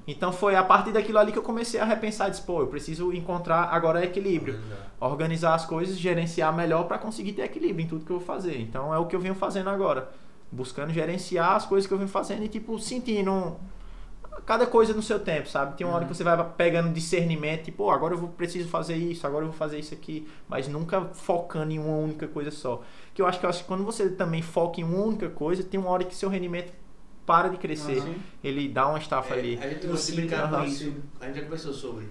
Então 0.06 0.32
foi 0.32 0.54
a 0.54 0.62
partir 0.62 0.92
daquilo 0.92 1.18
ali 1.18 1.32
que 1.32 1.38
eu 1.38 1.42
comecei 1.42 1.80
a 1.80 1.84
repensar, 1.84 2.28
disse, 2.28 2.42
pô, 2.42 2.60
eu 2.60 2.66
preciso 2.66 3.12
encontrar 3.12 3.68
agora 3.72 4.04
equilíbrio, 4.04 4.60
organizar 5.00 5.54
as 5.54 5.64
coisas, 5.64 5.96
gerenciar 5.96 6.54
melhor 6.54 6.84
para 6.84 6.98
conseguir 6.98 7.32
ter 7.32 7.42
equilíbrio 7.42 7.84
em 7.84 7.88
tudo 7.88 8.04
que 8.04 8.10
eu 8.12 8.18
vou 8.18 8.26
fazer. 8.26 8.60
Então 8.60 8.92
é 8.92 8.98
o 8.98 9.06
que 9.06 9.16
eu 9.16 9.20
venho 9.20 9.34
fazendo 9.34 9.70
agora, 9.70 10.08
buscando 10.50 10.92
gerenciar 10.92 11.52
as 11.56 11.66
coisas 11.66 11.86
que 11.86 11.92
eu 11.94 11.98
venho 11.98 12.08
fazendo 12.10 12.44
e 12.44 12.48
tipo 12.48 12.78
sentindo 12.78 13.56
cada 14.44 14.66
coisa 14.66 14.92
no 14.94 15.02
seu 15.02 15.18
tempo, 15.18 15.48
sabe? 15.48 15.76
Tem 15.76 15.86
uma 15.86 15.96
hora 15.96 16.04
que 16.04 16.14
você 16.14 16.22
vai 16.22 16.36
pegando 16.56 16.92
discernimento, 16.92 17.64
tipo, 17.64 17.78
pô, 17.78 17.90
agora 17.90 18.14
eu 18.14 18.18
vou, 18.18 18.28
preciso 18.28 18.68
fazer 18.68 18.94
isso, 18.94 19.26
agora 19.26 19.44
eu 19.44 19.48
vou 19.48 19.56
fazer 19.56 19.78
isso 19.78 19.92
aqui, 19.94 20.28
mas 20.48 20.68
nunca 20.68 21.06
focando 21.06 21.72
em 21.72 21.78
uma 21.78 21.96
única 21.96 22.28
coisa 22.28 22.50
só. 22.50 22.82
Que 23.14 23.20
eu 23.22 23.26
acho 23.26 23.40
que, 23.40 23.46
eu 23.46 23.50
acho 23.50 23.62
que 23.62 23.66
quando 23.66 23.82
você 23.84 24.08
também 24.10 24.42
foca 24.42 24.80
em 24.80 24.84
uma 24.84 24.98
única 25.02 25.28
coisa, 25.30 25.64
tem 25.64 25.80
uma 25.80 25.88
hora 25.90 26.04
que 26.04 26.14
seu 26.14 26.28
rendimento 26.28 26.72
para 27.24 27.48
de 27.48 27.56
crescer. 27.56 28.00
ele 28.44 28.68
dá 28.68 28.86
uma 28.86 28.98
estafa 28.98 29.34
É, 29.34 29.38
ali. 29.38 29.58
A 29.60 29.68
gente 29.68 29.84
Eu 29.84 29.90
gosta 29.92 30.06
de 30.12 30.12
sinto- 30.12 30.28
brincar 30.28 30.50
com 30.50 30.64
isso, 30.64 30.94
a 31.20 31.26
gente 31.26 31.36
já 31.36 31.42
conversou 31.42 31.72
sobre, 31.72 32.08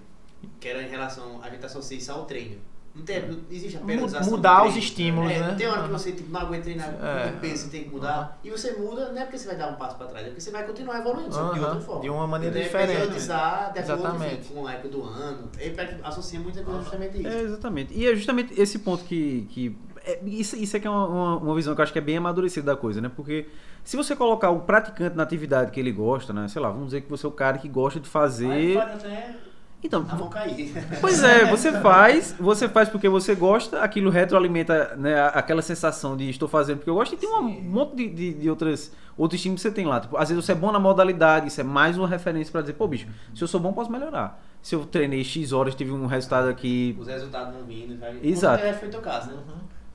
que 0.60 0.68
era 0.68 0.82
em 0.82 0.88
relação, 0.88 1.40
a 1.42 1.48
gente 1.48 1.64
associa 1.64 1.96
isso 1.96 2.12
ao 2.12 2.26
treino. 2.26 2.58
Não 2.96 3.04
tem, 3.04 3.28
não 3.28 3.38
existe 3.50 3.76
a 3.76 3.80
Mu- 3.80 3.86
periodização 3.86 4.26
do 4.30 4.36
mudar 4.36 4.66
os 4.66 4.74
estímulos, 4.76 5.30
É, 5.30 5.38
né? 5.40 5.54
Tem 5.56 5.66
hora 5.66 5.82
que 5.82 5.88
Aham. 5.88 5.98
você 5.98 6.12
tipo, 6.12 6.32
não 6.32 6.40
aguenta 6.40 6.64
treinar 6.64 6.88
É. 6.88 7.30
com 7.30 7.38
peso 7.40 7.66
e 7.66 7.70
tem 7.70 7.84
que 7.84 7.90
mudar. 7.90 8.38
E 8.42 8.50
você 8.50 8.72
muda, 8.72 9.12
não 9.12 9.20
é 9.20 9.24
porque 9.24 9.38
você 9.38 9.46
vai 9.48 9.56
dar 9.56 9.68
um 9.68 9.74
passo 9.74 9.96
pra 9.96 10.06
trás, 10.06 10.24
é 10.24 10.28
porque 10.30 10.40
você 10.40 10.50
vai 10.50 10.64
continuar 10.64 10.98
evoluindo, 11.00 11.28
que 11.28 11.58
de 11.58 11.64
outra 11.64 11.80
forma. 11.80 12.00
de 12.00 12.08
uma 12.10 12.26
maneira 12.26 12.58
é 12.58 12.62
diferente. 12.62 12.96
Periodizar, 12.96 13.72
de 13.72 13.80
acordo 13.80 14.02
Exatamente. 14.02 14.48
com 14.48 14.66
a 14.66 14.72
época 14.72 14.88
do 14.88 15.02
ano. 15.04 15.50
Ele 15.58 15.76
associa 16.02 16.40
muita 16.40 16.62
coisa 16.62 16.80
justamente 16.80 17.18
isso. 17.18 17.28
É, 17.28 17.40
exatamente. 17.42 17.94
E 17.94 18.06
é 18.06 18.14
justamente 18.16 18.58
esse 18.60 18.78
ponto 18.78 19.04
que. 19.04 19.46
que 19.50 19.76
é, 20.04 20.20
isso, 20.24 20.56
isso 20.56 20.76
é 20.76 20.80
que 20.80 20.86
é 20.86 20.90
uma, 20.90 21.36
uma, 21.36 21.54
visão 21.54 21.74
que 21.74 21.80
eu 21.80 21.82
acho 21.82 21.92
que 21.92 21.98
é 21.98 22.02
bem 22.02 22.16
amadurecida 22.16 22.64
da 22.66 22.76
coisa, 22.76 23.00
né? 23.00 23.10
Porque 23.14 23.46
se 23.84 23.96
você 23.96 24.14
colocar 24.16 24.50
o 24.50 24.60
praticante 24.60 25.16
na 25.16 25.22
atividade 25.24 25.70
que 25.72 25.80
ele 25.80 25.90
gosta, 25.92 26.32
né? 26.32 26.46
Sei 26.48 26.62
lá, 26.62 26.70
vamos 26.70 26.86
dizer 26.86 27.02
que 27.02 27.10
você 27.10 27.26
é 27.26 27.28
o 27.28 27.32
cara 27.32 27.58
que 27.58 27.68
gosta 27.68 28.00
de 28.00 28.08
fazer. 28.08 28.78
Então, 29.82 30.04
a 30.08 30.14
mão 30.16 30.28
cair. 30.28 30.72
Pois 31.00 31.22
é, 31.22 31.44
você 31.44 31.72
faz, 31.80 32.34
você 32.38 32.68
faz 32.68 32.88
porque 32.88 33.08
você 33.08 33.34
gosta, 33.34 33.80
aquilo 33.80 34.10
retroalimenta 34.10 34.96
né, 34.96 35.20
aquela 35.32 35.62
sensação 35.62 36.16
de 36.16 36.28
estou 36.28 36.48
fazendo 36.48 36.78
porque 36.78 36.90
eu 36.90 36.94
gosto, 36.94 37.14
e 37.14 37.18
tem 37.18 37.28
um 37.28 37.42
monte 37.42 37.94
de, 37.96 38.08
de, 38.08 38.34
de 38.34 38.50
outras, 38.50 38.92
outros 39.16 39.38
estímulos 39.38 39.62
que 39.62 39.68
você 39.68 39.74
tem 39.74 39.86
lá. 39.86 40.00
Tipo, 40.00 40.16
às 40.16 40.28
vezes 40.28 40.44
você 40.44 40.52
é 40.52 40.54
bom 40.54 40.72
na 40.72 40.78
modalidade, 40.80 41.48
isso 41.48 41.60
é 41.60 41.64
mais 41.64 41.96
uma 41.96 42.08
referência 42.08 42.50
pra 42.50 42.62
dizer, 42.62 42.72
pô, 42.72 42.88
bicho, 42.88 43.06
se 43.34 43.42
eu 43.42 43.46
sou 43.48 43.60
bom, 43.60 43.72
posso 43.72 43.92
melhorar. 43.92 44.42
Se 44.60 44.74
eu 44.74 44.84
treinei 44.84 45.22
X 45.22 45.52
horas, 45.52 45.74
tive 45.74 45.92
um 45.92 46.06
resultado 46.06 46.48
aqui. 46.48 46.96
Os 46.98 47.06
resultados 47.06 47.54
vão 47.54 47.64
vindo. 47.64 47.98
Vai... 48.00 48.18
Exato. 48.22 48.56
Com 48.56 48.62
certeza 48.62 48.78
foi 48.80 48.88
teu 48.88 49.00
caso, 49.00 49.30
né? 49.30 49.36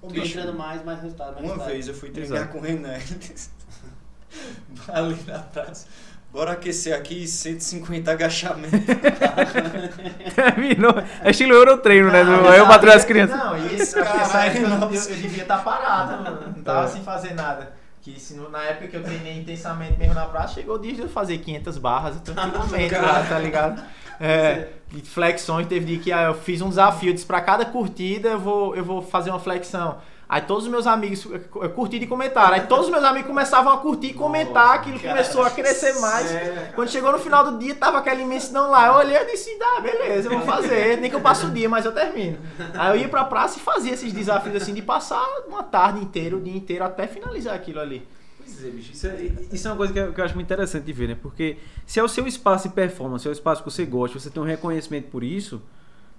Ô, 0.02 0.08
Tu 0.08 0.14
bicho, 0.14 0.40
entrando 0.40 0.58
mais, 0.58 0.84
mais 0.86 1.02
resultado, 1.02 1.34
mais 1.34 1.40
Uma 1.44 1.50
resultado. 1.50 1.72
vez 1.74 1.88
eu 1.88 1.94
fui 1.94 2.10
treinar 2.10 2.38
Exato. 2.38 2.52
com 2.54 2.60
o 2.60 2.62
Renan 2.62 2.94
ali 4.88 5.18
na 5.28 5.40
praça. 5.40 5.88
Bora 6.32 6.54
aquecer 6.54 6.96
aqui 6.96 7.28
150 7.28 8.10
agachamentos. 8.10 8.80
Terminou. 10.34 10.94
É 11.22 11.30
estilo 11.30 11.54
Eurotreino, 11.54 12.10
né? 12.10 12.24
Do, 12.24 12.32
eu 12.32 12.66
bato 12.66 12.90
as 12.90 13.04
crianças. 13.04 13.38
Não, 13.38 13.58
e 13.58 13.76
essa 13.76 14.00
época 14.46 14.60
eu, 14.60 14.70
eu, 14.70 15.10
eu 15.10 15.16
devia 15.18 15.42
estar 15.42 15.58
parado, 15.58 16.24
mano. 16.24 16.54
não 16.56 16.64
tava 16.64 16.88
sem 16.88 17.04
fazer 17.04 17.34
nada. 17.34 17.74
Que 18.02 18.18
se 18.18 18.34
na 18.34 18.64
época 18.64 18.88
que 18.88 18.96
eu 18.96 19.04
treinei 19.04 19.40
intensamente 19.40 20.00
mesmo 20.00 20.14
na 20.14 20.26
praça, 20.26 20.54
chegou 20.56 20.76
o 20.76 20.80
dia 20.80 20.94
de 20.94 21.02
eu 21.02 21.10
fazer 21.10 21.38
500 21.38 21.78
barras 21.78 22.20
tranquilamente 22.24 22.96
lá, 22.96 23.24
tá 23.28 23.38
ligado? 23.38 23.84
É, 24.20 24.70
e 24.96 25.02
flexões, 25.02 25.68
teve 25.68 25.86
dia 25.86 26.00
que 26.00 26.12
ah, 26.14 26.24
eu 26.24 26.34
fiz 26.34 26.62
um 26.62 26.70
desafio, 26.70 27.10
eu 27.10 27.14
disse 27.14 27.26
pra 27.26 27.42
cada 27.42 27.66
curtida 27.66 28.30
eu 28.30 28.40
vou, 28.40 28.76
eu 28.76 28.86
vou 28.86 29.02
fazer 29.02 29.32
uma 29.32 29.40
flexão. 29.40 29.98
Aí 30.32 30.40
todos 30.40 30.64
os 30.64 30.72
meus 30.72 30.88
amigos 30.88 31.28
curtiram 31.76 32.06
e 32.06 32.08
comentaram. 32.08 32.54
Aí 32.54 32.62
todos 32.62 32.86
os 32.86 32.92
meus 32.92 33.04
amigos 33.04 33.28
começavam 33.28 33.74
a 33.74 33.80
curtir 33.80 34.12
e 34.12 34.14
comentar, 34.14 34.76
aquilo 34.76 34.98
começou 34.98 35.44
a 35.44 35.52
crescer 35.52 36.00
mais. 36.00 36.32
Quando 36.74 36.90
chegou 36.90 37.12
no 37.12 37.20
final 37.20 37.52
do 37.52 37.58
dia, 37.58 37.76
tava 37.76 37.98
aquela 37.98 38.22
imensidão 38.22 38.72
lá. 38.72 38.88
Eu 38.88 38.94
olhei 38.94 39.18
e 39.18 39.26
disse, 39.26 39.60
dá, 39.60 39.82
beleza, 39.82 40.30
eu 40.30 40.38
vou 40.38 40.48
fazer. 40.48 41.02
Nem 41.02 41.10
que 41.10 41.18
eu 41.18 41.20
passe 41.20 41.46
o 41.46 41.52
dia, 41.52 41.68
mas 41.68 41.84
eu 41.84 41.92
termino. 41.92 42.38
Aí 42.76 42.96
eu 42.96 43.02
ia 43.02 43.10
pra 43.10 43.26
praça 43.26 43.58
e 43.58 43.62
fazia 43.62 43.92
esses 43.92 44.14
desafios 44.14 44.56
assim, 44.56 44.74
de 44.74 44.82
passar 44.82 45.22
uma 45.50 45.64
tarde 45.64 46.00
inteira, 46.00 46.38
o 46.38 46.40
dia 46.40 46.56
inteiro, 46.56 46.86
até 46.86 47.08
finalizar 47.08 47.54
aquilo 47.54 47.82
ali. 47.82 48.08
Pois 48.38 48.64
é, 48.64 48.70
bicho. 48.70 48.94
Isso 48.94 49.08
é, 49.08 49.30
isso 49.52 49.68
é 49.68 49.72
uma 49.72 49.76
coisa 49.76 49.92
que 49.92 50.00
eu, 50.00 50.14
que 50.14 50.22
eu 50.22 50.24
acho 50.24 50.36
muito 50.36 50.48
interessante 50.48 50.86
de 50.86 50.94
ver, 50.94 51.10
né? 51.10 51.18
Porque 51.22 51.58
se 51.86 52.00
é 52.00 52.04
o 52.04 52.08
seu 52.08 52.26
espaço 52.26 52.70
de 52.70 52.74
performance, 52.74 53.28
é 53.28 53.30
o 53.30 53.34
espaço 53.34 53.62
que 53.62 53.70
você 53.70 53.86
gosta, 53.86 54.18
você 54.18 54.30
tem 54.30 54.42
um 54.42 54.46
reconhecimento 54.46 55.10
por 55.10 55.26
isso, 55.26 55.62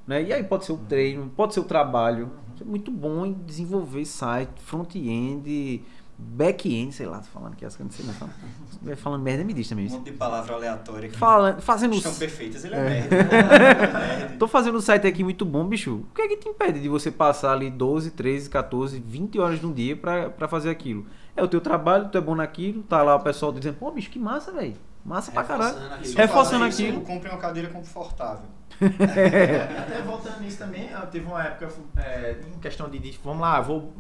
né? 0.06 0.22
E 0.22 0.34
aí 0.34 0.44
pode 0.44 0.66
ser 0.66 0.72
o 0.72 0.76
treino, 0.76 1.32
pode 1.34 1.54
ser 1.54 1.60
o 1.60 1.64
trabalho. 1.64 2.30
É 2.62 2.64
muito 2.64 2.90
bom 2.90 3.26
em 3.26 3.32
desenvolver 3.32 4.04
site, 4.04 4.50
front-end, 4.58 5.82
back-end, 6.16 6.92
sei 6.94 7.06
lá, 7.06 7.18
tô 7.18 7.24
falando 7.26 7.56
que 7.56 7.64
as 7.64 7.74
que 7.74 7.82
eu 7.82 7.84
não 7.86 7.90
sei 7.90 8.06
não. 8.06 8.12
Fala- 8.14 8.30
Se 8.68 8.72
estiver 8.74 8.96
falando 8.96 9.22
merda, 9.22 9.42
me 9.42 9.52
diz 9.52 9.68
também. 9.68 9.88
Um 9.88 9.90
monte 9.90 10.04
de 10.10 10.16
palavra 10.16 10.54
aleatória 10.54 11.08
que 11.08 11.16
Fala, 11.16 11.58
fazendo 11.60 11.94
estão 11.94 12.12
os- 12.12 12.18
perfeitas, 12.18 12.64
ele 12.64 12.74
é, 12.74 12.78
É. 12.78 12.82
merda. 13.08 13.16
Merda. 13.16 14.36
Tô 14.38 14.46
fazendo 14.46 14.78
um 14.78 14.80
site 14.80 15.06
aqui 15.06 15.24
muito 15.24 15.44
bom, 15.44 15.64
bicho. 15.66 16.04
O 16.10 16.14
que 16.14 16.22
é 16.22 16.28
que 16.28 16.36
te 16.36 16.48
impede 16.48 16.80
de 16.80 16.88
você 16.88 17.10
passar 17.10 17.52
ali 17.52 17.68
12, 17.70 18.12
13, 18.12 18.48
14, 18.48 19.00
20 19.00 19.38
horas 19.40 19.60
num 19.60 19.72
dia 19.72 19.96
pra, 19.96 20.30
pra 20.30 20.46
fazer 20.46 20.70
aquilo? 20.70 21.06
É 21.36 21.42
o 21.42 21.48
teu 21.48 21.60
trabalho, 21.60 22.08
tu 22.10 22.18
é 22.18 22.20
bom 22.20 22.34
naquilo, 22.36 22.82
tá 22.84 23.02
lá 23.02 23.16
o 23.16 23.20
pessoal 23.20 23.50
dizendo, 23.52 23.76
pô, 23.78 23.90
bicho, 23.90 24.10
que 24.10 24.18
massa, 24.18 24.52
velho. 24.52 24.74
Massa 25.04 25.32
pra 25.32 25.44
caralho. 25.44 25.74
Reforçando 25.74 26.04
eu 26.04 26.16
Reforçando 26.16 26.64
aquilo. 26.64 27.00
Compre 27.02 27.28
uma 27.28 27.38
cadeira 27.38 27.68
confortável. 27.68 28.46
Até 28.80 30.02
voltando 30.02 30.40
nisso 30.40 30.58
também, 30.58 30.88
teve 31.10 31.26
uma 31.26 31.42
época 31.42 31.68
é, 31.96 32.40
em 32.54 32.58
questão 32.58 32.88
de, 32.88 32.98
de, 32.98 33.18
vamos 33.22 33.40
lá, 33.40 33.60
vou 33.60 33.92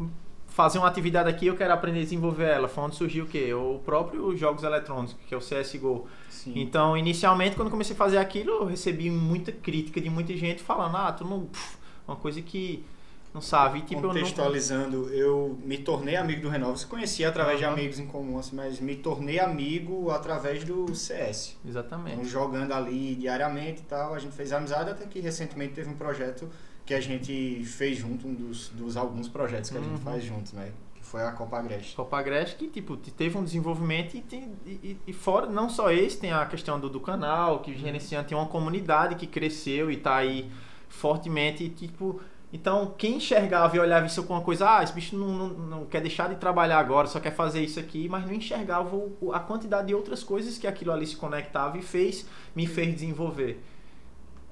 fazer 0.46 0.78
uma 0.78 0.88
atividade 0.88 1.28
aqui, 1.28 1.46
eu 1.46 1.56
quero 1.56 1.72
aprender 1.72 2.00
a 2.00 2.02
desenvolver 2.02 2.44
ela. 2.44 2.68
Foi 2.68 2.84
onde 2.84 2.96
surgiu 2.96 3.24
o 3.24 3.28
quê? 3.28 3.52
O 3.54 3.80
próprio 3.84 4.36
jogos 4.36 4.62
eletrônicos, 4.62 5.16
que 5.26 5.34
é 5.34 5.36
o 5.36 5.40
CSGO. 5.40 6.06
Sim. 6.28 6.52
Então, 6.56 6.96
inicialmente, 6.96 7.56
quando 7.56 7.66
eu 7.66 7.70
comecei 7.70 7.94
a 7.94 7.98
fazer 7.98 8.18
aquilo, 8.18 8.50
eu 8.50 8.66
recebi 8.66 9.10
muita 9.10 9.52
crítica 9.52 10.00
de 10.00 10.10
muita 10.10 10.36
gente 10.36 10.62
falando, 10.62 10.96
ah, 10.96 11.12
tu 11.12 11.24
não. 11.24 11.46
pff, 11.46 11.76
uma 12.06 12.16
coisa 12.16 12.42
que 12.42 12.84
não 13.32 13.40
sabe. 13.40 13.78
E, 13.78 13.82
tipo, 13.82 13.94
eu 14.00 14.02
não. 14.02 14.08
Contextualizando, 14.10 15.08
eu 15.10 15.58
me 15.64 15.78
tornei 15.78 16.16
amigo 16.16 16.42
do 16.42 16.48
Renova. 16.48 16.76
Você 16.76 16.86
conhecia 16.86 17.28
através 17.28 17.58
de 17.58 17.64
Aham. 17.64 17.74
amigos 17.74 17.98
em 17.98 18.06
comum, 18.06 18.38
assim, 18.38 18.54
mas 18.56 18.78
me 18.80 18.96
tornei 18.96 19.38
amigo 19.40 20.10
através 20.10 20.64
do 20.64 20.94
CS. 20.94 21.56
Então, 21.60 21.70
Exatamente. 21.70 22.24
jogando 22.28 22.72
ali 22.72 23.14
diariamente 23.14 23.80
e 23.80 23.84
tal, 23.84 24.14
a 24.14 24.18
gente 24.18 24.34
fez 24.34 24.52
amizade 24.52 24.90
até 24.90 25.06
que 25.06 25.20
recentemente 25.20 25.74
teve 25.74 25.88
um 25.90 25.94
projeto 25.96 26.48
que 26.84 26.92
a 26.94 27.00
gente 27.00 27.62
fez 27.64 27.96
junto, 27.98 28.26
um 28.26 28.34
dos, 28.34 28.68
dos 28.70 28.96
alguns 28.96 29.28
projetos 29.28 29.70
que 29.70 29.78
a 29.78 29.80
gente 29.80 29.90
Uhum. 29.92 29.98
faz 29.98 30.22
junto, 30.24 30.54
né? 30.56 30.72
Que 30.96 31.04
foi 31.04 31.22
a 31.22 31.30
Copa 31.32 31.58
Agreste. 31.58 31.94
Copa 31.94 32.18
Agreste 32.18 32.56
que 32.56 32.66
tipo, 32.68 32.96
te- 32.96 33.10
teve 33.12 33.38
um 33.38 33.44
desenvolvimento 33.44 34.14
e, 34.16 34.20
tem- 34.20 34.52
e- 34.66 34.96
e 35.06 35.12
fora, 35.12 35.46
não 35.46 35.68
só 35.68 35.90
esse, 35.92 36.18
tem 36.18 36.32
a 36.32 36.44
questão 36.44 36.78
do, 36.80 36.88
do 36.90 36.98
canal, 37.00 37.60
que 37.60 37.72
gerenciando, 37.78 38.26
tem 38.28 38.36
uma 38.36 38.46
comunidade 38.48 39.14
que 39.14 39.26
cresceu 39.28 39.90
e 39.90 39.96
tá 39.96 40.16
aí 40.16 40.50
fortemente, 40.88 41.64
e, 41.64 41.68
tipo, 41.70 42.20
então 42.52 42.94
quem 42.98 43.16
enxergava 43.16 43.74
e 43.76 43.80
olhava 43.80 44.06
isso 44.06 44.22
com 44.24 44.34
uma 44.34 44.42
coisa, 44.42 44.68
ah, 44.78 44.82
esse 44.82 44.92
bicho 44.92 45.16
não, 45.16 45.28
não, 45.28 45.48
não 45.48 45.84
quer 45.86 46.00
deixar 46.02 46.28
de 46.28 46.34
trabalhar 46.36 46.78
agora, 46.78 47.06
só 47.08 47.18
quer 47.18 47.34
fazer 47.34 47.62
isso 47.62 47.80
aqui, 47.80 48.08
mas 48.08 48.26
não 48.26 48.32
enxergava 48.34 48.94
o- 48.94 49.32
a 49.32 49.40
quantidade 49.40 49.86
de 49.88 49.94
outras 49.94 50.22
coisas 50.22 50.58
que 50.58 50.66
aquilo 50.66 50.92
ali 50.92 51.06
se 51.06 51.16
conectava 51.16 51.78
e 51.78 51.82
fez, 51.82 52.26
me 52.54 52.66
fez 52.66 52.92
desenvolver. 52.94 53.62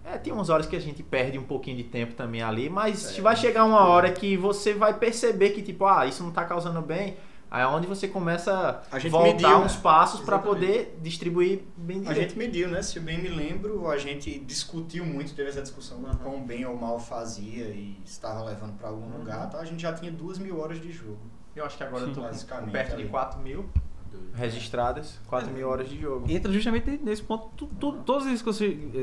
É, 0.03 0.17
tem 0.17 0.33
umas 0.33 0.49
horas 0.49 0.67
que 0.67 0.75
a 0.75 0.81
gente 0.81 1.03
perde 1.03 1.39
um 1.39 1.43
pouquinho 1.43 1.77
de 1.77 1.85
tempo 1.85 2.15
também 2.15 2.41
ali, 2.43 2.71
mas 2.71 3.19
É. 3.19 3.21
vai 3.21 3.37
chegar 3.37 3.65
uma 3.65 3.87
hora 3.87 4.11
que 4.11 4.35
você 4.37 4.73
vai 4.73 4.95
perceber 4.95 5.51
que, 5.51 5.61
tipo, 5.63 5.85
ah, 5.85 6.07
isso 6.07 6.23
não 6.23 6.31
tá 6.31 6.45
causando 6.45 6.81
bem. 6.81 7.17
Aí 7.51 7.63
é 7.63 7.67
onde 7.67 7.87
você 7.87 8.07
começa 8.07 8.81
A 8.93 8.97
a 8.97 8.99
gente 9.01 9.11
voltar 9.11 9.33
mediu, 9.33 9.59
uns 9.59 9.75
né? 9.75 9.81
passos 9.83 10.21
para 10.21 10.39
poder 10.39 10.97
distribuir 11.03 11.63
bem 11.77 11.99
A 11.99 12.13
direito. 12.13 12.21
gente 12.29 12.39
mediu, 12.39 12.69
né? 12.69 12.81
Se 12.81 12.99
eu 12.99 13.03
bem 13.03 13.21
me 13.21 13.29
lembro, 13.29 13.91
a 13.91 13.99
gente 13.99 14.39
discutiu 14.39 15.05
muito, 15.05 15.35
teve 15.35 15.49
essa 15.49 15.61
discussão 15.61 15.99
Uhum. 15.99 16.11
do 16.11 16.17
quão 16.19 16.43
bem 16.47 16.65
ou 16.65 16.77
mal 16.77 17.01
fazia 17.01 17.65
e 17.65 17.99
estava 18.05 18.45
levando 18.45 18.75
para 18.79 18.89
algum 18.89 19.11
Uhum. 19.11 19.19
lugar. 19.19 19.51
Tá? 19.51 19.59
A 19.59 19.65
gente 19.65 19.83
já 19.83 19.93
tinha 19.93 20.13
duas 20.13 20.39
mil 20.39 20.61
horas 20.61 20.81
de 20.81 20.93
jogo. 20.93 21.19
Eu 21.57 21.65
acho 21.65 21.77
que 21.77 21.83
agora 21.83 22.05
eu 22.05 22.13
tô 22.15 22.21
Basicamente, 22.21 22.71
perto 22.71 22.95
de 22.97 23.03
ali. 23.03 23.09
4 23.11 23.41
mil 23.41 23.69
registradas, 24.35 25.19
4 25.27 25.51
mil 25.51 25.69
horas 25.69 25.89
de 25.89 26.01
jogo. 26.01 26.31
Entra 26.31 26.53
justamente 26.53 27.01
nesse 27.03 27.23
ponto, 27.23 27.51
tu- 27.57 27.67
tu- 27.79 27.93
todos 28.05 28.27
esses, 28.27 28.61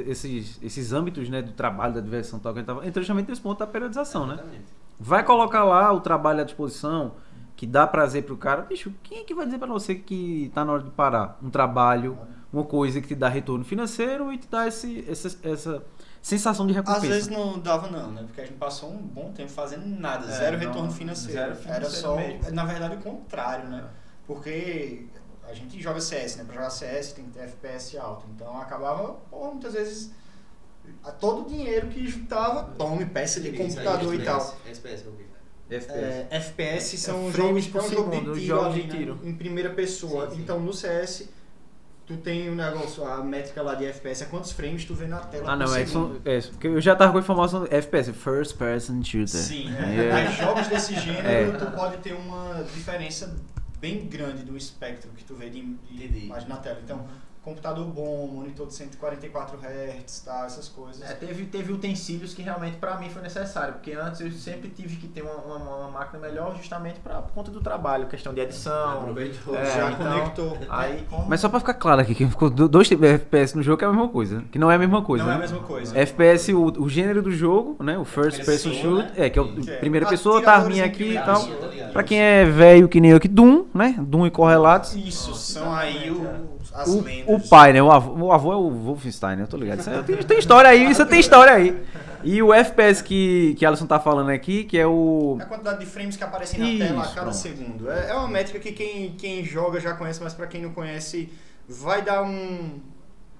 esses, 0.07 0.59
esses 0.61 0.93
âmbitos 0.93 1.29
né, 1.29 1.41
do 1.41 1.51
trabalho, 1.51 1.93
da 1.93 2.01
diversão, 2.01 2.39
tal, 2.39 2.53
que 2.53 2.59
a 2.59 2.61
gente 2.61 2.67
tava, 2.67 2.87
entra 2.87 3.01
justamente 3.01 3.29
nesse 3.29 3.41
ponto 3.41 3.59
da 3.59 3.67
periodização, 3.67 4.25
né? 4.25 4.33
Exatamente. 4.35 4.65
Vai 4.99 5.23
colocar 5.23 5.63
lá 5.63 5.91
o 5.93 5.99
trabalho 6.01 6.41
à 6.41 6.43
disposição, 6.43 7.13
que 7.57 7.65
dá 7.67 7.85
prazer 7.85 8.23
pro 8.23 8.37
cara. 8.37 8.61
Bicho, 8.61 8.93
quem 9.03 9.19
é 9.19 9.23
que 9.25 9.33
vai 9.33 9.45
dizer 9.45 9.57
pra 9.57 9.67
você 9.67 9.95
que 9.95 10.49
tá 10.53 10.63
na 10.63 10.73
hora 10.73 10.83
de 10.83 10.91
parar? 10.91 11.37
Um 11.43 11.49
trabalho, 11.49 12.17
uma 12.53 12.63
coisa 12.63 13.01
que 13.01 13.07
te 13.07 13.15
dá 13.15 13.27
retorno 13.27 13.65
financeiro 13.65 14.31
e 14.31 14.37
te 14.37 14.47
dá 14.47 14.67
esse, 14.67 15.03
essa, 15.09 15.35
essa 15.43 15.83
sensação 16.21 16.67
de 16.67 16.73
recompensa. 16.73 17.01
Às 17.07 17.09
vezes 17.09 17.27
não 17.29 17.59
dava 17.59 17.89
não, 17.89 18.11
né? 18.11 18.23
Porque 18.27 18.41
a 18.41 18.45
gente 18.45 18.57
passou 18.57 18.91
um 18.91 18.97
bom 19.01 19.31
tempo 19.33 19.49
fazendo 19.51 19.85
nada, 19.87 20.27
É, 20.27 20.37
zero 20.37 20.57
não, 20.57 20.67
retorno 20.67 20.91
financeiro. 20.91 21.33
zero 21.33 21.51
Era 21.51 21.55
financeiro 21.85 21.89
só, 21.95 22.15
mesmo. 22.15 22.51
na 22.51 22.63
verdade, 22.63 22.95
o 22.95 22.99
contrário, 22.99 23.67
né? 23.67 23.83
É. 23.85 24.07
Porque 24.27 25.07
a 25.49 25.53
gente 25.53 25.81
joga 25.81 25.99
CS, 25.99 26.35
né? 26.37 26.43
Pra 26.43 26.55
jogar 26.55 26.69
CS 26.69 27.13
tem 27.13 27.25
que 27.25 27.31
ter 27.31 27.39
FPS 27.39 27.97
alto. 27.97 28.25
Então 28.35 28.55
acabava, 28.61 29.13
pô, 29.31 29.45
muitas 29.51 29.73
vezes, 29.73 30.11
a 31.03 31.11
todo 31.11 31.41
o 31.45 31.49
dinheiro 31.49 31.87
que 31.87 32.05
juntava, 32.07 32.65
tome 32.77 33.05
peça 33.05 33.39
de 33.41 33.51
computador 33.53 34.13
e 34.13 34.23
tal. 34.23 34.41
SPS, 34.69 35.03
Cara. 35.69 35.99
É, 35.99 36.27
FPS 36.31 36.97
são 36.97 37.29
É 37.29 37.31
jogos 37.31 37.67
por 37.67 37.81
é 37.81 37.83
um 37.83 37.89
jogo 37.89 38.11
segundo, 38.11 38.33
de 38.35 38.41
tiro, 38.41 38.61
ali, 38.65 38.81
de 38.83 38.87
né? 38.87 38.95
tiro. 38.97 39.19
em 39.23 39.33
primeira 39.33 39.69
pessoa. 39.71 40.29
Sim, 40.29 40.35
sim. 40.35 40.41
Então 40.41 40.59
no 40.59 40.73
CS 40.73 41.29
tu 42.05 42.15
tem 42.15 42.49
um 42.49 42.55
negócio, 42.55 43.03
a 43.05 43.21
métrica 43.21 43.61
lá 43.61 43.75
de 43.75 43.85
FPS 43.85 44.23
é 44.23 44.27
quantos 44.27 44.53
frames 44.53 44.85
tu 44.85 44.93
vê 44.95 45.07
na 45.07 45.19
tela 45.19 45.51
Ah, 45.51 45.55
não, 45.57 45.75
é, 45.75 45.83
que 45.83 45.89
são, 45.89 46.15
é 46.23 46.39
porque 46.39 46.67
eu 46.67 46.79
já 46.79 46.95
tava 46.95 47.11
com 47.11 47.17
a 47.17 47.21
informação 47.21 47.67
FPS, 47.69 48.13
First 48.13 48.55
Person 48.57 49.03
Shooter. 49.03 49.27
Sim, 49.27 49.69
É. 49.75 50.11
Aí 50.13 50.33
jogos 50.37 50.67
desse 50.67 50.95
gênero 50.95 51.27
É. 51.27 51.51
tu 51.57 51.69
pode 51.71 51.97
ter 51.97 52.13
uma 52.13 52.63
diferença 52.73 53.35
bem 53.81 54.07
grande 54.07 54.43
do 54.43 54.55
espectro 54.55 55.09
que 55.17 55.23
tu 55.25 55.35
vê 55.35 55.49
de, 55.49 55.61
de 55.91 56.19
imagem 56.25 56.47
na 56.47 56.55
tela. 56.57 56.79
Então, 56.83 57.05
computador 57.47 57.85
bom, 57.85 58.27
monitor 58.27 58.67
de 58.67 58.73
144 58.73 59.57
Hz, 59.57 60.19
tá, 60.19 60.43
essas 60.45 60.67
coisas. 60.67 61.01
É, 61.09 61.13
teve, 61.13 61.45
teve 61.45 61.71
utensílios 61.71 62.33
que 62.33 62.41
realmente 62.41 62.75
pra 62.75 62.97
mim 62.97 63.09
foi 63.09 63.21
necessário, 63.21 63.75
porque 63.75 63.93
antes 63.93 64.19
eu 64.19 64.29
sempre 64.31 64.69
tive 64.69 64.97
que 64.97 65.07
ter 65.07 65.21
uma, 65.21 65.33
uma, 65.35 65.55
uma 65.55 65.91
máquina 65.91 66.19
melhor 66.19 66.55
justamente 66.57 66.99
pra, 66.99 67.21
por 67.21 67.31
conta 67.31 67.49
do 67.49 67.61
trabalho, 67.61 68.07
questão 68.07 68.33
de 68.33 68.41
edição. 68.41 68.99
Aproveitou. 68.99 69.55
É, 69.55 69.65
Já 69.65 69.91
então, 69.91 70.11
conectou. 70.11 70.57
Aí, 70.69 71.05
como... 71.09 71.29
Mas 71.29 71.39
só 71.39 71.47
pra 71.47 71.59
ficar 71.59 71.75
claro 71.75 72.01
aqui, 72.01 72.13
que 72.13 72.27
ficou 72.27 72.49
do- 72.49 72.67
dois 72.67 72.87
tipos 72.87 73.07
de 73.07 73.13
FPS 73.13 73.55
no 73.55 73.63
jogo 73.63 73.77
que 73.77 73.85
é 73.85 73.87
a 73.87 73.91
mesma 73.91 74.09
coisa. 74.09 74.43
Que 74.51 74.59
não 74.59 74.69
é 74.69 74.75
a 74.75 74.79
mesma 74.79 75.01
coisa. 75.01 75.23
Não 75.23 75.31
é 75.31 75.35
a 75.35 75.37
né? 75.37 75.41
mesma 75.43 75.59
coisa. 75.61 75.97
FPS, 75.97 76.53
o, 76.53 76.65
o 76.83 76.89
gênero 76.89 77.21
do 77.21 77.31
jogo, 77.31 77.81
né? 77.81 77.97
O 77.97 78.03
First 78.03 78.43
Person 78.43 78.73
Shoot, 78.73 79.03
né? 79.03 79.11
é, 79.15 79.29
que 79.29 79.39
é 79.39 79.41
o 79.41 79.47
Que 79.53 79.71
é 79.71 79.77
primeira 79.77 80.05
pessoa, 80.05 80.41
tá 80.41 80.53
arminha 80.55 80.83
aqui 80.83 81.11
e 81.13 81.19
tal. 81.19 81.45
tá? 81.45 81.87
Pra 81.93 82.03
quem 82.03 82.19
é 82.19 82.43
velho 82.43 82.89
que 82.89 82.99
nem 82.99 83.11
eu, 83.11 83.19
que 83.19 83.27
Doom, 83.29 83.65
né? 83.73 83.95
Doom 83.99 84.27
e 84.27 84.31
correlatos. 84.31 84.95
Isso, 84.95 85.33
são 85.33 85.73
aí 85.73 86.11
o, 86.11 86.56
as 86.77 86.87
O, 86.89 87.01
lendas. 87.01 87.45
o 87.45 87.49
pai, 87.49 87.73
né? 87.73 87.81
O 87.81 87.91
avô, 87.91 88.25
o 88.27 88.31
avô 88.31 88.53
é 88.53 88.55
o 88.55 88.69
Wolfenstein, 88.69 89.35
né? 89.37 89.43
Eu 89.43 89.47
tô 89.47 89.57
ligado. 89.57 89.79
Isso 89.79 89.89
aí 89.89 90.03
tem, 90.03 90.15
tem 90.17 90.39
história 90.39 90.69
aí, 90.69 90.91
isso 90.91 91.05
tem 91.05 91.19
história 91.19 91.53
aí. 91.53 91.83
E 92.23 92.41
o 92.41 92.53
FPS 92.53 93.01
que, 93.03 93.55
que 93.57 93.65
Alisson 93.65 93.85
tá 93.85 93.99
falando 93.99 94.29
aqui, 94.29 94.63
que 94.63 94.77
é 94.77 94.85
o. 94.87 95.37
A 95.39 95.45
quantidade 95.45 95.79
de 95.79 95.85
frames 95.85 96.17
que 96.17 96.23
aparecem 96.23 96.59
na 96.59 96.67
Isso, 96.67 96.79
tela 96.87 97.01
a 97.03 97.07
cada 97.07 97.21
pronto. 97.21 97.35
segundo. 97.35 97.91
É, 97.91 98.09
é 98.09 98.13
uma 98.13 98.27
métrica 98.27 98.59
que 98.59 98.71
quem, 98.71 99.11
quem 99.11 99.43
joga 99.45 99.79
já 99.79 99.93
conhece, 99.93 100.21
mas 100.23 100.33
pra 100.33 100.47
quem 100.47 100.61
não 100.61 100.71
conhece, 100.71 101.29
vai 101.67 102.01
dar 102.01 102.23
um, 102.23 102.79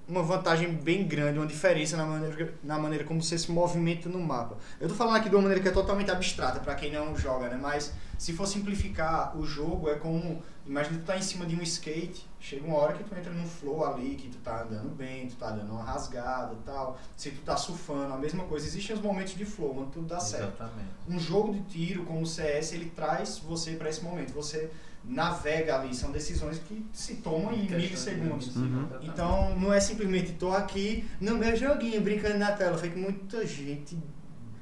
uma 0.08 0.24
vantagem 0.24 0.74
bem 0.74 1.06
grande, 1.06 1.38
uma 1.38 1.48
diferença 1.48 1.98
na 1.98 2.06
maneira, 2.06 2.54
na 2.64 2.80
maneira 2.80 3.04
como 3.04 3.22
você 3.22 3.38
se 3.38 3.52
movimenta 3.52 4.08
no 4.08 4.20
mapa. 4.20 4.58
Eu 4.80 4.88
tô 4.88 4.96
falando 4.96 5.18
aqui 5.18 5.30
de 5.30 5.36
uma 5.36 5.42
maneira 5.42 5.62
que 5.62 5.68
é 5.68 5.72
totalmente 5.72 6.10
abstrata 6.10 6.60
pra 6.60 6.76
quem 6.76 6.92
não 6.92 7.16
joga, 7.16 7.50
né? 7.50 7.60
Mas 7.62 7.94
se 8.18 8.34
for 8.34 8.48
simplificar, 8.48 9.38
o 9.38 9.46
jogo 9.46 9.90
é 9.90 9.96
como. 9.96 10.42
Imagina 10.66 11.00
tu 11.00 11.06
tá 11.06 11.18
em 11.18 11.22
cima 11.22 11.46
de 11.46 11.56
um 11.56 11.62
skate, 11.62 12.28
chega 12.42 12.66
uma 12.66 12.78
hora 12.78 12.94
que 12.94 13.04
tu 13.04 13.16
entra 13.16 13.32
num 13.32 13.46
flow 13.48 13.86
ali, 13.86 14.16
que 14.16 14.28
tu 14.28 14.38
tá 14.40 14.64
andando 14.64 14.90
bem, 14.94 15.28
tu 15.28 15.36
tá 15.38 15.50
dando 15.52 15.72
uma 15.72 15.84
rasgada 15.84 16.54
e 16.54 16.64
tal. 16.66 17.00
Se 17.16 17.32
tu 17.32 17.42
tá 17.42 17.56
surfando, 17.56 18.14
a 18.14 18.18
mesma 18.18 18.44
coisa. 18.46 18.66
Existem 18.66 18.96
os 18.96 19.02
momentos 19.02 19.34
de 19.34 19.46
flow, 19.46 19.78
onde 19.80 19.92
tudo 19.92 20.08
dá 20.08 20.20
certo 20.20 20.56
Exatamente. 20.62 20.90
um 21.08 21.18
jogo 21.20 21.54
de 21.54 21.62
tiro 21.62 22.04
como 22.04 22.22
o 22.22 22.26
CS, 22.26 22.74
ele 22.74 22.92
traz 22.94 23.40
você 23.40 23.74
para 23.74 23.90
esse 23.90 24.04
momento. 24.04 24.34
Você 24.34 24.70
navega 25.08 25.80
ali, 25.80 25.96
são 25.96 26.12
decisões 26.12 26.60
que 26.60 26.86
se 26.92 27.16
tomam 27.16 27.54
em 27.54 27.70
milissegundos. 27.70 28.56
Uhum. 28.56 28.88
Então 29.02 29.56
não 29.58 29.74
é 29.74 29.80
simplesmente 29.80 30.34
tô 30.34 30.52
aqui 30.52 31.08
no 31.20 31.36
meu 31.36 31.56
joguinho 31.56 32.02
brincando 32.02 32.38
na 32.38 32.52
tela. 32.52 32.78
Foi 32.78 32.90
que 32.90 32.98
muita 32.98 33.46
gente 33.46 33.98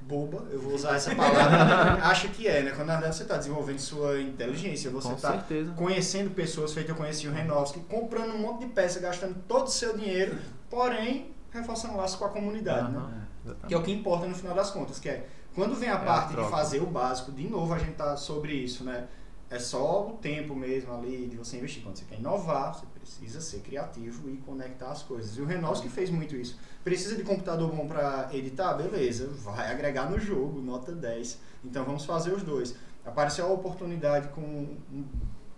boba, 0.07 0.45
eu 0.51 0.61
vou 0.61 0.73
usar 0.73 0.95
essa 0.95 1.15
palavra, 1.15 1.93
acha 2.05 2.27
que 2.27 2.47
é, 2.47 2.61
né? 2.61 2.71
Quando 2.75 2.87
na 2.87 2.93
verdade 2.93 3.15
você 3.15 3.23
está 3.23 3.37
desenvolvendo 3.37 3.79
sua 3.79 4.21
inteligência, 4.21 4.91
você 4.91 5.13
está 5.13 5.43
conhecendo 5.75 6.29
pessoas, 6.29 6.73
feito 6.73 6.91
eu 6.91 6.95
conheci 6.95 7.27
o 7.27 7.31
Renovski, 7.31 7.79
comprando 7.79 8.35
um 8.35 8.37
monte 8.37 8.65
de 8.65 8.71
peça, 8.71 8.99
gastando 8.99 9.35
todo 9.47 9.65
o 9.65 9.71
seu 9.71 9.97
dinheiro, 9.97 10.37
porém 10.69 11.31
reforçando 11.49 11.97
laço 11.97 12.19
com 12.19 12.25
a 12.25 12.29
comunidade, 12.29 12.91
né? 12.91 12.99
Aham. 12.99 13.55
Que 13.67 13.73
é 13.73 13.77
o 13.77 13.81
que 13.83 13.91
importa 13.91 14.27
no 14.27 14.35
final 14.35 14.55
das 14.55 14.69
contas, 14.71 14.99
que 14.99 15.09
é 15.09 15.27
quando 15.55 15.73
vem 15.75 15.89
a 15.89 15.93
É 15.93 15.95
a 15.95 15.99
parte 15.99 16.29
de 16.29 16.35
troca. 16.35 16.49
fazer 16.49 16.81
o 16.81 16.85
básico, 16.85 17.31
de 17.31 17.47
novo 17.47 17.73
a 17.73 17.79
gente 17.79 17.93
tá 17.93 18.17
sobre 18.17 18.53
isso, 18.53 18.83
né? 18.83 19.07
É 19.49 19.59
só 19.59 20.07
o 20.07 20.13
tempo 20.13 20.55
mesmo 20.55 20.91
ali 20.93 21.27
de 21.27 21.35
você 21.35 21.57
investir. 21.57 21.83
Quando 21.83 21.97
você 21.97 22.05
quer 22.05 22.17
inovar, 22.17 22.73
você 22.73 22.85
precisa 22.87 23.39
ser 23.39 23.59
criativo 23.59 24.29
e 24.29 24.37
conectar 24.37 24.91
as 24.91 25.03
coisas. 25.03 25.37
E 25.37 25.41
o 25.41 25.45
Renovski 25.45 25.87
fez 25.87 26.09
muito 26.09 26.35
isso. 26.35 26.57
Precisa 26.83 27.15
de 27.15 27.23
computador 27.23 27.71
bom 27.71 27.87
para 27.87 28.29
editar? 28.33 28.73
Beleza, 28.73 29.27
vai 29.27 29.71
agregar 29.71 30.09
no 30.09 30.19
jogo, 30.19 30.59
nota 30.61 30.91
10. 30.91 31.39
Então 31.63 31.85
vamos 31.85 32.05
fazer 32.05 32.31
os 32.33 32.41
dois. 32.41 32.75
Apareceu 33.05 33.45
a 33.45 33.49
oportunidade 33.49 34.29
com 34.29 34.41
um 34.41 35.05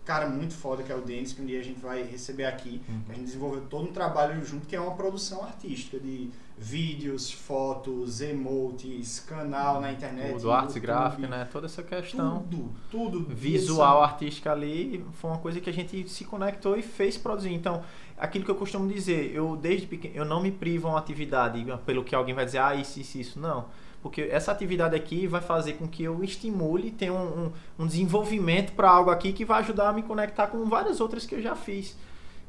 cara 0.04 0.28
muito 0.28 0.54
foda 0.54 0.84
que 0.84 0.92
é 0.92 0.96
o 0.96 1.02
Denis, 1.02 1.34
que 1.34 1.42
um 1.42 1.46
dia 1.46 1.60
a 1.60 1.64
gente 1.64 1.80
vai 1.80 2.04
receber 2.04 2.46
aqui. 2.46 2.82
A 3.10 3.14
gente 3.14 3.26
desenvolveu 3.26 3.62
todo 3.70 3.90
um 3.90 3.94
trabalho 3.94 4.44
junto 4.46 4.68
que 4.68 4.76
é 4.76 4.80
uma 4.80 4.96
produção 4.96 5.44
artística 5.44 5.98
de 6.00 6.30
vídeos, 6.58 7.32
fotos, 7.32 8.20
emotes, 8.20 9.20
canal 9.20 9.80
na 9.80 9.91
internet. 9.91 10.34
Tudo, 10.34 10.51
arte 10.51 10.80
gráfica, 10.80 11.28
né? 11.28 11.47
Toda 11.51 11.68
essa 11.68 11.84
questão. 11.84 12.39
Tudo, 12.49 12.72
tudo. 12.89 13.20
visual, 13.30 14.01
artística 14.01 14.51
ali, 14.51 15.05
foi 15.14 15.30
uma 15.30 15.39
coisa 15.39 15.62
que 15.62 15.70
a 15.70 15.74
gente 15.74 16.10
se 16.10 16.26
conectou 16.26 16.76
e 16.76 16.82
fez 16.82 17.16
produzir. 17.16 17.53
Então, 17.53 17.84
aquilo 18.18 18.43
que 18.43 18.49
eu 18.49 18.55
costumo 18.55 18.91
dizer, 18.91 19.32
eu 19.36 19.55
desde 19.55 19.86
pequeno, 19.86 20.16
eu 20.16 20.26
não 20.26 20.41
me 20.41 20.51
privo 20.51 20.88
a 20.88 20.91
uma 20.91 20.99
atividade 20.99 21.64
pelo 21.86 22.03
que 22.03 22.16
alguém 22.16 22.34
vai 22.34 22.45
dizer, 22.45 22.58
ah, 22.58 22.74
isso, 22.74 22.99
isso, 22.99 23.18
isso. 23.20 23.39
Não. 23.39 23.66
Porque 24.01 24.22
essa 24.22 24.51
atividade 24.51 24.95
aqui 24.95 25.28
vai 25.28 25.41
fazer 25.41 25.74
com 25.74 25.88
que 25.88 26.03
eu 26.03 26.24
estimule, 26.24 26.91
tenha 26.91 27.14
um, 27.14 27.45
um, 27.45 27.51
um 27.80 27.88
desenvolvimento 27.88 28.74
para 28.74 28.89
algo 28.89 29.12
aqui 29.12 29.34
que 29.34 29.45
vai 29.45 29.60
ajudar 29.60 29.89
a 29.89 29.93
me 29.93 30.01
conectar 30.01 30.47
com 30.47 30.66
várias 30.66 30.99
outras 30.99 31.26
que 31.26 31.36
eu 31.36 31.41
já 31.41 31.55
fiz. 31.55 31.95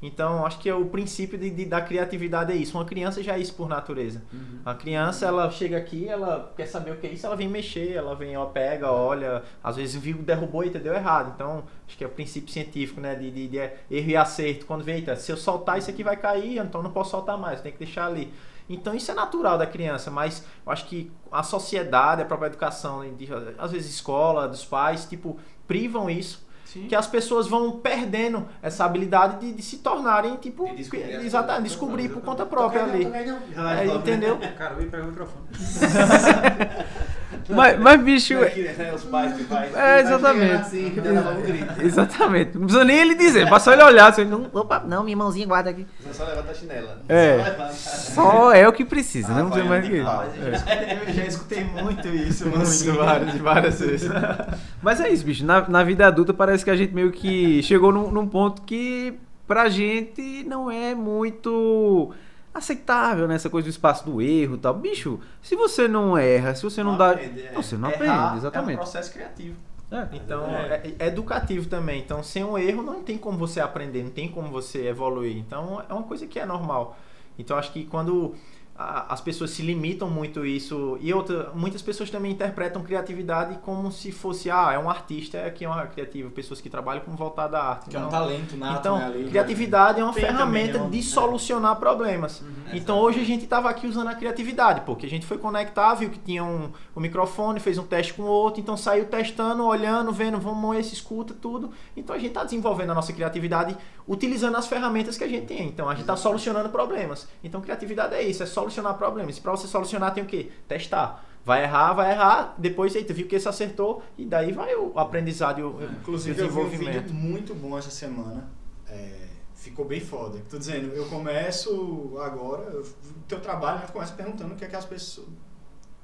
Então, 0.01 0.47
acho 0.47 0.61
que 0.61 0.69
é 0.69 0.75
o 0.75 0.87
princípio 0.87 1.37
de, 1.37 1.51
de- 1.51 1.65
da 1.65 1.81
criatividade 1.81 2.53
é 2.53 2.57
isso. 2.57 2.77
Uma 2.79 2.85
criança 2.85 3.21
já 3.23 3.35
é 3.37 3.41
isso 3.41 3.55
por 3.55 3.69
natureza. 3.69 4.23
A 4.65 4.73
criança, 4.75 5.27
ela 5.27 5.51
chega 5.51 5.77
aqui, 5.77 6.09
ela 6.09 6.53
quer 6.57 6.67
saber 6.67 6.93
o 6.93 6.97
que 6.97 7.07
é 7.07 7.11
isso, 7.11 7.27
ela 7.27 7.35
vem 7.35 7.49
mexer, 7.49 7.95
ela 7.95 8.15
vem, 8.15 8.35
ela 8.35 8.47
pega, 8.47 8.93
olha, 8.93 9.43
às 9.63 9.75
vezes 9.77 10.01
viu, 10.01 10.19
derrubou 10.19 10.63
e 10.63 10.69
entendeu 10.69 10.95
errado. 10.95 11.33
Então, 11.35 11.65
acho 11.87 11.97
que 11.97 12.05
é 12.05 12.07
o 12.07 12.11
princípio 12.11 12.53
científico, 12.53 13.01
né, 13.01 13.17
de, 13.17 13.29
de, 13.31 13.49
de 13.49 13.59
erro 13.59 14.11
e 14.11 14.17
acerto. 14.17 14.67
Quando 14.67 14.85
vem, 14.85 14.97
eita, 14.97 15.17
se 15.17 15.33
eu 15.33 15.37
soltar 15.37 15.79
isso 15.79 15.91
aqui 15.91 16.05
vai 16.05 16.17
cair, 16.17 16.59
então 16.59 16.81
não 16.83 16.93
posso 16.93 17.11
soltar 17.11 17.37
mais, 17.37 17.61
tem 17.61 17.73
que 17.73 17.79
deixar 17.79 18.07
ali. 18.07 18.33
Então, 18.71 18.95
isso 18.95 19.11
é 19.11 19.15
natural 19.15 19.57
da 19.59 19.67
criança, 19.67 20.11
mas 20.11 20.45
eu 20.65 20.71
acho 20.71 20.87
que 20.87 21.11
a 21.33 21.43
sociedade, 21.43 22.21
a 22.23 22.25
própria 22.27 22.49
educação, 22.49 23.01
né, 23.03 23.11
às 23.59 23.73
vezes 23.73 23.95
escola, 23.95 24.47
dos 24.47 24.65
pais, 24.65 25.07
tipo, 25.07 25.39
privam 25.67 26.09
isso 26.11 26.47
Sim. 26.73 26.87
que 26.87 26.95
as 26.95 27.07
pessoas 27.07 27.49
vão 27.49 27.79
perdendo 27.79 28.47
essa 28.61 28.85
habilidade 28.85 29.41
de, 29.41 29.55
de 29.55 29.63
se 29.63 29.79
tornarem, 29.79 30.37
tipo, 30.37 30.67
De 30.67 30.77
descobrir 30.77 31.15
exatamente, 31.25 31.63
descobrir 31.69 32.09
por 32.11 32.21
conta 32.21 32.45
própria 32.45 32.85
ali. 32.85 33.05
É, 33.07 33.85
É, 33.85 33.87
entendeu? 33.87 34.39
Cara, 34.59 34.75
eu 34.75 34.83
ia 34.83 34.91
pegar 34.91 35.05
o 35.05 35.07
microfone. 35.07 35.47
mas, 37.49 37.79
mas, 37.79 38.01
bicho. 38.03 38.35
né, 38.35 38.93
Os 38.95 39.05
pais 39.05 39.35
que. 39.35 39.47
É, 39.77 40.01
exatamente. 40.01 40.53
Assim, 40.55 40.93
um. 41.01 41.81
Exatamente. 41.85 42.55
Não 42.59 42.63
precisa 42.67 42.85
nem 42.85 42.99
ele 42.99 43.15
dizer, 43.15 43.49
basta 43.49 43.73
ele 43.73 43.83
olhar. 43.83 44.09
Assim, 44.09 44.25
não, 44.25 44.47
opa, 44.53 44.83
não, 44.87 45.03
minha 45.05 45.17
mãozinha 45.17 45.47
guarda 45.47 45.71
aqui. 45.71 45.87
Você 46.01 46.15
só 46.15 46.25
levanta 46.25 46.51
a 46.51 46.55
chinela. 46.55 47.03
É. 47.09 47.39
Só 47.39 47.45
levanta. 47.51 47.73
Só 47.73 48.53
é 48.53 48.69
o 48.69 48.73
que 48.73 48.85
precisa, 48.85 49.33
não 49.33 49.47
precisa 49.51 49.69
mais 49.69 49.87
que 49.87 49.97
isso. 49.97 50.07
Ah, 50.09 50.27
eu 50.37 51.15
já- 51.15 51.25
escutei 51.27 51.65
muito 51.65 52.09
isso, 52.09 52.47
muito, 52.49 52.93
várias, 52.99 53.35
várias 53.37 53.81
vezes. 53.81 54.11
Mas 54.83 55.01
é 55.01 55.09
isso, 55.09 55.25
bicho. 55.25 55.45
Na, 55.45 55.69
na 55.69 55.83
vida 55.85 56.07
adulta 56.07 56.33
parece 56.35 56.65
que 56.65 56.71
a 56.71 56.77
gente 56.77 56.95
meio 56.95 57.11
que 57.11 57.63
chegou 57.63 57.93
num, 57.93 58.11
num 58.11 58.27
ponto 58.27 58.63
que 58.63 59.15
pra 59.47 59.69
gente 59.69 60.45
não 60.47 60.71
é 60.71 60.95
muito 60.95 62.13
aceitável, 62.53 63.29
né? 63.29 63.35
Essa 63.35 63.51
coisa 63.51 63.67
do 63.67 63.71
espaço 63.71 64.05
do 64.05 64.21
erro 64.23 64.55
e 64.57 64.59
tal. 64.59 64.75
Bicho, 64.75 65.21
se 65.43 65.55
você 65.57 65.87
não 65.89 66.17
erra, 66.17 66.55
se 66.55 66.63
você 66.63 66.83
não, 66.83 66.93
Não 66.93 66.99
dá. 66.99 67.11
aprende, 67.11 67.41
é. 67.43 67.53
Você 67.53 67.77
não 67.77 67.89
Errar 67.91 67.97
aprende, 67.97 68.13
É 68.31 68.35
um 68.35 68.37
exatamente. 68.39 68.77
processo 68.79 69.13
criativo. 69.13 69.57
É. 69.91 70.07
Então, 70.13 70.45
É. 70.47 70.83
é, 70.85 70.95
é 70.99 71.07
educativo 71.07 71.67
também. 71.67 72.01
Então, 72.01 72.23
sem 72.23 72.45
um 72.45 72.59
erro, 72.59 72.83
não 72.83 73.03
tem 73.03 73.17
como 73.17 73.39
você 73.39 73.61
aprender, 73.61 74.03
não 74.03 74.11
tem 74.11 74.29
como 74.29 74.49
você 74.49 74.87
evoluir. 74.89 75.37
Então, 75.37 75.83
é 75.89 75.93
uma 75.93 76.03
coisa 76.03 76.27
que 76.27 76.39
é 76.39 76.45
normal. 76.45 76.99
Então, 77.39 77.57
acho 77.57 77.73
que 77.73 77.85
quando 77.87 78.35
a- 78.79 79.13
as 79.13 79.21
pessoas 79.21 79.51
se 79.51 79.61
limitam 79.61 80.09
muito 80.09 80.47
isso 80.47 80.97
e 81.01 81.13
outra, 81.13 81.51
muitas 81.55 81.83
pessoas 81.83 82.09
também 82.11 82.31
interpretam 82.31 82.81
criatividade 82.83 83.59
como 83.63 83.91
se 83.91 84.13
fosse, 84.13 84.49
ah, 84.51 84.71
é 84.73 84.79
um 84.79 84.89
artista 84.89 85.37
é 85.37 85.51
que 85.51 85.65
é 85.65 85.69
uma 85.69 85.85
criativa, 85.87 86.31
pessoas 86.31 86.61
que 86.61 86.71
trabalham 86.71 87.03
com 87.03 87.17
voltada 87.17 87.59
à 87.59 87.71
arte. 87.71 87.91
Que 87.91 87.97
é 87.97 87.99
um 87.99 88.03
Não. 88.03 88.09
talento 88.09 88.57
nato, 88.57 88.79
Então, 88.79 88.99
né, 88.99 89.07
ali, 89.07 89.25
criatividade 89.29 90.01
é 90.01 90.05
uma 90.05 90.13
Tem 90.13 90.25
ferramenta 90.25 90.75
também, 90.75 90.91
né? 90.91 90.97
de 90.97 91.03
solucionar 91.03 91.75
problemas. 91.77 92.43
Então 92.73 92.99
hoje 93.01 93.21
a 93.21 93.25
gente 93.25 93.45
estava 93.45 93.69
aqui 93.69 93.87
usando 93.87 94.09
a 94.09 94.15
criatividade, 94.15 94.83
porque 94.83 95.07
a 95.07 95.11
gente 95.11 95.27
foi 95.27 95.39
conectar, 95.39 95.95
viu 95.95 96.11
que 96.11 96.19
tinha 96.19 96.45
um, 96.45 96.71
um 96.95 97.01
microfone, 97.01 97.59
fez 97.59 97.79
um 97.79 97.85
teste 97.85 98.15
com 98.15 98.23
o 98.23 98.27
outro, 98.27 98.61
então 98.61 98.77
saiu 98.77 99.07
testando, 99.07 99.65
olhando, 99.65 100.13
vendo, 100.13 100.39
vamos 100.39 100.77
esse, 100.77 100.95
escuta 100.95 101.35
tudo. 101.35 101.71
Então 101.97 102.15
a 102.15 102.19
gente 102.19 102.29
está 102.29 102.45
desenvolvendo 102.45 102.91
a 102.91 102.95
nossa 102.95 103.13
criatividade 103.13 103.77
utilizando 104.09 104.57
as 104.57 104.67
ferramentas 104.67 105.17
que 105.19 105.23
a 105.25 105.29
gente 105.29 105.47
tem. 105.47 105.69
Então 105.69 105.87
a 105.89 105.93
gente 105.93 106.01
está 106.01 106.17
solucionando 106.17 106.69
problemas. 106.71 107.29
Então 107.45 107.61
criatividade 107.61 108.15
é 108.15 108.23
isso, 108.23 108.43
é 108.43 108.47
solucionar 108.47 108.95
problemas. 108.95 109.37
E 109.37 109.41
para 109.41 109.53
você 109.53 109.67
solucionar 109.69 110.13
tem 110.15 110.25
o 110.25 110.27
quê? 110.27 110.51
Testar. 110.67 111.25
Vai 111.45 111.63
errar, 111.63 111.93
vai 111.95 112.11
errar, 112.13 112.55
depois 112.59 112.95
eita, 112.95 113.15
viu 113.15 113.27
que 113.27 113.37
esse 113.37 113.49
acertou, 113.49 114.03
e 114.19 114.25
daí 114.27 114.53
vai 114.53 114.75
o 114.75 114.99
aprendizado 114.99 115.61
e 115.61 115.63
o, 115.63 115.69
o 115.77 115.83
Inclusive, 115.85 116.39
eu 116.41 116.51
vi 116.51 116.59
um 116.61 116.69
vídeo 117.01 117.15
muito 117.15 117.55
bom 117.55 117.79
essa 117.79 117.91
semana. 117.91 118.51
É, 118.87 119.29
ficou 119.55 119.85
bem 119.87 120.01
foda. 120.01 120.39
Tô 120.51 120.59
dizendo, 120.59 120.93
eu 120.95 121.07
começo 121.07 122.19
agora, 122.21 122.65
eu- 122.65 122.83
o 122.83 123.21
teu 123.27 123.41
trabalho, 123.41 123.81
tu 123.87 123.93
começa 123.93 124.13
perguntando 124.15 124.53
o 124.55 124.57
que 124.57 124.65
é 124.65 124.69
que 124.69 124.77
as 124.77 124.85
pessoas. 124.85 125.29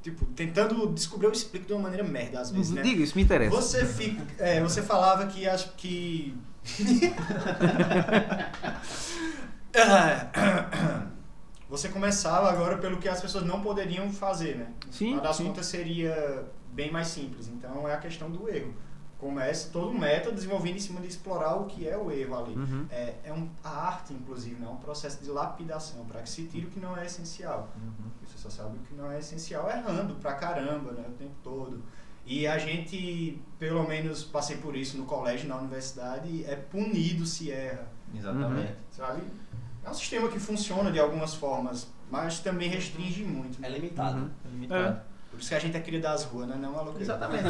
Tipo, 0.02 0.24
tentando 0.26 0.86
descobrir, 0.88 1.26
eu 1.26 1.32
explico 1.32 1.66
de 1.66 1.72
uma 1.72 1.82
maneira 1.82 2.04
merda 2.04 2.40
às 2.40 2.50
vezes, 2.50 2.70
né? 2.70 2.82
Diga, 2.82 3.02
isso 3.02 3.16
me 3.16 3.22
interessa. 3.22 3.54
Você 3.56 3.84
fica. 3.86 4.22
É, 4.38 4.60
você 4.62 4.82
falava 4.82 5.26
que 5.26 5.46
acho 5.48 5.72
que. 5.76 6.34
você 11.68 11.88
começava 11.88 12.50
agora 12.50 12.78
pelo 12.78 12.98
que 12.98 13.08
as 13.08 13.20
pessoas 13.20 13.44
não 13.44 13.60
poderiam 13.60 14.10
fazer, 14.10 14.56
né? 14.56 14.72
Sim, 14.90 15.18
das 15.18 15.36
sim. 15.36 15.44
contas 15.44 15.66
seria 15.66 16.46
bem 16.72 16.90
mais 16.90 17.08
simples. 17.08 17.48
Então 17.48 17.88
é 17.88 17.94
a 17.94 17.98
questão 17.98 18.30
do 18.30 18.48
erro. 18.48 18.74
começa 19.18 19.70
todo 19.70 19.90
o 19.90 19.98
método 19.98 20.34
desenvolvendo 20.34 20.76
em 20.76 20.80
cima 20.80 21.00
de 21.00 21.08
explorar 21.08 21.56
o 21.56 21.66
que 21.66 21.88
é 21.88 21.96
o 21.96 22.10
erro 22.10 22.38
ali. 22.38 22.54
Uhum. 22.54 22.86
É, 22.90 23.14
é 23.24 23.32
um, 23.32 23.48
a 23.62 23.86
arte, 23.86 24.12
inclusive, 24.12 24.60
né? 24.60 24.66
é 24.66 24.70
um 24.70 24.76
processo 24.76 25.22
de 25.22 25.30
lapidação 25.30 26.04
para 26.04 26.22
que 26.22 26.28
se 26.28 26.46
tire 26.46 26.66
o 26.66 26.70
que 26.70 26.80
não 26.80 26.96
é 26.96 27.06
essencial. 27.06 27.70
Uhum. 27.76 28.10
Você 28.24 28.38
só 28.38 28.50
sabe 28.50 28.76
o 28.76 28.80
que 28.80 28.94
não 28.94 29.10
é 29.10 29.18
essencial 29.18 29.70
errando 29.70 30.14
pra 30.16 30.34
caramba, 30.34 30.92
né? 30.92 31.04
O 31.08 31.12
tempo 31.12 31.34
todo. 31.42 31.82
E 32.26 32.46
a 32.46 32.56
gente, 32.58 33.38
pelo 33.58 33.86
menos 33.86 34.24
passei 34.24 34.56
por 34.56 34.74
isso 34.76 34.96
no 34.96 35.04
colégio, 35.04 35.48
na 35.48 35.56
universidade, 35.58 36.44
é 36.46 36.56
punido 36.56 37.26
se 37.26 37.50
erra, 37.50 37.86
Exatamente. 38.14 38.72
sabe? 38.90 39.22
É 39.84 39.90
um 39.90 39.94
sistema 39.94 40.28
que 40.28 40.38
funciona 40.38 40.90
de 40.90 40.98
algumas 40.98 41.34
formas, 41.34 41.92
mas 42.10 42.38
também 42.40 42.70
restringe 42.70 43.22
muito. 43.22 43.58
É 43.58 43.68
Né? 43.68 43.76
limitado. 43.78 44.18
Uhum. 44.18 44.30
É 44.44 44.48
limitado. 44.48 45.00
Por 45.34 45.40
isso 45.40 45.48
que 45.48 45.54
a 45.54 45.58
gente 45.58 45.76
é 45.76 45.80
cria 45.80 46.00
das 46.00 46.24
ruas, 46.24 46.46
né? 46.48 46.56
Não 46.58 46.70
é 46.70 46.72
maluco. 46.76 47.00
Exatamente. 47.00 47.44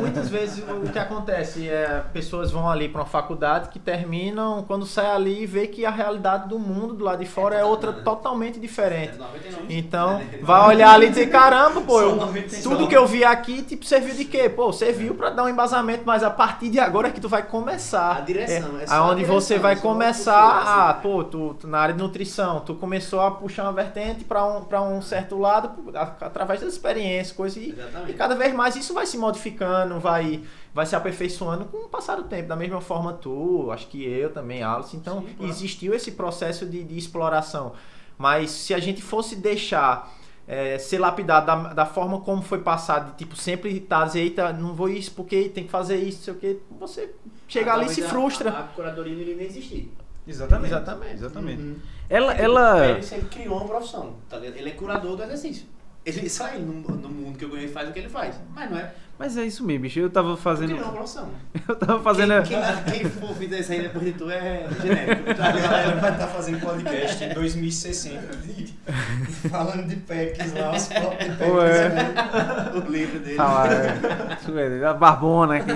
Muitas 0.00 0.28
vezes 0.28 0.64
o 0.68 0.90
que 0.90 0.98
acontece 0.98 1.68
é 1.68 2.02
pessoas 2.12 2.50
vão 2.50 2.68
ali 2.68 2.88
para 2.88 3.00
uma 3.02 3.06
faculdade 3.06 3.68
que 3.68 3.78
terminam, 3.78 4.64
quando 4.66 4.86
sai 4.86 5.06
ali, 5.10 5.46
vê 5.46 5.66
que 5.66 5.84
a 5.84 5.90
realidade 5.90 6.48
do 6.48 6.58
mundo 6.58 6.94
do 6.94 7.04
lado 7.04 7.18
de 7.22 7.26
fora 7.26 7.54
é 7.54 7.64
outra 7.64 7.92
totalmente 7.92 8.58
diferente. 8.58 9.16
99. 9.18 9.66
Então, 9.68 10.20
vai 10.42 10.68
olhar 10.68 10.92
ali 10.94 11.06
e 11.06 11.08
dizer, 11.10 11.26
caramba, 11.30 11.80
pô, 11.82 12.00
eu- 12.00 12.10
Só 12.10 12.16
99. 12.26 12.62
tudo 12.62 12.88
que 12.88 12.96
eu 12.96 13.06
vi 13.06 13.24
aqui, 13.24 13.62
tipo, 13.62 13.84
serviu 13.84 14.14
de 14.14 14.24
quê? 14.24 14.48
Pô, 14.48 14.72
serviu 14.72 15.14
pra 15.14 15.30
dar 15.30 15.44
um 15.44 15.48
embasamento, 15.48 16.02
mas 16.06 16.22
a 16.22 16.30
partir 16.30 16.68
de 16.70 16.80
agora 16.80 17.08
é 17.08 17.10
que 17.10 17.20
tu 17.20 17.28
vai 17.28 17.42
começar. 17.42 18.16
A 18.16 18.20
direção, 18.20 18.78
É, 18.78 18.84
é 18.84 18.86
só 18.86 18.94
a 18.94 18.96
aonde 18.98 19.16
direção, 19.16 19.34
você 19.40 19.58
vai 19.58 19.74
o 19.74 19.80
começar, 19.80 20.42
futuro, 20.48 20.70
assim. 20.70 20.80
ah, 20.80 20.94
pô, 20.94 21.24
tu, 21.24 21.54
tu 21.60 21.66
na 21.68 21.78
área 21.78 21.94
de 21.94 22.00
nutrição, 22.02 22.60
tu 22.60 22.74
começou 22.74 23.20
a 23.20 23.30
puxar 23.30 23.64
uma 23.64 23.72
vertente 23.72 24.24
pra 24.24 24.44
um, 24.44 24.62
pra 24.64 24.80
um 24.82 25.02
certo 25.02 25.38
lado, 25.38 25.70
a- 25.94 26.12
através 26.26 26.60
das 26.60 26.72
experiências, 26.72 27.17
coisas, 27.32 27.62
e, 27.62 27.70
Exatamente. 27.70 28.10
e 28.10 28.14
cada 28.14 28.34
vez 28.34 28.54
mais 28.54 28.76
isso 28.76 28.94
vai 28.94 29.06
se 29.06 29.18
modificando, 29.18 29.98
vai, 29.98 30.42
vai 30.72 30.86
se 30.86 30.94
aperfeiçoando 30.94 31.64
com 31.66 31.78
o 31.78 31.88
passar 31.88 32.16
do 32.16 32.24
tempo. 32.24 32.48
Da 32.48 32.56
mesma 32.56 32.80
forma 32.80 33.12
tu, 33.12 33.70
acho 33.70 33.88
que 33.88 34.04
eu 34.04 34.32
também, 34.32 34.62
Alice. 34.62 34.96
Então, 34.96 35.20
Sim, 35.20 35.34
claro. 35.36 35.50
existiu 35.50 35.94
esse 35.94 36.12
processo 36.12 36.66
de, 36.66 36.84
de 36.84 36.96
exploração. 36.96 37.72
Mas 38.16 38.50
se 38.50 38.74
a 38.74 38.78
gente 38.78 39.02
fosse 39.02 39.36
deixar 39.36 40.12
é, 40.46 40.78
ser 40.78 40.98
lapidado 40.98 41.46
da, 41.46 41.74
da 41.74 41.86
forma 41.86 42.20
como 42.20 42.40
foi 42.40 42.60
passado, 42.60 43.10
de, 43.10 43.18
tipo, 43.18 43.36
sempre 43.36 43.78
tá 43.80 44.04
dizer, 44.04 44.20
eita, 44.20 44.52
não 44.52 44.74
vou 44.74 44.88
isso 44.88 45.12
porque 45.12 45.48
tem 45.50 45.64
que 45.64 45.70
fazer 45.70 45.96
isso, 45.96 46.22
sei 46.22 46.34
o 46.34 46.36
que, 46.36 46.58
você 46.78 47.14
chega 47.46 47.74
ali 47.74 47.86
e 47.86 47.90
se 47.90 48.02
frustra. 48.02 48.50
A, 48.50 48.60
a 48.60 48.62
curadoria 48.68 49.14
não 49.14 49.20
iria 49.20 49.36
nem 49.36 49.46
existir. 49.46 49.92
Exatamente. 50.26 50.72
Exatamente. 50.72 51.14
Exatamente. 51.14 51.62
Uhum. 51.62 51.76
Ela, 52.08 52.34
Ele 52.34 52.42
ela. 52.42 53.02
sempre 53.02 53.28
criou 53.28 53.56
uma 53.56 53.66
profissão, 53.66 54.16
tá? 54.28 54.38
Ele 54.38 54.68
é 54.68 54.72
curador 54.72 55.16
do 55.16 55.22
exercício. 55.22 55.66
Ele 56.08 56.28
sai 56.28 56.58
no, 56.58 56.72
no 56.74 57.08
mundo 57.08 57.38
que 57.38 57.44
eu 57.44 57.50
ganhei 57.50 57.66
e 57.66 57.72
faz 57.72 57.88
o 57.88 57.92
que 57.92 57.98
ele 57.98 58.08
faz. 58.08 58.34
Mas 58.54 58.70
não 58.70 58.78
é. 58.78 58.92
Mas 59.18 59.36
é 59.36 59.44
isso 59.44 59.64
mesmo, 59.64 59.82
bicho. 59.82 59.98
Eu 59.98 60.08
tava 60.10 60.28
Ele 60.28 60.36
fazendo. 60.36 60.74
uma 60.76 60.92
profissão. 60.92 61.28
Eu 61.68 61.74
tava 61.74 62.00
fazendo. 62.02 62.40
Quem, 62.44 62.56
quem, 62.62 62.92
quem 63.00 63.10
for 63.10 63.30
ouvir 63.30 63.52
isso 63.52 63.72
aí 63.72 63.82
depois 63.82 64.04
de 64.04 64.12
tu 64.12 64.30
é 64.30 64.66
genérico. 64.80 65.34
Tá 65.34 65.48
A 65.48 65.52
galera 65.52 65.96
vai 65.96 66.12
estar 66.12 66.26
fazendo 66.28 66.60
podcast 66.60 67.24
em 67.24 67.34
2060, 67.34 68.36
de- 68.36 68.74
falando 69.50 69.88
de 69.88 69.96
PECs 69.96 70.52
lá, 70.54 70.72
os 70.72 70.86
flop 70.86 71.18
de 71.18 71.30
PECs. 71.30 71.52
Ué. 71.52 72.78
O 72.86 72.90
livro 72.90 73.18
dele. 73.18 73.36
Ah, 73.40 73.52
lá, 73.52 73.66
é. 73.72 74.38
Isso 74.40 74.56
é, 74.58 74.86
a 74.86 74.94
barbona 74.94 75.56
aqui. 75.56 75.72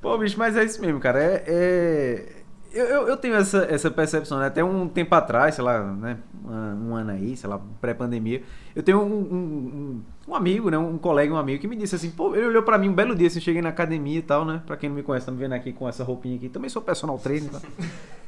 Pô, 0.00 0.16
bicho, 0.18 0.38
mas 0.38 0.56
é 0.56 0.62
isso 0.64 0.80
mesmo, 0.80 1.00
cara. 1.00 1.20
É. 1.22 1.42
é- 1.46 2.41
Eu, 2.74 2.86
eu, 2.86 3.08
eu 3.08 3.16
tenho 3.18 3.34
essa, 3.34 3.66
essa 3.70 3.90
percepção, 3.90 4.38
né? 4.38 4.46
Até 4.46 4.64
um 4.64 4.88
tempo 4.88 5.14
atrás, 5.14 5.54
sei 5.54 5.62
lá, 5.64 5.82
né? 5.92 6.18
Um, 6.44 6.94
ano 6.94 7.10
aí, 7.10 7.36
sei 7.36 7.48
lá, 7.48 7.60
pré-pandemia. 7.80 8.42
Eu 8.74 8.82
tenho 8.82 9.00
um, 9.00 9.12
um, 9.14 10.02
um- 10.28 10.34
amigo, 10.34 10.70
né? 10.70 10.78
Um 10.78 10.96
colega, 10.96 11.32
um 11.34 11.36
amigo 11.36 11.60
que 11.60 11.68
me 11.68 11.76
disse 11.76 11.94
assim, 11.96 12.10
pô, 12.10 12.34
ele 12.34 12.46
olhou 12.46 12.62
pra 12.62 12.78
mim 12.78 12.88
um 12.88 12.94
belo 12.94 13.14
dia, 13.14 13.26
assim, 13.26 13.40
cheguei 13.40 13.60
na 13.60 13.68
academia 13.68 14.18
e 14.18 14.22
tal, 14.22 14.44
né? 14.44 14.62
Pra 14.66 14.76
quem 14.76 14.88
não 14.88 14.96
me 14.96 15.02
conhece, 15.02 15.26
tá 15.26 15.32
me 15.32 15.38
vendo 15.38 15.52
aqui 15.52 15.72
com 15.72 15.86
essa 15.88 16.02
roupinha 16.02 16.36
aqui. 16.36 16.48
Também 16.48 16.70
sou 16.70 16.80
personal 16.80 17.18
trainer, 17.18 17.50
tá? 17.50 17.60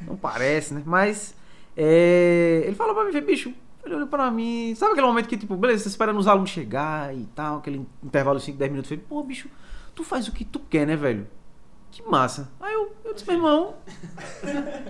Não 0.02 0.16
parece, 0.16 0.74
né? 0.74 0.82
Mas. 0.84 1.34
é, 1.76 2.62
ele 2.66 2.74
falou 2.76 2.94
pra 2.94 3.04
mim, 3.04 3.20
bicho, 3.22 3.52
ele 3.84 3.94
olhou 3.94 4.06
pra 4.08 4.30
mim. 4.30 4.74
Sabe 4.76 4.92
aquele 4.92 5.06
momento 5.06 5.26
que, 5.28 5.36
tipo, 5.38 5.56
beleza, 5.56 5.84
você 5.84 5.88
esperando 5.88 6.18
os 6.18 6.28
alunos 6.28 6.50
chegar 6.50 7.14
e 7.16 7.24
tal, 7.34 7.58
aquele 7.58 7.86
intervalo 8.02 8.38
de 8.38 8.44
5, 8.44 8.58
10 8.58 8.70
minutos. 8.70 8.90
Eu 8.90 8.98
falei, 8.98 9.08
pô, 9.08 9.22
bicho, 9.26 9.48
tu 9.94 10.04
faz 10.04 10.28
o 10.28 10.32
que 10.32 10.44
tu 10.44 10.60
quer, 10.60 10.86
né, 10.86 10.96
velho? 10.96 11.26
Que 11.94 12.02
massa. 12.02 12.50
Aí 12.60 12.74
eu, 12.74 12.92
eu 13.04 13.14
disse, 13.14 13.24
meu 13.26 13.36
irmão. 13.36 13.74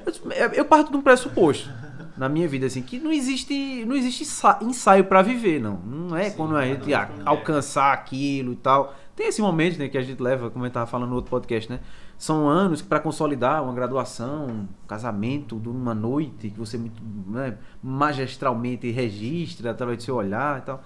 Eu, 0.07 0.11
disse, 0.11 0.23
eu 0.55 0.65
parto 0.65 0.91
de 0.91 0.97
um 0.97 1.03
pressuposto 1.03 1.69
na 2.17 2.29
minha 2.31 2.49
vida, 2.49 2.65
assim, 2.67 2.81
que 2.81 2.99
não 2.99 3.13
existe, 3.13 3.85
não 3.85 3.95
existe 3.95 4.23
ensa- 4.23 4.59
ensaio 4.63 5.05
pra 5.05 5.21
viver, 5.21 5.61
não. 5.61 5.77
Não 5.77 6.17
é 6.17 6.31
Sim, 6.31 6.37
quando 6.37 6.57
a 6.57 6.65
gente 6.65 6.95
é. 6.95 7.09
alcançar 7.27 7.93
aquilo 7.93 8.53
e 8.53 8.57
tal. 8.57 8.95
Tem 9.15 9.29
esse 9.29 9.43
momento, 9.43 9.79
né, 9.79 9.89
que 9.89 9.99
a 9.99 10.03
gente 10.03 10.21
leva, 10.21 10.51
como 10.51 10.65
eu 10.65 10.71
tava 10.71 10.87
falando 10.87 11.11
no 11.11 11.17
outro 11.17 11.31
podcast, 11.31 11.71
né? 11.71 11.81
São 12.17 12.49
anos 12.49 12.81
para 12.81 12.99
consolidar 12.99 13.63
uma 13.63 13.75
graduação, 13.75 14.47
um 14.47 14.69
casamento 14.89 15.59
de 15.61 15.69
uma 15.69 15.95
noite 15.95 16.49
que 16.49 16.59
você 16.59 16.79
muito 16.79 17.03
né, 17.29 17.59
magistralmente 17.83 18.91
registra 18.91 19.71
através 19.73 19.99
do 19.99 20.05
seu 20.05 20.17
olhar 20.17 20.59
e 20.59 20.63
tal. 20.63 20.83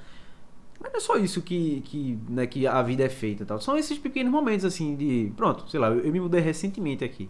Mas 0.81 0.93
não 0.93 0.99
é 0.99 1.01
só 1.01 1.16
isso 1.16 1.43
que, 1.43 1.83
que, 1.85 2.18
né, 2.29 2.47
que 2.47 2.66
a 2.66 2.81
vida 2.83 3.03
é 3.03 3.09
feita 3.09 3.45
tal. 3.45 3.61
São 3.61 3.76
esses 3.76 3.99
pequenos 3.99 4.31
momentos 4.31 4.64
assim 4.64 4.95
de. 4.95 5.33
Pronto, 5.37 5.68
sei 5.68 5.81
lá, 5.81 5.89
eu, 5.89 6.01
eu 6.01 6.12
me 6.12 6.20
mudei 6.20 6.41
recentemente 6.41 7.05
aqui. 7.05 7.29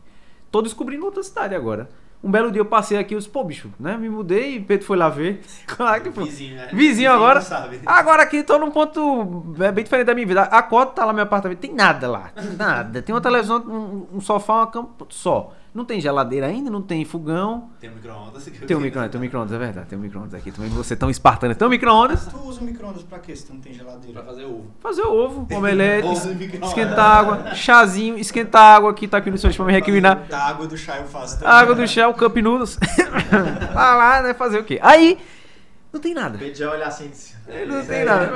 Tô 0.50 0.62
descobrindo 0.62 1.04
outra 1.04 1.22
cidade 1.22 1.54
agora. 1.54 1.88
Um 2.22 2.30
belo 2.30 2.50
dia 2.50 2.60
eu 2.60 2.66
passei 2.66 2.98
aqui 2.98 3.14
e 3.14 3.16
eu 3.16 3.18
disse, 3.18 3.30
pô, 3.30 3.44
bicho, 3.44 3.70
né? 3.78 3.96
Me 3.96 4.08
mudei 4.08 4.56
e 4.56 4.60
Pedro 4.60 4.84
foi 4.84 4.96
lá 4.96 5.08
ver. 5.08 5.40
Claro 5.66 6.02
que 6.02 6.10
foi. 6.10 6.24
Vizinho, 6.24 6.56
né? 6.56 6.68
Vizinho 6.72 7.12
agora. 7.12 7.40
Agora 7.86 8.22
aqui 8.22 8.42
tô 8.42 8.58
num 8.58 8.70
ponto 8.70 9.54
é 9.60 9.70
bem 9.70 9.84
diferente 9.84 10.06
da 10.06 10.14
minha 10.14 10.26
vida. 10.26 10.42
A 10.42 10.62
cota 10.62 10.92
tá 10.92 11.04
lá 11.04 11.12
no 11.12 11.16
meu 11.16 11.24
apartamento, 11.24 11.60
tem 11.60 11.72
nada 11.72 12.08
lá. 12.08 12.30
Tem 12.34 12.56
nada. 12.56 13.00
Tem 13.02 13.14
uma 13.14 13.20
televisão, 13.20 13.58
um, 13.58 14.16
um 14.16 14.20
sofá, 14.20 14.54
uma 14.54 14.66
cama 14.66 14.88
só. 15.10 15.52
Não 15.78 15.84
tem 15.84 16.00
geladeira 16.00 16.48
ainda, 16.48 16.68
não 16.68 16.82
tem 16.82 17.04
fogão. 17.04 17.70
Tem 17.78 17.88
um 17.88 17.94
micro-ondas. 17.94 18.42
que 18.42 18.66
Tem 18.66 18.76
um 18.76 18.80
micro-ondas, 18.80 19.12
tem 19.12 19.18
um 19.20 19.22
micro-ondas, 19.22 19.52
é 19.52 19.58
verdade. 19.58 19.86
Tem 19.86 19.96
um 19.96 20.02
micro-ondas 20.02 20.34
aqui. 20.34 20.50
Também 20.50 20.68
você 20.70 20.96
tão 20.96 21.08
espartano. 21.08 21.54
Tem 21.54 21.68
um 21.68 21.70
micro-ondas. 21.70 22.26
Tu 22.26 22.36
usa 22.36 22.60
o 22.60 22.64
micro-ondas 22.64 23.04
pra 23.04 23.20
quê 23.20 23.36
se 23.36 23.46
tu 23.46 23.54
não 23.54 23.60
tem 23.60 23.72
geladeira? 23.72 24.14
Pra 24.14 24.24
fazer 24.24 24.44
ovo. 24.44 24.66
Fazer 24.80 25.02
ovo, 25.02 25.46
omelete, 25.56 26.08
esquentar 26.64 27.18
água, 27.18 27.54
chazinho, 27.54 28.18
esquentar 28.18 28.74
água 28.74 28.90
aqui, 28.90 29.06
tá 29.06 29.18
aqui 29.18 29.30
no 29.30 29.38
seu 29.38 29.54
pra 29.54 29.66
me 29.66 29.72
recriminar. 29.72 30.26
Da 30.28 30.48
água 30.48 30.66
do 30.66 30.76
chá 30.76 30.96
eu 30.96 31.06
faço 31.06 31.46
A 31.46 31.60
água 31.60 31.76
do 31.76 31.86
chá, 31.86 32.08
o 32.08 32.14
Cup 32.14 32.36
Noodles. 32.38 32.76
Vai 33.72 33.96
lá, 33.96 34.20
né? 34.20 34.34
Fazer 34.34 34.58
o 34.58 34.64
quê? 34.64 34.80
Aí, 34.82 35.16
não 35.92 36.00
tem 36.00 36.12
nada. 36.12 36.38
Pedro 36.38 36.56
já 36.56 36.70
olha 36.72 36.86
assim 36.86 37.08
e 37.48 37.64
disse, 37.64 37.66
Não 37.66 37.84
tem 37.84 38.04
nada. 38.04 38.26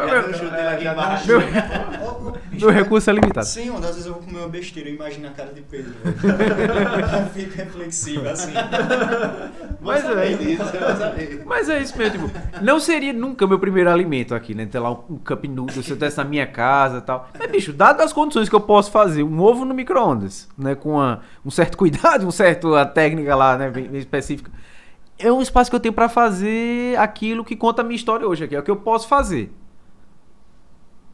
Já 2.57 2.67
Meu, 2.67 2.71
recurso 2.71 3.11
é 3.11 3.13
limitado. 3.13 3.47
Sim, 3.47 3.71
uma 3.71 3.81
das 3.81 3.91
vezes 3.91 4.07
eu 4.07 4.15
vou 4.15 4.23
comer 4.23 4.39
uma 4.39 4.49
besteira 4.49 4.89
e 4.89 4.95
imagino 4.95 5.29
a 5.29 5.31
cara 5.31 5.53
de 5.53 5.61
Pedro. 5.61 5.93
eu 6.05 7.27
fico 7.33 7.57
reflexivo 7.57 8.29
assim. 8.29 8.53
Mas 9.81 10.05
é. 10.05 10.35
disso. 10.35 10.63
Mas 11.45 11.69
é 11.69 11.79
isso 11.81 11.97
mesmo, 11.99 12.29
tipo, 12.29 12.41
não 12.63 12.81
seria 12.81 13.13
nunca 13.13 13.47
meu 13.47 13.59
primeiro 13.59 13.91
alimento 13.91 14.35
aqui, 14.35 14.55
né? 14.55 14.67
Ter 14.67 14.79
lá 14.79 14.93
um, 14.93 14.99
um 15.11 15.17
cup 15.19 15.45
noodle, 15.45 15.83
se 15.83 15.91
eu 15.91 15.97
tivesse 15.97 16.17
na 16.17 16.25
minha 16.25 16.47
casa 16.47 16.99
e 16.99 17.03
tal. 17.03 17.29
Mas, 17.39 17.51
bicho, 17.51 17.73
dadas 17.73 18.07
as 18.07 18.13
condições 18.13 18.49
que 18.49 18.55
eu 18.55 18.61
posso 18.61 18.91
fazer 18.91 19.23
um 19.23 19.41
ovo 19.41 19.65
no 19.65 19.75
micro-ondas, 19.75 20.49
né? 20.57 20.75
Com 20.75 20.93
uma- 20.93 21.21
um 21.45 21.51
certo 21.51 21.77
cuidado, 21.77 22.27
um 22.27 22.31
certo 22.31 22.75
a 22.75 22.87
técnica 22.87 23.35
lá, 23.35 23.57
né? 23.59 23.71
Bem, 23.71 23.89
bem 23.89 24.01
específica. 24.01 24.51
É 25.23 25.33
um 25.33 25.41
espaço 25.41 25.71
que 25.71 25.77
eu 25.77 25.81
tenho 25.81 25.95
pra 25.95 26.09
fazer 26.09 26.99
aquilo 26.99 27.45
que 27.45 27.55
conta 27.55 27.83
a 27.83 27.85
minha 27.85 27.97
história 27.97 28.27
hoje 28.27 28.45
aqui. 28.45 28.57
É 28.57 28.59
o 28.59 28.63
que 28.63 28.71
eu 28.71 28.77
posso 28.77 29.07
fazer. 29.07 29.53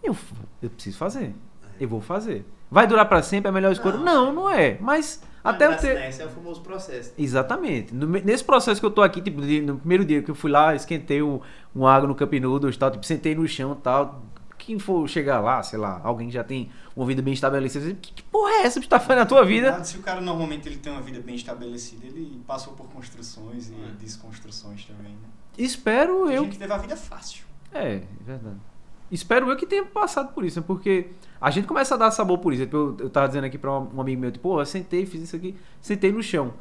Eu, 0.02 0.16
eu 0.62 0.70
preciso 0.70 0.96
fazer. 0.96 1.34
Eu 1.78 1.88
vou 1.88 2.00
fazer. 2.00 2.46
Vai 2.70 2.86
durar 2.86 3.06
pra 3.06 3.22
sempre? 3.22 3.48
É 3.48 3.50
a 3.50 3.52
melhor 3.52 3.72
escolha? 3.72 3.98
Não. 3.98 4.26
Não, 4.26 4.32
não 4.32 4.50
é. 4.50 4.78
Mas 4.80 5.22
até 5.42 5.66
eu 5.66 5.76
ter... 5.76 5.96
Esse 6.08 6.22
é 6.22 6.26
o 6.26 6.28
famoso 6.28 6.60
processo. 6.60 7.12
Exatamente. 7.18 7.94
No 7.94 8.06
nesse 8.06 8.44
processo 8.44 8.80
que 8.80 8.86
eu 8.86 8.90
tô 8.90 9.02
aqui, 9.02 9.20
tipo, 9.20 9.40
no 9.40 9.78
primeiro 9.78 10.04
dia 10.04 10.22
que 10.22 10.30
eu 10.30 10.34
fui 10.34 10.50
lá, 10.50 10.74
esquentei 10.74 11.22
um, 11.22 11.40
um 11.74 11.86
água 11.86 12.08
no 12.08 12.14
Cup 12.14 12.32
Noodles 12.34 12.76
e 12.76 12.78
tal, 12.78 12.90
tipo, 12.90 13.04
sentei 13.04 13.34
no 13.34 13.46
chão 13.46 13.72
e 13.72 13.82
tal. 13.82 14.22
Quem 14.56 14.78
for 14.78 15.08
chegar 15.08 15.40
lá, 15.40 15.62
sei 15.62 15.78
lá, 15.78 16.00
alguém 16.02 16.30
já 16.30 16.44
tem 16.44 16.70
uma 16.98 17.06
vida 17.06 17.22
bem 17.22 17.32
estabelecida, 17.32 17.94
que, 18.00 18.12
que 18.12 18.22
porra 18.24 18.50
é 18.54 18.62
essa 18.62 18.80
que 18.80 18.86
tu 18.86 18.90
tá 18.90 18.98
fazendo 18.98 19.20
na 19.20 19.26
tua 19.26 19.44
vida? 19.44 19.82
Se 19.84 19.96
o 19.96 20.00
cara 20.02 20.20
normalmente 20.20 20.68
ele 20.68 20.78
tem 20.78 20.92
uma 20.92 21.00
vida 21.00 21.20
bem 21.20 21.34
estabelecida, 21.36 22.06
ele 22.06 22.40
passou 22.46 22.72
por 22.74 22.88
construções 22.88 23.68
e 23.70 23.74
É. 23.74 23.92
desconstruções 24.00 24.84
também, 24.84 25.12
né? 25.12 25.28
Espero 25.56 26.26
Tem 26.26 26.34
eu. 26.36 26.42
gente 26.44 26.52
que 26.52 26.58
teve 26.58 26.72
a 26.72 26.78
vida 26.78 26.96
fácil. 26.96 27.44
É, 27.72 27.94
é 27.96 28.02
verdade. 28.24 28.56
Espero 29.10 29.48
eu 29.50 29.56
que 29.56 29.66
tenha 29.66 29.84
passado 29.84 30.32
por 30.34 30.44
isso, 30.44 30.60
né? 30.60 30.64
porque 30.66 31.08
a 31.40 31.50
gente 31.50 31.66
começa 31.66 31.94
a 31.94 31.98
dar 31.98 32.10
sabor 32.10 32.38
por 32.38 32.52
isso. 32.52 32.68
Eu, 32.70 32.96
eu 33.00 33.08
tava 33.08 33.26
dizendo 33.28 33.44
aqui 33.44 33.56
pra 33.56 33.78
um, 33.78 33.88
um 33.96 34.00
amigo 34.00 34.20
meu, 34.20 34.30
tipo, 34.30 34.48
pô, 34.48 34.60
eu 34.60 34.66
sentei, 34.66 35.06
fiz 35.06 35.22
isso 35.22 35.34
aqui, 35.36 35.54
sentei 35.80 36.12
no 36.12 36.22
chão. 36.22 36.52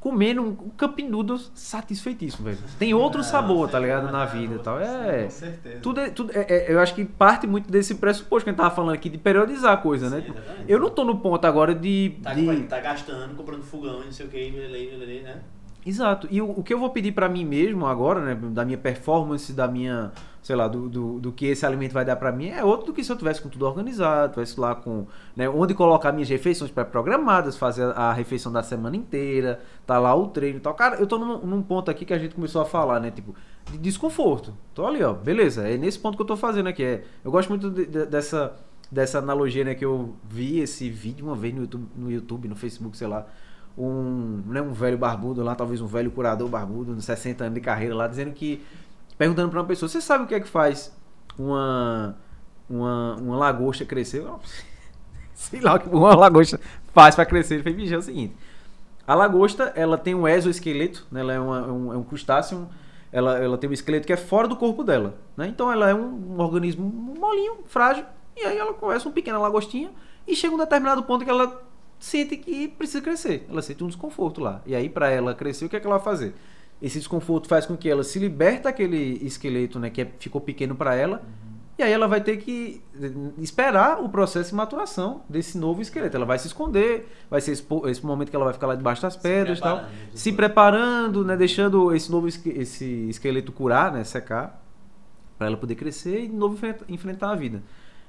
Comendo 0.00 0.42
um, 0.42 0.54
Cup 0.54 0.98
Noodles 1.00 1.50
satisfeitíssimo, 1.54 2.44
velho. 2.44 2.58
Tem 2.78 2.94
outro 2.94 3.24
sabor, 3.24 3.68
tá 3.68 3.78
ligado? 3.78 4.10
Na 4.12 4.24
vida 4.24 4.54
e 4.54 4.58
tal. 4.58 4.78
É. 4.78 5.24
Com 5.24 5.30
certeza. 5.30 5.80
Tudo 5.80 6.00
é, 6.00 6.10
tudo 6.10 6.30
é- 6.32 6.46
é- 6.48 6.72
eu 6.72 6.78
acho 6.78 6.94
que 6.94 7.04
parte 7.04 7.46
muito 7.46 7.70
desse 7.70 7.96
pressuposto 7.96 8.44
que 8.44 8.50
a 8.50 8.52
gente 8.52 8.58
tava 8.60 8.74
falando 8.74 8.94
aqui, 8.94 9.08
de 9.08 9.18
periodizar 9.18 9.72
a 9.72 9.76
coisa, 9.76 10.08
né? 10.08 10.22
Sim. 10.24 10.32
Eu 10.68 10.78
não 10.78 10.90
tô 10.90 11.04
no 11.04 11.18
ponto 11.18 11.44
agora 11.44 11.74
de. 11.74 12.16
Tá, 12.22 12.34
de- 12.34 12.62
tá 12.64 12.80
gastando, 12.80 13.34
comprando 13.34 13.62
fogão 13.64 14.02
e 14.02 14.04
não 14.06 14.12
sei 14.12 14.26
o 14.26 14.28
que, 14.28 14.50
né? 14.50 15.40
Exato. 15.84 16.26
E 16.30 16.42
o, 16.42 16.50
o 16.50 16.62
que 16.64 16.74
eu 16.74 16.78
vou 16.80 16.90
pedir 16.90 17.12
pra 17.12 17.28
mim 17.28 17.44
mesmo 17.44 17.86
agora, 17.86 18.20
né, 18.20 18.34
da 18.50 18.64
minha 18.64 18.78
performance, 18.78 19.52
da 19.52 19.68
minha, 19.68 20.10
sei 20.46 20.54
lá, 20.54 20.68
do, 20.68 20.88
do, 20.88 21.18
do 21.18 21.32
que 21.32 21.44
esse 21.46 21.66
alimento 21.66 21.90
vai 21.92 22.04
dar 22.04 22.14
pra 22.14 22.30
mim, 22.30 22.50
é 22.50 22.64
outro 22.64 22.86
do 22.86 22.92
que 22.92 23.02
se 23.02 23.10
eu 23.10 23.16
tivesse 23.16 23.42
com 23.42 23.48
tudo 23.48 23.66
organizado, 23.66 24.34
tivesse 24.34 24.60
lá 24.60 24.76
com, 24.76 25.04
né, 25.34 25.48
onde 25.48 25.74
colocar 25.74 26.12
minhas 26.12 26.28
refeições 26.28 26.70
pré-programadas, 26.70 27.56
fazer 27.56 27.82
a, 27.96 28.12
refeição 28.12 28.52
da 28.52 28.62
semana 28.62 28.94
inteira, 28.94 29.58
tá 29.84 29.98
lá 29.98 30.14
o 30.14 30.28
treino 30.28 30.58
e 30.58 30.60
tal. 30.60 30.72
Cara, 30.74 31.00
eu 31.00 31.06
tô 31.08 31.18
num, 31.18 31.38
num 31.44 31.60
ponto 31.60 31.90
aqui 31.90 32.04
que 32.04 32.14
a 32.14 32.18
gente 32.18 32.36
começou 32.36 32.62
a 32.62 32.64
falar, 32.64 33.00
né, 33.00 33.10
tipo, 33.10 33.34
de 33.72 33.76
desconforto. 33.76 34.54
Tô 34.72 34.86
ali, 34.86 35.02
ó, 35.02 35.12
beleza, 35.12 35.68
é 35.68 35.76
nesse 35.76 35.98
ponto 35.98 36.14
que 36.14 36.22
eu 36.22 36.26
tô 36.26 36.36
fazendo 36.36 36.68
aqui. 36.68 36.84
É, 36.84 37.02
eu 37.24 37.32
gosto 37.32 37.48
muito 37.48 37.68
de- 37.68 37.84
de- 37.84 38.06
dessa, 38.06 38.54
dessa 38.88 39.18
analogia, 39.18 39.64
né, 39.64 39.74
que 39.74 39.84
eu 39.84 40.14
vi 40.30 40.60
esse 40.60 40.88
vídeo 40.88 41.26
uma 41.26 41.34
vez 41.34 41.52
no 41.52 41.62
YouTube, 41.62 41.88
no, 41.96 42.08
YouTube, 42.08 42.46
no 42.46 42.54
Facebook, 42.54 42.96
sei 42.96 43.08
lá, 43.08 43.26
um, 43.76 44.42
né, 44.46 44.62
um 44.62 44.72
velho 44.72 44.96
barbudo 44.96 45.42
lá, 45.42 45.54
talvez 45.54 45.80
um 45.80 45.86
velho 45.86 46.10
curador 46.10 46.48
barbudo, 46.48 46.92
uns 46.92 47.04
60 47.04 47.42
anos 47.42 47.54
de 47.54 47.60
carreira 47.60 47.94
lá, 47.94 48.06
dizendo 48.06 48.32
que, 48.32 48.62
perguntando 49.18 49.50
pra 49.50 49.60
uma 49.60 49.66
pessoa, 49.66 49.88
você 49.88 50.00
sabe 50.00 50.24
o 50.24 50.26
que 50.26 50.34
é 50.34 50.40
que 50.40 50.48
faz 50.48 50.94
uma, 51.38 52.16
uma, 52.68 53.16
uma 53.16 53.36
lagosta 53.36 53.84
crescer? 53.84 54.24
Sei 55.34 55.60
lá 55.60 55.74
o 55.74 55.80
que 55.80 55.88
uma 55.88 56.14
lagosta 56.14 56.58
faz 56.92 57.14
pra 57.14 57.26
crescer. 57.26 57.54
Ele 57.56 57.62
fez, 57.62 57.92
é 57.92 57.96
o 57.96 58.02
seguinte, 58.02 58.34
a 59.06 59.14
lagosta, 59.14 59.72
ela 59.76 59.96
tem 59.98 60.14
um 60.14 60.26
exoesqueleto, 60.26 61.06
né, 61.10 61.20
ela 61.20 61.32
é, 61.32 61.40
uma- 61.40 61.66
um, 61.72 61.92
é 61.92 61.96
um 61.96 62.02
crustáceo, 62.02 62.68
ela, 63.12 63.38
ela 63.38 63.56
tem 63.58 63.68
um 63.70 63.72
esqueleto 63.72 64.06
que 64.06 64.12
é 64.12 64.16
fora 64.16 64.48
do 64.48 64.56
corpo 64.56 64.82
dela, 64.82 65.14
né? 65.36 65.46
Então 65.46 65.70
ela 65.70 65.88
é 65.88 65.94
um, 65.94 66.34
um 66.36 66.40
organismo 66.40 66.84
molinho, 66.84 67.58
frágil, 67.66 68.04
e 68.36 68.40
aí 68.44 68.58
ela 68.58 68.74
começa 68.74 69.08
uma 69.08 69.14
pequena 69.14 69.38
lagostinha 69.38 69.90
e 70.26 70.34
chega 70.34 70.54
um 70.54 70.58
determinado 70.58 71.02
ponto 71.04 71.24
que 71.24 71.30
ela 71.30 71.62
sente 71.98 72.36
que 72.36 72.68
precisa 72.68 73.00
crescer. 73.00 73.46
Ela 73.48 73.62
sente 73.62 73.82
um 73.82 73.86
desconforto 73.86 74.40
lá. 74.42 74.60
E 74.66 74.74
aí 74.74 74.88
para 74.90 75.08
ela 75.08 75.34
crescer, 75.34 75.64
o 75.64 75.68
que 75.68 75.76
é 75.76 75.80
que 75.80 75.86
ela 75.86 75.96
vai 75.96 76.04
fazer? 76.04 76.34
Esse 76.80 76.98
desconforto 76.98 77.48
faz 77.48 77.64
com 77.66 77.76
que 77.76 77.88
ela 77.88 78.04
se 78.04 78.18
liberte 78.18 78.64
daquele 78.64 79.18
esqueleto, 79.24 79.78
né, 79.78 79.88
que 79.90 80.02
é- 80.02 80.12
ficou 80.18 80.40
pequeno 80.40 80.74
para 80.74 80.94
ela, 80.94 81.22
e 81.78 81.82
aí 81.82 81.90
ela 81.92 82.06
vai 82.08 82.20
ter 82.22 82.36
que 82.38 82.82
eh, 83.00 83.10
esperar 83.38 84.02
o 84.02 84.08
processo 84.08 84.50
de 84.50 84.54
maturação 84.56 85.22
desse 85.28 85.58
novo 85.58 85.80
esqueleto. 85.82 86.16
Ela 86.16 86.24
vai 86.26 86.38
se 86.38 86.46
esconder, 86.46 87.06
vai 87.30 87.40
ser 87.40 87.52
esse, 87.52 87.62
po- 87.62 87.86
esse 87.88 88.04
momento 88.04 88.30
que 88.30 88.36
ela 88.36 88.44
vai 88.46 88.54
ficar 88.54 88.66
lá 88.66 88.74
debaixo 88.74 89.02
das 89.02 89.16
pedras 89.16 89.58
e 89.58 89.62
tal 89.62 89.76
preparando, 89.78 89.92
né? 90.02 90.10
se 90.14 90.32
preparando, 90.32 91.24
né, 91.24 91.36
deixando 91.36 91.94
esse 91.94 92.10
novo 92.10 92.28
esse 92.28 92.84
esqueleto 93.08 93.52
curar, 93.52 93.92
né, 93.92 94.04
secar, 94.04 94.62
para 95.38 95.48
ela 95.48 95.56
poder 95.56 95.74
crescer 95.74 96.24
e 96.24 96.28
de 96.28 96.34
novo 96.34 96.54
enfrenta- 96.54 96.84
enfrentar 96.88 97.30
a 97.30 97.34
vida. 97.36 97.62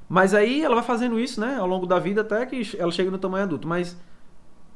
Mas 0.09 0.33
aí 0.33 0.61
ela 0.61 0.75
vai 0.75 0.83
fazendo 0.85 1.19
isso, 1.19 1.39
né, 1.41 1.55
ao 1.59 1.67
longo 1.67 1.85
da 1.85 1.99
vida 1.99 2.21
até 2.21 2.45
que 2.45 2.61
ela 2.77 2.91
chega 2.91 3.11
no 3.11 3.17
tamanho 3.17 3.43
adulto. 3.43 3.67
Mas 3.67 3.97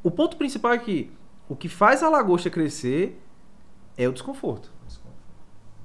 o 0.04 0.12
ponto 0.12 0.36
principal 0.36 0.74
é 0.74 0.78
que 0.78 1.10
o 1.48 1.56
que 1.56 1.70
faz 1.70 2.04
a 2.04 2.10
lagosta 2.10 2.50
crescer 2.50 3.22
é 4.04 4.10
o 4.10 4.14
desconforto. 4.14 4.70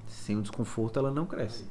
Sem 0.06 0.36
o 0.36 0.42
desconforto 0.42 0.98
ela 0.98 1.10
não 1.10 1.24
cresce. 1.26 1.64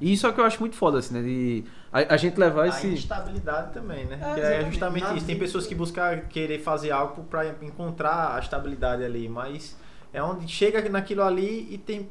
E 0.00 0.12
isso 0.12 0.26
é 0.26 0.30
o 0.30 0.32
que 0.32 0.40
eu 0.40 0.44
acho 0.44 0.58
muito 0.60 0.76
foda, 0.76 0.98
assim, 0.98 1.12
né, 1.14 1.22
de 1.22 1.64
a, 1.92 2.14
a 2.14 2.16
gente 2.16 2.38
levar 2.38 2.62
A 2.64 2.68
esse 2.68 2.86
instabilidade 2.86 3.72
também, 3.74 4.06
né? 4.06 4.18
É, 4.22 4.34
que 4.34 4.40
é 4.40 4.64
justamente 4.64 5.02
Na 5.04 5.14
isso. 5.14 5.26
Tem 5.26 5.34
vida- 5.34 5.44
pessoas 5.46 5.66
que 5.66 5.74
buscam 5.74 6.20
querer 6.30 6.58
fazer 6.60 6.90
algo 6.90 7.22
para 7.24 7.46
encontrar 7.62 8.34
a 8.34 8.38
estabilidade 8.38 9.04
ali, 9.04 9.28
mas 9.28 9.76
é 10.12 10.22
onde 10.22 10.48
chega 10.48 10.86
naquilo 10.88 11.22
ali 11.22 11.68
e 11.70 11.76
tem 11.76 12.08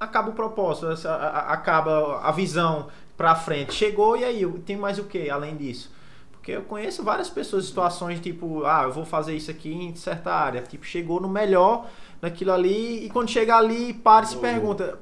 acaba 0.00 0.30
o 0.30 0.32
propósito, 0.32 0.86
a- 1.06 1.12
a- 1.12 1.52
acaba 1.52 2.18
a 2.22 2.32
visão 2.32 2.88
pra 3.16 3.36
frente. 3.36 3.72
Chegou 3.72 4.16
e 4.16 4.24
aí, 4.24 4.44
tem 4.66 4.76
mais 4.76 4.98
o 4.98 5.04
que 5.04 5.30
além 5.30 5.56
disso? 5.56 5.92
Porque 6.32 6.50
eu 6.50 6.62
conheço 6.62 7.04
várias 7.04 7.30
pessoas, 7.30 7.66
situações 7.66 8.18
tipo, 8.18 8.64
ah, 8.64 8.82
eu 8.82 8.92
vou 8.92 9.04
fazer 9.04 9.36
isso 9.36 9.48
aqui 9.48 9.72
em 9.72 9.94
certa 9.94 10.32
área. 10.34 10.60
Tipo, 10.62 10.84
chegou 10.84 11.20
no 11.20 11.28
melhor 11.28 11.86
naquilo 12.22 12.52
ali 12.52 13.04
e 13.04 13.10
quando 13.10 13.28
chega 13.28 13.56
ali, 13.56 13.92
para 13.92 14.24
e 14.24 14.28
se 14.28 14.36
pergunta 14.36 14.98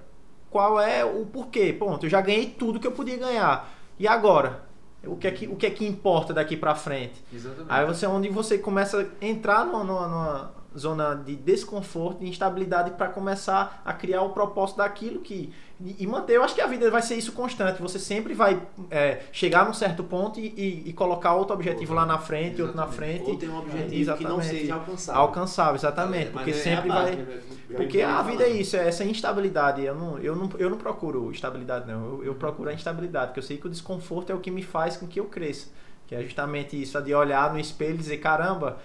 qual 0.50 0.80
é 0.80 1.04
o 1.04 1.26
porquê. 1.26 1.72
Ponto, 1.72 2.06
eu 2.06 2.10
já 2.10 2.20
ganhei 2.22 2.46
tudo 2.46 2.80
que 2.80 2.86
eu 2.86 2.92
podia 2.92 3.18
ganhar. 3.18 3.68
E 3.98 4.08
agora? 4.08 4.62
O 5.04 5.16
que 5.16 5.26
é 5.28 5.30
que, 5.30 5.46
o 5.46 5.56
que, 5.56 5.66
é 5.66 5.70
que 5.70 5.86
importa 5.86 6.32
daqui 6.34 6.56
pra 6.56 6.74
frente? 6.74 7.22
Aí 7.68 7.86
você 7.86 8.04
é 8.06 8.08
onde 8.08 8.28
você 8.28 8.58
começa 8.58 9.00
a 9.22 9.24
entrar 9.24 9.64
numa, 9.64 9.84
numa- 9.84 10.08
numa 10.08 10.52
zona 10.78 11.14
de 11.14 11.34
desconforto, 11.36 12.20
de 12.20 12.28
instabilidade 12.28 12.92
para 12.92 13.08
começar 13.08 13.82
a 13.84 13.92
criar 13.92 14.22
o 14.22 14.30
propósito 14.30 14.76
daquilo 14.78 15.20
que 15.20 15.52
e 15.98 16.06
manter. 16.06 16.34
Eu 16.36 16.44
acho 16.44 16.54
que 16.54 16.60
a 16.60 16.66
vida 16.66 16.90
vai 16.90 17.00
ser 17.00 17.14
isso 17.14 17.32
constante. 17.32 17.80
Você 17.80 17.98
sempre 17.98 18.34
vai 18.34 18.60
é, 18.90 19.22
chegar 19.32 19.64
num 19.64 19.72
certo 19.72 20.04
ponto 20.04 20.38
e, 20.38 20.48
e- 20.48 20.90
e 20.90 20.92
colocar 20.92 21.32
outro 21.34 21.54
objetivo 21.54 21.94
lá 21.94 22.04
na 22.04 22.18
frente, 22.18 22.60
outro 22.60 22.76
na 22.76 22.86
frente. 22.86 23.30
Ou 23.30 23.36
tem 23.38 23.48
um 23.48 23.58
objetivo 23.58 23.88
que 24.16 24.24
não 24.24 24.38
Exatamente. 24.38 24.46
seja 24.60 24.74
alcançável. 24.74 25.20
Alcançável, 25.22 25.74
exatamente. 25.76 26.30
Mas 26.34 26.44
Porque 26.44 26.50
é 26.50 26.52
sempre 26.62 26.88
base, 26.90 27.16
vai. 27.16 27.40
Já 27.70 27.76
Porque 27.78 28.02
a 28.02 28.20
vida 28.22 28.44
é 28.44 28.50
isso, 28.50 28.76
é 28.76 28.86
essa 28.88 29.04
instabilidade. 29.04 29.82
Eu 29.82 29.94
não, 29.94 30.18
eu 30.18 30.36
não, 30.36 30.50
eu 30.58 30.68
não 30.68 30.76
procuro 30.76 31.30
estabilidade, 31.32 31.90
não. 31.90 32.04
Eu, 32.18 32.24
eu 32.26 32.34
procuro 32.34 32.68
a 32.68 32.74
instabilidade, 32.74 33.28
porque 33.28 33.40
eu 33.40 33.44
sei 33.44 33.56
que 33.56 33.66
o 33.66 33.70
desconforto 33.70 34.30
é 34.30 34.34
o 34.34 34.38
que 34.38 34.50
me 34.50 34.62
faz 34.62 34.98
com 34.98 35.06
que 35.06 35.18
eu 35.18 35.24
cresça. 35.24 35.68
Que 36.06 36.14
é 36.14 36.22
justamente 36.22 36.80
isso, 36.80 37.00
de 37.00 37.14
olhar 37.14 37.50
no 37.54 37.58
espelho 37.58 37.94
e 37.94 37.98
dizer, 37.98 38.18
caramba, 38.18 38.76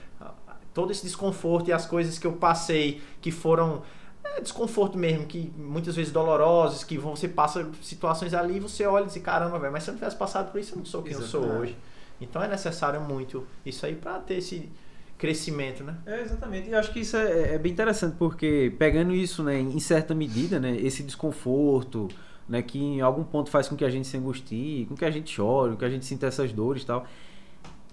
todo 0.76 0.92
esse 0.92 1.04
desconforto 1.04 1.70
e 1.70 1.74
as 1.74 1.86
coisas 1.86 2.20
que 2.20 2.28
eu 2.28 2.34
passei 2.34 3.02
que 3.22 3.32
foram 3.32 3.82
é, 4.24 4.42
desconforto 4.42 4.98
mesmo, 4.98 5.26
que 5.26 5.52
muitas 5.58 5.96
vezes 5.96 6.12
dolorosos, 6.12 6.84
que 6.84 6.98
você 6.98 7.30
passa 7.30 7.68
situações 7.82 8.34
ali 8.34 8.58
e 8.58 8.60
você 8.60 8.86
olha 8.86 9.06
e 9.06 9.08
diz, 9.08 9.18
caramba, 9.24 9.58
velho, 9.58 9.72
mas 9.72 9.84
se 9.84 9.90
eu 9.90 9.94
não 9.94 10.00
tivesse 10.00 10.18
passado 10.18 10.52
por 10.52 10.60
isso, 10.60 10.74
eu 10.74 10.78
não 10.78 10.86
sou 10.86 11.02
quem 11.02 11.14
eu 11.14 11.22
sou 11.22 11.42
Exatamente. 11.42 11.72
hoje. 11.72 11.78
Então 12.20 12.44
é 12.44 12.48
necessário 12.48 13.00
muito 13.00 13.48
isso 13.66 13.86
aí 13.86 13.96
pra 13.96 14.20
ter 14.20 14.36
esse 14.36 14.70
crescimento, 15.18 15.82
né? 15.82 15.96
É, 16.06 16.22
exatamente. 16.22 16.68
E 16.68 16.74
eu 16.74 16.80
acho 16.80 16.92
que 16.92 17.00
isso 17.00 17.16
é, 17.16 17.56
é 17.56 17.58
bem 17.58 17.72
interessante, 17.72 18.18
porque 18.18 18.74
pegando 18.78 19.16
isso, 19.16 19.42
né, 19.44 19.58
em 19.58 19.80
certa 19.80 20.14
medida, 20.14 20.60
né, 20.60 20.76
esse 20.76 21.04
desconforto, 21.04 22.10
né, 22.50 22.62
que 22.62 22.78
em 22.78 23.00
algum 23.00 23.24
ponto 23.24 23.50
faz 23.50 23.70
com 23.70 23.78
que 23.78 23.86
a 23.86 23.90
gente 23.90 24.08
se 24.08 24.18
angustie, 24.18 24.86
com 24.90 24.96
que 24.96 25.06
a 25.06 25.12
gente 25.12 25.32
chore, 25.32 25.72
com 25.72 25.78
que 25.78 25.86
a 25.86 25.90
gente 25.90 26.06
sinta 26.06 26.28
essas 26.28 26.52
dores 26.52 26.84
e 26.84 26.86
tal, 26.86 27.08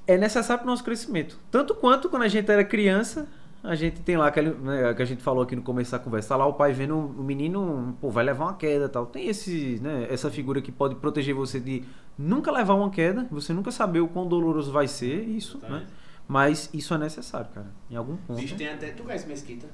é 0.06 0.16
necessário 0.16 0.60
para 0.60 0.68
o 0.68 0.70
nosso 0.70 0.84
crescimento. 0.84 1.38
Tanto 1.50 1.74
quanto 1.74 2.08
quando 2.08 2.22
a 2.22 2.28
gente 2.28 2.50
era 2.50 2.64
criança, 2.64 3.28
a 3.62 3.74
gente 3.74 4.00
tem 4.00 4.16
lá 4.16 4.26
aquele, 4.26 4.50
né, 4.50 4.92
que 4.94 5.02
a 5.02 5.04
gente 5.04 5.22
falou 5.22 5.44
aqui 5.44 5.54
no 5.54 5.62
começo 5.62 5.92
da 5.92 5.98
conversa, 5.98 6.30
tá 6.30 6.36
lá 6.36 6.46
o 6.46 6.54
pai 6.54 6.72
vendo 6.72 6.96
o 6.96 7.22
menino, 7.22 7.96
pô, 8.00 8.10
vai 8.10 8.24
levar 8.24 8.46
uma 8.46 8.54
queda 8.54 8.86
e 8.86 8.88
tal. 8.88 9.06
Tem 9.06 9.28
esse, 9.28 9.78
né, 9.80 10.06
essa 10.10 10.30
figura 10.30 10.60
que 10.60 10.72
pode 10.72 10.96
proteger 10.96 11.34
você 11.34 11.60
de 11.60 11.84
nunca 12.18 12.50
levar 12.50 12.74
uma 12.74 12.90
queda, 12.90 13.26
você 13.30 13.52
nunca 13.52 13.70
saber 13.70 14.00
o 14.00 14.08
quão 14.08 14.26
doloroso 14.26 14.72
vai 14.72 14.88
ser 14.88 15.22
isso, 15.22 15.58
né? 15.58 15.68
Exatamente. 15.68 15.92
Mas 16.28 16.70
isso 16.72 16.94
é 16.94 16.98
necessário, 16.98 17.48
cara. 17.52 17.66
Em 17.90 17.96
algum 17.96 18.16
ponto. 18.16 18.56
Tem 18.56 18.68
até. 18.68 18.90
Tu 18.90 19.02
conhece 19.02 19.26
Mesquita? 19.26 19.66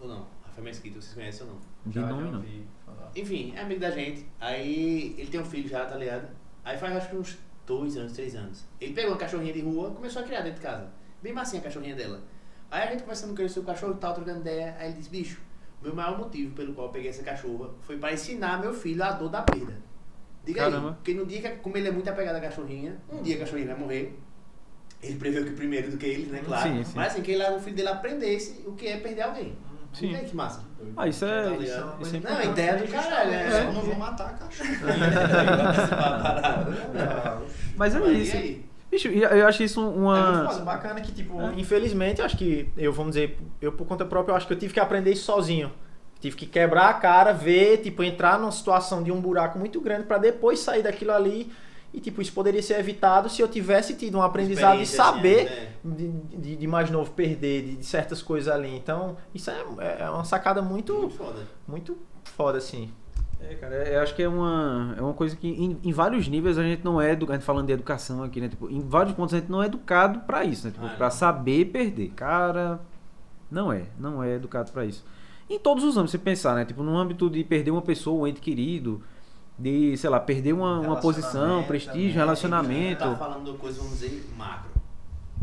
Ou 0.00 0.08
não? 0.08 0.26
Rafael 0.44 0.64
Mesquita, 0.64 1.00
vocês 1.00 1.14
conhecem 1.14 1.46
ou 1.46 1.52
não? 1.52 1.90
De 1.90 1.98
nome, 1.98 2.30
não. 2.30 2.38
ouvi 2.38 2.66
falar. 2.86 3.10
Enfim, 3.14 3.52
é 3.56 3.60
amigo 3.60 3.80
da 3.80 3.90
gente. 3.90 4.26
Aí 4.40 5.14
ele 5.18 5.28
tem 5.28 5.40
um 5.40 5.44
filho 5.44 5.68
já, 5.68 5.84
tá 5.84 5.96
ligado? 5.96 6.28
Aí 6.64 6.78
faz 6.78 6.96
acho 6.96 7.10
que 7.10 7.16
uns 7.16 7.38
dois 7.66 7.96
anos, 7.96 8.12
três 8.12 8.34
anos. 8.34 8.64
Ele 8.80 8.92
pegou 8.92 9.12
uma 9.12 9.16
cachorrinha 9.16 9.52
de 9.52 9.60
rua 9.60 9.90
e 9.90 9.94
começou 9.96 10.22
a 10.22 10.24
criar 10.24 10.42
dentro 10.42 10.60
de 10.60 10.66
casa. 10.66 10.88
Bem 11.22 11.32
massinha 11.32 11.60
a 11.60 11.64
cachorrinha 11.64 11.94
dela. 11.94 12.22
Aí 12.70 12.82
a 12.82 12.90
gente 12.90 13.00
conversando 13.00 13.34
com 13.34 13.40
ele 13.40 13.48
sobre 13.48 13.70
o 13.70 13.74
cachorro 13.74 13.94
e 13.94 13.98
tal, 13.98 14.14
trocando 14.14 14.40
ideia. 14.40 14.76
Aí 14.78 14.88
ele 14.88 14.98
disse, 14.98 15.10
bicho, 15.10 15.40
meu 15.82 15.94
maior 15.94 16.18
motivo 16.18 16.54
pelo 16.54 16.74
qual 16.74 16.88
eu 16.88 16.92
peguei 16.92 17.10
essa 17.10 17.22
cachorra 17.22 17.70
foi 17.82 17.98
para 17.98 18.12
ensinar 18.12 18.60
meu 18.60 18.72
filho 18.72 19.02
a 19.02 19.12
dor 19.12 19.28
da 19.28 19.42
perda. 19.42 19.76
Diga 20.44 20.64
Caramba. 20.64 20.88
aí, 20.88 20.94
porque 20.94 21.14
no 21.14 21.24
dia 21.24 21.40
que, 21.40 21.48
como 21.56 21.76
ele 21.76 21.88
é 21.88 21.90
muito 21.90 22.08
apegado 22.08 22.36
à 22.36 22.40
cachorrinha, 22.40 22.98
um 23.10 23.22
dia 23.22 23.36
a 23.36 23.38
cachorrinha 23.38 23.68
vai 23.68 23.78
morrer. 23.78 24.18
Ele 25.02 25.18
preveu 25.18 25.44
que 25.44 25.52
primeiro 25.52 25.90
do 25.90 25.96
que 25.98 26.06
ele, 26.06 26.26
né? 26.30 26.42
Claro. 26.44 26.68
Sim, 26.68 26.84
sim. 26.84 26.92
Mas 26.94 27.12
assim, 27.12 27.22
que 27.22 27.32
ele, 27.32 27.44
o 27.44 27.60
filho 27.60 27.76
dele 27.76 27.88
aprendesse 27.88 28.62
o 28.66 28.72
que 28.72 28.86
é 28.86 28.98
perder 28.98 29.22
alguém. 29.22 29.56
Sim. 29.94 30.08
Diga 30.08 30.18
aí 30.18 30.24
que 30.26 30.36
massa. 30.36 30.60
Ah, 30.96 31.08
isso 31.08 31.24
é. 31.24 31.44
Tá 31.44 31.50
isso 31.52 31.62
é- 31.72 32.02
isso 32.02 32.16
é 32.16 32.20
Não, 32.20 32.36
a 32.38 32.44
ideia 32.44 32.76
do 32.76 32.88
caralho, 32.88 33.30
É, 33.32 33.46
é. 33.46 33.50
só 33.66 33.72
não 33.72 33.80
vou 33.82 33.94
matar 33.96 34.26
a 34.26 34.32
cachorra. 34.34 34.70
Mas 37.76 37.94
é 37.94 37.98
Mas 37.98 38.08
e 38.10 38.22
isso. 38.22 38.36
aí? 38.36 38.64
Bicho, 38.90 39.08
e 39.08 39.22
eu 39.22 39.46
acho 39.46 39.62
isso 39.62 39.80
É 39.80 39.84
muito 39.84 39.98
uma. 39.98 40.48
foda, 40.48 40.64
bacana 40.64 41.00
que, 41.00 41.12
tipo, 41.12 41.40
É. 41.40 41.52
infelizmente, 41.56 42.20
eu 42.20 42.26
acho 42.26 42.36
que, 42.36 42.68
eu 42.76 42.92
vamos 42.92 43.14
dizer, 43.14 43.38
eu 43.60 43.72
por 43.72 43.86
conta 43.86 44.04
própria, 44.04 44.32
eu 44.32 44.36
acho 44.36 44.46
que 44.46 44.52
eu 44.52 44.58
tive 44.58 44.72
que 44.72 44.80
aprender 44.80 45.12
isso 45.12 45.24
sozinho. 45.24 45.72
Tive 46.20 46.36
que 46.36 46.46
quebrar 46.46 46.88
a 46.90 46.94
cara, 46.94 47.32
ver, 47.32 47.78
tipo, 47.78 48.02
entrar 48.02 48.38
numa 48.38 48.52
situação 48.52 49.02
de 49.02 49.12
um 49.12 49.20
buraco 49.20 49.58
muito 49.58 49.80
grande 49.80 50.04
pra 50.04 50.16
depois 50.16 50.60
sair 50.60 50.82
daquilo 50.82 51.12
ali. 51.12 51.52
E, 51.94 52.00
tipo, 52.00 52.20
isso 52.20 52.32
poderia 52.32 52.60
ser 52.60 52.76
evitado 52.80 53.28
se 53.30 53.40
eu 53.40 53.46
tivesse 53.46 53.94
tido 53.94 54.18
um 54.18 54.22
aprendizado 54.22 54.76
de 54.78 54.82
assim, 54.82 54.96
saber 54.96 55.44
né? 55.44 55.68
de, 55.84 56.08
de, 56.36 56.56
de 56.56 56.66
mais 56.66 56.90
novo 56.90 57.12
perder, 57.12 57.62
de, 57.62 57.76
de 57.76 57.86
certas 57.86 58.20
coisas 58.20 58.52
ali. 58.52 58.74
Então, 58.76 59.16
isso 59.32 59.48
é, 59.48 59.62
é 60.00 60.10
uma 60.10 60.24
sacada 60.24 60.60
muito, 60.60 60.92
Muito 60.92 61.14
foda. 61.14 61.42
muito 61.68 61.96
foda, 62.24 62.58
assim. 62.58 62.90
É, 63.40 63.54
cara, 63.54 63.74
eu 63.88 64.00
acho 64.02 64.12
que 64.14 64.22
é 64.24 64.28
uma, 64.28 64.94
é 64.98 65.00
uma 65.02 65.12
coisa 65.12 65.36
que 65.36 65.46
em, 65.46 65.78
em 65.84 65.92
vários 65.92 66.26
níveis 66.26 66.58
a 66.58 66.62
gente 66.64 66.84
não 66.84 67.00
é 67.00 67.12
edu- 67.12 67.30
a 67.30 67.34
gente 67.34 67.44
falando 67.44 67.66
de 67.66 67.72
educação 67.72 68.24
aqui, 68.24 68.40
né? 68.40 68.48
Tipo, 68.48 68.68
em 68.68 68.80
vários 68.80 69.14
pontos 69.14 69.32
a 69.34 69.38
gente 69.38 69.50
não 69.50 69.62
é 69.62 69.66
educado 69.66 70.18
pra 70.20 70.42
isso, 70.44 70.66
né? 70.66 70.72
Tipo, 70.72 70.86
Ah, 70.86 70.94
pra 70.96 71.10
saber 71.10 71.66
perder. 71.66 72.08
Cara, 72.16 72.80
não 73.50 73.72
é, 73.72 73.84
não 74.00 74.20
é 74.20 74.34
educado 74.34 74.72
pra 74.72 74.84
isso. 74.84 75.04
Em 75.48 75.58
todos 75.60 75.84
os 75.84 75.96
âmbitos, 75.96 76.10
você 76.12 76.18
pensar, 76.18 76.54
né? 76.56 76.64
Tipo, 76.64 76.82
no 76.82 76.96
âmbito 76.98 77.30
de 77.30 77.44
perder 77.44 77.70
uma 77.70 77.82
pessoa, 77.82 78.22
um 78.22 78.26
ente 78.26 78.40
querido, 78.40 79.02
de, 79.58 79.96
sei 79.96 80.10
lá, 80.10 80.18
perder 80.20 80.52
uma, 80.52 80.80
uma 80.80 80.96
posição, 81.00 81.32
Relacionamento 81.62 81.68
prestígio, 81.68 82.00
também, 82.00 82.12
relacionamento. 82.12 82.98
Tá 83.04 83.16
falando 83.16 83.52
de 83.52 83.58
coisa, 83.58 83.78
vamos 83.80 83.98
dizer, 84.00 84.28
macro. 84.36 84.74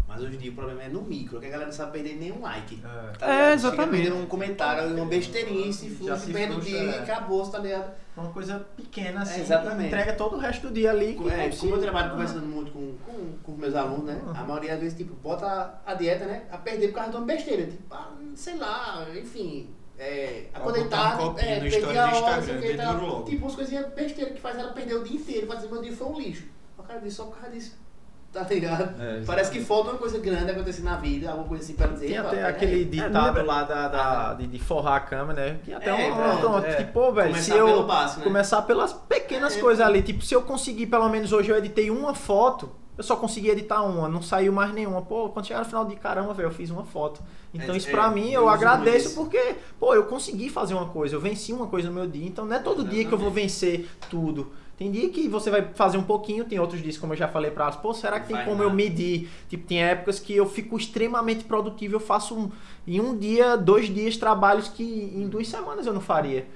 Mas 0.07 0.21
hoje 0.21 0.35
em 0.35 0.39
dia 0.39 0.51
o 0.51 0.55
problema 0.55 0.83
é 0.83 0.89
no 0.89 1.01
micro, 1.03 1.39
que 1.39 1.45
a 1.45 1.49
galera 1.49 1.67
não 1.67 1.73
sabe 1.73 1.93
perder 1.93 2.17
nenhum 2.17 2.41
like. 2.41 2.81
É. 2.83 3.17
Tá 3.17 3.25
É, 3.25 3.31
ligado? 3.31 3.53
exatamente. 3.53 3.61
Chega 3.61 3.83
a 3.83 3.87
perder 3.87 4.13
um 4.13 4.25
comentário, 4.25 4.93
uma 4.97 5.05
besteirinha, 5.05 5.67
e 5.67 5.71
se 5.73 5.89
frustra, 5.89 6.17
se 6.17 6.33
perde 6.33 6.53
o 6.55 6.59
dia 6.59 6.83
e 6.83 6.89
acabou, 6.99 7.47
tá 7.47 7.59
ligado? 7.59 7.91
Uma 8.17 8.29
coisa 8.29 8.59
pequena 8.75 9.21
assim, 9.21 9.39
É, 9.39 9.43
exatamente. 9.43 9.87
entrega 9.87 10.13
todo 10.15 10.35
o 10.35 10.37
resto 10.39 10.67
do 10.67 10.73
dia 10.73 10.91
ali. 10.91 11.13
que 11.13 11.29
É, 11.29 11.47
como 11.47 11.57
como 11.57 11.71
eu 11.71 11.77
se- 11.77 11.81
trabalho 11.83 12.11
conversando 12.11 12.45
muito 12.45 12.71
com, 12.73 12.93
com, 13.05 13.37
com 13.41 13.51
meus 13.53 13.73
alunos, 13.73 14.03
né? 14.03 14.21
Uhum. 14.25 14.31
A 14.35 14.43
maioria 14.43 14.71
das 14.71 14.79
vezes, 14.81 14.97
tipo, 14.97 15.13
bota 15.15 15.45
a, 15.85 15.91
a 15.91 15.93
dieta, 15.93 16.25
né? 16.25 16.43
A 16.51 16.57
perder 16.57 16.89
por 16.89 16.95
causa 16.95 17.11
de 17.11 17.15
uma 17.15 17.25
besteira. 17.25 17.65
Tipo, 17.67 17.83
ah, 17.95 18.11
sei 18.35 18.57
lá, 18.57 19.07
enfim. 19.17 19.69
É, 20.03 20.45
Vai 20.51 20.61
acordei 20.61 20.83
botar 20.83 20.97
um 20.97 20.99
tarde, 21.09 21.23
copinho 21.23 21.51
é, 21.51 21.59
perdi 21.59 21.97
a 21.97 22.05
hora, 22.05 22.11
Instagram, 22.15 22.41
sei 22.41 22.55
o 22.57 22.61
que, 22.77 23.05
logo. 23.05 23.23
Tipo, 23.25 23.45
umas 23.45 23.55
coisinhas 23.55 23.93
besteiras 23.93 24.33
que 24.33 24.41
faz 24.41 24.57
ela 24.57 24.71
perder 24.73 24.95
o 24.95 25.03
dia 25.03 25.15
inteiro, 25.15 25.45
pra 25.45 25.55
dizer 25.57 25.69
meu 25.71 25.81
dia 25.81 25.95
foi 25.95 26.07
um 26.07 26.17
lixo. 26.19 26.43
O 26.77 26.81
cara 26.83 26.99
disse 26.99 27.17
só 27.17 27.25
por 27.25 27.37
causa 27.37 27.55
disso. 27.55 27.79
Tá 28.31 28.43
ligado? 28.43 28.95
É, 29.01 29.23
Parece 29.25 29.51
que 29.51 29.59
falta 29.59 29.89
uma 29.89 29.97
coisa 29.99 30.17
grande 30.17 30.49
acontecer 30.51 30.83
na 30.83 30.95
vida, 30.95 31.29
alguma 31.29 31.49
coisa 31.49 31.65
assim 31.65 31.73
pra 31.73 31.87
dizer. 31.87 32.07
Tem 32.07 32.15
"Epa, 32.15 32.27
até 32.29 32.37
peraí." 32.37 32.49
aquele 32.51 32.81
É, 32.83 32.85
ditado 32.85 33.45
lá 33.45 33.63
da, 33.63 33.87
da- 33.89 34.33
de, 34.35 34.47
de 34.47 34.57
forrar 34.57 34.95
a 34.95 34.99
cama, 35.01 35.33
né? 35.33 35.59
Que 35.65 35.73
até 35.73 35.89
É, 35.89 36.09
um, 36.13 36.15
pronto, 36.39 36.65
é. 36.65 36.83
pô, 36.85 37.11
velho, 37.11 37.35
se 37.35 37.51
Começar 37.51 37.55
eu 37.57 37.65
pelo 37.67 37.83
básico, 37.83 38.19
né? 38.21 38.23
começar 38.23 38.61
pelas 38.61 38.93
pequenas 38.93 39.57
É, 39.57 39.59
coisas 39.59 39.85
ali, 39.85 40.01
tipo, 40.01 40.23
se 40.23 40.33
eu 40.33 40.41
conseguir, 40.43 40.87
pelo 40.87 41.09
menos 41.09 41.33
hoje 41.33 41.49
eu 41.49 41.57
editei 41.57 41.91
uma 41.91 42.15
foto, 42.15 42.71
eu 42.97 43.03
só 43.03 43.15
consegui 43.15 43.49
editar 43.49 43.81
uma, 43.83 44.07
não 44.07 44.21
saiu 44.21 44.51
mais 44.51 44.73
nenhuma. 44.73 45.01
Pô, 45.01 45.29
quando 45.29 45.47
chegar 45.47 45.59
no 45.59 45.65
final 45.65 45.85
de 45.85 45.95
caramba, 45.95 46.33
velho, 46.33 46.47
eu 46.47 46.51
fiz 46.53 46.69
uma 46.69 46.83
foto. 46.83 47.21
Então 47.53 47.73
É, 47.73 47.77
isso 47.77 47.89
pra 47.89 48.07
é, 48.07 48.11
mim 48.11 48.31
eu 48.31 48.47
agradeço 48.49 49.15
porque, 49.15 49.55
pô, 49.79 49.93
eu 49.95 50.05
consegui 50.05 50.49
fazer 50.49 50.73
uma 50.73 50.87
coisa, 50.87 51.15
eu 51.15 51.21
venci 51.21 51.51
uma 51.53 51.67
coisa 51.67 51.89
no 51.89 51.95
meu 51.95 52.07
dia, 52.07 52.27
então 52.27 52.45
não 52.45 52.55
é 52.55 52.59
todo 52.59 52.83
dia 52.83 53.05
que 53.05 53.13
eu 53.13 53.17
vou 53.17 53.31
vencer 53.31 53.89
tudo. 54.09 54.51
Tem 54.77 54.89
dia 54.91 55.09
que 55.09 55.27
você 55.27 55.51
vai 55.51 55.61
fazer 55.75 55.97
um 55.97 56.03
pouquinho, 56.03 56.43
tem 56.43 56.59
outros 56.59 56.81
dias, 56.81 56.97
como 56.97 57.13
eu 57.13 57.17
já 57.17 57.27
falei 57.27 57.51
pra 57.51 57.65
elas, 57.65 57.75
pô, 57.75 57.93
será 57.93 58.19
que 58.19 58.27
tem 58.27 58.35
Vai 58.35 58.45
como 58.45 58.63
eu 58.63 58.71
medir? 58.71 59.29
Tipo, 59.47 59.67
tem 59.67 59.83
épocas 59.83 60.19
que 60.19 60.35
eu 60.35 60.47
fico 60.49 60.75
extremamente 60.75 61.43
produtivo, 61.43 61.95
eu 61.95 61.99
faço 61.99 62.35
um, 62.35 62.51
em 62.87 62.99
um 62.99 63.15
dia, 63.15 63.55
dois 63.55 63.93
dias 63.93 64.17
trabalhos 64.17 64.67
que 64.67 64.83
em 64.83 65.27
duas 65.27 65.47
semanas 65.47 65.85
eu 65.85 65.93
não 65.93 66.01
faria. 66.01 66.47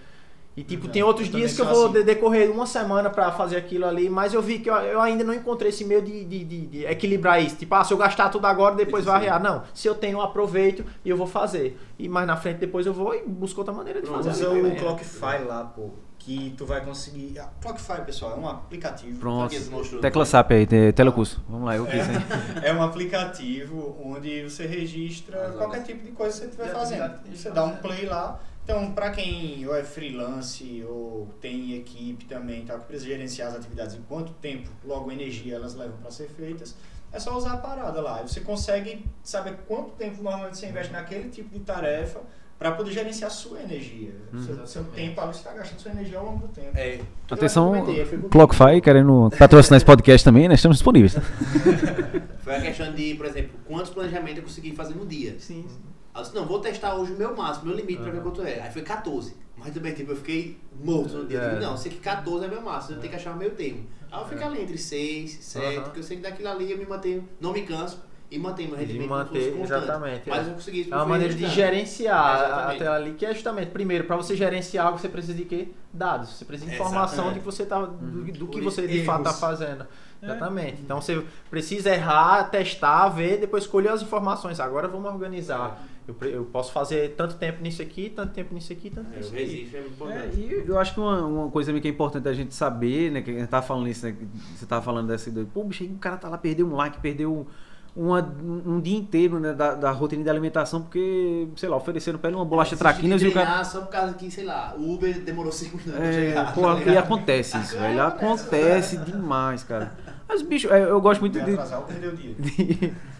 E 0.57 0.63
tipo, 0.63 0.85
Já, 0.87 0.91
tem 0.93 1.03
outros 1.03 1.27
eu 1.27 1.33
dias 1.35 1.53
que 1.53 1.61
eu 1.61 1.65
vou 1.65 1.85
assim. 1.85 1.93
de- 1.95 2.03
decorrer 2.03 2.49
uma 2.49 2.65
semana 2.65 3.09
pra 3.09 3.29
fazer 3.31 3.57
aquilo 3.57 3.85
ali, 3.85 4.09
mas 4.09 4.33
eu 4.33 4.41
vi 4.41 4.59
que 4.59 4.69
eu, 4.69 4.75
eu 4.75 5.01
ainda 5.01 5.21
não 5.21 5.33
encontrei 5.33 5.67
esse 5.69 5.83
meio 5.83 6.01
de, 6.01 6.23
de- 6.23 6.43
de- 6.45 6.65
de 6.67 6.85
equilibrar 6.85 7.43
isso. 7.43 7.57
Tipo, 7.57 7.75
ah, 7.75 7.83
se 7.83 7.93
eu 7.93 7.97
gastar 7.97 8.29
tudo 8.29 8.45
agora, 8.47 8.73
depois 8.73 9.03
vai 9.03 9.15
arriar. 9.15 9.37
Não, 9.39 9.63
se 9.73 9.85
eu 9.87 9.93
tenho, 9.95 10.17
eu 10.17 10.21
aproveito 10.21 10.85
e 11.03 11.09
eu 11.09 11.17
vou 11.17 11.27
fazer. 11.27 11.77
E 11.99 12.07
mais 12.07 12.25
na 12.25 12.37
frente, 12.37 12.59
depois 12.59 12.85
eu 12.85 12.93
vou 12.93 13.13
e 13.13 13.21
busco 13.27 13.59
outra 13.59 13.73
maneira 13.73 14.01
de 14.01 14.07
Pronto, 14.07 14.23
fazer. 14.23 14.45
Usa 14.45 14.53
o 14.53 14.61
também. 14.61 14.75
Clockify 14.77 15.43
lá, 15.45 15.63
pô. 15.65 15.89
Que 16.17 16.55
tu 16.57 16.65
vai 16.65 16.83
conseguir. 16.83 17.37
Ah, 17.37 17.49
Clockify, 17.61 18.01
pessoal, 18.05 18.31
é 18.31 18.39
um 18.39 18.47
aplicativo. 18.47 19.19
Pronto. 19.19 19.53
Tecla 20.01 20.25
SAP 20.25 20.51
aí, 20.53 20.65
te- 20.65 20.93
telecurso. 20.93 21.43
Vamos 21.49 21.65
lá, 21.65 21.75
eu 21.75 21.85
quis, 21.85 21.99
hein? 21.99 22.15
É 22.63 22.73
um 22.73 22.81
aplicativo 22.81 23.95
onde 24.03 24.41
você 24.43 24.65
registra 24.65 25.47
As 25.49 25.55
qualquer 25.55 25.83
tipo 25.83 26.03
de 26.03 26.11
coisa 26.13 26.33
que 26.33 26.39
você 26.39 26.45
estiver 26.63 26.71
fazendo. 26.73 27.13
Você 27.31 27.51
dá 27.51 27.63
um 27.65 27.75
play 27.75 28.05
lá. 28.05 28.39
Então, 28.65 28.91
para 28.93 29.11
quem 29.11 29.65
ou 29.67 29.75
é 29.75 29.83
freelance 29.83 30.83
ou 30.89 31.29
tem 31.39 31.75
equipe 31.75 32.25
também, 32.25 32.65
tá, 32.65 32.79
que 32.79 32.85
precisa 32.85 33.11
gerenciar 33.11 33.49
as 33.49 33.55
atividades 33.57 33.95
em 33.95 34.01
quanto 34.01 34.33
tempo, 34.33 34.67
logo 34.83 35.11
energia 35.11 35.53
elas 35.53 35.75
levam 35.75 35.95
para 35.97 36.09
ser 36.09 36.27
feitas, 36.29 36.75
é 37.13 37.19
só 37.19 37.37
usar 37.37 37.53
a 37.53 37.57
parada 37.57 38.01
lá. 38.01 38.17
Aí 38.17 38.27
você 38.27 38.39
consegue 38.39 39.05
saber 39.23 39.55
quanto 39.67 39.91
tempo 39.91 40.23
normalmente 40.23 40.57
você 40.57 40.65
investe 40.65 40.91
naquele 40.91 41.29
tipo 41.29 41.49
de 41.49 41.59
tarefa 41.59 42.21
para 42.57 42.71
poder 42.71 42.91
gerenciar 42.91 43.29
a 43.29 43.33
sua 43.33 43.61
energia. 43.61 44.15
Uhum. 44.33 44.43
Seu, 44.43 44.65
seu 44.65 44.83
tempo, 44.85 45.21
você 45.21 45.39
está 45.39 45.53
gastando 45.53 45.79
sua 45.79 45.91
energia 45.91 46.17
ao 46.17 46.25
longo 46.25 46.47
do 46.47 46.47
tempo. 46.47 46.71
É, 46.75 47.01
Atenção, 47.29 47.71
Clockify, 48.31 48.81
querendo 48.81 49.29
patrocinar 49.37 49.77
esse 49.77 49.85
podcast 49.85 50.25
também, 50.25 50.47
né? 50.47 50.55
Estamos 50.55 50.77
disponíveis. 50.77 51.13
tá? 51.13 51.21
Foi 52.41 52.55
a 52.55 52.61
questão 52.61 52.91
de, 52.93 53.13
por 53.13 53.27
exemplo, 53.27 53.59
quantos 53.67 53.91
planejamentos 53.91 54.37
eu 54.37 54.43
consegui 54.43 54.75
fazer 54.75 54.95
no 54.95 55.05
dia. 55.05 55.35
Sim, 55.39 55.65
sim. 55.69 55.95
Aí 56.15 56.21
eu 56.21 56.23
disse, 56.23 56.33
não, 56.35 56.45
vou 56.45 56.59
testar 56.59 56.95
hoje 56.95 57.11
o 57.11 57.17
meu 57.17 57.35
máximo, 57.35 57.65
meu 57.67 57.75
limite 57.75 58.01
pra 58.01 58.09
ver 58.09 58.21
quanto 58.21 58.41
é. 58.41 58.61
Aí 58.61 58.71
foi 58.71 58.81
14. 58.81 59.35
Mas 59.57 59.73
também, 59.73 59.93
tipo, 59.93 60.13
eu 60.13 60.15
fiquei 60.15 60.57
morto 60.81 61.13
no 61.13 61.25
dia. 61.25 61.37
Eu 61.39 61.43
É. 61.43 61.49
digo, 61.49 61.61
não, 61.61 61.75
sei 61.77 61.91
que 61.91 61.97
14 61.99 62.45
é 62.45 62.47
meu 62.47 62.61
máximo, 62.61 62.95
eu 62.95 63.01
tenho 63.01 63.11
que 63.11 63.17
achar 63.19 63.33
o 63.33 63.37
meio 63.37 63.51
termo. 63.51 63.85
Aí 64.09 64.21
eu 64.21 64.25
fico 64.27 64.43
ali 64.43 64.61
entre 64.61 64.77
6, 64.77 65.31
7, 65.41 65.65
Aham. 65.75 65.83
porque 65.83 65.99
eu 65.99 66.03
sei 66.03 66.15
que 66.17 66.23
daquilo 66.23 66.47
ali 66.47 66.71
eu 66.71 66.77
me 66.77 66.85
mantenho, 66.85 67.27
não 67.41 67.51
me 67.51 67.63
canso 67.63 67.99
e 68.31 68.39
mantenho 68.39 68.69
meu 68.69 68.79
rendimento 68.79 69.09
manter, 69.09 69.53
constante. 69.57 69.83
exatamente, 69.83 70.29
Mas 70.29 70.47
é. 70.47 70.49
eu 70.49 70.53
consegui 70.53 70.81
isso 70.81 70.93
É 70.93 70.95
uma 70.97 71.05
maneira 71.05 71.33
de 71.33 71.47
gerenciar 71.49 72.35
Exatamente. 72.45 72.75
até 72.83 72.87
ali, 72.87 73.13
que 73.13 73.25
é 73.25 73.33
justamente, 73.33 73.71
primeiro, 73.71 74.05
para 74.05 74.15
você 74.15 74.35
gerenciar 74.37 74.87
algo, 74.87 74.97
você 74.99 75.09
precisa 75.09 75.33
de 75.33 75.43
quê? 75.45 75.67
Dados. 75.93 76.29
Você 76.29 76.45
precisa 76.45 76.69
de 76.69 76.75
informação 76.75 77.25
Exatamente. 77.29 77.33
de 77.33 77.39
que 77.39 77.45
você 77.45 77.65
tá, 77.65 77.81
do, 77.85 78.23
do 78.31 78.47
que 78.47 78.61
você 78.61 78.87
de 78.87 78.93
erros. 78.95 79.05
fato 79.05 79.19
está 79.27 79.33
fazendo. 79.33 79.85
Exatamente. 80.23 80.81
Então 80.81 80.99
você 81.01 81.23
precisa 81.51 81.89
errar, 81.93 82.45
testar, 82.49 83.09
ver, 83.09 83.37
depois 83.37 83.63
escolher 83.63 83.89
as 83.89 84.01
informações. 84.01 84.59
Agora 84.59 84.87
vamos 84.87 85.11
organizar. 85.11 85.83
Eu, 86.07 86.15
eu 86.29 86.45
posso 86.45 86.71
fazer 86.71 87.15
tanto 87.17 87.35
tempo 87.35 87.63
nisso 87.63 87.81
aqui, 87.81 88.09
tanto 88.15 88.31
tempo 88.33 88.53
nisso 88.53 88.71
aqui, 88.71 88.89
tanto 88.91 89.07
É, 89.13 89.17
nisso 89.17 89.31
o 89.31 89.35
aqui. 89.35 89.69
é 89.73 89.77
É, 89.77 89.81
importante. 89.87 90.37
e 90.37 90.63
eu 90.67 90.77
acho 90.79 90.93
que 90.93 90.99
uma, 90.99 91.25
uma 91.25 91.49
coisa 91.49 91.69
também 91.69 91.81
que 91.81 91.87
é 91.87 91.91
importante 91.91 92.27
a 92.27 92.33
gente 92.33 92.53
saber, 92.53 93.11
né? 93.11 93.21
Que 93.21 93.31
a 93.31 93.39
gente 93.39 93.47
tava 93.49 93.65
falando 93.65 93.87
isso, 93.87 94.05
né? 94.05 94.11
que 94.17 94.25
Você 94.57 94.65
tava 94.67 94.83
falando 94.83 95.07
dessa 95.07 95.29
ideia. 95.29 95.47
Pô, 95.53 95.63
bicho, 95.63 95.83
aí 95.83 95.89
o 95.89 95.97
cara 95.97 96.17
tá 96.17 96.29
lá, 96.29 96.37
perdeu 96.37 96.67
um 96.67 96.75
like, 96.75 96.99
perdeu 96.99 97.47
uma, 97.95 98.19
um 98.43 98.79
dia 98.81 98.97
inteiro 98.97 99.39
né, 99.39 99.53
da, 99.53 99.73
da 99.73 99.89
rotina 99.91 100.21
de 100.21 100.29
alimentação, 100.29 100.81
porque, 100.81 101.47
sei 101.55 101.69
lá, 101.69 101.77
ofereceram 101.77 102.19
pra 102.19 102.29
ele 102.29 102.35
uma 102.37 102.45
bolacha 102.45 102.75
É, 102.75 102.77
traquinas 102.77 103.21
e 103.21 103.27
o 103.27 103.31
cara. 103.33 103.63
Só 103.63 103.81
por 103.81 103.89
causa 103.89 104.13
que, 104.13 104.29
sei 104.29 104.43
lá, 104.43 104.75
o 104.77 104.93
Uber 104.93 105.21
demorou 105.21 105.51
5 105.51 105.77
minutos 105.77 105.93
pra 105.95 106.05
É, 106.05 106.13
chegar. 106.29 106.53
pô, 106.53 106.61
tá 106.61 106.91
e 106.91 106.97
acontece 106.97 107.57
isso, 107.57 107.77
velho. 107.77 108.01
acontece. 108.03 108.43
Acontece 108.45 108.97
demais, 108.97 109.63
cara. 109.63 109.91
Mas, 110.27 110.41
bicho, 110.41 110.67
eu 110.67 110.99
gosto 111.01 111.21
muito 111.21 111.33
de. 111.39 111.51
atrasar 111.53 111.83
dia. 112.15 112.35
de... 112.37 112.93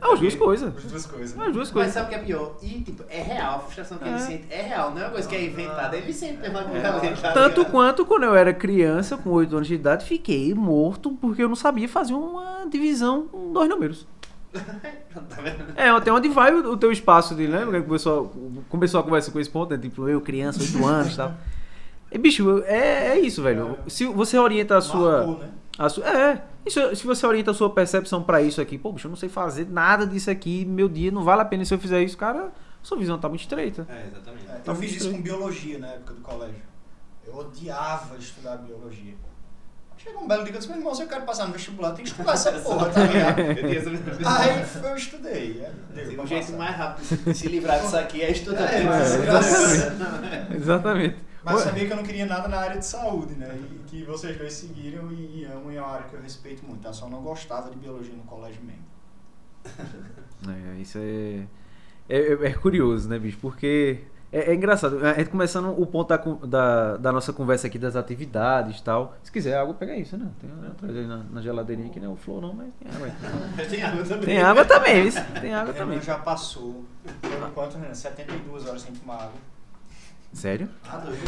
É 0.00 0.12
as 0.12 0.20
duas 0.20 0.34
coisas. 0.34 0.76
As 0.76 0.84
duas 0.84 1.06
coisas. 1.06 1.38
As 1.38 1.52
duas 1.52 1.56
Mas 1.56 1.70
coisas. 1.70 1.92
sabe 1.94 2.06
o 2.06 2.08
que 2.10 2.14
é 2.14 2.18
pior? 2.18 2.56
E, 2.62 2.80
tipo, 2.80 3.04
é 3.08 3.22
real, 3.22 3.56
a 3.56 3.58
frustração 3.60 3.98
que 3.98 4.04
ele 4.04 4.14
É. 4.14 4.18
sente 4.18 4.44
é 4.50 4.62
real, 4.62 4.90
não 4.90 4.98
é 5.00 5.04
uma 5.04 5.10
coisa 5.10 5.28
que 5.28 5.34
é 5.34 5.44
inventada. 5.44 5.96
Ele 5.96 6.12
sente 6.12 6.38
mesmo 6.40 6.58
aquilo 6.58 6.76
ali, 6.76 7.16
tá 7.16 7.32
Tanto 7.32 7.58
ligado? 7.60 7.70
quanto 7.72 8.04
quando 8.06 8.22
eu 8.24 8.34
era 8.34 8.52
criança, 8.52 9.16
com 9.16 9.30
8 9.30 9.54
anos 9.56 9.68
de 9.68 9.74
idade, 9.74 10.04
fiquei 10.04 10.52
morto 10.54 11.12
porque 11.20 11.42
eu 11.42 11.48
não 11.48 11.56
sabia 11.56 11.88
fazer 11.88 12.14
uma 12.14 12.66
divisão 12.70 13.26
com 13.28 13.52
dois 13.52 13.68
números. 13.68 14.06
Tá 15.16 15.40
vendo? 15.42 15.64
É, 15.76 15.88
até 15.88 16.12
onde 16.12 16.28
vai 16.28 16.52
o, 16.52 16.72
o 16.72 16.76
teu 16.76 16.92
espaço 16.92 17.34
de, 17.34 17.46
lembra? 17.46 17.80
Que 17.80 17.86
começou, 17.86 18.32
começou 18.68 19.00
a 19.00 19.02
conversa 19.02 19.30
com 19.30 19.40
esse 19.40 19.48
ponto, 19.48 19.70
né? 19.70 19.78
Tipo, 19.78 20.06
eu, 20.08 20.20
criança, 20.20 20.60
8 20.60 20.86
anos 20.86 21.14
e 21.14 21.16
tal. 21.16 21.32
E, 22.12 22.18
bicho, 22.18 22.62
é, 22.66 23.08
é 23.08 23.18
isso, 23.18 23.42
velho. 23.42 23.78
Se 23.88 24.04
você 24.06 24.38
orienta 24.38 24.76
a 24.76 24.80
sua. 24.82 25.18
Marcou, 25.26 25.38
né? 25.38 25.48
Sua 25.90 26.08
é, 26.08 26.42
isso, 26.64 26.96
se 26.96 27.06
você 27.06 27.26
orienta 27.26 27.50
a 27.50 27.54
sua 27.54 27.70
percepção 27.70 28.22
pra 28.22 28.40
isso 28.40 28.60
aqui, 28.60 28.78
pô, 28.78 28.92
bicho, 28.92 29.06
eu 29.06 29.10
não 29.10 29.16
sei 29.16 29.28
fazer 29.28 29.68
nada 29.68 30.06
disso 30.06 30.30
aqui, 30.30 30.64
meu 30.64 30.88
dia 30.88 31.10
não 31.10 31.22
vale 31.22 31.42
a 31.42 31.44
pena 31.44 31.64
se 31.64 31.74
eu 31.74 31.78
fizer 31.78 32.02
isso, 32.02 32.16
cara, 32.16 32.50
sua 32.82 32.96
visão 32.98 33.18
tá 33.18 33.28
muito 33.28 33.42
estreita. 33.42 33.86
É, 33.88 34.06
exatamente. 34.06 34.46
É, 34.48 34.52
Tá 34.52 34.72
eu 34.72 34.76
fiz 34.76 34.90
muito 34.90 35.02
isso 35.02 35.10
com 35.12 35.22
biologia 35.22 35.78
na 35.78 35.88
época 35.88 36.14
do 36.14 36.20
colégio. 36.22 36.62
Eu 37.26 37.36
odiava 37.36 38.16
estudar 38.16 38.56
biologia. 38.56 39.14
Chegou 39.98 40.22
um 40.22 40.28
belo 40.28 40.42
dia 40.42 40.52
que 40.52 40.56
eu 40.56 40.60
disse, 40.60 40.70
meu 40.70 40.78
irmão, 40.78 40.94
se 40.94 41.02
eu 41.02 41.08
quero 41.08 41.24
passar 41.24 41.46
no 41.46 41.52
vestibular, 41.52 41.92
tem 41.92 42.04
que 42.04 42.10
estudar 42.10 42.32
essa 42.32 42.52
porra, 42.60 42.90
tá 42.90 43.04
ligado? 43.04 43.40
Aí 44.24 44.90
eu 44.90 44.96
estudei. 44.96 45.66
deu 45.94 46.06
Tem 46.06 46.14
pra 46.14 46.24
um 46.24 46.26
jeito 46.26 46.52
mais 46.52 46.76
rápido 46.76 47.24
de 47.24 47.34
se 47.34 47.48
livrar 47.48 47.80
disso 47.80 47.96
aqui 47.96 48.22
é 48.22 48.30
estudar. 48.30 48.72
É, 48.72 48.82
exatamente. 48.82 50.54
Exatamente. 50.54 51.16
Mas 51.46 51.58
Ué, 51.58 51.62
sabia 51.62 51.86
que 51.86 51.92
eu 51.92 51.96
não 51.96 52.02
queria 52.02 52.26
nada 52.26 52.48
na 52.48 52.58
área 52.58 52.76
de 52.76 52.84
saúde, 52.84 53.34
né? 53.34 53.56
E 53.56 53.78
que 53.86 54.02
vocês 54.02 54.36
dois 54.36 54.52
seguiram 54.52 55.12
e, 55.12 55.42
e 55.42 55.44
amam 55.44 55.70
e 55.70 55.76
é 55.76 55.80
uma 55.80 55.92
área 55.92 56.08
que 56.08 56.14
eu 56.14 56.20
respeito 56.20 56.66
muito. 56.66 56.84
Eu 56.84 56.92
só 56.92 57.08
não 57.08 57.22
gostava 57.22 57.70
de 57.70 57.76
biologia 57.76 58.12
no 58.14 58.24
colégio 58.24 58.60
mesmo. 58.64 58.84
É, 60.46 60.78
isso 60.78 60.98
é, 60.98 61.46
é, 62.08 62.32
é 62.48 62.52
curioso, 62.52 63.08
né, 63.08 63.18
bicho? 63.18 63.38
Porque 63.40 64.00
é, 64.30 64.50
é 64.50 64.54
engraçado. 64.54 65.04
A 65.04 65.14
gente 65.14 65.30
começando 65.30 65.70
o 65.70 65.86
ponto 65.86 66.08
da, 66.08 66.16
da, 66.46 66.96
da 66.98 67.10
nossa 67.10 67.32
conversa 67.32 67.66
aqui 67.66 67.78
das 67.78 67.96
atividades 67.96 68.78
e 68.78 68.82
tal. 68.82 69.16
Se 69.22 69.32
quiser 69.32 69.56
água, 69.56 69.72
pega 69.72 69.96
isso, 69.96 70.16
né? 70.16 70.28
Tem 70.38 70.50
atrás 70.68 70.94
aí 70.94 71.06
na, 71.06 71.24
na 71.24 71.40
geladeirinha 71.40 71.88
aqui, 71.88 71.98
não 71.98 72.10
é 72.10 72.12
o 72.12 72.16
flow 72.16 72.40
não, 72.40 72.52
mas 72.52 72.68
tem 72.78 72.92
água 72.94 73.06
aí. 73.06 73.66
Tem 73.66 73.82
água 73.82 74.04
também. 74.04 74.24
Tem 74.26 74.42
água 74.42 74.64
também, 74.66 75.06
isso. 75.08 75.24
Tem 75.40 75.54
água 75.54 75.74
também. 75.74 76.02
já 76.02 76.18
passou, 76.18 76.84
por 77.22 77.48
enquanto, 77.48 77.78
né, 77.78 77.94
72 77.94 78.66
horas 78.66 78.82
sem 78.82 78.92
tomar 78.92 79.14
água. 79.14 79.55
Sério? 80.36 80.68
Ah, 80.86 80.98
doido. 80.98 81.18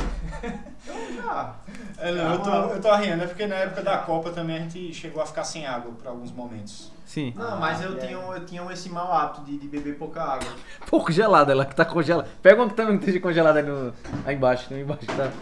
Ah, 1.26 1.54
não, 1.98 2.34
eu, 2.34 2.38
tô, 2.40 2.50
eu 2.74 2.80
tô 2.80 2.94
rindo, 2.96 3.24
é 3.24 3.26
porque 3.26 3.46
na 3.46 3.54
época 3.56 3.82
da 3.82 3.96
Copa 3.98 4.30
também 4.30 4.56
a 4.56 4.60
gente 4.60 4.92
chegou 4.92 5.22
a 5.22 5.26
ficar 5.26 5.44
sem 5.44 5.66
água 5.66 5.92
por 5.92 6.06
alguns 6.06 6.30
momentos. 6.30 6.92
Sim. 7.06 7.32
Não, 7.34 7.58
mas 7.58 7.82
eu 7.82 7.92
Ah, 7.94 7.96
tinha, 7.96 8.10
é. 8.18 8.36
eu 8.36 8.44
tinha 8.44 8.70
esse 8.70 8.90
mau 8.90 9.10
hábito 9.10 9.40
de, 9.46 9.56
de 9.56 9.66
beber 9.66 9.96
pouca 9.96 10.22
água. 10.22 10.48
Pouco 10.86 11.10
gelada, 11.10 11.52
ela 11.52 11.64
que 11.64 11.74
tá 11.74 11.86
congelada. 11.86 12.28
Pega 12.42 12.60
uma 12.60 12.68
que 12.68 12.74
também 12.76 12.96
esteja 12.96 13.18
congelada 13.18 13.60
aí, 13.60 13.64
no, 13.64 13.94
aí 14.26 14.36
embaixo, 14.36 14.72
aí 14.74 14.82
embaixo 14.82 15.06
tá. 15.06 15.32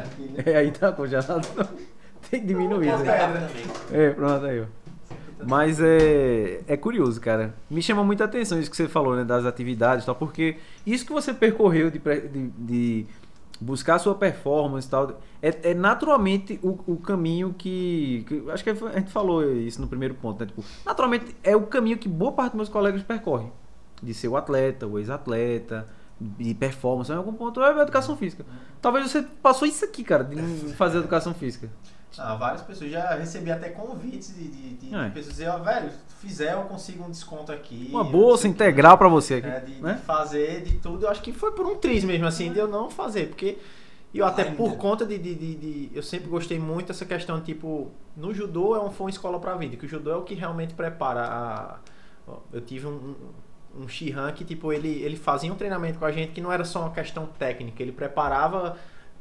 Aqui, 0.00 0.22
né? 0.22 0.42
É, 0.46 0.56
aí 0.56 0.70
tá 0.70 0.90
congelado. 0.90 1.46
Tem 2.30 2.40
que 2.40 2.46
diminuir. 2.46 2.88
Pouca 2.90 3.04
Né? 3.04 3.50
É, 3.92 4.10
pronto 4.10 4.46
aí, 4.46 4.60
ó. 4.62 4.64
Mas 5.46 5.80
é, 5.80 6.60
é 6.66 6.76
curioso, 6.76 7.20
cara. 7.20 7.54
Me 7.70 7.82
chama 7.82 8.02
muita 8.04 8.24
atenção 8.24 8.58
isso 8.58 8.70
que 8.70 8.76
você 8.76 8.88
falou, 8.88 9.16
né? 9.16 9.24
Das 9.24 9.44
atividades 9.44 10.04
e 10.04 10.06
tal, 10.06 10.14
porque 10.14 10.56
isso 10.86 11.04
que 11.06 11.12
você 11.12 11.32
percorreu 11.34 11.90
de, 11.90 11.98
de, 11.98 12.48
de 12.58 13.06
buscar 13.60 13.96
a 13.96 13.98
sua 13.98 14.14
performance 14.14 14.86
e 14.86 14.90
tal. 14.90 15.20
É, 15.42 15.70
é 15.70 15.74
naturalmente 15.74 16.58
o, 16.62 16.78
o 16.86 16.96
caminho 16.96 17.54
que, 17.56 18.24
que- 18.28 18.44
Acho 18.50 18.62
que 18.64 18.70
a 18.70 18.74
gente 18.74 19.10
falou 19.10 19.44
isso 19.52 19.80
no 19.80 19.86
primeiro 19.88 20.14
ponto, 20.14 20.40
né? 20.40 20.46
Tipo, 20.46 20.64
naturalmente 20.84 21.34
é 21.42 21.56
o 21.56 21.62
caminho 21.62 21.98
que 21.98 22.08
boa 22.08 22.32
parte 22.32 22.52
dos 22.52 22.56
meus 22.56 22.68
colegas 22.68 23.02
percorrem. 23.02 23.52
De 24.02 24.14
ser 24.14 24.28
o 24.28 24.36
atleta, 24.36 24.86
o 24.86 24.98
ex-atleta, 24.98 25.86
de 26.18 26.54
performance, 26.54 27.10
em 27.12 27.14
algum 27.14 27.32
ponto 27.34 27.60
é 27.62 27.72
a 27.72 27.82
educação 27.82 28.16
física. 28.16 28.44
Talvez 28.80 29.10
você 29.10 29.22
passou 29.42 29.66
isso 29.68 29.84
aqui, 29.84 30.02
cara, 30.04 30.24
de 30.24 30.36
fazer 30.74 30.98
educação 30.98 31.34
física. 31.34 31.68
Ah, 32.18 32.34
várias 32.34 32.62
pessoas. 32.62 32.90
Já 32.90 33.14
recebi 33.14 33.50
até 33.50 33.68
convites 33.70 34.34
de, 34.34 34.48
de, 34.48 34.74
de 34.88 34.94
É. 34.94 35.08
pessoas 35.10 35.34
dizer, 35.34 35.48
ó, 35.48 35.58
velho, 35.58 35.90
se 35.90 36.14
fizer 36.26 36.52
eu 36.54 36.62
consigo 36.62 37.04
um 37.04 37.10
desconto 37.10 37.52
aqui. 37.52 37.88
Uma 37.90 38.04
bolsa 38.04 38.48
integral 38.48 38.98
pra 38.98 39.08
você 39.08 39.34
aqui. 39.34 39.46
É, 39.48 39.60
de, 39.60 39.74
de 39.74 39.82
né? 39.82 40.00
fazer 40.06 40.62
de 40.62 40.78
tudo. 40.78 41.06
Eu 41.06 41.10
acho 41.10 41.22
que 41.22 41.32
foi 41.32 41.52
por 41.52 41.66
um 41.66 41.76
triz 41.76 42.02
mesmo, 42.04 42.26
assim, 42.26 42.52
de 42.52 42.58
eu 42.58 42.66
não 42.68 42.90
fazer. 42.90 43.28
Porque 43.28 43.58
eu 44.12 44.24
até 44.26 44.44
por 44.44 44.76
conta 44.76 45.06
de, 45.06 45.16
de, 45.18 45.34
de, 45.34 45.54
de- 45.54 45.90
Eu 45.94 46.02
sempre 46.02 46.28
gostei 46.28 46.58
muito 46.58 46.88
dessa 46.88 47.04
questão, 47.06 47.40
tipo, 47.40 47.90
no 48.16 48.34
judô 48.34 48.74
é 48.74 48.80
um, 48.82 48.90
foi 48.90 49.04
uma 49.06 49.10
escola 49.10 49.38
pra 49.38 49.54
vida, 49.54 49.76
que 49.76 49.86
o 49.86 49.88
judô 49.88 50.10
é 50.10 50.16
o 50.16 50.22
que 50.22 50.34
realmente 50.34 50.74
prepara 50.74 51.22
a. 51.24 51.78
Eu 52.52 52.60
tive 52.60 52.86
um. 52.86 52.90
um 52.92 53.14
um 53.72 53.86
Shihan 53.86 54.32
que, 54.32 54.44
tipo, 54.44 54.72
ele, 54.72 54.88
ele 55.00 55.14
fazia 55.14 55.52
um 55.52 55.54
treinamento 55.54 55.96
com 55.96 56.04
a 56.04 56.10
gente 56.10 56.32
que 56.32 56.40
não 56.40 56.50
era 56.50 56.64
só 56.64 56.80
uma 56.80 56.90
questão 56.90 57.26
técnica, 57.38 57.80
ele 57.80 57.92
preparava 57.92 58.76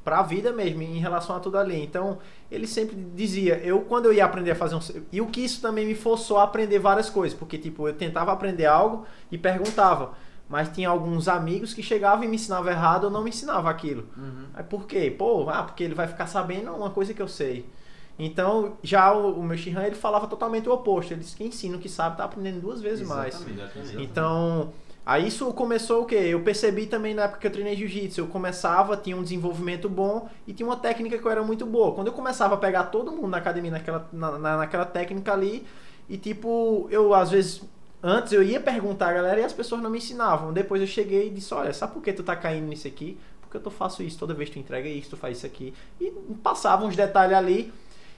pra 0.09 0.23
vida 0.23 0.51
mesmo, 0.51 0.81
em 0.81 0.97
relação 0.97 1.35
a 1.35 1.39
tudo 1.39 1.59
ali. 1.59 1.79
Então, 1.79 2.17
ele 2.49 2.65
sempre 2.65 2.95
dizia, 3.13 3.59
eu 3.59 3.81
quando 3.81 4.05
eu 4.05 4.13
ia 4.13 4.25
aprender 4.25 4.49
a 4.49 4.55
fazer 4.55 4.73
um. 4.73 4.79
E 5.11 5.21
o 5.21 5.27
que 5.27 5.41
isso 5.41 5.61
também 5.61 5.85
me 5.85 5.93
forçou 5.93 6.39
a 6.39 6.43
aprender 6.43 6.79
várias 6.79 7.11
coisas, 7.11 7.37
porque, 7.37 7.59
tipo, 7.59 7.87
eu 7.87 7.93
tentava 7.93 8.31
aprender 8.31 8.65
algo 8.65 9.05
e 9.31 9.37
perguntava. 9.37 10.13
Mas 10.49 10.67
tinha 10.69 10.89
alguns 10.89 11.27
amigos 11.27 11.75
que 11.75 11.83
chegavam 11.83 12.23
e 12.23 12.27
me 12.27 12.37
ensinavam 12.37 12.71
errado 12.71 13.03
ou 13.03 13.11
não 13.11 13.21
me 13.23 13.29
ensinavam 13.29 13.69
aquilo. 13.69 14.07
Aí 14.55 14.63
por 14.63 14.87
quê? 14.87 15.13
Pô, 15.15 15.47
ah, 15.47 15.61
porque 15.61 15.83
ele 15.83 15.93
vai 15.93 16.07
ficar 16.07 16.25
sabendo 16.25 16.71
uma 16.71 16.89
coisa 16.89 17.13
que 17.13 17.21
eu 17.21 17.27
sei. 17.27 17.69
Então, 18.17 18.77
já 18.81 19.13
o, 19.13 19.39
o 19.39 19.43
meu 19.43 19.55
Shihan, 19.55 19.83
ele 19.83 19.95
falava 19.95 20.25
totalmente 20.25 20.67
o 20.67 20.73
oposto. 20.73 21.13
Ele 21.13 21.21
disse 21.21 21.35
que 21.35 21.43
ensina 21.43 21.77
o 21.77 21.79
que 21.79 21.87
sabe, 21.87 22.17
tá 22.17 22.23
aprendendo 22.23 22.61
duas 22.61 22.81
vezes 22.81 23.07
mais. 23.07 23.35
Exatamente. 23.35 24.01
Então, 24.01 24.73
aí 25.11 25.27
isso 25.27 25.51
começou 25.53 26.03
o 26.03 26.05
quê? 26.05 26.15
Eu 26.15 26.41
percebi 26.41 26.85
também 26.85 27.13
na 27.13 27.23
época 27.23 27.39
que 27.41 27.47
eu 27.47 27.51
treinei 27.51 27.75
jiu-jitsu. 27.75 28.21
Eu 28.21 28.27
começava, 28.27 28.95
tinha 28.97 29.15
um 29.17 29.23
desenvolvimento 29.23 29.89
bom 29.89 30.29
e 30.47 30.53
tinha 30.53 30.67
uma 30.67 30.77
técnica 30.77 31.17
que 31.17 31.25
eu 31.25 31.31
era 31.31 31.43
muito 31.43 31.65
boa. 31.65 31.93
Quando 31.93 32.07
eu 32.07 32.13
começava 32.13 32.55
a 32.55 32.57
pegar 32.57 32.85
todo 32.85 33.11
mundo 33.11 33.27
na 33.29 33.37
academia 33.37 33.71
naquela, 33.71 34.07
na, 34.13 34.37
na- 34.37 34.57
naquela 34.57 34.85
técnica 34.85 35.33
ali, 35.33 35.65
e 36.07 36.17
tipo, 36.17 36.87
eu 36.91 37.13
às 37.13 37.29
vezes. 37.31 37.61
Antes 38.01 38.31
eu 38.31 38.41
ia 38.41 38.61
perguntar 38.61 39.09
a 39.09 39.13
galera 39.13 39.41
e 39.41 39.43
as 39.43 39.51
pessoas 39.51 39.81
não 39.81 39.89
me 39.89 39.97
ensinavam. 39.97 40.53
Depois 40.53 40.79
eu 40.81 40.87
cheguei 40.87 41.27
e 41.27 41.29
disse: 41.31 41.53
Olha, 41.53 41.73
sabe 41.73 41.93
por 41.93 42.01
que 42.01 42.13
tu 42.13 42.23
tá 42.23 42.33
caindo 42.35 42.65
nisso 42.67 42.87
aqui? 42.87 43.17
Porque 43.41 43.57
eu 43.57 43.61
tô, 43.61 43.69
faço 43.69 44.01
isso, 44.03 44.17
toda 44.17 44.33
vez 44.33 44.49
tu 44.49 44.57
entrega 44.57 44.87
isso, 44.87 45.09
tu 45.09 45.17
faz 45.17 45.37
isso 45.37 45.45
aqui. 45.45 45.73
E 45.99 46.09
passavam 46.41 46.87
uns 46.87 46.95
detalhes 46.95 47.35
ali. 47.35 47.73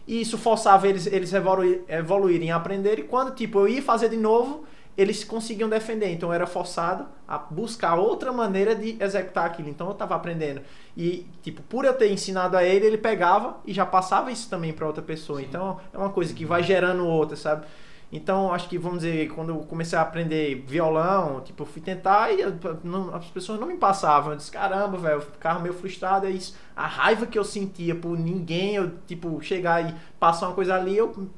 E 0.07 0.21
isso 0.21 0.37
forçava 0.37 0.87
eles, 0.87 1.07
eles 1.07 1.31
evolui- 1.33 1.81
evoluírem 1.87 2.51
a 2.51 2.57
aprender. 2.57 2.99
E 2.99 3.03
quando, 3.03 3.33
tipo, 3.33 3.59
eu 3.59 3.67
ia 3.67 3.81
fazer 3.81 4.09
de 4.09 4.17
novo, 4.17 4.65
eles 5.01 5.23
conseguiam 5.23 5.67
defender. 5.69 6.11
Então 6.11 6.29
eu 6.29 6.33
era 6.33 6.47
forçado 6.47 7.05
a 7.27 7.37
buscar 7.37 7.95
outra 7.95 8.31
maneira 8.31 8.75
de 8.75 8.97
executar 9.01 9.45
aquilo. 9.45 9.69
Então 9.69 9.87
eu 9.87 9.93
tava 9.93 10.15
aprendendo. 10.15 10.61
E, 10.95 11.25
tipo, 11.41 11.61
por 11.63 11.85
eu 11.85 11.93
ter 11.93 12.11
ensinado 12.11 12.55
a 12.57 12.63
ele, 12.63 12.85
ele 12.85 12.97
pegava 12.97 13.57
e 13.65 13.73
já 13.73 13.85
passava 13.85 14.31
isso 14.31 14.49
também 14.49 14.73
para 14.73 14.85
outra 14.87 15.01
pessoa. 15.01 15.41
Então 15.41 15.79
é 15.93 15.97
uma 15.97 16.09
coisa 16.09 16.33
que 16.33 16.45
vai 16.45 16.61
gerando 16.63 17.05
outra, 17.07 17.35
sabe? 17.35 17.65
Então, 18.13 18.53
acho 18.53 18.67
que, 18.67 18.77
vamos 18.77 18.99
dizer, 19.03 19.29
quando 19.29 19.49
eu 19.49 19.59
comecei 19.59 19.97
a 19.97 20.01
aprender 20.01 20.65
violão, 20.67 21.39
tipo, 21.39 21.63
eu 21.63 21.65
fui 21.65 21.81
tentar 21.81 22.29
e 22.33 22.41
eu- 22.41 22.53
não- 22.83 23.15
as 23.15 23.25
pessoas 23.27 23.57
não 23.57 23.65
me 23.65 23.77
passavam. 23.77 24.31
Eu 24.31 24.37
disse, 24.37 24.51
caramba, 24.51 24.97
velho, 24.97 25.15
eu 25.15 25.21
ficava 25.21 25.59
meio 25.61 25.73
frustrado. 25.73 26.25
É 26.25 26.29
isso. 26.29 26.53
A 26.75 26.85
raiva 26.85 27.25
que 27.25 27.39
eu 27.39 27.43
sentia 27.45 27.95
por 27.95 28.17
ninguém, 28.19 28.75
eu, 28.75 28.91
tipo, 29.07 29.41
chegar 29.41 29.89
e 29.89 29.95
passar 30.19 30.47
uma 30.49 30.55
coisa 30.55 30.75
ali, 30.75 30.97
eu 30.97 31.29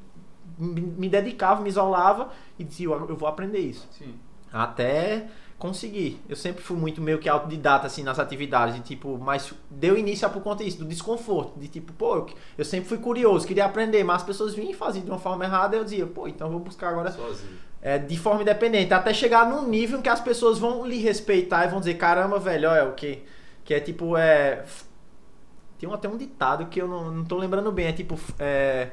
me, 0.58 1.08
dedicava, 1.08 1.62
me 1.62 1.68
isolava 1.68 2.30
e 2.58 2.64
dizia, 2.64 2.86
eu 2.86 3.16
vou 3.16 3.28
aprender 3.28 3.58
isso. 3.58 3.86
Sim. 3.90 4.14
Até 4.52 5.26
conseguir. 5.58 6.20
Eu 6.28 6.36
sempre 6.36 6.62
fui 6.62 6.76
muito 6.76 7.00
meio 7.00 7.18
que 7.18 7.28
autodidata, 7.28 7.86
assim, 7.86 8.02
nas 8.02 8.18
atividades, 8.18 8.74
de, 8.74 8.82
tipo, 8.82 9.18
mas 9.18 9.52
deu 9.70 9.96
início 9.96 10.26
a 10.26 10.30
por 10.30 10.42
conta 10.42 10.62
disso, 10.62 10.78
do 10.78 10.84
desconforto, 10.84 11.58
de 11.58 11.68
tipo, 11.68 11.92
pô, 11.92 12.16
eu, 12.16 12.26
eu 12.58 12.64
sempre 12.64 12.88
fui 12.88 12.98
curioso, 12.98 13.46
queria 13.46 13.64
aprender, 13.64 14.04
mas 14.04 14.16
as 14.16 14.22
pessoas 14.24 14.54
vinham 14.54 14.70
e 14.70 14.74
faziam 14.74 15.04
de 15.04 15.10
uma 15.10 15.18
forma 15.18 15.44
errada, 15.44 15.76
eu 15.76 15.84
dizia, 15.84 16.06
pô, 16.06 16.28
então 16.28 16.48
eu 16.48 16.52
vou 16.52 16.60
buscar 16.60 16.90
agora 16.90 17.10
Sozinho. 17.10 17.58
é, 17.80 17.98
de 17.98 18.18
forma 18.18 18.42
independente, 18.42 18.92
até 18.92 19.14
chegar 19.14 19.48
num 19.48 19.66
nível 19.66 19.98
em 19.98 20.02
que 20.02 20.08
as 20.08 20.20
pessoas 20.20 20.58
vão 20.58 20.84
lhe 20.84 20.98
respeitar 20.98 21.64
e 21.64 21.68
vão 21.68 21.78
dizer, 21.78 21.94
caramba, 21.94 22.38
velho, 22.38 22.68
olha 22.68 22.88
o 22.88 22.92
que. 22.92 23.22
Que 23.64 23.72
é 23.72 23.80
tipo, 23.80 24.14
é. 24.16 24.64
Tem 25.78 25.90
até 25.90 26.06
um 26.06 26.18
ditado 26.18 26.66
que 26.66 26.80
eu 26.80 26.86
não, 26.86 27.10
não 27.10 27.24
tô 27.24 27.36
lembrando 27.38 27.72
bem, 27.72 27.86
é 27.86 27.92
tipo. 27.92 28.18
É, 28.38 28.90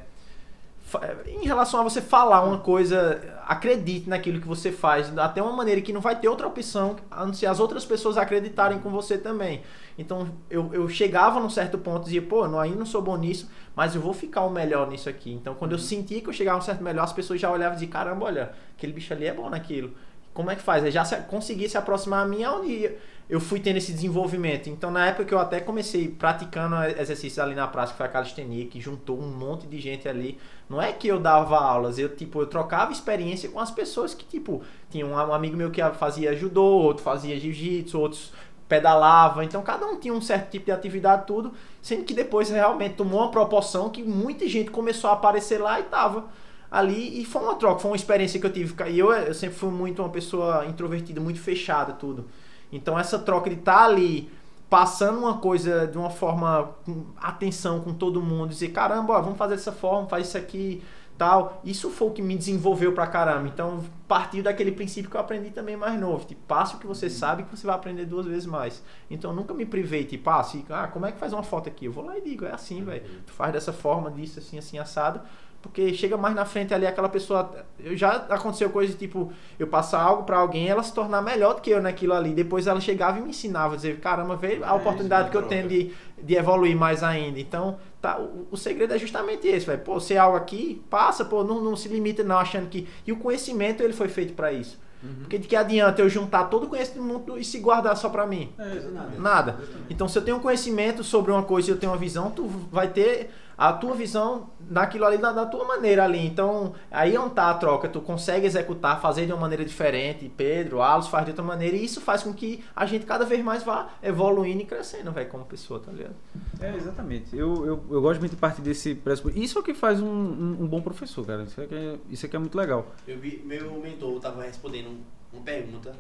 em 1.27 1.45
relação 1.45 1.79
a 1.79 1.83
você 1.83 2.01
falar 2.01 2.43
uma 2.43 2.59
coisa, 2.59 3.21
acredite 3.45 4.09
naquilo 4.09 4.39
que 4.39 4.47
você 4.47 4.71
faz, 4.71 5.15
até 5.17 5.41
uma 5.41 5.51
maneira 5.51 5.81
que 5.81 5.93
não 5.93 6.01
vai 6.01 6.19
ter 6.19 6.27
outra 6.27 6.47
opção 6.47 6.95
a 7.09 7.25
não 7.25 7.33
ser 7.33 7.45
as 7.45 7.59
outras 7.59 7.85
pessoas 7.85 8.17
acreditarem 8.17 8.79
com 8.79 8.89
você 8.89 9.17
também. 9.17 9.61
Então 9.97 10.29
eu, 10.49 10.73
eu 10.73 10.89
chegava 10.89 11.39
num 11.39 11.49
certo 11.49 11.77
ponto 11.77 12.01
e 12.01 12.05
dizia, 12.05 12.21
pô, 12.21 12.45
eu 12.45 12.59
ainda 12.59 12.77
não 12.77 12.85
sou 12.85 13.01
bom 13.01 13.17
nisso, 13.17 13.49
mas 13.75 13.95
eu 13.95 14.01
vou 14.01 14.13
ficar 14.13 14.41
o 14.41 14.49
melhor 14.49 14.89
nisso 14.89 15.09
aqui. 15.09 15.31
Então 15.31 15.53
quando 15.55 15.73
eu 15.73 15.79
sentia 15.79 16.21
que 16.21 16.27
eu 16.27 16.33
chegava 16.33 16.57
a 16.57 16.59
um 16.59 16.63
certo 16.63 16.83
melhor, 16.83 17.03
as 17.03 17.13
pessoas 17.13 17.39
já 17.39 17.51
olhavam 17.51 17.73
e 17.73 17.79
diziam, 17.79 17.91
caramba, 17.91 18.25
olha, 18.25 18.51
aquele 18.77 18.93
bicho 18.93 19.13
ali 19.13 19.25
é 19.25 19.33
bom 19.33 19.49
naquilo. 19.49 19.93
Como 20.33 20.49
é 20.49 20.55
que 20.55 20.61
faz? 20.61 20.83
Eu 20.83 20.91
já 20.91 21.03
se, 21.03 21.15
consegui 21.23 21.67
se 21.67 21.77
aproximar 21.77 22.23
a 22.23 22.27
mim 22.27 22.45
onde 22.45 22.89
eu 23.29 23.39
fui 23.39 23.59
tendo 23.59 23.77
esse 23.77 23.91
desenvolvimento. 23.91 24.69
Então, 24.69 24.91
na 24.91 25.07
época 25.07 25.25
que 25.25 25.33
eu 25.33 25.39
até 25.39 25.59
comecei 25.59 26.07
praticando 26.07 26.75
exercícios 26.83 27.39
ali 27.39 27.55
na 27.55 27.67
praça, 27.67 27.91
que 27.91 27.97
foi 27.97 28.05
a 28.05 28.09
calistenia, 28.09 28.65
que 28.65 28.79
juntou 28.79 29.19
um 29.19 29.27
monte 29.27 29.67
de 29.67 29.79
gente 29.79 30.07
ali. 30.07 30.37
Não 30.72 30.82
é 30.82 30.93
que 30.93 31.05
eu 31.05 31.19
dava 31.19 31.59
aulas, 31.59 31.99
eu 31.99 32.15
tipo, 32.15 32.41
eu 32.41 32.45
trocava 32.45 32.93
experiência 32.93 33.49
com 33.49 33.59
as 33.59 33.69
pessoas 33.69 34.13
que, 34.13 34.24
tipo, 34.24 34.61
tinha 34.89 35.05
um, 35.05 35.17
amigo 35.17 35.57
meu 35.57 35.69
que 35.69 35.82
fazia 35.91 36.34
judô, 36.34 36.63
outro 36.63 37.03
fazia 37.03 37.38
jiu-jitsu, 37.38 37.99
outros 37.99 38.32
pedalava. 38.69 39.43
Então, 39.43 39.61
cada 39.63 39.86
um 39.86 39.99
tinha 39.99 40.13
um 40.13 40.22
certo 40.22 40.49
tipo 40.49 40.67
de 40.67 40.72
atividade, 40.72 41.28
tudo. 41.28 41.51
Sendo 41.82 42.05
que 42.05 42.13
depois 42.13 42.49
realmente 42.49 42.95
tomou 42.95 43.19
uma 43.19 43.30
proporção 43.30 43.89
que 43.89 44.01
muita 44.01 44.47
gente 44.47 44.72
começou 44.72 45.09
a 45.09 45.13
aparecer 45.13 45.59
lá 45.59 45.78
e 45.78 45.84
tava 45.84 46.30
ali 46.72 47.22
e 47.22 47.26
foi 47.26 47.41
uma 47.41 47.55
troca, 47.55 47.82
foi 47.82 47.91
uma 47.91 47.97
experiência 47.97 48.39
que 48.39 48.45
eu 48.45 48.53
tive. 48.53 48.74
E 48.89 48.97
eu, 48.97 49.11
eu 49.11 49.34
sempre 49.34 49.57
fui 49.57 49.69
muito 49.69 50.01
uma 50.01 50.07
pessoa 50.07 50.65
introvertida, 50.65 51.19
muito 51.19 51.41
fechada, 51.41 51.91
tudo. 51.91 52.28
Então 52.72 52.97
essa 52.97 53.19
troca 53.19 53.49
de 53.49 53.57
estar 53.57 53.84
ali 53.84 54.32
passando 54.72 55.19
uma 55.19 55.38
coisa 55.38 55.86
de 55.86 55.97
uma 55.97 56.09
forma 56.09 56.76
com 56.86 57.07
atenção 57.17 57.82
com 57.82 57.93
todo 57.93 58.22
mundo, 58.22 58.51
dizer, 58.51 58.69
caramba, 58.69 59.15
ó, 59.15 59.22
vamos 59.22 59.38
fazer 59.38 59.57
dessa 59.57 59.74
forma, 59.74 60.07
faz 60.07 60.30
isso 60.30 60.38
aqui, 60.38 60.82
tal. 61.17 61.59
Isso 61.61 61.89
foi 61.89 62.07
o 62.07 62.11
que 62.11 62.22
me 62.22 62.38
desenvolveu 62.38 62.93
pra 62.93 63.05
caramba. 63.05 63.49
Então, 63.49 63.84
partiu 64.07 64.41
daquele 64.41 64.72
princípio 64.72 65.11
que 65.11 65.17
eu 65.17 65.19
aprendi 65.19 65.49
também 65.49 65.76
mais 65.76 65.99
novo, 65.99 66.24
tipo, 66.24 66.41
passe 66.47 66.78
o 66.78 66.80
que 66.80 66.88
você 66.88 67.09
sabe 67.09 67.43
que 67.43 67.53
você 67.53 67.67
vai 67.67 67.76
aprender 67.76 68.05
duas 68.05 68.26
vezes 68.26 68.45
mais. 68.45 68.82
Então, 69.09 69.32
eu 69.32 69.36
nunca 69.36 69.53
me 69.53 69.65
privei, 69.65 70.05
tipo, 70.05 70.30
ah, 70.30 70.39
assim, 70.39 70.65
ah, 70.69 70.88
como 70.88 71.05
é 71.05 71.11
que 71.11 71.19
faz 71.19 71.34
uma 71.34 71.43
foto 71.43 71.67
aqui? 71.67 71.88
Eu 71.88 71.91
vou 71.91 72.05
lá 72.05 72.17
e 72.17 72.22
digo, 72.22 72.45
é 72.45 72.53
assim, 72.53 72.82
velho. 72.82 73.03
Tu 73.28 73.34
faz 73.34 73.51
dessa 73.51 73.74
forma, 73.74 74.09
disso, 74.09 74.39
assim, 74.39 74.57
assim, 74.57 74.80
assado. 74.80 75.19
Porque 75.62 75.93
chega 75.93 76.18
mais 76.18 76.34
na 76.34 76.43
frente 76.43 76.74
ali 76.74 76.88
aquela 76.88 77.07
pessoa. 77.07 77.66
Eu 77.80 77.95
já 77.95 78.16
aconteceu 78.30 78.70
coisa 78.72 78.91
de 78.93 78.97
tipo, 78.97 79.32
eu 79.59 79.68
passar 79.68 80.01
algo 80.01 80.24
pra 80.24 80.38
alguém 80.38 80.68
ela 80.68 80.82
se 80.82 80.93
tornar 80.93 81.22
melhor 81.22 81.55
do 81.55 81.62
que 81.62 81.70
eu 81.70 81.82
naquilo 81.82 82.14
ali. 82.14 82.34
Depois 82.34 82.66
ela 82.66 82.82
chegava 82.82 83.20
e 83.20 83.22
me 83.22 83.30
ensinava, 83.30 83.76
dizer, 83.76 83.99
caramba, 83.99 84.36
veio 84.36 84.64
a 84.66 84.70
É, 84.70 84.74
oportunidade 84.74 85.24
isso 85.24 85.32
que 85.32 85.38
é 85.38 85.39
eu 85.39 85.43
uma 85.43 85.49
tenho 85.49 85.68
de, 85.68 85.91
de 86.22 86.36
evoluir 86.36 86.76
mais 86.76 87.03
ainda. 87.03 87.39
Então, 87.39 87.78
tá, 88.01 88.20
o, 88.20 88.47
o 88.51 88.57
segredo 88.57 88.93
é 88.93 88.97
justamente 88.97 89.47
esse, 89.47 89.66
velho. 89.66 89.82
Pô, 89.82 89.99
ser 89.99 90.18
algo 90.18 90.36
aqui, 90.36 90.82
passa, 90.89 91.24
pô, 91.24 91.43
não, 91.43 91.64
não 91.64 91.76
se 91.76 91.88
limita 91.88 92.24
não 92.24 92.38
achando 92.39 92.68
que. 92.68 92.88
E 93.05 93.12
o 93.12 93.18
conhecimento 93.18 93.84
ele 93.84 93.93
foi 93.93 94.07
feito 94.07 94.34
pra 94.34 94.51
isso. 94.51 94.80
Porque 95.22 95.39
de 95.39 95.47
que 95.47 95.55
adianta 95.55 95.99
eu 95.99 96.07
juntar 96.07 96.43
todo 96.43 96.66
o 96.66 96.68
conhecimento 96.68 97.01
do 97.01 97.14
mundo 97.14 97.39
e 97.39 97.43
se 97.43 97.57
guardar 97.57 97.97
só 97.97 98.07
pra 98.07 98.28
mim? 98.28 98.53
É. 98.59 99.18
Nada. 99.18 99.57
Exatamente. 99.57 99.86
Então, 99.89 100.07
se 100.07 100.16
eu 100.16 100.22
tenho 100.22 100.38
um 100.38 100.39
conhecimento 100.39 101.03
sobre 101.03 101.32
uma 101.32 101.41
coisa 101.41 101.70
e 101.70 101.74
eu 101.74 101.78
tenho 101.78 101.91
uma 101.91 101.97
visão, 101.97 102.30
tu 102.30 102.45
vai 102.72 102.88
ter 102.88 103.32
a 103.70 103.74
tua 103.74 103.93
visão 103.93 104.49
naquilo 104.70 105.05
ali, 105.05 105.20
da, 105.20 105.32
da 105.32 105.45
tua 105.45 105.64
maneira 105.66 106.03
ali. 106.03 106.26
Então, 106.26 106.74
aí 106.89 107.16
é 107.16 107.20
onde 107.20 107.36
tá 107.36 107.49
a 107.51 107.53
troca. 107.53 107.88
Tu 107.88 108.01
consegue 108.01 108.45
executar, 108.47 108.99
fazer 108.99 109.28
de 109.28 109.32
uma 109.34 109.39
maneira 109.41 109.64
diferente. 109.64 110.28
Pedro, 110.36 110.82
Alos 110.82 111.07
faz 111.07 111.26
de 111.26 111.32
outra 111.32 111.43
maneira. 111.43 111.76
E 111.78 111.86
isso 111.86 112.01
faz 112.01 112.24
com 112.24 112.34
que 112.34 112.64
a 112.76 112.88
gente 112.88 113.05
cada 113.05 113.24
vez 113.24 113.43
mais 113.43 113.62
vá 113.62 113.89
evoluindo 114.01 114.62
e 114.64 114.66
crescendo, 114.66 115.12
velho, 115.12 115.30
como 115.30 115.45
pessoa, 115.45 115.80
tá 115.80 115.91
ligado? 115.91 116.16
É, 116.59 116.76
exatamente. 116.76 117.38
Eu, 117.38 117.66
eu, 117.66 117.84
eu 117.91 118.01
gosto 118.01 118.20
muito 118.20 118.32
de 118.32 118.38
partir 118.38 118.62
desse 118.64 118.95
pressuposto. 118.95 119.38
Isso 119.38 119.59
é 119.59 119.62
o 119.62 119.64
que 119.64 119.76
faz 119.76 120.01
um, 120.01 120.07
um, 120.07 120.57
um 120.62 120.68
bom 120.68 120.82
professor, 120.82 121.24
cara. 121.26 121.43
Isso 121.43 121.62
aqui 121.62 121.76
é, 121.76 121.97
isso 122.09 122.26
aqui 122.26 122.36
é 122.36 122.39
muito 122.39 122.57
legal. 122.57 122.88
Eu 123.07 123.20
vi, 123.20 123.43
meu 123.45 123.74
mentor 123.80 124.16
estava 124.18 124.41
respondendo 124.43 124.88
um- 124.88 125.01
uma 125.34 125.43
pergunta. 125.43 125.91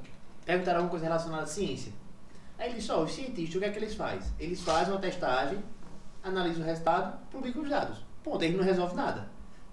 Perguntaram 0.45 0.77
alguma 0.79 0.89
coisa 0.89 1.05
relacionada 1.05 1.43
à 1.43 1.45
ciência. 1.45 1.91
Aí 2.57 2.69
ele 2.69 2.77
disse, 2.79 2.91
ó, 2.91 3.03
os 3.03 3.11
cientistas, 3.13 3.55
o 3.55 3.59
que 3.59 3.65
é 3.65 3.69
que 3.69 3.77
eles 3.77 3.93
fazem? 3.93 4.31
Eles 4.39 4.61
fazem 4.61 4.93
uma 4.93 4.99
testagem, 4.99 5.59
analisam 6.23 6.63
o 6.63 6.65
resultado, 6.65 7.17
publicam 7.31 7.63
os 7.63 7.69
dados. 7.69 7.97
Ponto, 8.23 8.43
eles 8.43 8.55
não 8.57 8.63
resolvem 8.63 8.95
nada. 8.95 9.29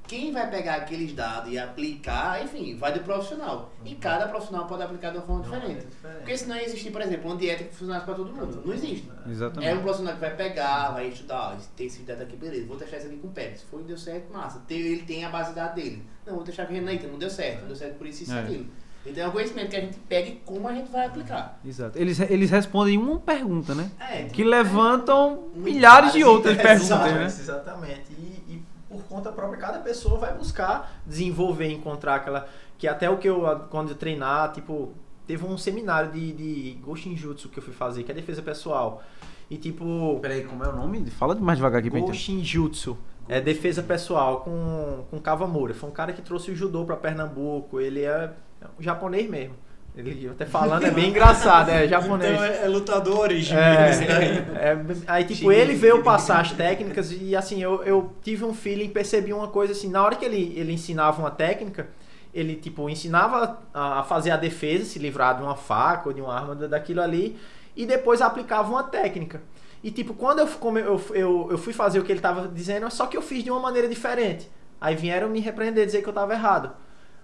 quem 0.06 0.32
vai 0.32 0.48
pegar 0.50 0.76
aqueles 0.76 1.12
dados 1.12 1.52
e 1.52 1.58
aplicar, 1.58 2.42
enfim, 2.42 2.74
vai 2.78 2.90
do 2.94 3.00
profissional. 3.00 3.70
E 3.84 3.94
cada 3.94 4.26
profissional 4.26 4.66
pode 4.66 4.82
aplicar 4.82 5.10
de 5.10 5.18
uma 5.18 5.26
forma 5.26 5.42
diferente. 5.44 5.86
Porque 6.00 6.34
senão 6.34 6.56
ia 6.56 6.64
existir, 6.64 6.90
por 6.90 7.02
exemplo, 7.02 7.26
uma 7.30 7.36
dieta 7.36 7.64
que 7.64 7.74
funcionasse 7.74 8.06
para 8.06 8.14
todo 8.14 8.32
mundo. 8.32 8.62
Não 8.64 8.72
existe. 8.72 9.06
É 9.26 9.30
Exatamente. 9.30 9.74
um 9.74 9.82
profissional 9.82 10.14
que 10.14 10.20
vai 10.20 10.34
pegar, 10.34 10.92
vai 10.92 11.08
estudar, 11.08 11.52
ó, 11.52 11.56
tem 11.76 11.86
esse 11.88 12.02
dieta 12.04 12.22
aqui, 12.22 12.36
beleza, 12.36 12.66
vou 12.66 12.78
testar 12.78 12.96
isso 12.96 13.06
aqui 13.08 13.16
com 13.18 13.28
o 13.28 13.32
Pérez. 13.32 13.60
Se 13.60 13.66
foi, 13.66 13.82
deu 13.82 13.98
certo, 13.98 14.32
massa. 14.32 14.62
Ele 14.70 15.02
tem 15.02 15.26
a 15.26 15.28
base 15.28 15.50
de 15.50 15.56
dados 15.56 15.74
dele. 15.74 16.02
Não, 16.26 16.36
vou 16.36 16.42
testar 16.44 16.64
com 16.64 16.72
o 16.72 16.74
Renan, 16.76 16.94
então 16.94 17.10
não 17.10 17.18
deu 17.18 17.28
certo, 17.28 17.60
não 17.60 17.66
deu 17.66 17.76
certo 17.76 17.98
por 17.98 18.06
isso, 18.06 18.22
isso 18.22 18.32
e 18.32 18.38
É. 18.38 18.40
aquilo. 18.40 18.66
Então 19.10 19.24
é 19.24 19.28
um 19.28 19.30
conhecimento 19.32 19.70
que 19.70 19.76
a 19.76 19.80
gente 19.80 19.98
pega 20.08 20.28
e 20.28 20.36
como 20.44 20.68
a 20.68 20.72
gente 20.74 20.90
vai 20.90 21.06
aplicar. 21.06 21.58
Exato. 21.64 21.98
Eles, 21.98 22.18
eles 22.20 22.50
respondem 22.50 22.98
uma 22.98 23.18
pergunta, 23.18 23.74
né? 23.74 23.90
É, 23.98 24.24
Que 24.24 24.44
levantam 24.44 25.48
milhares 25.54 26.12
de 26.12 26.24
outras 26.24 26.56
perguntas, 26.60 26.88
né? 26.88 27.24
Exatamente. 27.24 28.12
E, 28.12 28.42
e 28.48 28.62
por 28.88 29.02
conta 29.04 29.30
própria, 29.32 29.58
cada 29.58 29.78
pessoa 29.78 30.18
vai 30.18 30.34
buscar 30.34 31.00
desenvolver, 31.06 31.70
encontrar 31.70 32.16
aquela. 32.16 32.48
Que 32.76 32.86
até 32.86 33.10
o 33.10 33.18
que 33.18 33.28
eu, 33.28 33.42
quando 33.70 33.90
eu 33.90 33.94
treinar, 33.96 34.52
tipo, 34.52 34.92
teve 35.26 35.44
um 35.44 35.58
seminário 35.58 36.12
de, 36.12 36.32
de 36.32 36.78
Goshin 36.82 37.16
Jutsu 37.16 37.48
que 37.48 37.58
eu 37.58 37.62
fui 37.62 37.74
fazer, 37.74 38.02
que 38.02 38.10
é 38.10 38.14
defesa 38.14 38.40
pessoal. 38.42 39.02
E 39.50 39.56
tipo. 39.56 40.18
Peraí, 40.20 40.44
como 40.44 40.64
é 40.64 40.68
o 40.68 40.76
nome? 40.76 41.10
Fala 41.10 41.34
mais 41.34 41.58
devagar 41.58 41.80
aqui 41.80 41.90
pra 41.90 41.98
gente. 42.00 42.08
Goshin 42.08 42.44
Jutsu. 42.44 42.96
É 43.28 43.40
defesa 43.42 43.82
pessoal 43.82 44.40
com, 44.40 45.04
com 45.10 45.20
Kawamura. 45.20 45.74
Foi 45.74 45.88
um 45.90 45.92
cara 45.92 46.14
que 46.14 46.22
trouxe 46.22 46.50
o 46.50 46.56
judô 46.56 46.84
pra 46.86 46.96
Pernambuco. 46.96 47.78
Ele 47.78 48.02
é 48.02 48.32
um 48.78 48.82
japonês 48.82 49.28
mesmo. 49.28 49.54
Ele 49.96 50.28
até 50.28 50.46
falando 50.46 50.86
é 50.86 50.90
bem 50.92 51.08
engraçado, 51.08 51.70
é 51.70 51.88
japonês. 51.88 52.32
Então 52.32 52.44
é, 52.44 52.64
é 52.64 52.68
lutador 52.68 53.18
original. 53.18 53.60
É, 53.62 53.90
esse 53.90 54.04
daí. 54.04 54.38
é, 54.38 54.76
aí 55.08 55.24
tipo, 55.24 55.40
Xinguei, 55.40 55.60
ele 55.60 55.74
veio 55.74 56.02
passar 56.04 56.40
as 56.40 56.52
técnicas 56.52 57.10
e 57.10 57.34
assim, 57.34 57.60
eu, 57.60 57.82
eu 57.82 58.12
tive 58.22 58.44
um 58.44 58.54
feeling, 58.54 58.90
percebi 58.90 59.32
uma 59.32 59.48
coisa 59.48 59.72
assim, 59.72 59.88
na 59.88 60.04
hora 60.04 60.14
que 60.14 60.24
ele, 60.24 60.54
ele 60.56 60.72
ensinava 60.72 61.20
uma 61.20 61.32
técnica, 61.32 61.88
ele 62.32 62.54
tipo, 62.54 62.88
ensinava 62.88 63.58
a 63.74 64.04
fazer 64.04 64.30
a 64.30 64.36
defesa, 64.36 64.84
se 64.84 65.00
livrar 65.00 65.36
de 65.36 65.42
uma 65.42 65.56
faca 65.56 66.08
ou 66.10 66.14
de 66.14 66.20
uma 66.20 66.32
arma 66.32 66.54
da- 66.54 66.68
daquilo 66.68 67.00
ali, 67.02 67.36
e 67.74 67.84
depois 67.84 68.20
aplicava 68.22 68.68
uma 68.70 68.84
técnica. 68.84 69.42
E 69.82 69.90
tipo, 69.90 70.14
quando 70.14 70.38
eu, 70.40 70.48
eu, 70.76 71.00
eu, 71.12 71.48
eu 71.50 71.58
fui 71.58 71.72
fazer 71.72 71.98
o 71.98 72.04
que 72.04 72.12
ele 72.12 72.20
tava 72.20 72.46
dizendo, 72.46 72.88
só 72.90 73.06
que 73.06 73.16
eu 73.16 73.22
fiz 73.22 73.42
de 73.42 73.50
uma 73.50 73.58
maneira 73.60 73.88
diferente. 73.88 74.48
Aí 74.80 74.94
vieram 74.94 75.28
me 75.28 75.40
repreender, 75.40 75.86
dizer 75.86 76.02
que 76.02 76.08
eu 76.08 76.12
tava 76.12 76.34
errado. 76.34 76.70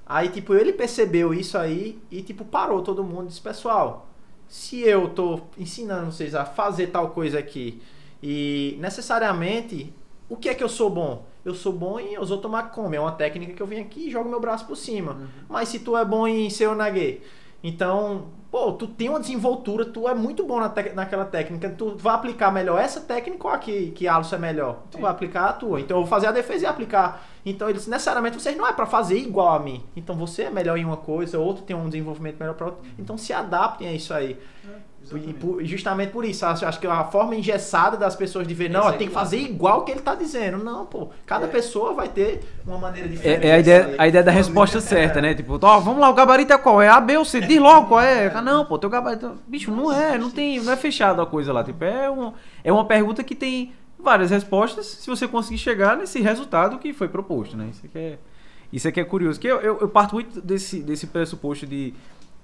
Aí, 0.07 0.29
tipo, 0.29 0.55
ele 0.55 0.73
percebeu 0.73 1.33
isso 1.33 1.57
aí 1.57 1.99
e, 2.11 2.23
tipo, 2.23 2.45
parou 2.45 2.83
todo 2.83 3.03
mundo 3.03 3.25
e 3.25 3.29
disse, 3.29 3.41
pessoal, 3.41 4.09
se 4.47 4.81
eu 4.83 5.09
tô 5.09 5.41
ensinando 5.59 6.13
vocês 6.13 6.35
a 6.35 6.45
fazer 6.45 6.89
tal 6.89 7.11
coisa 7.11 7.39
aqui 7.39 7.81
e 8.23 8.77
necessariamente, 8.81 9.93
o 10.29 10.37
que 10.37 10.49
é 10.49 10.55
que 10.55 10.63
eu 10.63 10.69
sou 10.69 10.91
bom? 10.91 11.27
Eu 11.45 11.55
sou 11.55 11.73
bom 11.73 11.99
em 11.99 12.19
ozotomakome, 12.19 12.97
é 12.97 13.01
uma 13.01 13.13
técnica 13.13 13.53
que 13.53 13.63
eu 13.63 13.67
venho 13.67 13.83
aqui 13.83 14.09
e 14.09 14.11
jogo 14.11 14.29
meu 14.29 14.41
braço 14.41 14.67
por 14.67 14.77
cima. 14.77 15.29
Mas 15.49 15.69
se 15.69 15.79
tu 15.81 15.97
é 15.97 16.05
bom 16.05 16.27
em 16.27 16.49
seonage, 16.49 17.21
então, 17.63 18.29
pô, 18.55 18.71
tu 18.71 18.87
tem 18.87 19.09
uma 19.09 19.19
desenvoltura, 19.19 19.85
tu 19.85 20.09
é 20.09 20.15
muito 20.15 20.45
bom 20.45 20.61
na 20.61 20.73
naquela 20.95 21.25
técnica, 21.25 21.71
tu 21.71 21.97
vai 21.97 22.15
aplicar 22.15 22.53
melhor 22.53 22.81
essa 22.81 23.01
técnica 23.01 23.49
ou 23.49 23.53
a 23.53 23.59
que, 23.59 23.91
que 23.91 24.07
Alisson 24.07 24.37
é 24.37 24.39
melhor? 24.39 24.83
Tu 24.93 24.99
vai 25.01 25.11
aplicar 25.11 25.47
a 25.47 25.53
tua. 25.53 25.81
Então 25.81 25.97
eu 25.97 26.03
vou 26.03 26.09
fazer 26.09 26.29
a 26.29 26.31
defesa 26.31 26.63
e 26.63 26.67
aplicar. 26.69 27.27
Então 27.45 27.69
eles 27.69 27.89
necessariamente 27.89 28.41
vocês 28.41 28.57
não 28.57 28.65
é 28.65 28.73
pra 28.73 28.87
fazer 28.87 29.19
igual 29.19 29.57
a 29.57 29.59
mim. 29.59 29.83
Então 29.97 30.15
você 30.15 30.45
é 30.45 30.51
melhor 30.51 30.79
em 30.79 30.85
uma 30.85 30.97
coisa, 30.97 31.37
outro 31.37 31.65
tem 31.65 31.75
um 31.75 31.89
desenvolvimento 31.89 32.39
melhor 32.39 32.55
para 32.55 32.67
outro. 32.67 32.85
Então 32.97 33.19
se 33.19 33.33
adaptem 33.33 33.89
a 33.89 33.93
isso 33.93 34.15
aí. 34.15 34.39
E 34.94 34.94
por- 35.41 35.63
e 35.63 35.67
justamente 35.67 36.11
por 36.11 36.25
isso, 36.25 36.45
acho, 36.47 36.65
acho 36.65 36.81
que 36.81 36.87
a 36.87 37.05
forma 37.05 37.37
engessada 37.37 37.97
das 37.97 38.17
pessoas 38.17 38.47
de 38.47 38.55
ver, 38.55 38.71
não, 38.71 38.83
ó, 38.85 38.91
é 38.91 38.97
tem 38.97 39.09
que 39.09 39.13
fazer 39.15 39.39
igual 39.39 39.81
o 39.81 39.83
que 39.83 39.93
ele 39.93 40.01
tá 40.01 40.15
dizendo. 40.15 40.59
Não, 40.65 40.87
pô. 40.87 41.09
Cada 41.27 41.47
pessoa 41.49 41.93
vai 41.93 42.09
ter 42.09 42.41
uma 42.67 42.79
maneira 42.79 43.09
diferente. 43.09 43.45
É, 43.45 43.49
é 43.51 43.53
a, 43.55 43.59
ideia, 43.59 43.95
a 43.99 44.09
ideia 44.09 44.25
da 44.25 44.31
resposta 44.33 44.81
certa, 44.81 45.21
né? 45.21 45.35
Tipo, 45.35 45.59
ó, 45.63 45.81
vamos 45.81 46.01
lá, 46.01 46.09
o 46.09 46.15
gabarito 46.15 46.53
é 46.53 46.59
qual? 46.59 46.81
É 46.81 46.89
A, 46.89 47.01
B 47.01 47.17
ou 47.17 47.25
C? 47.25 47.41
Diz 47.41 47.59
logo 47.61 47.89
qual 47.89 48.01
é. 48.01 48.27
Ah, 48.35 48.41
não, 48.43 48.65
pô, 48.65 48.79
teu 48.79 48.89
gabarito. 48.91 49.33
Bicho, 49.47 49.71
não 49.71 49.93
é, 49.93 50.17
não 50.17 50.31
tem, 50.31 50.61
não 50.61 50.73
é 50.73 50.77
fechado 50.77 51.21
a 51.21 51.27
coisa 51.27 51.53
lá. 51.53 51.63
Tipo, 51.63 51.85
é, 51.85 52.11
um, 52.11 52.33
é 52.63 52.73
uma 52.73 52.85
pergunta 52.85 53.23
que 53.23 53.35
tem 53.35 53.73
várias 53.99 54.31
respostas 54.31 54.87
se 54.87 55.09
você 55.09 55.27
conseguir 55.27 55.59
chegar 55.59 55.97
nesse 55.97 56.21
resultado 56.21 56.79
que 56.79 56.93
foi 56.93 57.09
proposto, 57.09 57.57
né? 57.57 57.69
Isso 57.71 57.87
aqui 57.87 57.99
é, 57.99 58.19
isso 58.73 58.89
aqui 58.89 59.01
é 59.01 59.05
curioso. 59.05 59.39
Que 59.41 59.47
eu, 59.47 59.61
eu, 59.61 59.79
eu 59.81 59.89
parto 59.89 60.15
muito 60.15 60.41
desse, 60.41 60.81
desse 60.83 61.07
pressuposto 61.07 61.67
de, 61.67 61.95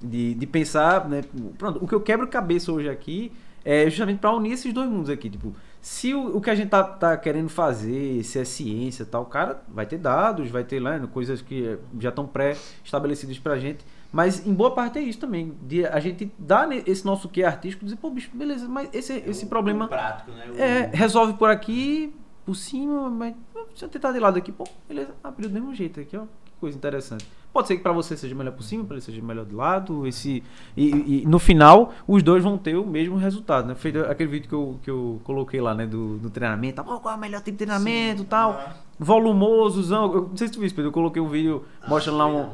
de, 0.03 0.34
de 0.34 0.46
pensar, 0.46 1.09
né? 1.09 1.22
Pronto, 1.59 1.82
o 1.84 1.86
que 1.88 1.94
eu 1.94 2.01
quebro 2.01 2.26
cabeça 2.28 2.72
hoje 2.72 2.88
aqui 2.88 3.32
é 3.64 3.88
justamente 3.90 4.18
para 4.18 4.32
unir 4.34 4.53
esses 4.53 4.72
dois 4.72 4.88
mundos 4.88 5.11
aqui. 5.11 5.28
Tipo, 5.28 5.55
se 5.80 6.14
o, 6.14 6.36
o 6.36 6.40
que 6.40 6.48
a 6.51 6.55
gente 6.55 6.68
tá, 6.70 6.82
tá 6.82 7.16
querendo 7.16 7.48
fazer, 7.48 8.22
se 8.24 8.38
é 8.38 8.44
ciência 8.44 9.03
e 9.03 9.07
tal, 9.07 9.26
cara, 9.26 9.62
vai 9.68 9.84
ter 9.86 9.98
dados, 9.98 10.48
vai 10.51 10.64
ter 10.64 10.80
lá 10.80 10.98
né, 10.98 11.07
coisas 11.12 11.42
que 11.42 11.76
já 11.98 12.09
estão 12.09 12.26
pré-estabelecidas 12.26 13.38
pra 13.38 13.59
gente. 13.59 13.84
Mas 14.12 14.44
em 14.46 14.53
boa 14.53 14.72
parte 14.74 14.98
é 14.98 15.03
isso 15.03 15.18
também. 15.20 15.53
De 15.62 15.86
a 15.86 16.01
gente 16.01 16.32
dar 16.38 16.68
esse 16.88 17.05
nosso 17.05 17.28
quê 17.28 17.44
artístico 17.44 17.84
e 17.84 17.86
dizer, 17.86 17.96
pô, 17.98 18.11
bicho, 18.11 18.30
beleza, 18.34 18.66
mas 18.68 18.88
esse, 18.92 19.12
esse 19.26 19.44
O- 19.44 19.48
problema 19.48 19.84
o 19.84 19.88
prático, 19.88 20.30
né? 20.32 20.46
O- 20.51 20.59
é, 20.61 20.90
resolve 20.92 21.34
por 21.34 21.48
aqui, 21.48 22.12
por 22.44 22.55
cima, 22.57 23.09
mas 23.09 23.34
se 23.74 23.84
eu 23.84 23.88
tentar 23.88 24.11
de 24.12 24.18
lado 24.18 24.36
aqui, 24.36 24.51
pô, 24.51 24.64
beleza, 24.88 25.11
abriu 25.22 25.48
do 25.48 25.53
mesmo 25.55 25.72
jeito 25.74 26.01
aqui, 26.01 26.16
ó. 26.16 26.22
Que 26.44 26.53
coisa 26.59 26.76
interessante. 26.76 27.24
Pode 27.53 27.66
ser 27.66 27.76
que 27.76 27.82
pra 27.82 27.90
você 27.92 28.16
seja 28.16 28.34
melhor 28.34 28.53
por 28.53 28.62
cima, 28.62 28.84
pra 28.84 28.94
ele 28.94 29.01
seja 29.01 29.20
melhor 29.20 29.44
de 29.44 29.55
lado, 29.55 30.07
esse 30.07 30.42
e, 30.76 31.22
e 31.22 31.26
no 31.26 31.38
final 31.40 31.92
os 32.07 32.22
dois 32.22 32.44
vão 32.44 32.57
ter 32.57 32.76
o 32.76 32.86
mesmo 32.86 33.16
resultado, 33.16 33.66
né? 33.66 33.74
Feito 33.74 33.98
aquele 34.01 34.30
vídeo 34.30 34.48
que 34.48 34.55
eu, 34.55 34.78
que 34.84 34.90
eu 34.90 35.20
coloquei 35.24 35.61
lá, 35.61 35.74
né, 35.74 35.84
do, 35.86 36.16
do 36.18 36.30
treinamento, 36.30 36.82
pô, 36.84 37.01
qual 37.01 37.14
é 37.14 37.16
o 37.16 37.20
melhor 37.20 37.38
tipo 37.42 37.53
de 37.59 37.64
treinamento, 37.66 38.22
e 38.22 38.26
tal, 38.26 38.53
Ah, 38.53 38.76
volumosozão. 38.98 40.12
Eu 40.14 40.22
não 40.28 40.36
sei 40.36 40.46
se 40.46 40.53
tu 40.55 40.61
viu, 40.61 40.68
Pedro, 40.70 40.84
eu 40.86 40.92
coloquei 40.92 41.20
um 41.20 41.28
vídeo 41.28 41.64
Ah, 41.82 41.88
mostrando 41.88 42.18
lá 42.18 42.26
um 42.26 42.51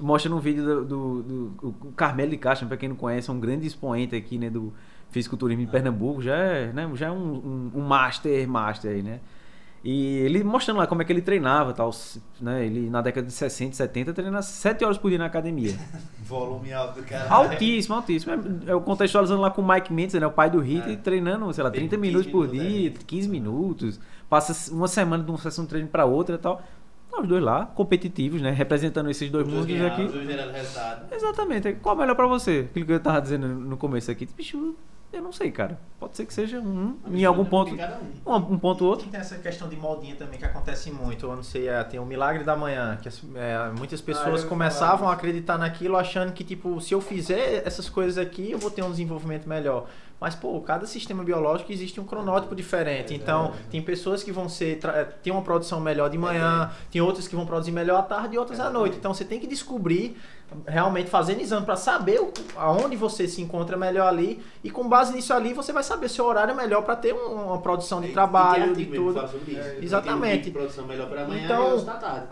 mostra 0.00 0.30
no 0.30 0.40
vídeo 0.40 0.64
do, 0.64 0.84
do, 0.84 1.22
do- 1.22 1.74
o 1.88 1.92
Carmelo 1.92 2.30
de 2.30 2.38
Castro, 2.38 2.66
pra 2.66 2.76
quem 2.78 2.88
não 2.88 2.96
conhece, 2.96 3.28
é 3.28 3.32
um 3.32 3.38
grande 3.38 3.66
expoente 3.66 4.16
aqui, 4.16 4.38
né, 4.38 4.48
do 4.48 4.72
fisiculturismo 5.10 5.62
de 5.64 5.70
Pernambuco, 5.70 6.22
já 6.22 6.34
é, 6.36 6.72
né, 6.72 6.90
já 6.94 7.08
é 7.08 7.10
um, 7.10 7.16
um, 7.16 7.70
um 7.74 7.80
master, 7.82 8.48
master 8.48 8.92
aí, 8.92 9.02
né? 9.02 9.20
E 9.82 10.18
ele 10.18 10.44
mostrando 10.44 10.76
lá 10.76 10.86
como 10.86 11.00
é 11.00 11.04
que 11.06 11.12
ele 11.12 11.22
treinava, 11.22 11.72
tal, 11.72 11.90
né? 12.38 12.66
Ele 12.66 12.90
na 12.90 13.00
década 13.00 13.26
de 13.26 13.32
60, 13.32 13.74
70 13.74 14.12
treinava 14.12 14.42
7 14.42 14.84
horas 14.84 14.98
por 14.98 15.08
dia 15.08 15.18
na 15.18 15.24
academia. 15.24 15.74
Volume 16.22 16.70
alto 16.72 17.00
do 17.00 17.06
cara. 17.06 17.30
Altíssimo, 17.32 17.94
altíssimo. 17.94 18.32
É, 18.66 18.72
Eu 18.72 18.80
contextualizando 18.82 19.40
lá 19.40 19.50
com 19.50 19.62
o 19.62 19.66
Mike 19.66 19.90
Mendes, 19.92 20.14
né, 20.20 20.26
o 20.26 20.30
pai 20.30 20.50
do 20.50 20.60
Hit, 20.60 20.86
É. 20.90 20.96
treinando, 20.96 21.50
sei 21.54 21.64
lá, 21.64 21.70
Tem 21.70 21.80
30 21.88 21.96
15 21.96 22.00
minutos 22.10 22.30
por 22.30 22.48
minutos, 22.48 22.70
dia, 22.72 22.90
15 23.06 23.28
minutos. 23.28 24.00
Passa 24.28 24.72
uma 24.74 24.86
semana 24.86 25.24
de 25.24 25.30
uma 25.30 25.38
sessão 25.38 25.64
de 25.64 25.70
treino 25.70 25.88
pra 25.88 26.04
outra 26.04 26.34
e 26.34 26.38
tal. 26.38 26.62
Tá, 27.10 27.22
Os 27.22 27.26
dois 27.26 27.42
lá, 27.42 27.64
competitivos, 27.66 28.40
né? 28.42 28.50
Representando 28.50 29.10
esses 29.10 29.30
dois 29.30 29.46
Os 29.46 29.52
dois 29.52 29.66
mundos 29.66 29.84
aqui. 29.86 30.02
os 30.02 30.12
dois. 30.12 30.28
Exatamente. 31.10 31.72
Qual 31.82 31.96
é 31.96 31.98
melhor 31.98 32.14
pra 32.14 32.26
você? 32.26 32.66
Aquilo 32.70 32.86
que 32.86 32.92
eu 32.92 33.00
tava 33.00 33.20
dizendo 33.20 33.48
no 33.48 33.76
começo 33.76 34.10
aqui. 34.10 34.28
Bicho, 34.36 34.76
eu 35.12 35.22
não 35.22 35.32
sei, 35.32 35.50
cara. 35.50 35.78
Pode 35.98 36.16
ser 36.16 36.24
que 36.24 36.32
seja 36.32 36.58
um, 36.60 36.96
em 37.10 37.24
algum 37.24 37.44
ponto. 37.44 37.74
Um. 38.26 38.34
Um, 38.34 38.58
ponto 38.58 38.84
ou 38.84 38.90
outro. 38.90 39.06
E 39.06 39.10
tem 39.10 39.20
essa 39.20 39.36
questão 39.36 39.68
de 39.68 39.76
modinha 39.76 40.16
também 40.16 40.38
que 40.38 40.44
acontece 40.44 40.90
muito. 40.90 41.26
Eu 41.26 41.36
não 41.36 41.42
sei, 41.42 41.68
é, 41.68 41.82
tem 41.84 42.00
o 42.00 42.06
milagre 42.06 42.42
da 42.42 42.56
manhã, 42.56 42.98
que 43.02 43.08
as- 43.08 43.22
é, 43.34 43.70
muitas 43.76 44.00
Ah, 44.00 44.04
pessoas 44.04 44.42
ia 44.42 44.48
começavam 44.48 45.08
a 45.08 45.12
acreditar 45.12 45.58
naquilo 45.58 45.96
achando 45.96 46.32
que, 46.32 46.42
tipo, 46.42 46.80
se 46.80 46.94
eu 46.94 47.00
fizer 47.00 47.62
essas 47.66 47.88
coisas 47.88 48.16
aqui, 48.16 48.50
eu 48.50 48.58
vou 48.58 48.70
ter 48.70 48.82
um 48.82 48.90
desenvolvimento 48.90 49.46
melhor. 49.48 49.86
Mas, 50.18 50.34
pô, 50.34 50.60
cada 50.60 50.86
sistema 50.86 51.24
biológico 51.24 51.72
existe 51.72 51.98
um 51.98 52.04
cronótipo 52.04 52.54
diferente. 52.54 53.14
Então, 53.14 53.52
tem 53.70 53.80
pessoas 53.80 54.22
que 54.22 54.30
vão 54.30 54.50
ser 54.50 54.78
é, 54.84 55.04
ter 55.04 55.30
uma 55.30 55.40
produção 55.40 55.80
melhor 55.80 56.10
de 56.10 56.18
manhã, 56.18 56.70
tem 56.90 57.00
outras 57.00 57.26
que 57.26 57.34
vão 57.34 57.46
produzir 57.46 57.72
melhor 57.72 57.98
à 57.98 58.02
tarde 58.02 58.34
e 58.34 58.38
outras 58.38 58.60
à 58.60 58.68
noite. 58.68 58.96
Então, 58.98 59.14
você 59.14 59.24
tem 59.24 59.40
que 59.40 59.46
descobrir 59.46 60.18
realmente 60.66 61.08
fazendo 61.10 61.40
exame 61.40 61.64
para 61.64 61.76
saber 61.76 62.20
o- 62.20 62.32
aonde 62.56 62.96
você 62.96 63.28
se 63.28 63.40
encontra 63.40 63.76
melhor 63.76 64.08
ali 64.08 64.42
e 64.64 64.70
com 64.70 64.88
base 64.88 65.12
nisso 65.14 65.32
ali 65.32 65.52
você 65.52 65.72
vai 65.72 65.82
saber 65.82 66.08
seu 66.08 66.24
horário 66.24 66.54
melhor 66.54 66.82
para 66.82 66.96
ter 66.96 67.14
um- 67.14 67.46
uma 67.46 67.58
produção 67.60 68.00
de 68.00 68.08
E- 68.08 68.10
e 68.10 68.12
trabalho, 68.12 68.74
tem 68.74 68.84
de 68.84 68.90
tudo. 68.96 69.14
É, 69.60 69.78
exatamente. 69.84 70.50
amanhã 71.22 71.44
Então, 71.44 71.70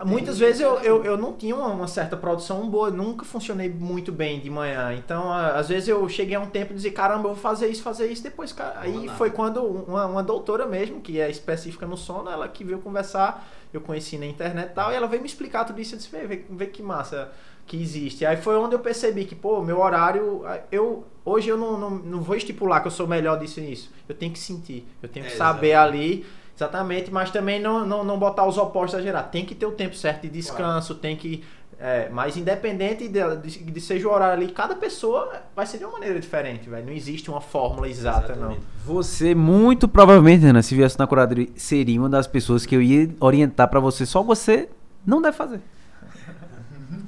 e 0.01 0.05
Muitas 0.05 0.37
vezes 0.39 0.61
eu, 0.61 0.79
eu, 0.79 1.03
eu 1.05 1.17
não 1.17 1.33
tinha 1.33 1.55
uma, 1.55 1.67
uma 1.67 1.87
certa 1.87 2.17
produção 2.17 2.69
boa, 2.69 2.89
nunca 2.91 3.23
funcionei 3.25 3.69
muito 3.69 4.11
bem 4.11 4.39
de 4.39 4.49
manhã. 4.49 4.93
Então, 4.93 5.31
às 5.31 5.69
vezes 5.69 5.87
eu 5.89 6.07
cheguei 6.09 6.35
a 6.35 6.39
um 6.39 6.47
tempo 6.47 6.73
e 6.73 6.75
dizia, 6.75 6.91
caramba, 6.91 7.29
eu 7.29 7.33
vou 7.33 7.41
fazer 7.41 7.67
isso, 7.67 7.81
fazer 7.83 8.07
isso. 8.11 8.21
Depois, 8.23 8.51
cara, 8.51 8.75
aí 8.79 9.05
nada. 9.05 9.17
foi 9.17 9.31
quando 9.31 9.63
uma, 9.63 10.05
uma 10.05 10.23
doutora 10.23 10.65
mesmo, 10.65 10.99
que 11.01 11.19
é 11.19 11.29
específica 11.29 11.85
no 11.85 11.95
sono, 11.97 12.29
ela 12.29 12.47
que 12.47 12.63
veio 12.63 12.79
conversar, 12.79 13.47
eu 13.73 13.81
conheci 13.81 14.17
na 14.17 14.25
internet 14.25 14.71
e 14.71 14.73
tal, 14.73 14.91
e 14.91 14.95
ela 14.95 15.07
veio 15.07 15.21
me 15.21 15.27
explicar 15.27 15.63
tudo 15.65 15.79
isso. 15.79 15.93
Eu 15.95 15.97
disse, 15.99 16.09
vê, 16.11 16.25
vê, 16.25 16.45
vê 16.49 16.65
que 16.67 16.81
massa 16.81 17.31
que 17.69 17.81
existe. 17.81 18.25
Aí 18.25 18.35
foi 18.35 18.57
onde 18.57 18.75
eu 18.75 18.79
percebi 18.79 19.25
que, 19.25 19.35
pô, 19.35 19.61
meu 19.61 19.79
horário, 19.79 20.41
eu 20.71 21.05
hoje 21.23 21.47
eu 21.47 21.57
não, 21.57 21.77
não, 21.77 21.89
não 21.91 22.21
vou 22.21 22.35
estipular 22.35 22.81
que 22.81 22.87
eu 22.87 22.91
sou 22.91 23.07
melhor 23.07 23.39
disso 23.39 23.59
e 23.59 23.63
nisso. 23.63 23.91
Eu 24.07 24.15
tenho 24.15 24.33
que 24.33 24.39
sentir, 24.39 24.87
eu 25.01 25.07
tenho 25.07 25.25
que 25.25 25.33
É, 25.33 25.35
saber 25.35 25.73
ali 25.73 26.25
Exatamente, 26.59 27.09
mas 27.09 27.31
também 27.31 27.57
não, 27.57 27.85
não, 27.85 28.03
não 28.03 28.19
botar 28.19 28.45
os 28.45 28.57
opostos 28.57 28.99
a 28.99 29.01
gerar. 29.01 29.23
Tem 29.23 29.45
que 29.45 29.55
ter 29.55 29.65
o 29.65 29.71
tempo 29.71 29.95
certo 29.95 30.23
de 30.23 30.29
descanso, 30.29 30.93
tem 30.93 31.15
que. 31.15 31.41
É, 31.79 32.09
mas 32.09 32.35
independente 32.35 33.07
de, 33.07 33.35
de, 33.37 33.63
de 33.63 33.79
seja 33.79 34.05
o 34.09 34.11
horário 34.11 34.43
ali, 34.43 34.51
cada 34.51 34.75
pessoa 34.75 35.31
vai 35.55 35.65
ser 35.65 35.77
de 35.77 35.85
uma 35.85 35.93
maneira 35.93 36.19
diferente, 36.19 36.69
velho. 36.69 36.85
Não 36.85 36.91
existe 36.91 37.29
uma 37.31 37.39
fórmula 37.39 37.87
exata, 37.87 38.33
Exatamente. 38.33 38.59
Você, 38.85 39.33
muito 39.33 39.87
provavelmente, 39.87 40.41
Renan, 40.41 40.61
se 40.61 40.75
viesse 40.75 40.99
na 40.99 41.07
curadoria, 41.07 41.47
seria 41.55 41.97
uma 41.97 42.09
das 42.09 42.27
pessoas 42.27 42.65
que 42.65 42.75
eu 42.75 42.81
ia 42.81 43.09
orientar 43.21 43.69
pra 43.69 43.79
você. 43.79 44.05
Só 44.05 44.21
você 44.21 44.67
Não 45.07 45.21
deve 45.21 45.37
fazer. 45.37 45.61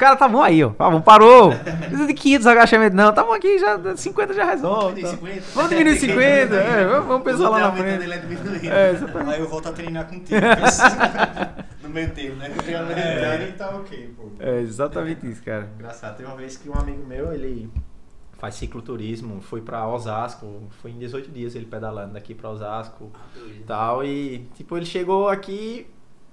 O 0.01 0.03
cara 0.03 0.15
tá 0.15 0.27
bom 0.27 0.41
aí, 0.41 0.63
ó. 0.63 0.71
Tá 0.71 0.89
bom, 0.89 0.99
parou. 0.99 1.51
Precisa 1.51 2.07
de 2.07 2.13
500 2.15 2.47
agachamentos. 2.47 2.97
Não, 2.97 3.13
tá 3.13 3.23
bom 3.23 3.33
aqui, 3.33 3.59
já 3.59 3.95
50 3.95 4.33
já 4.33 4.45
resolve. 4.45 4.95
Tem 4.95 5.03
tá. 5.03 5.09
50. 5.11 5.41
Vamos 5.53 5.69
diminuir 5.69 5.99
50. 5.99 6.55
é, 6.55 6.85
vamos, 6.87 7.07
vamos 7.07 7.23
pensar 7.23 7.49
lá 7.49 7.59
na 7.59 7.71
frente. 7.71 8.03
ele 8.03 8.13
é 8.15 8.17
diminuindo. 8.17 8.65
É, 8.65 8.91
exatamente. 8.93 9.35
Aí 9.35 9.39
eu 9.39 9.47
volto 9.47 9.69
a 9.69 9.71
treinar 9.71 10.07
contigo. 10.07 10.41
No 11.83 11.89
meio 11.89 12.11
tempo, 12.11 12.35
né? 12.35 12.51
É, 12.67 12.75
aumentando 12.77 13.49
e 13.49 13.51
tá 13.53 13.69
ok, 13.75 14.13
pô. 14.15 14.29
É 14.39 14.61
exatamente 14.61 15.29
isso, 15.29 15.43
cara. 15.43 15.69
Engraçado, 15.75 16.15
teve 16.15 16.29
uma 16.29 16.37
vez 16.37 16.55
que 16.55 16.69
um 16.69 16.73
amigo 16.73 17.05
meu, 17.05 17.33
ele 17.33 17.69
faz 18.37 18.55
cicloturismo, 18.55 19.41
foi 19.41 19.61
pra 19.61 19.87
Osasco, 19.87 20.63
foi 20.81 20.91
em 20.91 20.99
18 20.99 21.31
dias 21.31 21.55
ele 21.55 21.65
pedalando 21.65 22.13
daqui 22.13 22.33
pra 22.33 22.49
Osasco 22.49 23.11
e 23.35 23.63
tal, 23.63 24.05
e 24.05 24.47
tipo, 24.55 24.77
ele 24.77 24.85
chegou 24.85 25.27
aqui, 25.27 25.87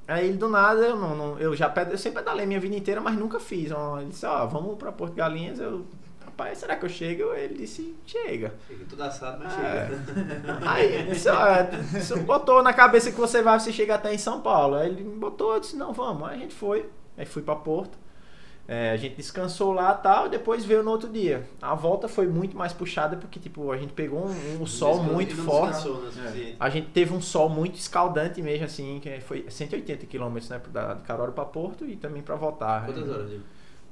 aí 0.09 0.29
ele 0.29 0.39
do 0.39 0.49
nada, 0.49 0.81
eu, 0.81 0.97
não, 0.97 1.15
não- 1.17 1.39
eu 1.39 1.55
já 1.55 1.69
ped, 1.69 1.91
eu 1.93 1.99
sempre 1.99 2.21
pedalei 2.21 2.47
minha 2.47 2.59
vida 2.61 2.75
inteira, 2.75 3.01
mas 3.01 3.17
nunca 3.17 3.39
fiz, 3.39 3.71
ele 3.71 4.07
disse, 4.09 4.25
ó, 4.27 4.47
vamos 4.47 4.77
pra 4.79 4.91
Porto 4.91 5.15
Galinhas, 5.15 5.61
eu, 5.61 5.85
rapaz, 6.25 6.59
será 6.59 6.77
que 6.77 6.85
eu 6.85 6.89
chego? 6.89 7.33
Ele 7.35 7.55
disse, 7.55 7.95
chega. 8.07 8.55
Chega 8.67 8.85
tudo 8.89 9.03
assado, 9.03 9.39
mas 9.45 9.53
É. 9.53 9.89
chega. 9.89 10.59
Aí 10.71 10.93
ele 10.95 11.11
disse, 11.13 11.29
ó, 11.29 11.37
você 11.93 12.17
botou 12.21 12.63
na 12.63 12.73
cabeça 12.73 13.11
que 13.13 13.19
você 13.21 13.43
vai, 13.43 13.59
você 13.61 13.73
chega 13.73 13.95
até 13.97 14.13
em 14.15 14.19
São 14.19 14.41
Paulo. 14.41 14.77
Aí 14.77 14.89
ele 14.89 15.03
me 15.03 15.17
botou, 15.19 15.55
eu 15.55 15.61
disse, 15.61 15.77
não, 15.77 15.93
vamos. 15.93 16.29
Aí 16.29 16.37
a 16.37 16.39
gente 16.39 16.55
foi, 16.55 16.89
aí 17.17 17.27
fui 17.27 17.43
pra 17.43 17.57
Porto. 17.57 17.99
É, 18.71 18.91
a 18.91 18.97
gente 18.99 19.17
descansou 19.17 19.73
lá 19.73 19.97
e 19.99 20.03
tal, 20.03 20.27
e 20.27 20.29
depois 20.29 20.63
veio 20.63 20.83
no 20.83 20.91
outro 20.91 21.09
dia. 21.09 21.49
A 21.63 21.75
volta 21.75 22.07
foi 22.07 22.27
muito 22.27 22.55
mais 22.55 22.71
puxada 22.71 23.17
porque, 23.17 23.41
tipo, 23.41 23.73
a 23.73 23.79
gente 23.79 23.95
pegou 23.95 24.27
um, 24.27 24.63
um 24.63 24.67
sol 24.67 25.03
muito 25.03 25.35
forte. 25.37 25.73
descansou, 25.77 26.03
né, 26.03 26.09
o 26.09 26.13
suficiente. 26.13 26.57
A 26.61 26.69
gente 26.69 26.89
teve 26.89 27.15
um 27.15 27.21
sol 27.23 27.49
muito 27.49 27.77
escaldante 27.77 28.43
mesmo, 28.43 28.67
assim, 28.67 29.01
que 29.01 29.21
foi 29.21 29.47
180 29.49 30.05
quilômetros, 30.05 30.51
né, 30.51 30.61
da- 30.71 30.93
de 30.93 31.03
Caruaru 31.03 31.33
pra 31.33 31.47
Porto 31.47 31.87
e 31.87 31.97
também 31.97 32.21
pra 32.21 32.37
voltar. 32.37 32.85
Quantas 32.85 33.09
horas, 33.09 33.29
Diego? 33.31 33.43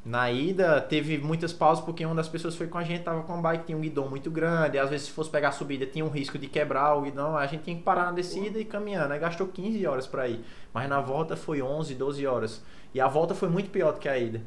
Na 0.04 0.30
ida, 0.30 0.80
teve 0.80 1.18
muitas 1.18 1.52
pausas 1.52 1.82
porque 1.84 2.04
uma 2.06 2.14
das 2.14 2.28
pessoas 2.28 2.54
foi 2.54 2.68
com 2.68 2.78
a 2.78 2.84
gente, 2.84 3.02
tava 3.02 3.22
com 3.22 3.32
a 3.32 3.36
bike, 3.38 3.64
tinha 3.66 3.76
um 3.76 3.80
guidão 3.80 4.08
muito 4.08 4.30
grande, 4.30 4.78
às 4.78 4.88
vezes 4.88 5.06
se 5.06 5.12
fosse 5.12 5.28
pegar 5.30 5.48
a 5.48 5.52
subida 5.52 5.84
tinha 5.84 6.04
um 6.04 6.10
risco 6.10 6.38
de 6.38 6.46
quebrar 6.46 6.94
o 6.94 7.02
guidão, 7.02 7.36
a 7.36 7.44
gente 7.46 7.64
tinha 7.64 7.74
que 7.76 7.82
parar 7.82 8.04
na 8.04 8.12
descida 8.12 8.56
e 8.60 8.64
caminhando, 8.64 9.12
aí 9.14 9.18
gastou 9.18 9.48
15 9.48 9.84
horas 9.84 10.06
pra 10.06 10.28
ir, 10.28 10.44
mas 10.72 10.88
na 10.88 11.00
volta 11.00 11.34
foi 11.34 11.60
11, 11.60 11.92
12 11.96 12.24
horas. 12.24 12.62
E 12.94 13.00
a 13.00 13.08
volta 13.08 13.34
foi 13.34 13.48
muito 13.48 13.68
pior 13.68 13.92
do 13.92 13.98
que 13.98 14.08
a 14.08 14.16
ida, 14.16 14.42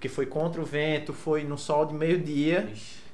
porque 0.00 0.08
foi 0.08 0.24
contra 0.24 0.62
o 0.62 0.64
vento, 0.64 1.12
foi 1.12 1.44
no 1.44 1.58
sol 1.58 1.84
de 1.84 1.92
meio-dia 1.92 2.70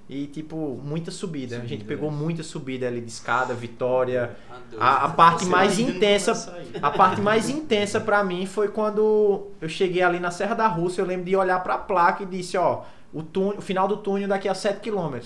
e 0.09 0.28
tipo, 0.28 0.80
muita 0.84 1.11
subida. 1.11 1.57
A 1.59 1.66
gente 1.66 1.84
pegou 1.84 2.11
é. 2.11 2.12
muita 2.12 2.45
subida 2.45 2.87
ali 2.87 3.01
de 3.01 3.11
escada, 3.11 3.53
Vitória, 3.55 4.37
a, 4.78 5.07
a 5.07 5.09
parte 5.09 5.45
Você 5.45 5.51
mais 5.51 5.78
não 5.78 5.89
intensa 5.89 6.57
a 6.80 6.91
parte 6.93 7.20
mais 7.20 7.51
intensa 7.51 8.01
pra 8.01 8.22
mim 8.22 8.47
foi 8.47 8.68
quando 8.68 9.49
eu 9.61 9.68
cheguei 9.68 10.01
ali 10.01 10.20
na 10.20 10.30
Serra 10.30 10.55
da 10.55 10.68
Rússia. 10.68 11.03
Eu 11.03 11.07
lembro 11.07 11.24
de 11.24 11.34
olhar 11.34 11.61
pra 11.64 11.76
placa 11.76 12.22
e 12.22 12.26
disse: 12.26 12.57
Ó, 12.57 12.84
o, 13.12 13.20
túnel, 13.20 13.59
o 13.59 13.61
final 13.61 13.89
do 13.89 13.97
túnel 13.97 14.28
daqui 14.28 14.49
a 14.49 14.55
7 14.55 14.78
km. 14.78 15.18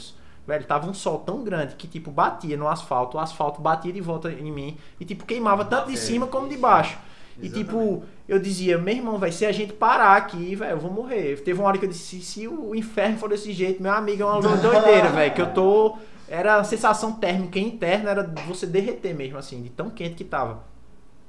Velho, 0.46 0.64
tava 0.64 0.88
um 0.88 0.94
sol 0.94 1.18
tão 1.18 1.44
grande 1.44 1.74
que, 1.74 1.86
tipo, 1.86 2.10
batia 2.10 2.56
no 2.56 2.66
asfalto, 2.66 3.18
o 3.18 3.20
asfalto 3.20 3.60
batia 3.60 3.92
de 3.92 4.00
volta 4.00 4.32
em 4.32 4.50
mim 4.50 4.78
e, 4.98 5.04
tipo, 5.04 5.26
queimava 5.26 5.62
tanto 5.66 5.90
de 5.90 5.98
cima 5.98 6.26
como 6.26 6.48
de 6.48 6.56
baixo. 6.56 6.98
E, 7.42 7.48
tipo, 7.48 8.02
eu 8.30 8.38
dizia: 8.38 8.78
Meu 8.78 8.94
irmão, 8.94 9.18
vai 9.18 9.30
ser 9.32 9.46
a 9.46 9.52
gente 9.52 9.72
parar 9.72 10.16
aqui, 10.16 10.54
velho, 10.54 10.72
eu 10.72 10.78
vou 10.78 10.90
morrer. 10.90 11.36
Teve 11.42 11.58
uma 11.60 11.68
hora 11.68 11.78
que 11.78 11.84
eu 11.84 11.88
disse: 11.88 12.20
Se 12.22 12.46
o 12.48 12.74
inferno 12.74 13.18
for 13.18 13.28
desse 13.28 13.52
jeito, 13.52 13.82
meu 13.82 13.92
amigo, 13.92 14.22
é 14.22 14.26
uma 14.26 14.40
doideira, 14.56 15.08
velho, 15.10 15.34
que 15.34 15.42
eu 15.42 15.52
tô. 15.52 15.96
Era 16.28 16.56
a 16.56 16.64
sensação 16.64 17.12
térmica 17.12 17.58
interna, 17.58 18.10
era 18.10 18.22
você 18.46 18.64
derreter 18.64 19.12
mesmo, 19.14 19.36
assim, 19.36 19.62
de 19.62 19.68
tão 19.68 19.90
quente 19.90 20.14
que 20.14 20.24
tava. 20.24 20.62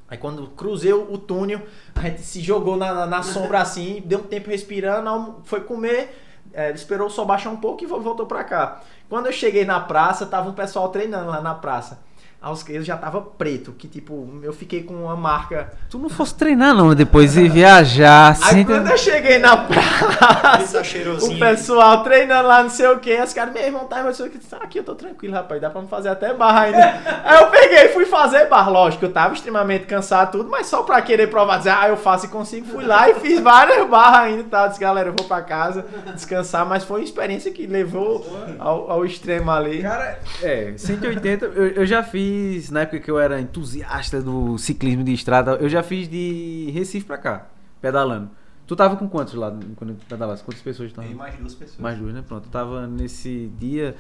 Aí 0.07 0.17
quando 0.17 0.45
cruzei 0.49 0.93
o 0.93 1.17
túnel, 1.17 1.61
a 1.95 2.01
gente 2.01 2.21
se 2.21 2.39
jogou 2.41 2.75
na, 2.77 2.93
na- 2.93 3.05
na 3.07 3.23
sombra 3.23 3.59
assim, 3.63 4.03
deu 4.05 4.19
um 4.19 4.23
tempo 4.23 4.49
respirando, 4.49 5.37
foi 5.43 5.61
comer, 5.61 6.15
é, 6.53 6.69
esperou 6.71 7.07
o 7.07 7.09
sol 7.09 7.25
baixar 7.25 7.49
um 7.49 7.57
pouco 7.57 7.83
e 7.83 7.87
vo- 7.87 7.99
voltou 8.01 8.25
pra 8.27 8.43
cá. 8.43 8.81
Quando 9.09 9.25
eu 9.27 9.31
cheguei 9.31 9.65
na 9.65 9.79
praça, 9.79 10.25
tava 10.25 10.49
um 10.49 10.53
pessoal 10.53 10.89
treinando 10.89 11.29
lá 11.31 11.41
na 11.41 11.55
praça. 11.55 11.99
Aí 12.41 12.51
os- 12.51 12.67
Eu 12.69 12.81
já 12.83 12.97
tava 12.97 13.21
preto, 13.21 13.71
que 13.71 13.87
tipo, 13.87 14.39
eu 14.41 14.51
fiquei 14.51 14.81
com 14.83 14.93
uma 15.03 15.15
marca. 15.15 15.71
Tu 15.89 15.99
não 15.99 16.09
fosse 16.09 16.33
treinar, 16.35 16.73
não, 16.73 16.95
depois 16.95 17.37
ir 17.37 17.49
viajar. 17.49 18.29
Aí 18.41 18.53
Sem 18.55 18.65
quando 18.65 18.87
eu 18.89 18.97
cheguei 18.97 19.37
na 19.37 19.55
praça, 19.57 20.83
cheirosinho. 20.83 21.35
o 21.35 21.39
pessoal 21.39 22.03
treinando 22.03 22.47
lá, 22.47 22.63
não 22.63 22.69
sei 22.69 22.87
o 22.87 22.99
que, 22.99 23.13
os 23.21 23.33
caras, 23.33 23.53
meu 23.53 23.63
irmão, 23.63 23.85
tá, 23.85 24.01
mas 24.03 24.19
eu 24.19 24.27
disse, 24.29 24.55
aqui 24.55 24.79
eu 24.79 24.83
tô 24.83 24.95
tranquilo, 24.95 25.33
rapaz, 25.35 25.61
dá 25.61 25.69
pra 25.69 25.81
me 25.81 25.87
fazer 25.87 26.09
até 26.09 26.33
barra 26.33 26.61
ainda. 26.61 27.01
Aí 27.23 27.41
eu 27.41 27.47
peguei 27.47 27.83
e 27.85 27.89
fui 27.89 28.05
fazer 28.05 28.47
barra, 28.47 28.69
lógico, 28.71 29.05
eu 29.05 29.11
tava 29.11 29.33
extremamente 29.33 29.85
cansado, 29.85 30.31
tudo, 30.31 30.49
mas 30.49 30.67
só 30.67 30.83
pra 30.83 31.01
querer 31.01 31.27
provar, 31.27 31.57
dizer, 31.57 31.71
ah, 31.77 31.89
eu 31.89 31.97
faço 31.97 32.25
e 32.25 32.29
consigo, 32.29 32.65
fui 32.67 32.83
lá 32.85 33.09
e 33.09 33.15
fiz 33.15 33.39
várias 33.39 33.87
barras 33.87 34.21
ainda 34.25 34.41
e 34.41 34.45
tal, 34.45 34.67
disse, 34.67 34.79
galera, 34.79 35.09
eu 35.09 35.13
vou 35.17 35.27
pra 35.27 35.41
casa 35.41 35.85
descansar, 36.13 36.65
mas 36.65 36.83
foi 36.83 37.01
uma 37.01 37.05
experiência 37.05 37.51
que 37.51 37.67
levou 37.67 38.25
ao, 38.59 38.89
ao 38.91 39.05
extremo 39.05 39.51
ali. 39.51 39.81
Cara, 39.81 40.19
é, 40.41 40.73
180, 40.75 41.45
eu, 41.45 41.67
eu 41.67 41.85
já 41.85 42.01
fiz, 42.03 42.30
na 42.71 42.81
época 42.81 42.99
que 42.99 43.09
eu 43.09 43.19
era 43.19 43.39
entusiasta 43.39 44.21
do 44.21 44.57
ciclismo 44.57 45.03
de 45.03 45.13
estrada, 45.13 45.53
eu 45.53 45.69
já 45.69 45.83
fiz 45.83 46.07
de 46.07 46.71
Recife 46.73 47.05
pra 47.05 47.17
cá, 47.17 47.47
pedalando. 47.81 48.29
Tu 48.67 48.75
tava 48.75 48.95
com 48.95 49.07
quantos 49.07 49.33
lá 49.33 49.51
quando 49.75 49.95
tu 49.95 50.05
pedalasse? 50.05 50.43
Quantas 50.43 50.61
pessoas 50.61 50.89
estavam? 50.89 51.13
mais 51.13 51.35
duas 51.35 51.53
pessoas. 51.53 51.79
Mais 51.79 51.97
duas, 51.97 52.13
né? 52.13 52.23
Pronto, 52.25 52.45
eu 52.45 52.51
tava 52.51 52.87
nesse 52.87 53.51
dia, 53.59 53.95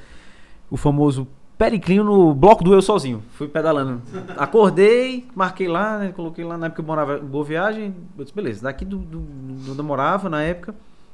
o 0.69 0.77
famoso 0.77 1.27
periclinho 1.57 2.03
no 2.03 2.33
bloco 2.33 2.63
do 2.63 2.73
eu 2.73 2.81
sozinho. 2.81 3.23
Fui 3.33 3.47
pedalando. 3.47 4.01
Acordei, 4.37 5.27
marquei 5.35 5.67
lá, 5.67 5.99
né? 5.99 6.11
Coloquei 6.11 6.43
lá 6.43 6.57
na 6.57 6.67
época 6.67 6.81
que 6.81 6.81
eu 6.81 6.87
morava 6.87 7.17
em 7.17 7.25
Boa 7.25 7.43
Viagem. 7.43 7.93
Eu 8.17 8.23
disse, 8.23 8.35
beleza, 8.35 8.63
daqui 8.63 8.83
do, 8.83 8.97
do, 8.97 9.19
do 9.19 9.71
onde 9.71 9.79
eu 9.79 9.83
morava 9.83 10.29
na 10.29 10.41
época 10.41 10.73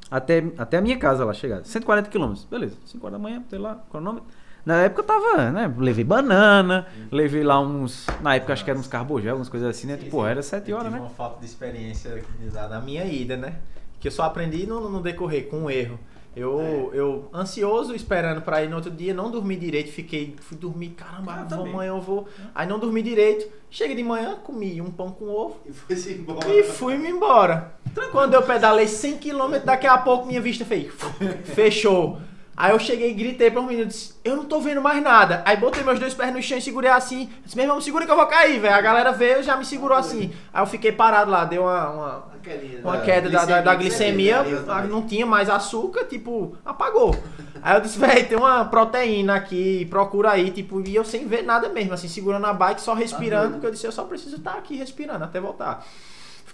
até, 0.09 0.43
até 0.57 0.77
a 0.77 0.81
minha 0.81 0.97
casa 0.97 1.25
lá 1.25 1.33
chegar. 1.33 1.63
140 1.65 2.09
quilômetros. 2.09 2.45
Beleza, 2.45 2.77
5 2.85 3.05
horas 3.05 3.19
da 3.19 3.23
manhã, 3.23 3.39
botei 3.39 3.59
lá, 3.59 3.83
cronômetro. 3.89 4.29
Na 4.67 4.81
época 4.83 4.99
eu 5.01 5.05
tava, 5.05 5.49
né? 5.49 5.73
Levei 5.77 6.03
banana, 6.03 6.85
levei 7.09 7.41
lá 7.41 7.57
uns. 7.57 8.05
Na 8.21 8.35
época 8.35 8.51
acho 8.51 8.65
que 8.65 8.69
eram 8.69 8.81
uns 8.81 8.87
carbogel, 8.87 9.31
algumas 9.31 9.47
coisas 9.47 9.69
assim, 9.69 9.87
né? 9.87 9.97
Sim, 9.97 10.09
Pô, 10.09 10.23
sim. 10.25 10.29
era 10.29 10.43
7 10.43 10.69
Eu 10.69 10.75
horas, 10.75 10.89
tive 10.89 10.99
né? 10.99 11.07
uma 11.07 11.15
falta 11.15 11.39
de 11.39 11.45
experiência 11.45 12.21
da, 12.51 12.81
minha 12.81 13.05
ida, 13.05 13.37
né? 13.37 13.59
Que 13.97 14.09
eu 14.09 14.11
só 14.11 14.23
aprendi 14.23 14.67
no, 14.67 14.89
no 14.89 15.01
decorrer, 15.01 15.47
com 15.47 15.59
um 15.59 15.69
erro. 15.69 15.97
Eu, 16.35 16.91
eu 16.93 17.29
ansioso, 17.33 17.95
esperando 17.95 18.41
pra 18.41 18.61
ir 18.61 18.69
no 18.69 18.75
outro 18.75 18.91
dia, 18.91 19.13
não 19.13 19.31
dormi 19.31 19.55
direito, 19.55 19.89
fiquei, 19.89 20.35
fui 20.41 20.57
dormir, 20.57 20.89
caramba, 20.89 21.31
Ah, 21.31 21.35
vou, 21.37 21.57
também. 21.59 21.73
amanhã 21.73 21.89
eu 21.91 22.01
vou. 22.01 22.27
Aí 22.53 22.67
não 22.67 22.77
dormi 22.77 23.01
direito, 23.01 23.47
cheguei 23.71 23.95
de 23.95 24.03
manhã, 24.03 24.35
comi 24.43 24.81
um 24.81 24.91
pão 24.91 25.11
com 25.11 25.29
ovo 25.29 25.55
E 25.65 25.71
foi-se 25.71 26.11
embora. 26.11 26.45
e 26.53 26.63
fui-me 26.63 27.09
embora. 27.09 27.71
Quando 28.11 28.33
eu 28.33 28.43
pedalei 28.43 28.85
100km, 28.85 29.63
daqui 29.63 29.87
a 29.87 29.97
pouco 29.97 30.27
minha 30.27 30.41
vista 30.41 30.65
fez, 30.65 30.91
fechou. 31.55 32.19
Aí 32.57 32.71
eu 32.71 32.79
cheguei 32.79 33.11
e 33.11 33.13
gritei 33.13 33.51
para 33.51 33.61
um 33.61 33.67
menino, 33.67 33.85
disse, 33.85 34.15
eu 34.25 34.35
não 34.35 34.43
tô 34.45 34.59
vendo 34.59 34.81
mais 34.81 34.99
nada. 35.03 35.43
Aí 35.45 35.55
botei 35.57 35.83
meus 35.83 35.99
dois 35.99 36.15
pés 36.15 36.33
no 36.33 36.41
chão 36.41 36.57
e 36.57 36.61
segurei 36.61 36.89
assim. 36.89 37.29
Disse, 37.45 37.55
meu 37.55 37.65
irmão, 37.65 37.79
segura 37.79 38.03
que 38.03 38.11
eu 38.11 38.15
vou 38.15 38.25
cair, 38.25 38.59
velho. 38.59 38.73
A 38.73 38.81
galera 38.81 39.11
veio 39.11 39.41
e 39.41 39.43
já 39.43 39.55
me 39.55 39.63
segurou 39.63 39.95
assim. 39.95 40.33
Aí 40.51 40.63
eu 40.63 40.65
fiquei 40.65 40.91
parado 40.91 41.29
lá, 41.29 41.45
deu 41.45 41.61
uma- 41.61 41.89
uma, 41.91 42.25
Uma 42.81 42.97
queda 43.01 43.29
da, 43.29 43.39
da, 43.45 43.61
da 43.61 43.71
glicemia, 43.75 44.37
não 44.89 45.01
tinha 45.05 45.25
mais 45.25 45.49
açúcar, 45.51 46.05
tipo, 46.05 46.57
apagou. 46.65 47.15
Aí 47.61 47.75
eu 47.75 47.81
disse, 47.81 47.99
velho, 47.99 48.27
tem 48.27 48.37
uma 48.37 48.65
proteína 48.65 49.35
aqui, 49.35 49.85
procura 49.89 50.31
aí, 50.31 50.49
tipo, 50.49 50.81
e 50.81 50.95
eu 50.95 51.05
sem 51.05 51.27
ver 51.27 51.43
nada 51.43 51.69
mesmo, 51.69 51.93
assim, 51.93 52.07
segurando 52.07 52.45
a 52.45 52.53
bike, 52.53 52.81
só 52.81 52.93
respirando, 52.95 53.51
porque 53.53 53.67
eu 53.67 53.71
disse, 53.71 53.85
eu 53.85 53.91
só 53.91 54.03
preciso 54.03 54.37
estar 54.37 54.53
aqui 54.53 54.75
respirando 54.77 55.23
até 55.25 55.39
voltar. 55.39 55.85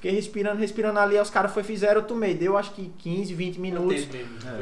Fiquei 0.04 0.18
respirando, 0.18 0.60
respirando 0.60 1.00
ali, 1.00 1.16
aí 1.16 1.22
os 1.22 1.30
caras 1.30 1.54
foi 1.54 1.64
fizeram, 1.64 2.02
eu 2.02 2.06
tomei, 2.06 2.34
deu 2.34 2.58
acho 2.58 2.72
que 2.72 2.92
15, 3.00 3.34
20 3.34 3.58
minutos. 3.58 4.06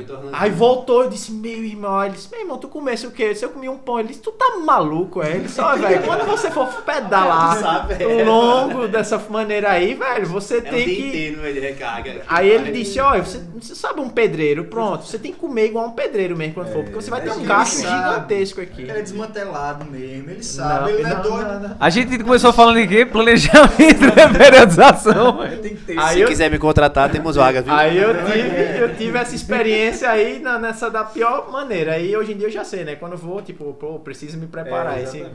Tornando- 0.06 0.30
Aí 0.34 0.52
voltou, 0.52 1.02
eu 1.02 1.10
disse, 1.10 1.32
meu 1.32 1.64
irmão, 1.64 2.04
ele 2.04 2.14
disse, 2.14 2.30
meu 2.30 2.42
irmão, 2.42 2.60
tu 2.60 2.68
comesse 2.68 3.08
o 3.08 3.12
quê? 3.12 3.24
Eu 3.24 3.34
disse, 3.34 3.44
eu 3.46 3.50
comi 3.50 3.68
um 3.68 3.76
pão. 3.80 3.98
Ele 4.00 4.10
disse, 4.10 4.20
tu 4.20 4.32
tá 4.34 4.58
maluco, 4.64 5.20
é? 5.24 5.32
Ele 5.32 5.46
disse, 5.46 5.60
ó, 5.60 5.76
velho, 5.76 6.04
quando 6.06 6.28
você 6.28 6.52
for 6.52 6.68
pedalar 6.84 7.58
sabe, 7.58 8.04
é. 8.04 8.24
longo 8.24 8.88
dessa 8.88 9.18
maneira 9.32 9.72
aí, 9.72 9.96
velho, 9.96 10.28
você 10.28 10.58
É 10.58 10.62
tem 10.62 10.86
que... 10.86 11.08
inteiro 11.08 11.54
de 11.54 11.60
recarga. 11.60 12.22
Aí 12.28 12.48
ele 12.48 12.72
disse, 12.72 13.00
olha, 13.00 13.24
você, 13.24 13.42
você 13.60 13.74
sabe 13.74 14.00
um 14.00 14.10
pedreiro, 14.10 14.66
pronto, 14.66 15.08
você 15.08 15.18
tem 15.18 15.34
que 15.34 15.40
comer 15.40 15.66
igual 15.66 15.88
um 15.88 15.94
pedreiro 15.94 16.38
mesmo 16.38 16.54
quando 16.54 16.72
for, 16.72 16.84
porque 16.84 17.02
você 17.02 17.10
vai 17.10 17.20
ter 17.20 17.32
um 17.32 17.38
ele 17.40 17.48
gasto 17.48 17.78
gigantesco 17.82 18.62
aqui. 18.62 18.84
Ele 18.84 18.92
é 18.92 19.02
desmantelado 19.02 19.86
mesmo, 19.86 20.30
ele 20.30 20.44
sabe, 20.44 20.92
ele 20.92 21.02
não, 21.02 21.10
é 21.10 21.16
doido. 21.16 21.78
A 21.80 21.90
gente 21.90 22.20
começou 22.20 22.54
falando 22.54 22.78
em 22.78 22.88
quê? 22.88 23.08
Planejamento, 23.08 24.02
né? 24.16 24.38
Periodização. 24.38 25.31
Tem 25.62 25.76
que 25.76 25.84
ter 25.84 25.98
Aí 26.00 26.16
Se 26.16 26.22
eu- 26.22 26.28
quiser 26.28 26.50
me 26.52 26.58
contratar, 26.60 27.10
temos 27.12 27.36
vaga, 27.36 27.62
viu? 27.62 27.74
Aí 27.74 27.98
eu 27.98 28.14
tive, 28.26 28.80
eu 28.80 28.96
tive 28.96 29.18
essa 29.18 29.36
experiência 29.36 30.10
aí 30.10 30.40
na- 30.40 30.60
nessa 30.60 30.90
da 30.90 31.04
pior 31.04 31.52
maneira. 31.52 31.94
Aí 31.94 32.16
hoje 32.16 32.34
em 32.34 32.38
dia 32.38 32.48
eu 32.48 32.52
já 32.52 32.64
sei, 32.64 32.84
né? 32.84 32.96
Quando 32.96 33.14
eu 33.14 33.18
vou, 33.18 33.42
tipo, 33.42 33.74
pô, 33.74 34.00
preciso 34.00 34.38
me 34.38 34.48
preparar. 34.48 35.00
É, 35.00 35.04
assim. 35.04 35.26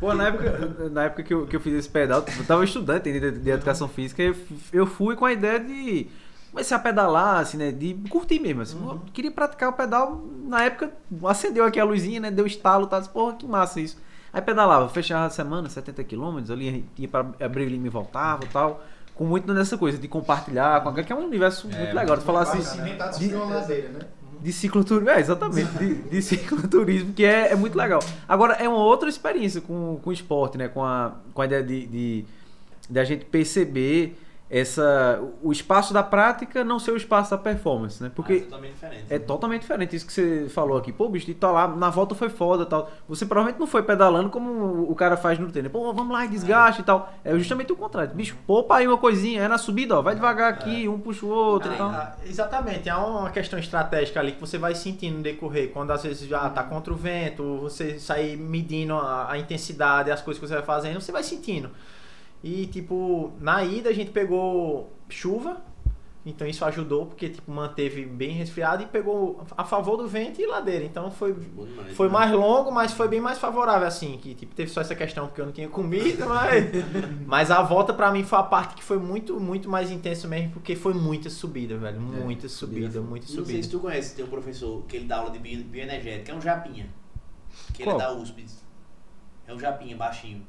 Pô, 0.00 0.12
na 0.14 0.26
época, 0.28 0.88
na 0.90 1.04
época 1.04 1.22
que, 1.22 1.32
eu, 1.32 1.46
que 1.46 1.54
eu 1.54 1.60
fiz 1.60 1.74
esse 1.74 1.88
pedal, 1.88 2.24
eu 2.36 2.44
tava 2.44 2.64
estudante 2.64 3.12
de, 3.12 3.30
de 3.30 3.50
educação 3.50 3.86
física, 3.88 4.20
eu, 4.72 4.84
fui 4.86 5.14
com 5.14 5.24
a 5.24 5.32
ideia 5.32 5.60
de 5.60 6.08
começar 6.50 6.74
a 6.76 6.78
pedalar, 6.80 7.36
assim, 7.38 7.56
né? 7.56 7.70
De 7.70 7.94
curtir 8.10 8.40
mesmo, 8.40 8.62
assim. 8.62 8.76
Eu 8.84 9.00
queria 9.12 9.30
praticar 9.30 9.68
o 9.68 9.72
pedal, 9.72 10.20
na 10.44 10.64
época, 10.64 10.90
acendeu 11.24 11.64
aqui 11.64 11.78
a 11.78 11.84
luzinha, 11.84 12.18
né? 12.20 12.30
Deu 12.32 12.44
estalo, 12.46 12.86
tá? 12.88 12.98
Disse, 12.98 13.10
Porra, 13.12 13.34
que 13.36 13.46
massa 13.46 13.80
isso. 13.80 13.96
Aí 14.32 14.40
pedalava, 14.42 14.88
fechava 14.88 15.26
a 15.26 15.30
semana, 15.30 15.68
70 15.68 16.02
quilômetros, 16.04 16.50
ali 16.50 16.84
ia 16.98 17.06
pra 17.06 17.24
Abreu 17.38 17.68
Lima 17.68 17.86
e 17.86 17.90
voltava 17.90 18.44
e 18.44 18.48
tal. 18.48 18.82
Com 19.14 19.24
muito 19.24 19.52
nessa 19.52 19.76
coisa 19.76 19.98
de 19.98 20.08
compartilhar, 20.08 20.80
com 20.82 20.88
alguém, 20.88 21.04
que 21.04 21.12
é 21.12 21.16
um 21.16 21.24
universo 21.24 21.68
muito 21.68 21.94
legal. 21.94 22.16
De 22.16 22.24
falar 22.24 22.42
assim, 22.42 22.58
de 23.18 23.28
de- 23.28 23.34
ladeira, 23.34 23.88
né? 23.88 24.00
de 24.40 24.52
cicloturismo, 24.52 25.08
é, 25.10 25.20
exatamente, 25.20 25.70
de, 25.78 25.94
de 25.94 26.20
cicloturismo, 26.22 27.12
que 27.12 27.24
é, 27.24 27.52
é 27.52 27.54
muito 27.54 27.76
legal. 27.78 28.00
Agora, 28.28 28.54
é 28.54 28.68
uma 28.68 28.78
outra 28.82 29.08
experiência 29.08 29.60
com, 29.60 30.00
com 30.02 30.10
o 30.10 30.12
esporte, 30.12 30.58
né? 30.58 30.66
Com 30.66 30.84
a, 30.84 31.12
com 31.32 31.42
a 31.42 31.44
ideia 31.46 31.62
de, 31.62 31.86
de, 31.86 32.24
de 32.90 32.98
a 32.98 33.04
gente 33.04 33.24
perceber 33.24 34.18
essa, 34.54 35.18
o 35.42 35.50
espaço 35.50 35.94
da 35.94 36.02
prática 36.02 36.62
não 36.62 36.78
ser 36.78 36.90
o 36.90 36.96
espaço 36.96 37.30
da 37.30 37.38
performance, 37.38 38.02
né? 38.02 38.10
Ah, 38.10 38.12
Porque 38.14 38.34
é 38.34 38.40
totalmente 38.40 38.72
diferente. 38.74 39.04
é 39.08 39.18
totalmente 39.18 39.60
diferente 39.62 39.96
isso 39.96 40.06
que 40.06 40.12
você 40.12 40.46
falou 40.50 40.76
aqui. 40.76 40.92
Pô, 40.92 41.08
bicho, 41.08 41.24
de 41.24 41.32
tá 41.32 41.50
lá, 41.50 41.66
na 41.66 41.88
volta 41.88 42.14
foi 42.14 42.28
foda 42.28 42.66
tal. 42.66 42.90
Você 43.08 43.24
provavelmente 43.24 43.58
não 43.58 43.66
foi 43.66 43.82
pedalando 43.82 44.28
como 44.28 44.82
o 44.90 44.94
cara 44.94 45.16
faz 45.16 45.38
no 45.38 45.50
treino. 45.50 45.70
Pô, 45.70 45.90
vamos 45.94 46.12
lá 46.12 46.26
e 46.26 46.28
desgaste 46.28 46.82
e 46.82 46.84
tal. 46.84 47.10
É 47.24 47.34
justamente 47.38 47.72
o 47.72 47.76
contrário. 47.76 48.14
Bicho, 48.14 48.36
poupa 48.46 48.76
aí 48.76 48.86
uma 48.86 48.98
coisinha, 48.98 49.40
é 49.40 49.48
na 49.48 49.56
subida, 49.56 49.96
ó. 49.98 50.02
Vai 50.02 50.14
devagar 50.14 50.52
aqui, 50.52 50.86
um 50.86 51.00
puxa 51.00 51.24
o 51.24 51.30
outro 51.30 51.72
e 51.72 51.76
tal. 51.78 51.88
Ah, 51.88 52.14
Exatamente, 52.22 52.90
é 52.90 52.94
uma 52.94 53.30
questão 53.30 53.58
estratégica 53.58 54.20
ali 54.20 54.32
que 54.32 54.40
você 54.40 54.58
vai 54.58 54.74
sentindo 54.74 55.16
no 55.16 55.22
decorrer. 55.22 55.70
Quando 55.70 55.92
às 55.92 56.02
vezes 56.02 56.28
já 56.28 56.50
tá 56.50 56.62
contra 56.62 56.92
o 56.92 56.96
vento, 56.96 57.56
você 57.56 57.98
sair 57.98 58.36
medindo 58.36 58.94
a, 58.94 59.32
a 59.32 59.38
intensidade, 59.38 60.10
as 60.10 60.20
coisas 60.20 60.38
que 60.38 60.46
você 60.46 60.54
vai 60.54 60.62
fazendo, 60.62 61.00
você 61.00 61.10
vai 61.10 61.22
sentindo. 61.22 61.70
E 62.42 62.66
tipo, 62.66 63.32
na 63.40 63.62
ida 63.64 63.90
a 63.90 63.92
gente 63.92 64.10
pegou 64.10 64.92
chuva, 65.08 65.62
então 66.24 66.46
isso 66.46 66.64
ajudou 66.64 67.06
porque 67.06 67.28
tipo 67.28 67.50
manteve 67.50 68.04
bem 68.04 68.30
resfriado 68.32 68.82
e 68.82 68.86
pegou 68.86 69.44
a 69.56 69.64
favor 69.64 69.96
do 69.96 70.08
vento 70.08 70.40
e 70.40 70.46
ladeira. 70.46 70.84
Então 70.84 71.10
foi 71.10 71.32
demais. 71.34 71.96
foi 71.96 72.08
mais 72.08 72.30
longo, 72.32 72.70
mas 72.72 72.92
foi 72.92 73.06
bem 73.08 73.20
mais 73.20 73.38
favorável, 73.38 73.86
assim. 73.86 74.18
Que 74.18 74.34
tipo, 74.34 74.54
teve 74.54 74.70
só 74.70 74.80
essa 74.80 74.94
questão 74.94 75.26
porque 75.26 75.40
eu 75.40 75.46
não 75.46 75.52
tinha 75.52 75.68
comida, 75.68 76.26
mas. 76.26 76.64
mas 77.26 77.50
a 77.50 77.62
volta 77.62 77.92
pra 77.94 78.10
mim 78.10 78.24
foi 78.24 78.38
a 78.38 78.42
parte 78.42 78.74
que 78.74 78.82
foi 78.82 78.98
muito, 78.98 79.38
muito 79.38 79.68
mais 79.68 79.90
intenso 79.90 80.26
mesmo, 80.28 80.50
porque 80.50 80.74
foi 80.74 80.94
muita 80.94 81.30
subida, 81.30 81.76
velho. 81.76 82.00
Muita 82.00 82.48
subida, 82.48 83.00
muita 83.00 83.26
Não 83.26 83.34
sei 83.34 83.44
subida. 83.44 83.62
se 83.62 83.70
tu 83.70 83.78
conhece, 83.80 84.16
tem 84.16 84.24
um 84.24 84.28
professor 84.28 84.82
que 84.86 84.96
ele 84.96 85.04
dá 85.06 85.18
aula 85.18 85.30
de 85.30 85.38
bio- 85.38 85.62
bioenergética, 85.64 86.32
é 86.32 86.34
um 86.34 86.40
japinha. 86.40 86.88
Que 87.74 87.84
Qual? 87.84 87.96
ele 87.96 88.02
é 88.04 88.06
da 88.06 88.12
USP. 88.14 88.44
É 89.46 89.54
um 89.54 89.58
japinha, 89.58 89.96
baixinho. 89.96 90.44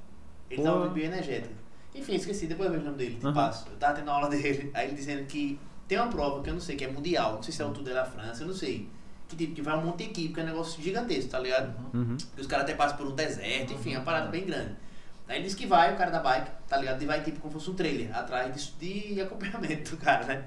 Ele 0.49 0.61
dá 0.63 0.69
Pô. 0.71 0.77
aula 0.77 0.87
de 0.89 0.93
bioenergética. 0.95 1.62
Enfim, 1.95 2.15
esqueci, 2.15 2.47
depois 2.47 2.67
eu 2.67 2.73
vejo 2.73 2.83
o 2.83 2.85
nome 2.87 2.97
dele, 2.97 3.15
te 3.15 3.25
Aham. 3.25 3.33
passo. 3.33 3.67
Eu 3.69 3.77
tava 3.77 3.93
tendo 3.93 4.09
aula 4.09 4.29
dele, 4.29 4.71
aí 4.73 4.87
ele 4.87 4.95
dizendo 4.95 5.25
que 5.25 5.59
tem 5.87 5.97
uma 5.97 6.07
prova 6.07 6.41
que 6.41 6.49
eu 6.49 6.53
não 6.53 6.61
sei, 6.61 6.75
que 6.75 6.85
é 6.85 6.91
mundial, 6.91 7.35
não 7.35 7.43
sei 7.43 7.53
se 7.53 7.61
é 7.61 7.65
o 7.65 7.71
Tour 7.71 7.83
de 7.83 7.91
la 7.91 8.05
France, 8.05 8.41
eu 8.41 8.47
não 8.47 8.53
sei. 8.53 8.89
Que 9.27 9.35
tipo, 9.35 9.53
que 9.55 9.61
vai 9.61 9.77
um 9.77 9.85
monte 9.85 9.99
de 9.99 10.03
equipe, 10.05 10.33
que 10.33 10.39
é 10.39 10.43
um 10.43 10.47
negócio 10.47 10.81
gigantesco, 10.81 11.29
tá 11.29 11.39
ligado? 11.39 11.73
Uhum. 11.93 12.17
Que 12.17 12.41
os 12.41 12.47
caras 12.47 12.65
até 12.65 12.75
passam 12.75 12.97
por 12.97 13.07
um 13.07 13.15
deserto, 13.15 13.73
enfim, 13.73 13.93
é 13.93 13.97
uma 13.97 14.05
parada 14.05 14.29
bem 14.29 14.45
grande. 14.45 14.75
Aí 15.27 15.37
ele 15.37 15.45
disse 15.45 15.55
que 15.55 15.65
vai, 15.65 15.93
o 15.93 15.97
cara 15.97 16.11
da 16.11 16.19
bike, 16.19 16.51
tá 16.67 16.77
ligado? 16.77 17.01
E 17.01 17.05
vai 17.05 17.23
tipo 17.23 17.39
como 17.39 17.53
se 17.53 17.59
fosse 17.59 17.71
um 17.71 17.75
trailer, 17.75 18.15
atrás 18.15 18.53
disso 18.53 18.75
de 18.79 19.21
acompanhamento 19.21 19.91
do 19.91 19.97
cara, 20.03 20.25
né? 20.25 20.45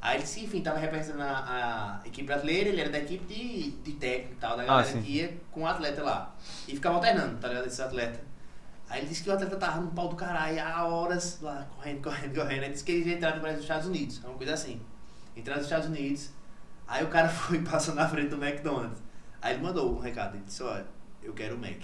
Aí 0.00 0.16
ele 0.16 0.24
disse, 0.24 0.44
enfim, 0.44 0.60
tava 0.60 0.78
representando 0.78 1.22
a, 1.22 2.00
a 2.04 2.06
equipe 2.06 2.26
brasileira, 2.26 2.68
ele 2.68 2.80
era 2.80 2.90
da 2.90 2.98
equipe 2.98 3.24
de, 3.32 3.70
de 3.70 3.92
técnico 3.92 4.34
e 4.34 4.36
tal, 4.36 4.56
da 4.56 4.64
galera 4.64 4.86
sim. 4.86 5.00
que 5.00 5.12
ia 5.12 5.36
com 5.50 5.62
o 5.62 5.66
atleta 5.66 6.02
lá. 6.02 6.34
E 6.68 6.72
ficava 6.72 6.96
alternando, 6.96 7.38
tá 7.38 7.48
ligado? 7.48 7.66
Esse 7.66 7.82
atleta. 7.82 8.20
Aí 8.88 9.00
ele 9.00 9.08
disse 9.08 9.22
que 9.22 9.30
o 9.30 9.32
atleta 9.32 9.56
tava 9.56 9.80
no 9.80 9.90
pau 9.90 10.08
do 10.08 10.16
caralho 10.16 10.62
há 10.62 10.84
horas 10.86 11.38
lá, 11.40 11.66
correndo, 11.74 12.02
correndo, 12.04 12.34
correndo. 12.34 12.62
Aí 12.62 12.70
disse 12.70 12.84
que 12.84 12.92
ele 12.92 13.10
ia 13.10 13.16
entrar 13.16 13.34
no 13.34 13.40
Brasil 13.40 13.56
dos 13.56 13.64
Estados 13.64 13.86
Unidos, 13.88 14.20
é 14.24 14.28
uma 14.28 14.36
coisa 14.36 14.54
assim. 14.54 14.80
Entrar 15.36 15.56
nos 15.56 15.64
Estados 15.64 15.88
Unidos, 15.88 16.30
aí 16.86 17.04
o 17.04 17.08
cara 17.08 17.28
foi 17.30 17.60
passando 17.62 17.96
na 17.96 18.08
frente 18.08 18.28
do 18.28 18.42
McDonald's. 18.42 19.02
Aí 19.42 19.54
ele 19.54 19.62
mandou 19.62 19.96
um 19.96 20.00
recado, 20.00 20.36
ele 20.36 20.44
disse, 20.44 20.62
olha, 20.62 20.86
eu 21.22 21.32
quero 21.32 21.56
o 21.56 21.58
Mac. 21.58 21.82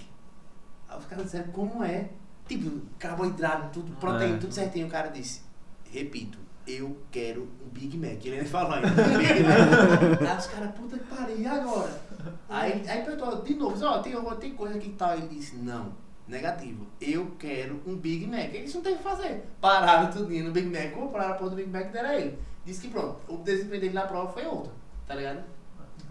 Aí 0.89 0.97
os 0.97 1.05
caras 1.05 1.25
disseram, 1.25 1.51
como 1.51 1.83
é? 1.83 2.09
Tipo, 2.47 2.81
carboidrato, 2.99 3.69
tudo, 3.73 3.95
proteína, 3.97 4.35
É. 4.35 4.39
tudo 4.39 4.53
certinho. 4.53 4.87
O 4.87 4.89
cara 4.89 5.09
disse, 5.09 5.41
repito, 5.89 6.37
eu 6.67 6.97
quero 7.11 7.43
um 7.63 7.69
Big 7.69 7.97
Mac. 7.97 8.25
Ele 8.25 8.37
nem 8.37 8.45
falou 8.45 8.73
ainda, 8.73 8.89
Big 8.89 9.43
Mac. 9.43 10.21
Aí 10.29 10.37
os 10.37 10.47
caras, 10.47 10.75
puta 10.75 10.97
que 10.97 11.05
pariu, 11.05 11.39
e 11.39 11.45
agora? 11.47 12.01
Aí, 12.49 12.87
aí 12.87 13.03
perguntou 13.03 13.41
de 13.41 13.53
novo, 13.55 13.85
ó, 13.85 13.99
tem, 13.99 14.13
tem 14.39 14.55
coisa 14.55 14.75
aqui 14.77 14.89
que 14.89 14.95
tal. 14.95 15.13
Ele 15.17 15.27
disse, 15.27 15.55
não, 15.57 15.93
negativo, 16.27 16.85
eu 17.01 17.31
quero 17.37 17.81
um 17.85 17.95
Big 17.95 18.25
Mac. 18.27 18.53
Eles 18.53 18.73
não 18.73 18.81
tem 18.81 18.93
o 18.93 18.97
que 18.97 19.03
fazer. 19.03 19.43
Pararam 19.59 20.09
tudinho 20.11 20.45
no 20.45 20.51
Big 20.51 20.67
Mac, 20.67 20.91
compraram 20.93 21.31
a 21.33 21.35
porra 21.35 21.49
do 21.51 21.55
Big 21.57 21.69
Mac 21.69 21.87
e 21.87 21.93
deram 21.93 22.09
a 22.09 22.15
ele. 22.15 22.37
Disse 22.65 22.81
que 22.81 22.87
pronto, 22.87 23.17
o 23.27 23.37
desempenho 23.37 23.81
dele 23.81 23.93
na 23.93 24.03
prova 24.03 24.31
foi 24.31 24.45
outro, 24.45 24.71
tá 25.07 25.15
ligado? 25.15 25.39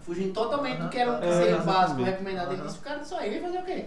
Fugindo 0.01 0.33
totalmente 0.33 0.79
do 0.81 0.89
que 0.89 0.99
era 0.99 1.11
o 1.11 1.23
É, 1.23 1.31
ser 1.31 1.61
básico, 1.61 2.03
recomendado. 2.03 2.53
Ele 2.53 2.61
disse, 2.61 2.77
o 2.77 2.81
cara 2.81 3.03
só 3.03 3.21
ele 3.21 3.35
ia 3.35 3.41
fazer 3.41 3.57
o 3.59 3.63
quê? 3.63 3.85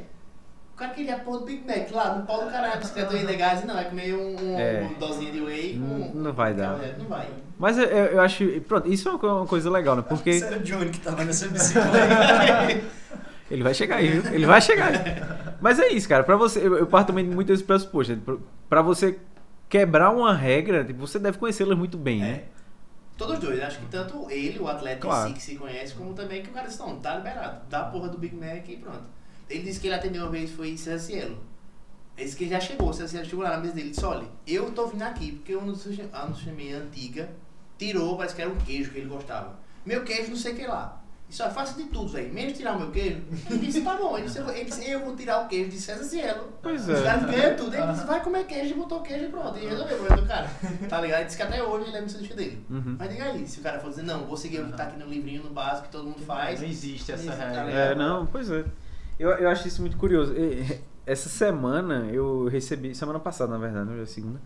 O 0.74 0.76
cara 0.78 0.90
queria 0.92 1.18
porra 1.20 1.38
do 1.38 1.44
Big 1.46 1.64
Mac 1.66 1.90
lá 1.90 2.14
no 2.16 2.26
pau 2.26 2.44
do 2.44 2.50
caralho, 2.50 2.78
bicicleta 2.78 3.14
e 3.16 3.66
não, 3.66 3.74
vai 3.74 3.84
comer 3.88 4.14
um, 4.14 4.36
um, 4.38 4.58
É. 4.58 4.82
um 4.90 4.98
dosinho 4.98 5.32
de 5.32 5.40
whey 5.40 5.78
com. 5.78 6.18
Não- 6.18 6.32
vai 6.34 6.52
dar. 6.52 6.76
Não 6.98 7.06
vai. 7.06 7.28
Mas 7.58 7.78
eu, 7.78 7.84
eu 7.86 8.20
acho. 8.20 8.60
Pronto, 8.62 8.86
isso 8.92 9.08
é 9.08 9.12
uma 9.12 9.18
co- 9.18 9.26
uma 9.38 9.46
coisa 9.46 9.70
legal, 9.70 9.96
né? 9.96 10.02
Porque. 10.06 10.28
Isso 10.30 10.44
era 10.44 10.56
o 10.58 10.60
Johnny 10.60 10.90
que 10.90 11.00
tava 11.00 11.24
nessa 11.24 11.48
bicicleta. 11.48 12.84
Ele 13.50 13.62
vai 13.62 13.72
chegar 13.74 13.96
aí, 13.96 14.08
viu? 14.18 14.32
Ele 14.34 14.46
vai 14.46 14.60
chegar 14.60 14.88
aí. 14.88 15.56
Mas 15.60 15.78
é 15.78 15.88
isso, 15.88 16.08
cara. 16.08 16.24
Pra 16.24 16.36
você, 16.36 16.58
eu, 16.66 16.86
parto 16.86 17.08
também 17.08 17.24
muito 17.24 17.48
desse 17.48 17.62
pressuposto. 17.64 18.12
né? 18.14 18.20
Pra- 18.24 18.36
Pra 18.68 18.82
você 18.82 19.18
quebrar 19.68 20.10
uma 20.10 20.34
regra, 20.34 20.84
tipo, 20.84 20.98
você 21.06 21.18
deve 21.18 21.38
conhecê-las 21.38 21.78
muito 21.78 21.96
bem, 21.96 22.20
né? 22.20 22.44
Todos 23.16 23.34
os 23.34 23.40
dois, 23.40 23.62
acho 23.62 23.78
que 23.78 23.86
tanto 23.86 24.28
ele, 24.30 24.58
o 24.58 24.68
atleta 24.68 25.00
Claro. 25.00 25.30
em 25.30 25.32
si 25.32 25.38
que 25.38 25.42
se 25.42 25.54
conhece, 25.56 25.94
como 25.94 26.12
também 26.12 26.42
que 26.42 26.50
o 26.50 26.52
cara 26.52 26.66
disse, 26.66 26.80
não, 26.80 26.98
tá 27.00 27.16
liberado, 27.16 27.60
dá 27.70 27.80
a 27.80 27.84
porra 27.84 28.08
do 28.08 28.18
Big 28.18 28.34
Mac 28.36 28.68
e 28.68 28.76
pronto. 28.76 29.04
Ele 29.48 29.62
disse 29.62 29.78
que 29.80 29.86
ele 29.86 29.94
atendeu 29.94 30.24
uma 30.24 30.30
vez, 30.30 30.50
foi 30.50 30.70
em 30.70 30.76
Cielo. 30.76 31.38
Ele 32.16 32.24
disse 32.26 32.36
que 32.36 32.44
ele 32.44 32.50
já 32.50 32.60
chegou, 32.60 32.92
Cielo 32.92 33.24
chegou 33.24 33.42
lá 33.44 33.50
na 33.52 33.58
mesa 33.58 33.72
dele 33.74 33.88
e 33.88 33.90
disse, 33.92 34.04
olha, 34.04 34.26
eu 34.46 34.70
tô 34.72 34.88
vindo 34.88 35.02
aqui 35.02 35.32
porque 35.32 35.54
eu 35.54 35.62
não 35.62 35.74
sushi- 35.74 36.08
a 36.12 36.26
sushi 36.32 36.72
antiga 36.74 37.30
tirou, 37.78 38.16
parece 38.16 38.34
que 38.34 38.42
era 38.42 38.50
um 38.50 38.56
queijo 38.56 38.90
que 38.90 38.98
ele 38.98 39.08
gostava. 39.08 39.58
Meu 39.84 40.02
queijo 40.04 40.30
não 40.30 40.36
sei 40.36 40.52
o 40.52 40.56
que 40.56 40.66
lá. 40.66 41.00
Isso 41.28 41.42
é 41.42 41.50
fácil 41.50 41.76
de 41.76 41.90
tudo, 41.90 42.08
velho. 42.08 42.32
Menos 42.32 42.56
tirar 42.56 42.76
o 42.76 42.78
meu 42.78 42.90
queijo. 42.92 43.20
Ele 43.50 43.58
disse, 43.58 43.80
tá 43.82 43.96
bom. 43.96 44.16
Ele 44.16 44.26
disse, 44.26 44.38
eu 44.38 44.44
vou- 44.44 44.54
ele 44.54 44.64
disse, 44.64 44.88
eu 44.88 45.00
vou 45.04 45.16
tirar 45.16 45.44
o 45.44 45.48
queijo 45.48 45.70
de 45.70 45.80
César 45.80 46.04
Cielo. 46.04 46.52
Pois 46.62 46.88
Os 46.88 47.00
é. 47.00 47.02
caras 47.02 47.24
ganham 47.30 47.56
tudo. 47.56 47.74
Ele 47.74 47.86
disse, 47.92 48.06
vai 48.06 48.22
comer 48.22 48.44
queijo 48.46 48.70
e 48.70 48.74
botou 48.74 49.00
queijo 49.02 49.24
e 49.24 49.28
pronto. 49.28 49.58
E 49.58 49.66
resolveu 49.66 49.96
o 49.96 49.98
problema 50.00 50.22
do 50.22 50.28
cara. 50.28 50.50
Tá 50.88 51.00
ligado? 51.00 51.18
Ele 51.18 51.24
disse 51.26 51.36
que 51.36 51.42
até 51.42 51.62
hoje 51.62 51.88
ele 51.88 51.96
é 51.96 52.00
no 52.00 52.08
sanduíche 52.08 52.34
dele. 52.34 52.64
Uhum. 52.70 52.96
Mas 52.98 53.10
diga 53.10 53.24
aí, 53.24 53.46
se 53.48 53.58
o 53.58 53.62
cara 53.62 53.80
for 53.80 53.90
dizer, 53.90 54.02
não, 54.02 54.24
vou 54.24 54.36
seguir 54.36 54.60
o 54.60 54.66
que 54.66 54.72
tá 54.76 54.84
aqui 54.84 54.98
no 54.98 55.06
livrinho, 55.06 55.42
no 55.42 55.50
básico, 55.50 55.86
que 55.86 55.92
todo 55.92 56.04
mundo 56.04 56.22
faz. 56.24 56.60
Não 56.60 56.68
existe 56.68 57.10
essa 57.10 57.24
Não 57.24 57.32
existe, 57.32 57.48
regra. 57.54 57.64
tá 57.72 57.78
É, 57.78 57.94
não, 57.96 58.24
pois 58.26 58.48
é. 58.50 58.64
Eu, 59.18 59.30
eu 59.30 59.48
acho 59.48 59.66
isso 59.66 59.80
muito 59.80 59.96
curioso. 59.96 60.32
Essa 61.04 61.28
semana 61.28 62.06
eu 62.12 62.46
recebi, 62.48 62.94
semana 62.94 63.18
passada 63.18 63.50
na 63.52 63.58
verdade, 63.58 63.90
hoje 63.90 64.02
é 64.02 64.06
segunda. 64.06 64.40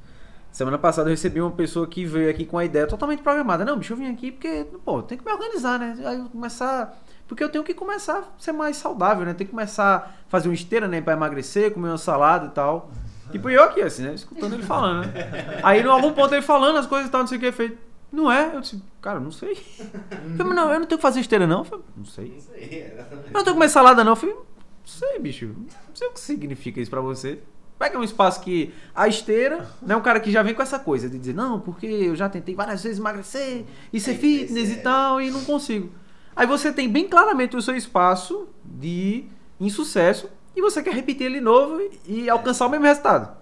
Semana 0.53 0.79
passada 0.79 1.09
eu 1.09 1.13
recebi 1.13 1.41
uma 1.41 1.51
pessoa 1.51 1.87
que 1.87 2.05
veio 2.05 2.29
aqui 2.29 2.45
com 2.45 2.59
a 2.59 2.65
ideia 2.65 2.87
totalmente 2.87 3.23
programada. 3.23 3.65
Não, 3.65 3.79
bicho, 3.79 3.93
eu 3.93 3.97
vim 3.97 4.11
aqui 4.11 4.33
porque, 4.33 4.67
pô, 4.85 5.03
tem 5.03 5.17
que 5.17 5.25
me 5.25 5.33
organizar, 5.33 5.79
né? 5.79 5.97
Aí 6.05 6.19
eu 6.19 6.27
começar. 6.27 6.99
Porque 7.29 7.45
eu 7.45 7.49
tenho 7.49 7.63
que 7.63 7.73
começar 7.73 8.19
a 8.19 8.25
ser 8.37 8.51
mais 8.53 8.77
saudável, 8.77 9.25
né? 9.25 9.33
Tem 9.33 9.47
que 9.47 9.53
começar 9.53 9.97
a 9.97 10.29
fazer 10.29 10.49
uma 10.49 10.55
esteira, 10.55 10.89
né? 10.89 11.01
Pra 11.01 11.13
emagrecer, 11.13 11.73
comer 11.73 11.89
uma 11.89 11.99
salada 11.99 12.47
e 12.47 12.51
tal. 12.51 12.91
Tipo, 13.31 13.49
eu 13.49 13.63
aqui, 13.63 13.81
assim, 13.81 14.03
né? 14.03 14.15
Escutando 14.15 14.55
ele 14.55 14.65
falando, 14.65 15.07
né? 15.07 15.61
Aí, 15.63 15.81
em 15.81 15.87
algum 15.87 16.13
ponto, 16.13 16.35
ele 16.35 16.43
falando 16.43 16.79
as 16.79 16.87
coisas 16.87 17.09
e 17.09 17.11
tal, 17.13 17.21
não 17.21 17.29
sei 17.29 17.39
o 17.39 17.41
que, 17.41 17.53
feito. 17.53 17.79
Não 18.11 18.31
é? 18.31 18.57
Eu 18.57 18.61
disse, 18.61 18.83
cara, 19.01 19.21
não 19.21 19.31
sei. 19.31 19.53
Eu 19.53 20.37
falei, 20.37 20.53
não, 20.53 20.73
eu 20.73 20.81
não 20.81 20.87
tenho 20.87 20.99
que 20.99 21.03
fazer 21.03 21.21
esteira, 21.21 21.47
não. 21.47 21.59
Eu 21.61 21.65
falei, 21.65 21.85
não 21.97 22.05
sei. 22.05 22.33
Não 22.35 22.41
sei, 22.41 22.93
Eu 22.99 23.33
não 23.33 23.33
tenho 23.33 23.45
que 23.45 23.53
comer 23.53 23.69
salada, 23.69 24.03
não. 24.03 24.13
Eu 24.13 24.17
falei, 24.17 24.35
não 24.35 24.45
sei, 24.85 25.21
bicho. 25.21 25.55
Não 25.57 25.95
sei 25.95 26.09
o 26.09 26.13
que 26.13 26.19
significa 26.19 26.81
isso 26.81 26.91
pra 26.91 27.01
você. 27.01 27.41
Pega 27.81 27.99
um 27.99 28.05
espaço 28.05 28.43
que 28.43 28.75
a 28.95 29.09
esteira, 29.09 29.67
né? 29.81 29.97
Um 29.97 30.03
cara 30.03 30.21
que 30.21 30.31
já 30.31 30.43
vem 30.43 30.53
com 30.55 30.61
essa 30.61 30.79
coisa 30.79 31.09
de 31.09 31.19
dizer, 31.19 31.35
não, 31.35 31.59
porque 31.59 31.87
eu 31.87 32.15
já 32.15 32.29
tentei 32.29 32.55
várias 32.55 32.83
vezes 32.83 32.99
emagrecer 32.99 33.65
e 33.91 33.99
ser 33.99 34.11
É, 34.11 34.15
fitness 34.17 34.69
e 34.69 34.73
é- 34.75 34.77
tal, 34.77 35.19
e 35.19 35.31
não 35.31 35.43
consigo. 35.45 35.91
Aí 36.37 36.47
você 36.47 36.71
tem 36.71 36.87
bem 36.91 37.09
claramente 37.09 37.57
o 37.57 37.63
seu 37.63 37.75
espaço 37.75 38.47
de 38.63 39.25
insucesso 39.59 40.29
e 40.55 40.61
você 40.61 40.83
quer 40.83 40.95
repetir 40.95 41.25
ele 41.27 41.41
novo 41.41 41.81
e, 42.07 42.25
e 42.25 42.31
alcançar 42.31 42.67
o 42.67 42.71
mesmo 42.71 42.85
resultado. 42.85 43.40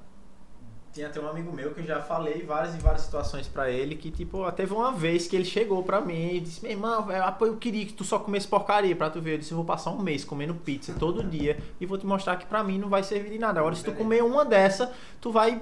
Tinha 0.92 1.06
até 1.06 1.20
um 1.20 1.28
amigo 1.28 1.52
meu 1.52 1.72
que 1.72 1.80
eu 1.80 1.84
já 1.86 2.00
falei 2.00 2.42
várias 2.42 2.74
e 2.74 2.78
várias 2.78 3.02
situações 3.02 3.46
pra 3.46 3.70
ele 3.70 3.94
que, 3.94 4.10
tipo, 4.10 4.42
até 4.44 4.62
teve 4.62 4.74
uma 4.74 4.90
vez 4.90 5.28
que 5.28 5.36
ele 5.36 5.44
chegou 5.44 5.82
pra 5.82 6.00
mim 6.00 6.34
e 6.34 6.40
disse, 6.40 6.62
meu 6.62 6.72
irmão, 6.72 7.06
velho, 7.06 7.22
ah, 7.22 7.36
eu 7.40 7.56
queria 7.56 7.86
que 7.86 7.92
tu 7.92 8.02
só 8.02 8.18
comesse 8.18 8.48
porcaria 8.48 8.96
pra 8.96 9.08
tu 9.08 9.20
ver. 9.20 9.34
Eu 9.34 9.38
disse, 9.38 9.52
eu 9.52 9.56
vou 9.56 9.64
passar 9.64 9.90
um 9.90 10.02
mês 10.02 10.24
comendo 10.24 10.54
pizza 10.54 10.94
todo 10.98 11.22
dia 11.22 11.58
e 11.80 11.86
vou 11.86 11.98
te 11.98 12.06
mostrar 12.06 12.36
que 12.36 12.46
pra 12.46 12.64
mim 12.64 12.78
não 12.78 12.88
vai 12.88 13.02
servir 13.02 13.30
de 13.30 13.38
nada. 13.38 13.60
Agora, 13.60 13.74
se 13.74 13.84
tu 13.84 13.92
comer 13.92 14.22
uma 14.24 14.44
dessa, 14.44 14.92
tu 15.20 15.30
vai... 15.30 15.60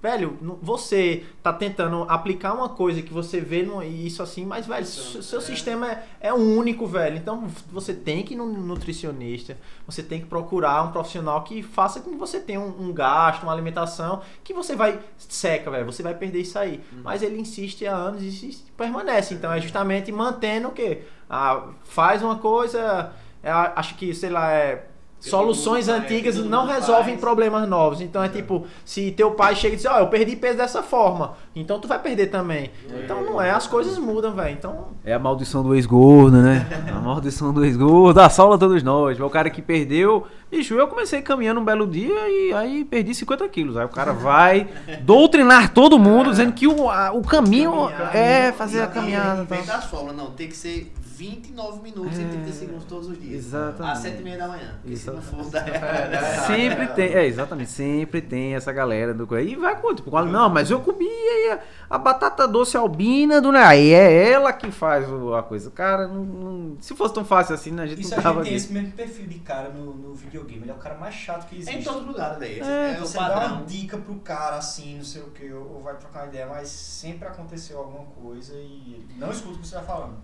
Velho, 0.00 0.38
você 0.62 1.24
tá 1.42 1.52
tentando 1.52 2.04
aplicar 2.08 2.54
uma 2.54 2.68
coisa 2.68 3.02
que 3.02 3.12
você 3.12 3.40
vê 3.40 3.64
no, 3.64 3.82
isso 3.82 4.22
assim, 4.22 4.44
mas, 4.44 4.64
velho, 4.64 4.86
seu, 4.86 5.20
seu 5.22 5.40
sistema 5.40 5.90
é, 5.90 6.06
é 6.20 6.32
único, 6.32 6.86
velho. 6.86 7.16
Então, 7.16 7.48
você 7.72 7.92
tem 7.92 8.22
que 8.22 8.34
ir 8.34 8.36
no 8.36 8.46
nutricionista, 8.46 9.56
você 9.84 10.00
tem 10.00 10.20
que 10.20 10.26
procurar 10.26 10.84
um 10.84 10.92
profissional 10.92 11.42
que 11.42 11.64
faça 11.64 11.98
com 11.98 12.12
que 12.12 12.16
você 12.16 12.38
tenha 12.38 12.60
um, 12.60 12.88
um 12.88 12.92
gasto, 12.92 13.42
uma 13.42 13.52
alimentação, 13.52 14.22
que 14.44 14.54
você 14.54 14.76
vai 14.76 15.00
seca, 15.18 15.68
velho, 15.68 15.86
você 15.86 16.02
vai 16.02 16.14
perder 16.14 16.42
isso 16.42 16.58
aí. 16.58 16.80
Mas 17.02 17.22
ele 17.22 17.40
insiste 17.40 17.84
há 17.84 17.94
anos 17.94 18.22
e 18.22 18.64
permanece. 18.76 19.34
Então 19.34 19.52
é 19.52 19.60
justamente 19.60 20.12
mantendo 20.12 20.68
o 20.68 20.72
quê? 20.72 21.02
Ah, 21.28 21.70
faz 21.82 22.22
uma 22.22 22.38
coisa, 22.38 23.12
é, 23.42 23.50
acho 23.50 23.96
que, 23.96 24.14
sei 24.14 24.30
lá, 24.30 24.52
é 24.52 24.87
Soluções 25.20 25.88
antigas 25.88 26.36
não 26.36 26.66
resolvem 26.66 27.14
faz. 27.14 27.20
problemas 27.20 27.68
novos. 27.68 28.00
Então 28.00 28.22
é 28.22 28.28
tipo, 28.28 28.66
se 28.84 29.10
teu 29.10 29.32
pai 29.32 29.54
chega 29.56 29.74
e 29.74 29.76
diz, 29.76 29.86
ó, 29.86 29.98
eu 29.98 30.06
perdi 30.08 30.36
peso 30.36 30.56
dessa 30.58 30.82
forma, 30.82 31.32
então 31.56 31.80
tu 31.80 31.88
vai 31.88 31.98
perder 31.98 32.28
também. 32.28 32.70
Então 33.04 33.22
não 33.24 33.40
é, 33.42 33.50
as 33.50 33.66
coisas 33.66 33.98
mudam, 33.98 34.32
velho. 34.34 34.52
Então 34.56 34.88
É 35.04 35.12
a 35.12 35.18
maldição 35.18 35.62
do 35.62 35.74
ex-gordo, 35.74 36.36
né? 36.40 36.66
A 36.94 37.00
maldição 37.00 37.52
do 37.52 37.64
ex-gordo, 37.64 38.18
assola 38.20 38.56
todos 38.56 38.82
nós. 38.82 39.18
O 39.18 39.28
cara 39.28 39.50
que 39.50 39.60
perdeu. 39.60 40.24
Bicho, 40.50 40.74
eu 40.74 40.86
comecei 40.88 41.20
caminhando 41.20 41.60
um 41.60 41.64
belo 41.64 41.86
dia 41.86 42.14
e 42.28 42.52
aí 42.54 42.84
perdi 42.84 43.14
50 43.14 43.46
quilos. 43.48 43.76
Aí 43.76 43.84
o 43.84 43.88
cara 43.90 44.12
vai 44.12 44.66
doutrinar 45.02 45.72
todo 45.74 45.98
mundo, 45.98 46.30
dizendo 46.30 46.52
que 46.52 46.66
o, 46.66 46.88
a- 46.88 47.12
o 47.12 47.22
caminho 47.22 47.72
Caminhar. 47.88 48.16
é 48.16 48.52
fazer 48.52 48.80
a 48.82 48.86
caminhada. 48.86 49.42
Inventa 49.42 49.74
as 49.74 49.84
fórmulas, 49.86 50.16
não. 50.16 50.30
Tem 50.30 50.48
que 50.48 50.56
ser 50.56 50.92
29 51.18 51.82
minutos 51.82 52.16
e 52.18 52.22
É, 52.22 52.28
30 52.28 52.52
segundos 52.52 52.84
todos 52.84 53.08
os 53.08 53.20
dias. 53.20 53.44
exatamente. 53.46 53.92
Às 53.92 53.98
7 53.98 54.20
e 54.20 54.24
meia 54.24 54.38
da 54.38 54.48
manhã. 54.48 54.74
Se 54.94 55.06
não 55.10 55.18
Exatamente. 55.18 55.26
for 55.26 55.50
da 55.50 56.46
Sempre 56.46 56.86
tem, 56.88 57.12
é, 57.14 57.26
exatamente, 57.26 57.70
sempre 57.70 58.20
tem 58.22 58.54
essa 58.54 58.72
galera 58.72 59.12
do 59.12 59.38
E 59.38 59.56
vai 59.56 59.80
com, 59.80 59.94
tipo, 59.94 60.10
não, 60.22 60.48
mas 60.48 60.70
eu 60.70 60.80
comi 60.80 61.04
aí 61.06 61.50
a, 61.52 61.96
a 61.96 61.98
batata 61.98 62.46
doce 62.46 62.76
albina 62.76 63.40
do. 63.40 63.50
Aí 63.50 63.92
é 63.92 64.30
ela 64.30 64.52
que 64.52 64.70
faz 64.70 65.06
a 65.36 65.42
coisa. 65.42 65.70
Cara, 65.70 66.06
não- 66.06 66.24
não- 66.24 66.76
se 66.80 66.94
fosse 66.94 67.14
tão 67.14 67.24
fácil 67.24 67.54
assim, 67.54 67.72
né, 67.72 67.82
a 67.82 67.86
gente 67.86 68.00
Isso 68.02 68.12
não 68.12 68.18
a 68.18 68.22
tava 68.22 68.38
gente 68.44 68.48
tem 68.48 68.56
esse 68.56 68.72
mesmo 68.72 68.92
perfil 68.92 69.26
de 69.26 69.38
cara 69.40 69.70
no, 69.70 69.94
no 69.94 70.14
videogame. 70.14 70.62
Ele 70.62 70.70
é 70.70 70.74
o 70.74 70.78
cara 70.78 70.94
mais 70.96 71.14
chato 71.14 71.48
que 71.48 71.56
É 71.56 71.58
existe. 71.58 71.78
em 71.78 71.82
todos 71.82 72.02
os 72.02 72.06
lugares, 72.06 72.38
velho. 72.38 72.64
É, 72.64 72.94
É, 72.94 72.98
o 72.98 73.06
Você 73.06 73.18
dá 73.18 73.46
uma 73.46 73.62
dica 73.64 73.98
pro 73.98 74.14
cara 74.16 74.56
assim, 74.56 74.96
não 74.98 75.04
sei 75.04 75.22
o 75.22 75.30
que, 75.30 75.50
ou 75.52 75.68
ou 75.74 75.82
vai 75.82 75.94
trocar 75.96 76.20
uma 76.20 76.28
ideia, 76.28 76.46
mas 76.46 76.68
sempre 76.68 77.26
aconteceu 77.28 77.78
alguma 77.78 78.04
coisa 78.22 78.54
e 78.54 79.04
ele 79.10 79.14
não 79.18 79.30
escuta 79.30 79.56
o 79.56 79.58
que 79.60 79.66
você 79.66 79.74
tá 79.76 79.82
falando. 79.82 80.14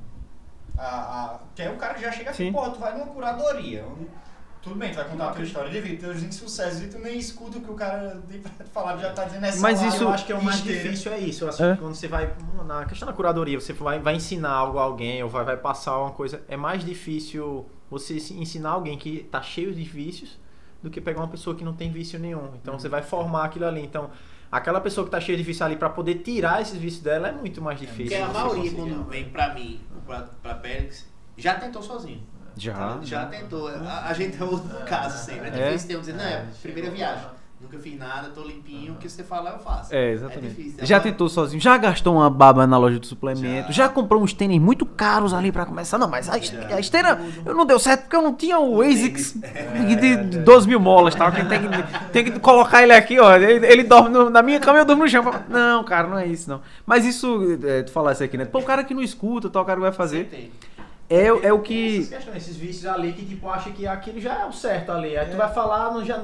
A, 0.77 0.83
a, 1.35 1.39
que 1.55 1.63
aí 1.63 1.73
o 1.73 1.77
cara 1.77 1.97
já 1.99 2.11
chega 2.11 2.31
assim, 2.31 2.47
Sim. 2.47 2.53
pô, 2.53 2.69
tu 2.71 2.81
vai 2.81 2.93
numa 2.97 3.07
curadoria. 3.07 3.85
tudo 4.61 4.77
bem, 4.77 4.91
tu 4.91 4.97
vai 4.97 5.05
contar 5.09 5.29
a 5.29 5.33
tua 5.33 5.45
história 5.45 5.71
de 5.71 5.81
vida, 5.81 6.07
teus 6.07 6.23
insucessos 6.23 6.83
e 6.83 6.89
tu 6.89 6.99
nem 6.99 7.19
escuta 7.19 7.59
o 7.59 7.61
que 7.61 7.71
o 7.71 7.75
cara 7.75 8.21
tem 8.29 8.41
pra 8.41 8.51
te 8.65 8.71
falar, 8.71 8.97
já 8.97 9.13
tá 9.13 9.25
dizendo 9.25 9.45
essa 9.45 9.61
Mas 9.61 9.81
lá, 9.81 9.89
isso- 9.89 10.03
eu 10.03 10.09
acho 10.09 10.25
que 10.27 10.33
é 10.33 10.37
o 10.37 10.43
mais 10.43 10.57
esteira. 10.57 10.83
difícil 10.83 11.13
é 11.13 11.19
isso. 11.21 11.45
Eu 11.45 11.49
acho 11.51 11.63
É. 11.65 11.75
que 11.75 11.81
quando 11.83 11.95
você 11.95 12.09
vai 12.09 12.35
na 12.67 12.85
questão 12.87 13.07
da 13.07 13.13
curadoria, 13.13 13.61
você 13.61 13.73
vai, 13.75 13.99
vai 14.01 14.17
ensinar 14.17 14.51
algo 14.51 14.79
a 14.79 14.83
alguém 14.83 15.23
ou 15.23 15.29
vai, 15.29 15.45
vai 15.45 15.57
passar 15.57 15.99
uma 15.99 16.11
coisa, 16.13 16.43
é 16.49 16.57
mais 16.57 16.83
difícil 16.85 17.67
você 17.91 18.15
ensinar 18.17 18.71
alguém 18.71 18.97
que 18.99 19.25
tá 19.31 19.41
cheio 19.43 19.73
de 19.75 19.83
vícios 19.85 20.41
do 20.83 20.91
que 20.91 21.01
pegar 21.01 21.21
uma 21.21 21.29
pessoa 21.29 21.55
que 21.55 21.63
não 21.63 21.75
tem 21.75 21.93
vício 21.93 22.19
nenhum. 22.19 22.51
Então 22.61 22.79
você 22.79 22.89
vai 22.89 23.03
formar 23.03 23.45
aquilo 23.45 23.67
ali. 23.67 23.83
Então 23.83 24.11
aquela 24.57 24.81
pessoa 24.81 25.05
que 25.05 25.11
tá 25.11 25.21
cheia 25.21 25.37
de 25.37 25.43
vício 25.45 25.65
ali 25.65 25.77
para 25.77 25.91
poder 25.91 26.17
tirar 26.17 26.63
esses 26.63 26.77
vícios 26.79 27.03
dela 27.03 27.29
é 27.29 27.33
muito 27.33 27.61
mais 27.61 27.79
difícil. 27.79 28.17
Porque 28.19 28.39
a 28.39 28.43
maioria, 28.43 28.71
quando 28.73 29.05
vem 29.09 29.29
pra 29.29 29.53
mim, 29.55 29.81
ou 29.95 30.01
pra, 30.03 30.21
pra 30.43 30.55
Pérez, 30.55 31.07
já 31.37 31.55
tentou 31.55 31.83
sozinho. 31.83 32.23
Já. 32.57 32.99
Já 33.03 33.27
tentou. 33.27 33.67
A, 33.69 34.07
a 34.07 34.13
gente 34.13 34.41
é 34.41 34.45
outro 34.45 34.85
caso 34.85 35.25
sempre. 35.27 35.49
É 35.49 35.59
É. 35.61 35.67
difícil 35.67 35.89
ter 35.89 35.97
um 35.97 36.01
dizer, 36.01 36.13
não, 36.15 36.25
é 36.25 36.47
primeira 36.63 36.91
viagem. 36.91 37.27
Nunca 37.61 37.79
fiz 37.79 37.99
nada, 37.99 38.29
tô 38.29 38.43
limpinho, 38.43 38.93
o 38.93 38.97
que 38.97 39.09
você 39.09 39.25
falar 39.25 39.53
eu 39.53 39.59
faço. 39.59 39.95
É, 39.95 40.11
exatamente. 40.11 40.55
difícil. 40.55 40.85
já 40.85 40.97
Agora- 40.97 41.11
tentou 41.11 41.29
sozinho, 41.31 41.59
já 41.63 41.77
gastou 41.79 42.15
uma 42.17 42.29
baba 42.29 42.67
na 42.67 42.77
loja 42.77 43.01
de 43.01 43.07
suplemento, 43.07 43.73
já, 43.73 43.85
Já. 43.85 43.89
comprou 43.89 44.23
uns 44.23 44.35
tênis 44.35 44.61
muito 44.61 44.85
caros 44.85 45.33
ali 45.33 45.51
pra 45.51 45.65
começar. 45.65 45.97
Não, 45.97 46.07
mas 46.09 46.29
a, 46.29 46.35
a 46.35 46.79
esteira 46.81 47.19
eu 47.47 47.55
não 47.55 47.65
deu 47.65 47.79
certo 47.79 48.03
porque 48.03 48.17
eu 48.17 48.21
não 48.23 48.35
tinha 48.35 48.59
o 48.59 48.83
ASICS 48.83 49.37
de, 49.89 50.17
de 50.25 50.39
12 50.41 50.69
mil 50.69 50.79
molas, 50.79 51.15
tal. 51.15 51.33
Tem, 51.33 51.43
que, 51.47 52.11
tem 52.13 52.25
que 52.25 52.39
colocar 52.39 52.83
ele 52.83 52.93
aqui, 52.93 53.19
ó. 53.19 53.35
Ele, 53.35 53.67
ele 53.67 53.83
dorme 53.85 54.11
no- 54.11 54.29
na 54.29 54.43
minha 54.43 54.61
cama 54.61 54.79
e 54.79 54.83
eu 54.83 54.85
durmo 54.85 55.05
no 55.05 55.09
chão. 55.09 55.25
Não, 55.49 55.83
cara, 55.85 56.07
não 56.07 56.19
é 56.19 56.27
isso, 56.27 56.51
não. 56.51 56.61
Mas 56.85 57.07
isso, 57.07 57.59
é, 57.65 57.83
tu 57.83 57.93
falar 57.93 58.13
isso 58.13 58.23
aqui, 58.25 58.37
né? 58.37 58.45
Pô, 58.45 58.59
o 58.59 58.63
cara 58.65 58.85
que 58.85 58.93
não 58.93 59.03
escuta, 59.03 59.49
tal, 59.49 59.63
o 59.63 59.67
cara 59.67 59.81
vai 59.81 59.93
fazer. 59.93 60.53
É, 61.09 61.27
é 61.27 61.33
o 61.33 61.39
Essas 61.39 61.63
que. 61.67 62.07
questões, 62.07 62.37
esses 62.37 62.57
vícios 62.57 62.87
ali 62.87 63.13
que 63.13 63.25
tipo 63.25 63.49
acha 63.49 63.71
que 63.71 63.87
aquilo 63.87 64.21
já 64.21 64.41
é 64.43 64.45
o 64.45 64.53
certo 64.53 64.91
ali. 64.93 65.17
Aí 65.17 65.31
tu 65.31 65.37
vai 65.37 65.51
falar, 65.53 65.93
não 65.93 66.05
já 66.05 66.23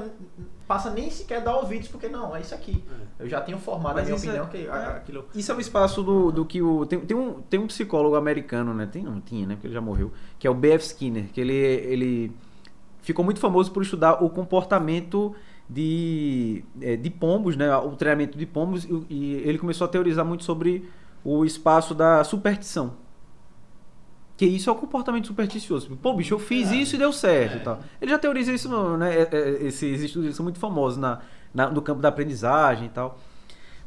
passa 0.71 0.89
nem 0.89 1.11
sequer 1.11 1.43
dar 1.43 1.57
ouvidos 1.57 1.89
porque 1.89 2.07
não, 2.07 2.33
é 2.33 2.39
isso 2.39 2.55
aqui. 2.55 2.81
Eu 3.19 3.27
já 3.27 3.41
tenho 3.41 3.57
formado 3.57 3.95
Mas 3.95 4.03
a 4.03 4.05
minha 4.05 4.15
isso 4.15 4.25
opinião 4.25 4.45
é- 4.45 4.49
que 4.49 4.57
é. 4.65 4.71
aquilo 4.71 5.25
Isso 5.35 5.51
é 5.51 5.55
o 5.55 5.59
espaço 5.59 6.01
do, 6.01 6.31
do 6.31 6.45
que 6.45 6.61
o. 6.61 6.85
Tem, 6.85 6.97
tem, 7.01 7.17
um, 7.17 7.41
tem 7.41 7.59
um 7.59 7.67
psicólogo 7.67 8.15
americano, 8.15 8.73
né? 8.73 8.85
Tem, 8.85 9.03
não 9.03 9.19
tinha, 9.19 9.45
né? 9.45 9.55
Porque 9.55 9.67
ele 9.67 9.73
já 9.73 9.81
morreu. 9.81 10.13
Que 10.39 10.47
é 10.47 10.49
o 10.49 10.53
B.F. 10.53 10.85
Skinner. 10.85 11.25
Que 11.33 11.41
ele, 11.41 11.53
ele 11.53 12.31
ficou 13.01 13.25
muito 13.25 13.41
famoso 13.41 13.69
por 13.69 13.83
estudar 13.83 14.23
o 14.23 14.29
comportamento 14.29 15.35
de, 15.69 16.63
é, 16.79 16.95
de 16.95 17.09
pombos, 17.09 17.57
né? 17.57 17.75
O 17.75 17.91
treinamento 17.97 18.37
de 18.37 18.45
pombos. 18.45 18.85
E, 18.85 19.05
e 19.09 19.33
ele 19.45 19.57
começou 19.57 19.83
a 19.83 19.89
teorizar 19.89 20.23
muito 20.23 20.45
sobre 20.45 20.89
o 21.21 21.43
espaço 21.43 21.93
da 21.93 22.23
superstição. 22.23 22.93
Que 24.41 24.45
isso 24.47 24.71
é 24.71 24.73
o 24.73 24.75
comportamento 24.75 25.27
supersticioso. 25.27 25.95
Pô, 25.97 26.15
bicho, 26.15 26.33
eu 26.33 26.39
fiz 26.39 26.71
isso 26.71 26.95
e 26.95 26.97
deu 26.97 27.13
certo 27.13 27.63
tal. 27.63 27.79
Ele 28.01 28.09
já 28.09 28.17
teoriza 28.17 28.51
isso, 28.51 28.67
né? 28.97 29.15
é- 29.15 29.29
é- 29.31 29.67
Esses 29.67 30.01
estudos 30.01 30.35
são 30.35 30.41
muito 30.43 30.57
famosos 30.57 30.97
na, 30.97 31.19
na- 31.53 31.69
no 31.69 31.79
campo 31.79 32.01
da 32.01 32.09
aprendizagem 32.09 32.87
e 32.87 32.89
tal. 32.89 33.19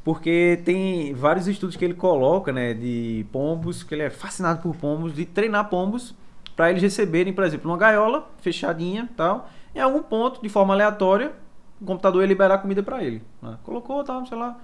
Porque 0.05 0.62
tem 0.64 1.12
vários 1.12 1.48
estudos 1.48 1.74
que 1.74 1.85
ele 1.85 1.94
coloca, 1.94 2.52
né, 2.52 2.72
de 2.72 3.26
pombos, 3.32 3.82
que 3.82 3.97
ele 3.97 4.02
é 4.05 4.10
fascinado 4.10 4.62
por 4.62 4.76
pombos, 4.76 5.12
de 5.12 5.24
treinar 5.26 5.68
pombos 5.68 6.14
para 6.55 6.70
eles 6.70 6.81
receberem, 6.82 7.32
por 7.32 7.43
exemplo, 7.43 7.68
uma 7.68 7.76
gaiola 7.76 8.28
fechadinha, 8.39 9.10
tal, 9.16 9.51
em 9.74 9.81
algum 9.81 10.05
ponto, 10.05 10.40
de 10.40 10.48
forma 10.48 10.72
aleatória, 10.72 11.32
o 11.81 11.85
computador 11.85 12.22
ia 12.22 12.28
liberar 12.28 12.59
comida 12.59 12.81
para 12.81 13.02
ele. 13.02 13.22
né? 13.43 13.59
Colocou, 13.64 14.05
tal, 14.05 14.24
sei 14.24 14.39
lá, 14.39 14.56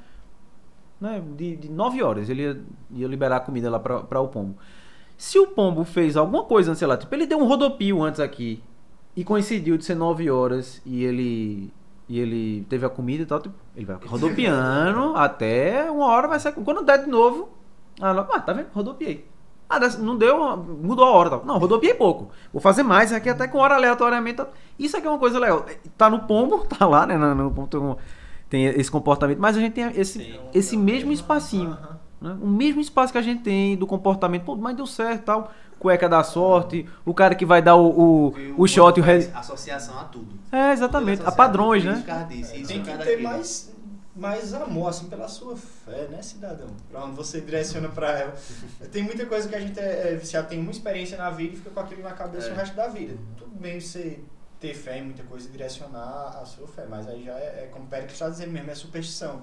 né, 1.01 1.21
de, 1.37 1.57
de 1.57 1.69
9 1.69 2.01
horas 2.01 2.29
ele 2.31 2.43
ia, 2.43 2.61
ia 2.95 3.09
liberar 3.09 3.41
comida 3.41 3.69
lá 3.69 3.81
para 3.81 4.21
o 4.21 4.29
pombo. 4.29 4.55
Se 5.21 5.39
o 5.39 5.49
pombo 5.49 5.85
fez 5.85 6.17
alguma 6.17 6.45
coisa, 6.45 6.75
sei 6.75 6.89
lá, 6.89 6.97
tipo, 6.97 7.15
ele 7.15 7.27
deu 7.27 7.39
um 7.39 7.47
rodopio 7.47 8.03
antes 8.03 8.21
aqui 8.21 8.65
e 9.15 9.23
coincidiu 9.23 9.77
de 9.77 9.85
ser 9.85 9.95
9 9.95 10.31
horas 10.31 10.81
e 10.87 11.05
ele 11.05 11.71
e 12.09 12.19
ele 12.19 12.65
teve 12.71 12.87
a 12.87 12.89
comida 12.89 13.23
e 13.23 13.27
tal, 13.27 13.39
tipo, 13.39 13.55
ele 13.77 13.85
vai 13.85 13.99
rodopiando 14.09 15.15
até 15.15 15.91
uma 15.91 16.07
hora 16.07 16.27
vai 16.27 16.41
ser. 16.41 16.53
Quando 16.53 16.83
der 16.83 17.05
de 17.05 17.11
novo, 17.11 17.51
ah, 18.01 18.15
não, 18.15 18.23
ah, 18.33 18.41
tá 18.41 18.55
vendo? 18.55 18.69
Rodopiei. 18.73 19.29
Ah, 19.69 19.79
não 19.99 20.17
deu, 20.17 20.57
mudou 20.57 21.05
a 21.05 21.11
hora. 21.11 21.29
Tal. 21.29 21.45
Não, 21.45 21.59
rodopiei 21.59 21.93
pouco. 21.93 22.31
Vou 22.51 22.63
fazer 22.63 22.83
mais 22.83 23.13
aqui 23.13 23.29
até 23.29 23.47
com 23.47 23.59
hora 23.59 23.75
aleatoriamente. 23.75 24.39
tal. 24.39 24.51
Isso 24.79 24.97
aqui 24.97 25.07
é 25.07 25.11
uma 25.11 25.19
coisa 25.19 25.39
legal. 25.39 25.67
Tá 25.99 26.09
no 26.09 26.21
pombo, 26.21 26.65
tá 26.79 26.87
lá, 26.87 27.07
né? 27.07 27.19
No, 27.19 27.35
no 27.35 27.51
pombo 27.51 27.99
tem, 28.49 28.65
esse 28.65 28.91
comportamento, 28.91 29.39
mas 29.39 29.57
a 29.57 29.61
gente 29.61 29.75
tem 29.75 29.85
esse, 29.95 30.19
Tem. 30.19 30.41
esse 30.53 30.77
mesmo 30.79 31.13
espacinho. 31.13 31.77
Né? 32.21 32.37
O 32.41 32.47
mesmo 32.47 32.81
espaço 32.81 33.13
que 33.13 33.19
a 33.19 33.23
gente 33.23 33.43
tem 33.43 33.77
do 33.77 33.87
comportamento. 33.87 34.45
Pô, 34.45 34.57
mas 34.57 34.77
deu 34.77 34.87
certo 34.87 35.25
tal. 35.25 35.53
Cueca 35.79 36.07
da 36.11 36.23
sorte, 36.23 36.87
o 37.07 37.15
cara 37.15 37.35
que 37.35 37.47
vai 37.47 37.63
dar 37.63 37.75
o, 37.75 37.89
o, 38.29 38.35
o 38.59 38.69
shot 38.69 39.01
e 39.01 39.03
o. 39.03 39.39
Associação 39.39 39.99
a 39.99 40.05
tudo. 40.05 40.29
É, 40.53 40.73
exatamente. 40.73 41.23
A 41.25 41.33
padrões, 41.33 41.83
né? 41.85 42.05
Disso, 42.29 42.55
isso, 42.55 42.67
Tem 42.69 42.83
que 42.83 42.91
ter 42.91 42.99
daquilo. 42.99 43.23
mais, 43.23 43.73
mais 44.15 44.53
amor, 44.53 44.91
assim, 44.91 45.09
pela 45.09 45.27
sua 45.27 45.57
fé, 45.57 46.07
né, 46.11 46.21
cidadão? 46.21 46.67
Pra 46.91 47.03
onde 47.07 47.17
você 47.17 47.41
direciona 47.41 47.89
pra 47.89 48.11
ela. 48.11 48.35
Tem 48.93 49.03
muita 49.03 49.25
coisa 49.25 49.49
que 49.49 49.55
a 49.57 49.61
gente 49.61 49.81
é, 49.81 50.13
é 50.13 50.17
viciado, 50.17 50.49
tem 50.49 50.61
uma 50.61 50.71
experiência 50.71 51.17
na 51.17 51.31
vida 51.31 51.55
e 51.55 51.57
fica 51.57 51.71
com 51.71 51.81
aquilo 51.81 52.03
na 52.03 52.13
cabeça 52.13 52.49
É. 52.49 52.53
o 52.53 52.57
resto 52.57 52.77
da 52.77 52.87
vida. 52.89 53.17
Tudo 53.39 53.53
bem 53.59 53.81
você 53.81 54.21
ter 54.61 54.75
fé 54.75 54.99
em 54.99 55.05
muita 55.05 55.23
coisa 55.23 55.49
e 55.49 55.51
direcionar 55.51 56.39
a 56.43 56.45
sua 56.45 56.69
fé, 56.69 56.85
mas 56.91 57.09
aí 57.09 57.25
já 57.25 57.33
é, 57.33 57.63
é 57.65 57.71
como 57.73 57.87
o 57.87 57.89
Péricles 57.89 58.13
está 58.13 58.29
dizendo 58.29 58.53
mesmo, 58.53 58.71
é 58.71 58.75
superstição. 58.75 59.41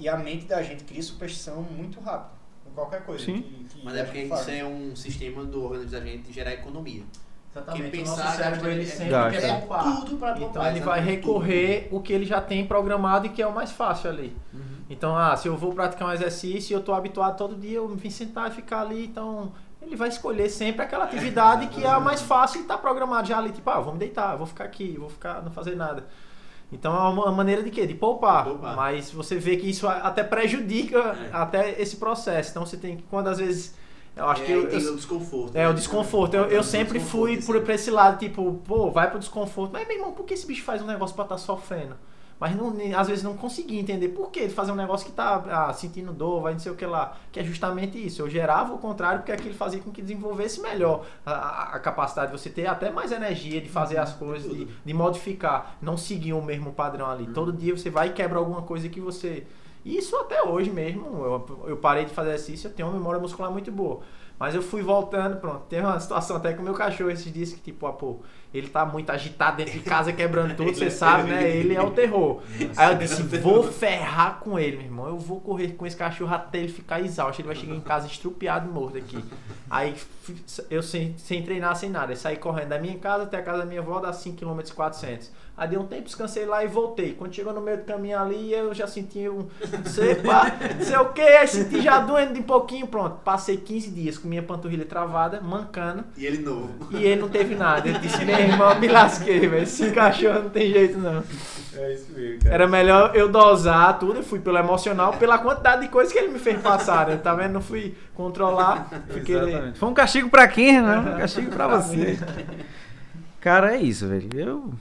E 0.00 0.08
a 0.08 0.16
mente 0.16 0.46
da 0.46 0.62
gente 0.62 0.82
cria 0.84 1.02
superstição 1.02 1.62
muito 1.62 2.00
rápido, 2.00 2.30
com 2.64 2.70
qualquer 2.70 3.04
coisa. 3.04 3.24
Sim. 3.24 3.42
Que, 3.42 3.64
que 3.78 3.84
Mas 3.84 3.94
é 3.96 4.04
porque 4.04 4.20
isso 4.22 4.50
é 4.50 4.64
um 4.64 4.96
sistema 4.96 5.44
do 5.44 5.62
organismo 5.64 5.90
da 5.90 6.00
gente 6.00 6.32
gerar 6.32 6.52
economia. 6.52 7.02
Exatamente. 7.52 7.90
Quem 7.90 8.02
o 8.02 8.06
nosso 8.06 8.16
pensar 8.22 8.30
que 8.30 8.36
cérebro 8.42 8.70
ele 8.70 8.80
gente- 8.84 8.96
sempre 8.96 9.10
Gasta. 9.10 9.40
quer 9.40 9.48
É 9.50 9.58
poupar. 9.58 9.84
tudo 9.84 10.16
pra 10.16 10.38
Então 10.38 10.66
ele 10.66 10.80
vai 10.80 11.00
recorrer 11.00 11.88
o 11.90 12.00
que 12.00 12.12
ele 12.12 12.24
já 12.24 12.40
tem 12.40 12.64
programado 12.66 13.26
e 13.26 13.28
que 13.28 13.42
é 13.42 13.46
o 13.46 13.52
mais 13.54 13.70
fácil 13.72 14.08
ali. 14.10 14.34
Uhum. 14.54 14.60
Então, 14.88 15.16
ah, 15.16 15.36
se 15.36 15.48
eu 15.48 15.56
vou 15.56 15.72
praticar 15.74 16.08
um 16.08 16.12
exercício 16.12 16.72
e 16.72 16.74
eu 16.74 16.82
tô 16.82 16.92
habituado 16.94 17.36
todo 17.36 17.54
dia, 17.56 17.76
eu 17.76 17.88
vim 17.88 18.08
sentar 18.10 18.50
e 18.50 18.54
ficar 18.54 18.80
ali, 18.82 19.04
então 19.04 19.52
ele 19.82 19.96
vai 19.96 20.08
escolher 20.08 20.48
sempre 20.48 20.82
aquela 20.82 21.04
atividade 21.04 21.66
que 21.68 21.84
é 21.84 21.88
a 21.88 21.98
mais 22.00 22.20
fácil 22.22 22.60
e 22.60 22.64
tá 22.64 22.76
programado 22.78 23.26
já 23.28 23.38
ali, 23.38 23.50
tipo, 23.52 23.68
ah, 23.68 23.80
vou 23.80 23.92
me 23.92 23.98
deitar, 23.98 24.36
vou 24.36 24.46
ficar 24.46 24.64
aqui, 24.64 24.96
vou 24.98 25.08
ficar 25.10 25.42
não 25.42 25.50
fazer 25.50 25.74
nada. 25.76 26.06
Então 26.72 26.94
é 26.94 27.08
uma 27.08 27.32
maneira 27.32 27.62
de 27.62 27.70
quê? 27.70 27.86
De 27.86 27.94
poupar. 27.94 28.44
Poupar. 28.44 28.76
Mas 28.76 29.10
você 29.10 29.36
vê 29.36 29.56
que 29.56 29.68
isso 29.68 29.88
até 29.88 30.22
prejudica 30.22 30.98
É. 30.98 31.30
até 31.32 31.80
esse 31.82 31.96
processo. 31.96 32.50
Então 32.50 32.64
você 32.64 32.76
tem 32.76 32.96
que, 32.98 33.02
quando 33.04 33.28
às 33.28 33.38
vezes. 33.38 33.74
Eu 34.16 34.28
acho 34.28 34.42
é, 34.42 34.46
que 34.46 34.52
eu- 34.52 34.68
tem 34.68 34.80
eu- 34.82 34.92
o 34.92 34.96
desconforto. 34.96 35.56
é, 35.56 35.60
né? 35.60 35.68
o 35.68 35.74
desconforto. 35.74 36.34
Eu, 36.34 36.44
eu 36.46 36.62
sempre 36.62 36.98
fui 37.00 37.40
por, 37.42 37.60
por 37.60 37.70
esse 37.70 37.90
lado, 37.90 38.18
tipo, 38.18 38.60
pô, 38.66 38.90
vai 38.90 39.08
pro 39.08 39.18
desconforto. 39.18 39.72
Mas, 39.72 39.86
meu 39.86 39.96
irmão, 39.96 40.12
por 40.12 40.24
que 40.26 40.34
esse 40.34 40.46
bicho 40.46 40.62
faz 40.64 40.82
um 40.82 40.86
negócio 40.86 41.14
pra 41.14 41.24
estar 41.24 41.38
sofrendo? 41.38 41.94
Mas 42.40 42.56
não, 42.56 42.74
às 42.98 43.06
vezes 43.06 43.22
não 43.22 43.36
consegui 43.36 43.78
entender 43.78 44.08
por 44.08 44.30
que 44.30 44.48
fazer 44.48 44.72
um 44.72 44.74
negócio 44.74 45.04
que 45.06 45.12
tá 45.12 45.44
ah, 45.68 45.72
sentindo 45.74 46.10
dor, 46.10 46.40
vai 46.40 46.54
não 46.54 46.58
sei 46.58 46.72
o 46.72 46.74
que 46.74 46.86
lá. 46.86 47.14
Que 47.30 47.40
é 47.40 47.44
justamente 47.44 48.02
isso. 48.04 48.22
Eu 48.22 48.30
gerava 48.30 48.72
o 48.74 48.78
contrário 48.78 49.18
porque 49.20 49.30
aquilo 49.30 49.52
fazia 49.54 49.78
com 49.80 49.90
que 49.90 50.00
desenvolvesse 50.00 50.60
melhor 50.62 51.04
a, 51.26 51.74
a- 51.74 51.78
capacidade 51.80 52.32
de 52.32 52.38
você 52.38 52.48
ter 52.48 52.66
até 52.66 52.90
mais 52.90 53.12
energia 53.12 53.60
de 53.60 53.68
fazer 53.68 53.98
as 53.98 54.14
coisas, 54.14 54.50
de, 54.50 54.64
de 54.66 54.94
modificar, 54.94 55.76
não 55.82 55.98
seguir 55.98 56.32
o 56.32 56.40
mesmo 56.40 56.72
padrão 56.72 57.10
ali. 57.10 57.26
Todo 57.26 57.52
dia 57.52 57.76
você 57.76 57.90
vai 57.90 58.08
e 58.08 58.12
quebra 58.12 58.38
alguma 58.38 58.62
coisa 58.62 58.88
que 58.88 59.00
você. 59.00 59.46
Isso 59.84 60.16
até 60.16 60.42
hoje 60.42 60.70
mesmo. 60.70 61.06
Eu, 61.24 61.64
eu 61.68 61.76
parei 61.76 62.06
de 62.06 62.10
fazer 62.14 62.30
exercício, 62.30 62.68
eu 62.68 62.72
tenho 62.72 62.88
uma 62.88 62.96
memória 62.96 63.20
muscular 63.20 63.50
muito 63.52 63.70
boa. 63.70 64.00
Mas 64.38 64.54
eu 64.54 64.62
fui 64.62 64.80
voltando, 64.82 65.36
pronto. 65.38 65.64
Teve 65.68 65.84
uma 65.86 66.00
situação 66.00 66.36
até 66.36 66.54
com 66.54 66.62
o 66.62 66.64
meu 66.64 66.72
cachorro 66.72 67.10
esses 67.10 67.30
dias 67.30 67.52
que, 67.52 67.60
tipo, 67.60 67.86
ah, 67.86 67.92
pô, 67.92 68.20
ele 68.52 68.68
tá 68.68 68.84
muito 68.84 69.10
agitado 69.10 69.58
dentro 69.58 69.72
de 69.72 69.80
casa, 69.80 70.12
quebrando 70.12 70.56
tudo, 70.56 70.74
você 70.74 70.90
sabe, 70.90 71.30
né? 71.30 71.48
Ele 71.48 71.74
é 71.74 71.82
o 71.82 71.90
terror. 71.90 72.42
Aí 72.76 72.92
eu 72.92 72.98
disse, 72.98 73.22
vou 73.38 73.62
ferrar 73.62 74.40
com 74.40 74.58
ele, 74.58 74.76
meu 74.78 74.86
irmão. 74.86 75.08
Eu 75.08 75.18
vou 75.18 75.40
correr 75.40 75.68
com 75.68 75.86
esse 75.86 75.96
cachorro 75.96 76.34
até 76.34 76.58
ele 76.58 76.68
ficar 76.68 77.00
exausto. 77.00 77.40
Ele 77.40 77.46
vai 77.46 77.56
chegar 77.56 77.74
em 77.74 77.80
casa 77.80 78.08
estrupiado 78.08 78.68
e 78.68 78.72
morto 78.72 78.98
aqui. 78.98 79.24
Aí 79.70 79.94
eu 80.68 80.82
sem, 80.82 81.16
sem 81.16 81.42
treinar, 81.44 81.76
sem 81.76 81.88
nada. 81.88 82.12
Aí 82.12 82.16
saí 82.16 82.36
correndo 82.36 82.70
da 82.70 82.78
minha 82.78 82.98
casa 82.98 83.22
até 83.22 83.36
a 83.36 83.42
casa 83.42 83.58
da 83.58 83.64
minha 83.64 83.80
avó, 83.80 84.00
dá 84.00 84.12
5 84.12 84.36
km 84.36 84.58
e 84.58 84.72
400. 84.72 85.30
Aí 85.60 85.68
dei 85.68 85.78
um 85.78 85.84
tempo, 85.84 86.04
descansei 86.04 86.46
lá 86.46 86.64
e 86.64 86.66
voltei. 86.66 87.12
Quando 87.12 87.34
chegou 87.34 87.52
no 87.52 87.60
meio 87.60 87.76
do 87.76 87.84
caminho 87.84 88.18
ali, 88.18 88.50
eu 88.50 88.72
já 88.72 88.86
senti 88.86 89.28
um. 89.28 89.46
Sei, 89.84 90.14
pá, 90.14 90.56
não 90.74 90.82
sei 90.82 90.96
o 90.96 91.12
que, 91.12 91.20
aí 91.20 91.46
senti 91.46 91.82
já 91.82 91.98
doendo 91.98 92.32
de 92.32 92.40
um 92.40 92.44
pouquinho, 92.44 92.86
pronto. 92.86 93.16
Passei 93.22 93.58
15 93.58 93.90
dias 93.90 94.16
com 94.16 94.26
minha 94.26 94.42
panturrilha 94.42 94.86
travada, 94.86 95.38
mancando. 95.42 96.02
E 96.16 96.24
ele 96.24 96.38
novo. 96.38 96.70
E 96.92 97.04
ele 97.04 97.20
não 97.20 97.28
teve 97.28 97.54
nada. 97.54 97.86
Ele 97.86 97.98
disse, 97.98 98.24
meu 98.24 98.38
irmão, 98.38 98.74
me 98.80 98.88
lasquei, 98.88 99.40
velho. 99.40 99.62
Esse 99.62 99.90
cachorro 99.90 100.44
não 100.44 100.48
tem 100.48 100.72
jeito, 100.72 100.96
não. 100.96 101.22
É 101.76 101.92
isso 101.92 102.10
mesmo, 102.14 102.50
Era 102.50 102.66
melhor 102.66 103.14
eu 103.14 103.28
dosar 103.28 103.98
tudo, 103.98 104.20
eu 104.20 104.22
fui 104.22 104.38
pelo 104.38 104.56
emocional, 104.56 105.12
pela 105.18 105.36
quantidade 105.36 105.82
de 105.82 105.88
coisas 105.88 106.10
que 106.10 106.18
ele 106.18 106.28
me 106.28 106.38
fez 106.38 106.58
passar, 106.58 107.06
né? 107.06 107.16
Tá 107.18 107.34
vendo? 107.34 107.52
Não 107.52 107.60
fui 107.60 107.94
controlar. 108.14 108.88
Fiquei... 109.10 109.36
Exatamente. 109.36 109.78
Foi 109.78 109.88
um 109.90 109.94
castigo 109.94 110.30
pra 110.30 110.48
quem, 110.48 110.80
né? 110.80 110.96
Um 111.00 111.18
castigo 111.18 111.50
pra 111.50 111.68
você. 111.68 112.18
Cara, 113.42 113.76
é 113.76 113.78
isso, 113.78 114.08
velho. 114.08 114.30
Eu 114.34 114.72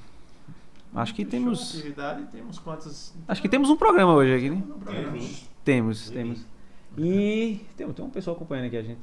acho 0.95 1.13
que 1.15 1.25
temos. 1.25 1.75
Atividade, 1.75 2.23
temos 2.31 2.59
quantos. 2.59 3.13
Acho 3.27 3.41
que 3.41 3.49
temos 3.49 3.69
um 3.69 3.75
programa 3.75 4.13
hoje 4.13 4.33
aqui, 4.35 4.49
né? 4.49 4.63
Teve. 4.85 5.37
Temos, 5.63 6.09
temos. 6.09 6.45
E 6.97 7.65
tem, 7.77 7.91
tem 7.91 8.05
um 8.05 8.09
pessoal 8.09 8.35
acompanhando 8.35 8.65
aqui 8.67 8.77
a 8.77 8.81
gente. 8.83 8.99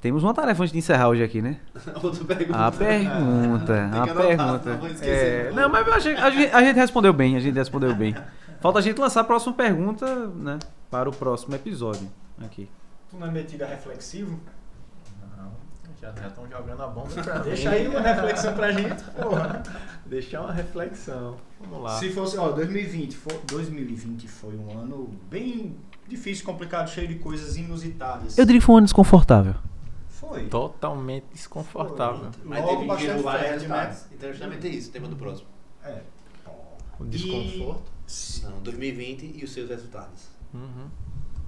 Temos 0.00 0.24
uma 0.24 0.34
tarefa 0.34 0.62
antes 0.62 0.72
de 0.72 0.78
encerrar 0.78 1.08
hoje 1.08 1.22
aqui, 1.22 1.40
né? 1.40 1.60
Outra 2.02 2.24
pergunta. 2.24 2.58
A 2.66 2.72
pergunta, 2.72 3.74
Tem 3.90 4.00
a 4.00 4.58
pergunta. 4.58 4.92
esquecer 4.94 5.46
É, 5.46 5.52
não, 5.52 5.68
mas 5.68 5.86
eu 5.86 5.94
achei- 5.94 6.16
a, 6.16 6.30
gente, 6.30 6.52
a 6.52 6.60
gente 6.64 6.76
respondeu 6.76 7.12
bem, 7.12 7.36
a 7.36 7.40
gente 7.40 7.54
respondeu 7.54 7.94
bem. 7.94 8.14
Falta 8.60 8.80
a 8.80 8.82
gente 8.82 9.00
lançar 9.00 9.20
a 9.20 9.24
próxima 9.24 9.52
pergunta, 9.54 10.26
né? 10.28 10.58
Para 10.90 11.08
o 11.08 11.12
próximo 11.12 11.54
episódio. 11.54 12.08
Aqui. 12.44 12.68
Tu 13.10 13.16
não 13.16 13.28
é 13.28 13.30
metido 13.30 13.62
a 13.62 13.66
reflexivo? 13.66 14.40
Já 16.02 16.26
estão 16.26 16.48
jogando 16.50 16.82
a 16.82 16.88
bomba 16.88 17.08
pra 17.22 17.38
Deixa 17.46 17.70
aí 17.70 17.86
uma 17.86 18.00
reflexão 18.00 18.54
pra 18.54 18.72
gente, 18.72 19.04
porra. 19.04 19.62
Deixar 20.04 20.40
uma 20.40 20.52
reflexão. 20.52 21.36
Vamos 21.60 21.84
lá. 21.84 21.98
Se 21.98 22.10
fosse, 22.10 22.36
ó, 22.36 22.50
2020 22.50 23.16
foi, 23.16 23.38
2020 23.46 24.26
foi 24.26 24.56
um 24.56 24.80
ano 24.80 25.08
bem 25.30 25.76
difícil, 26.08 26.44
complicado, 26.44 26.88
cheio 26.88 27.06
de 27.06 27.14
coisas 27.16 27.56
inusitadas. 27.56 28.36
Eu 28.36 28.44
diria 28.44 28.60
que 28.60 28.66
foi 28.66 28.74
um 28.74 28.78
ano 28.78 28.86
desconfortável. 28.86 29.54
Foi. 30.08 30.46
Totalmente 30.46 31.26
desconfortável. 31.32 32.30
Mas 32.44 32.64
Logo 32.64 32.96
teve 32.96 33.22
fértil, 33.22 33.68
né? 33.68 33.96
Então 34.12 34.30
justamente 34.30 34.68
isso, 34.68 34.88
o 34.88 34.92
tema 34.92 35.06
do 35.06 35.16
próximo. 35.16 35.48
É. 35.84 36.00
O 36.98 37.04
desconforto. 37.04 37.82
E- 38.08 38.42
Não, 38.42 38.58
2020 38.60 39.36
e 39.40 39.44
os 39.44 39.52
seus 39.52 39.68
resultados. 39.70 40.28
Uhum. 40.52 40.88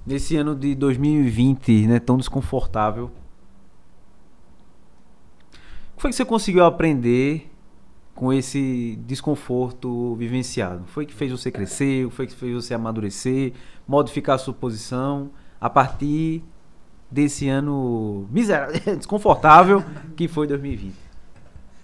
Nesse 0.05 0.37
ano 0.37 0.55
de 0.55 0.75
2020, 0.75 1.87
né, 1.87 1.99
tão 1.99 2.17
desconfortável. 2.17 3.11
O 5.95 5.97
que 5.97 6.01
foi 6.01 6.09
que 6.11 6.15
você 6.17 6.25
conseguiu 6.25 6.65
aprender 6.65 7.49
com 8.13 8.31
esse 8.33 8.97
desconforto 9.05 10.13
vivenciado? 10.15 10.83
Foi 10.87 11.05
que 11.05 11.13
fez 11.13 11.31
você 11.31 11.49
crescer? 11.49 12.09
Foi 12.11 12.27
que 12.27 12.35
fez 12.35 12.53
você 12.53 12.73
amadurecer? 12.73 13.53
Modificar 13.87 14.35
a 14.35 14.37
sua 14.37 14.53
posição 14.53 15.31
a 15.59 15.69
partir 15.69 16.43
desse 17.09 17.47
ano 17.47 18.27
miserável, 18.29 18.75
desconfortável 18.97 19.83
que 20.17 20.27
foi 20.27 20.47
2020? 20.47 20.93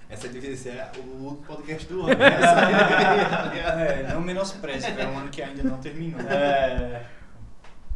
Essa 0.10 0.28
devia 0.28 0.58
ser 0.58 0.84
o 0.98 1.36
podcast 1.48 1.88
do 1.88 2.02
ano. 2.02 2.16
né? 2.18 2.32
É, 3.64 4.14
não 4.14 4.20
menospreze, 4.22 4.88
é 4.88 5.08
um 5.08 5.18
ano 5.18 5.30
que 5.30 5.42
ainda 5.42 5.64
não 5.64 5.78
terminou. 5.78 6.20
É. 6.22 7.06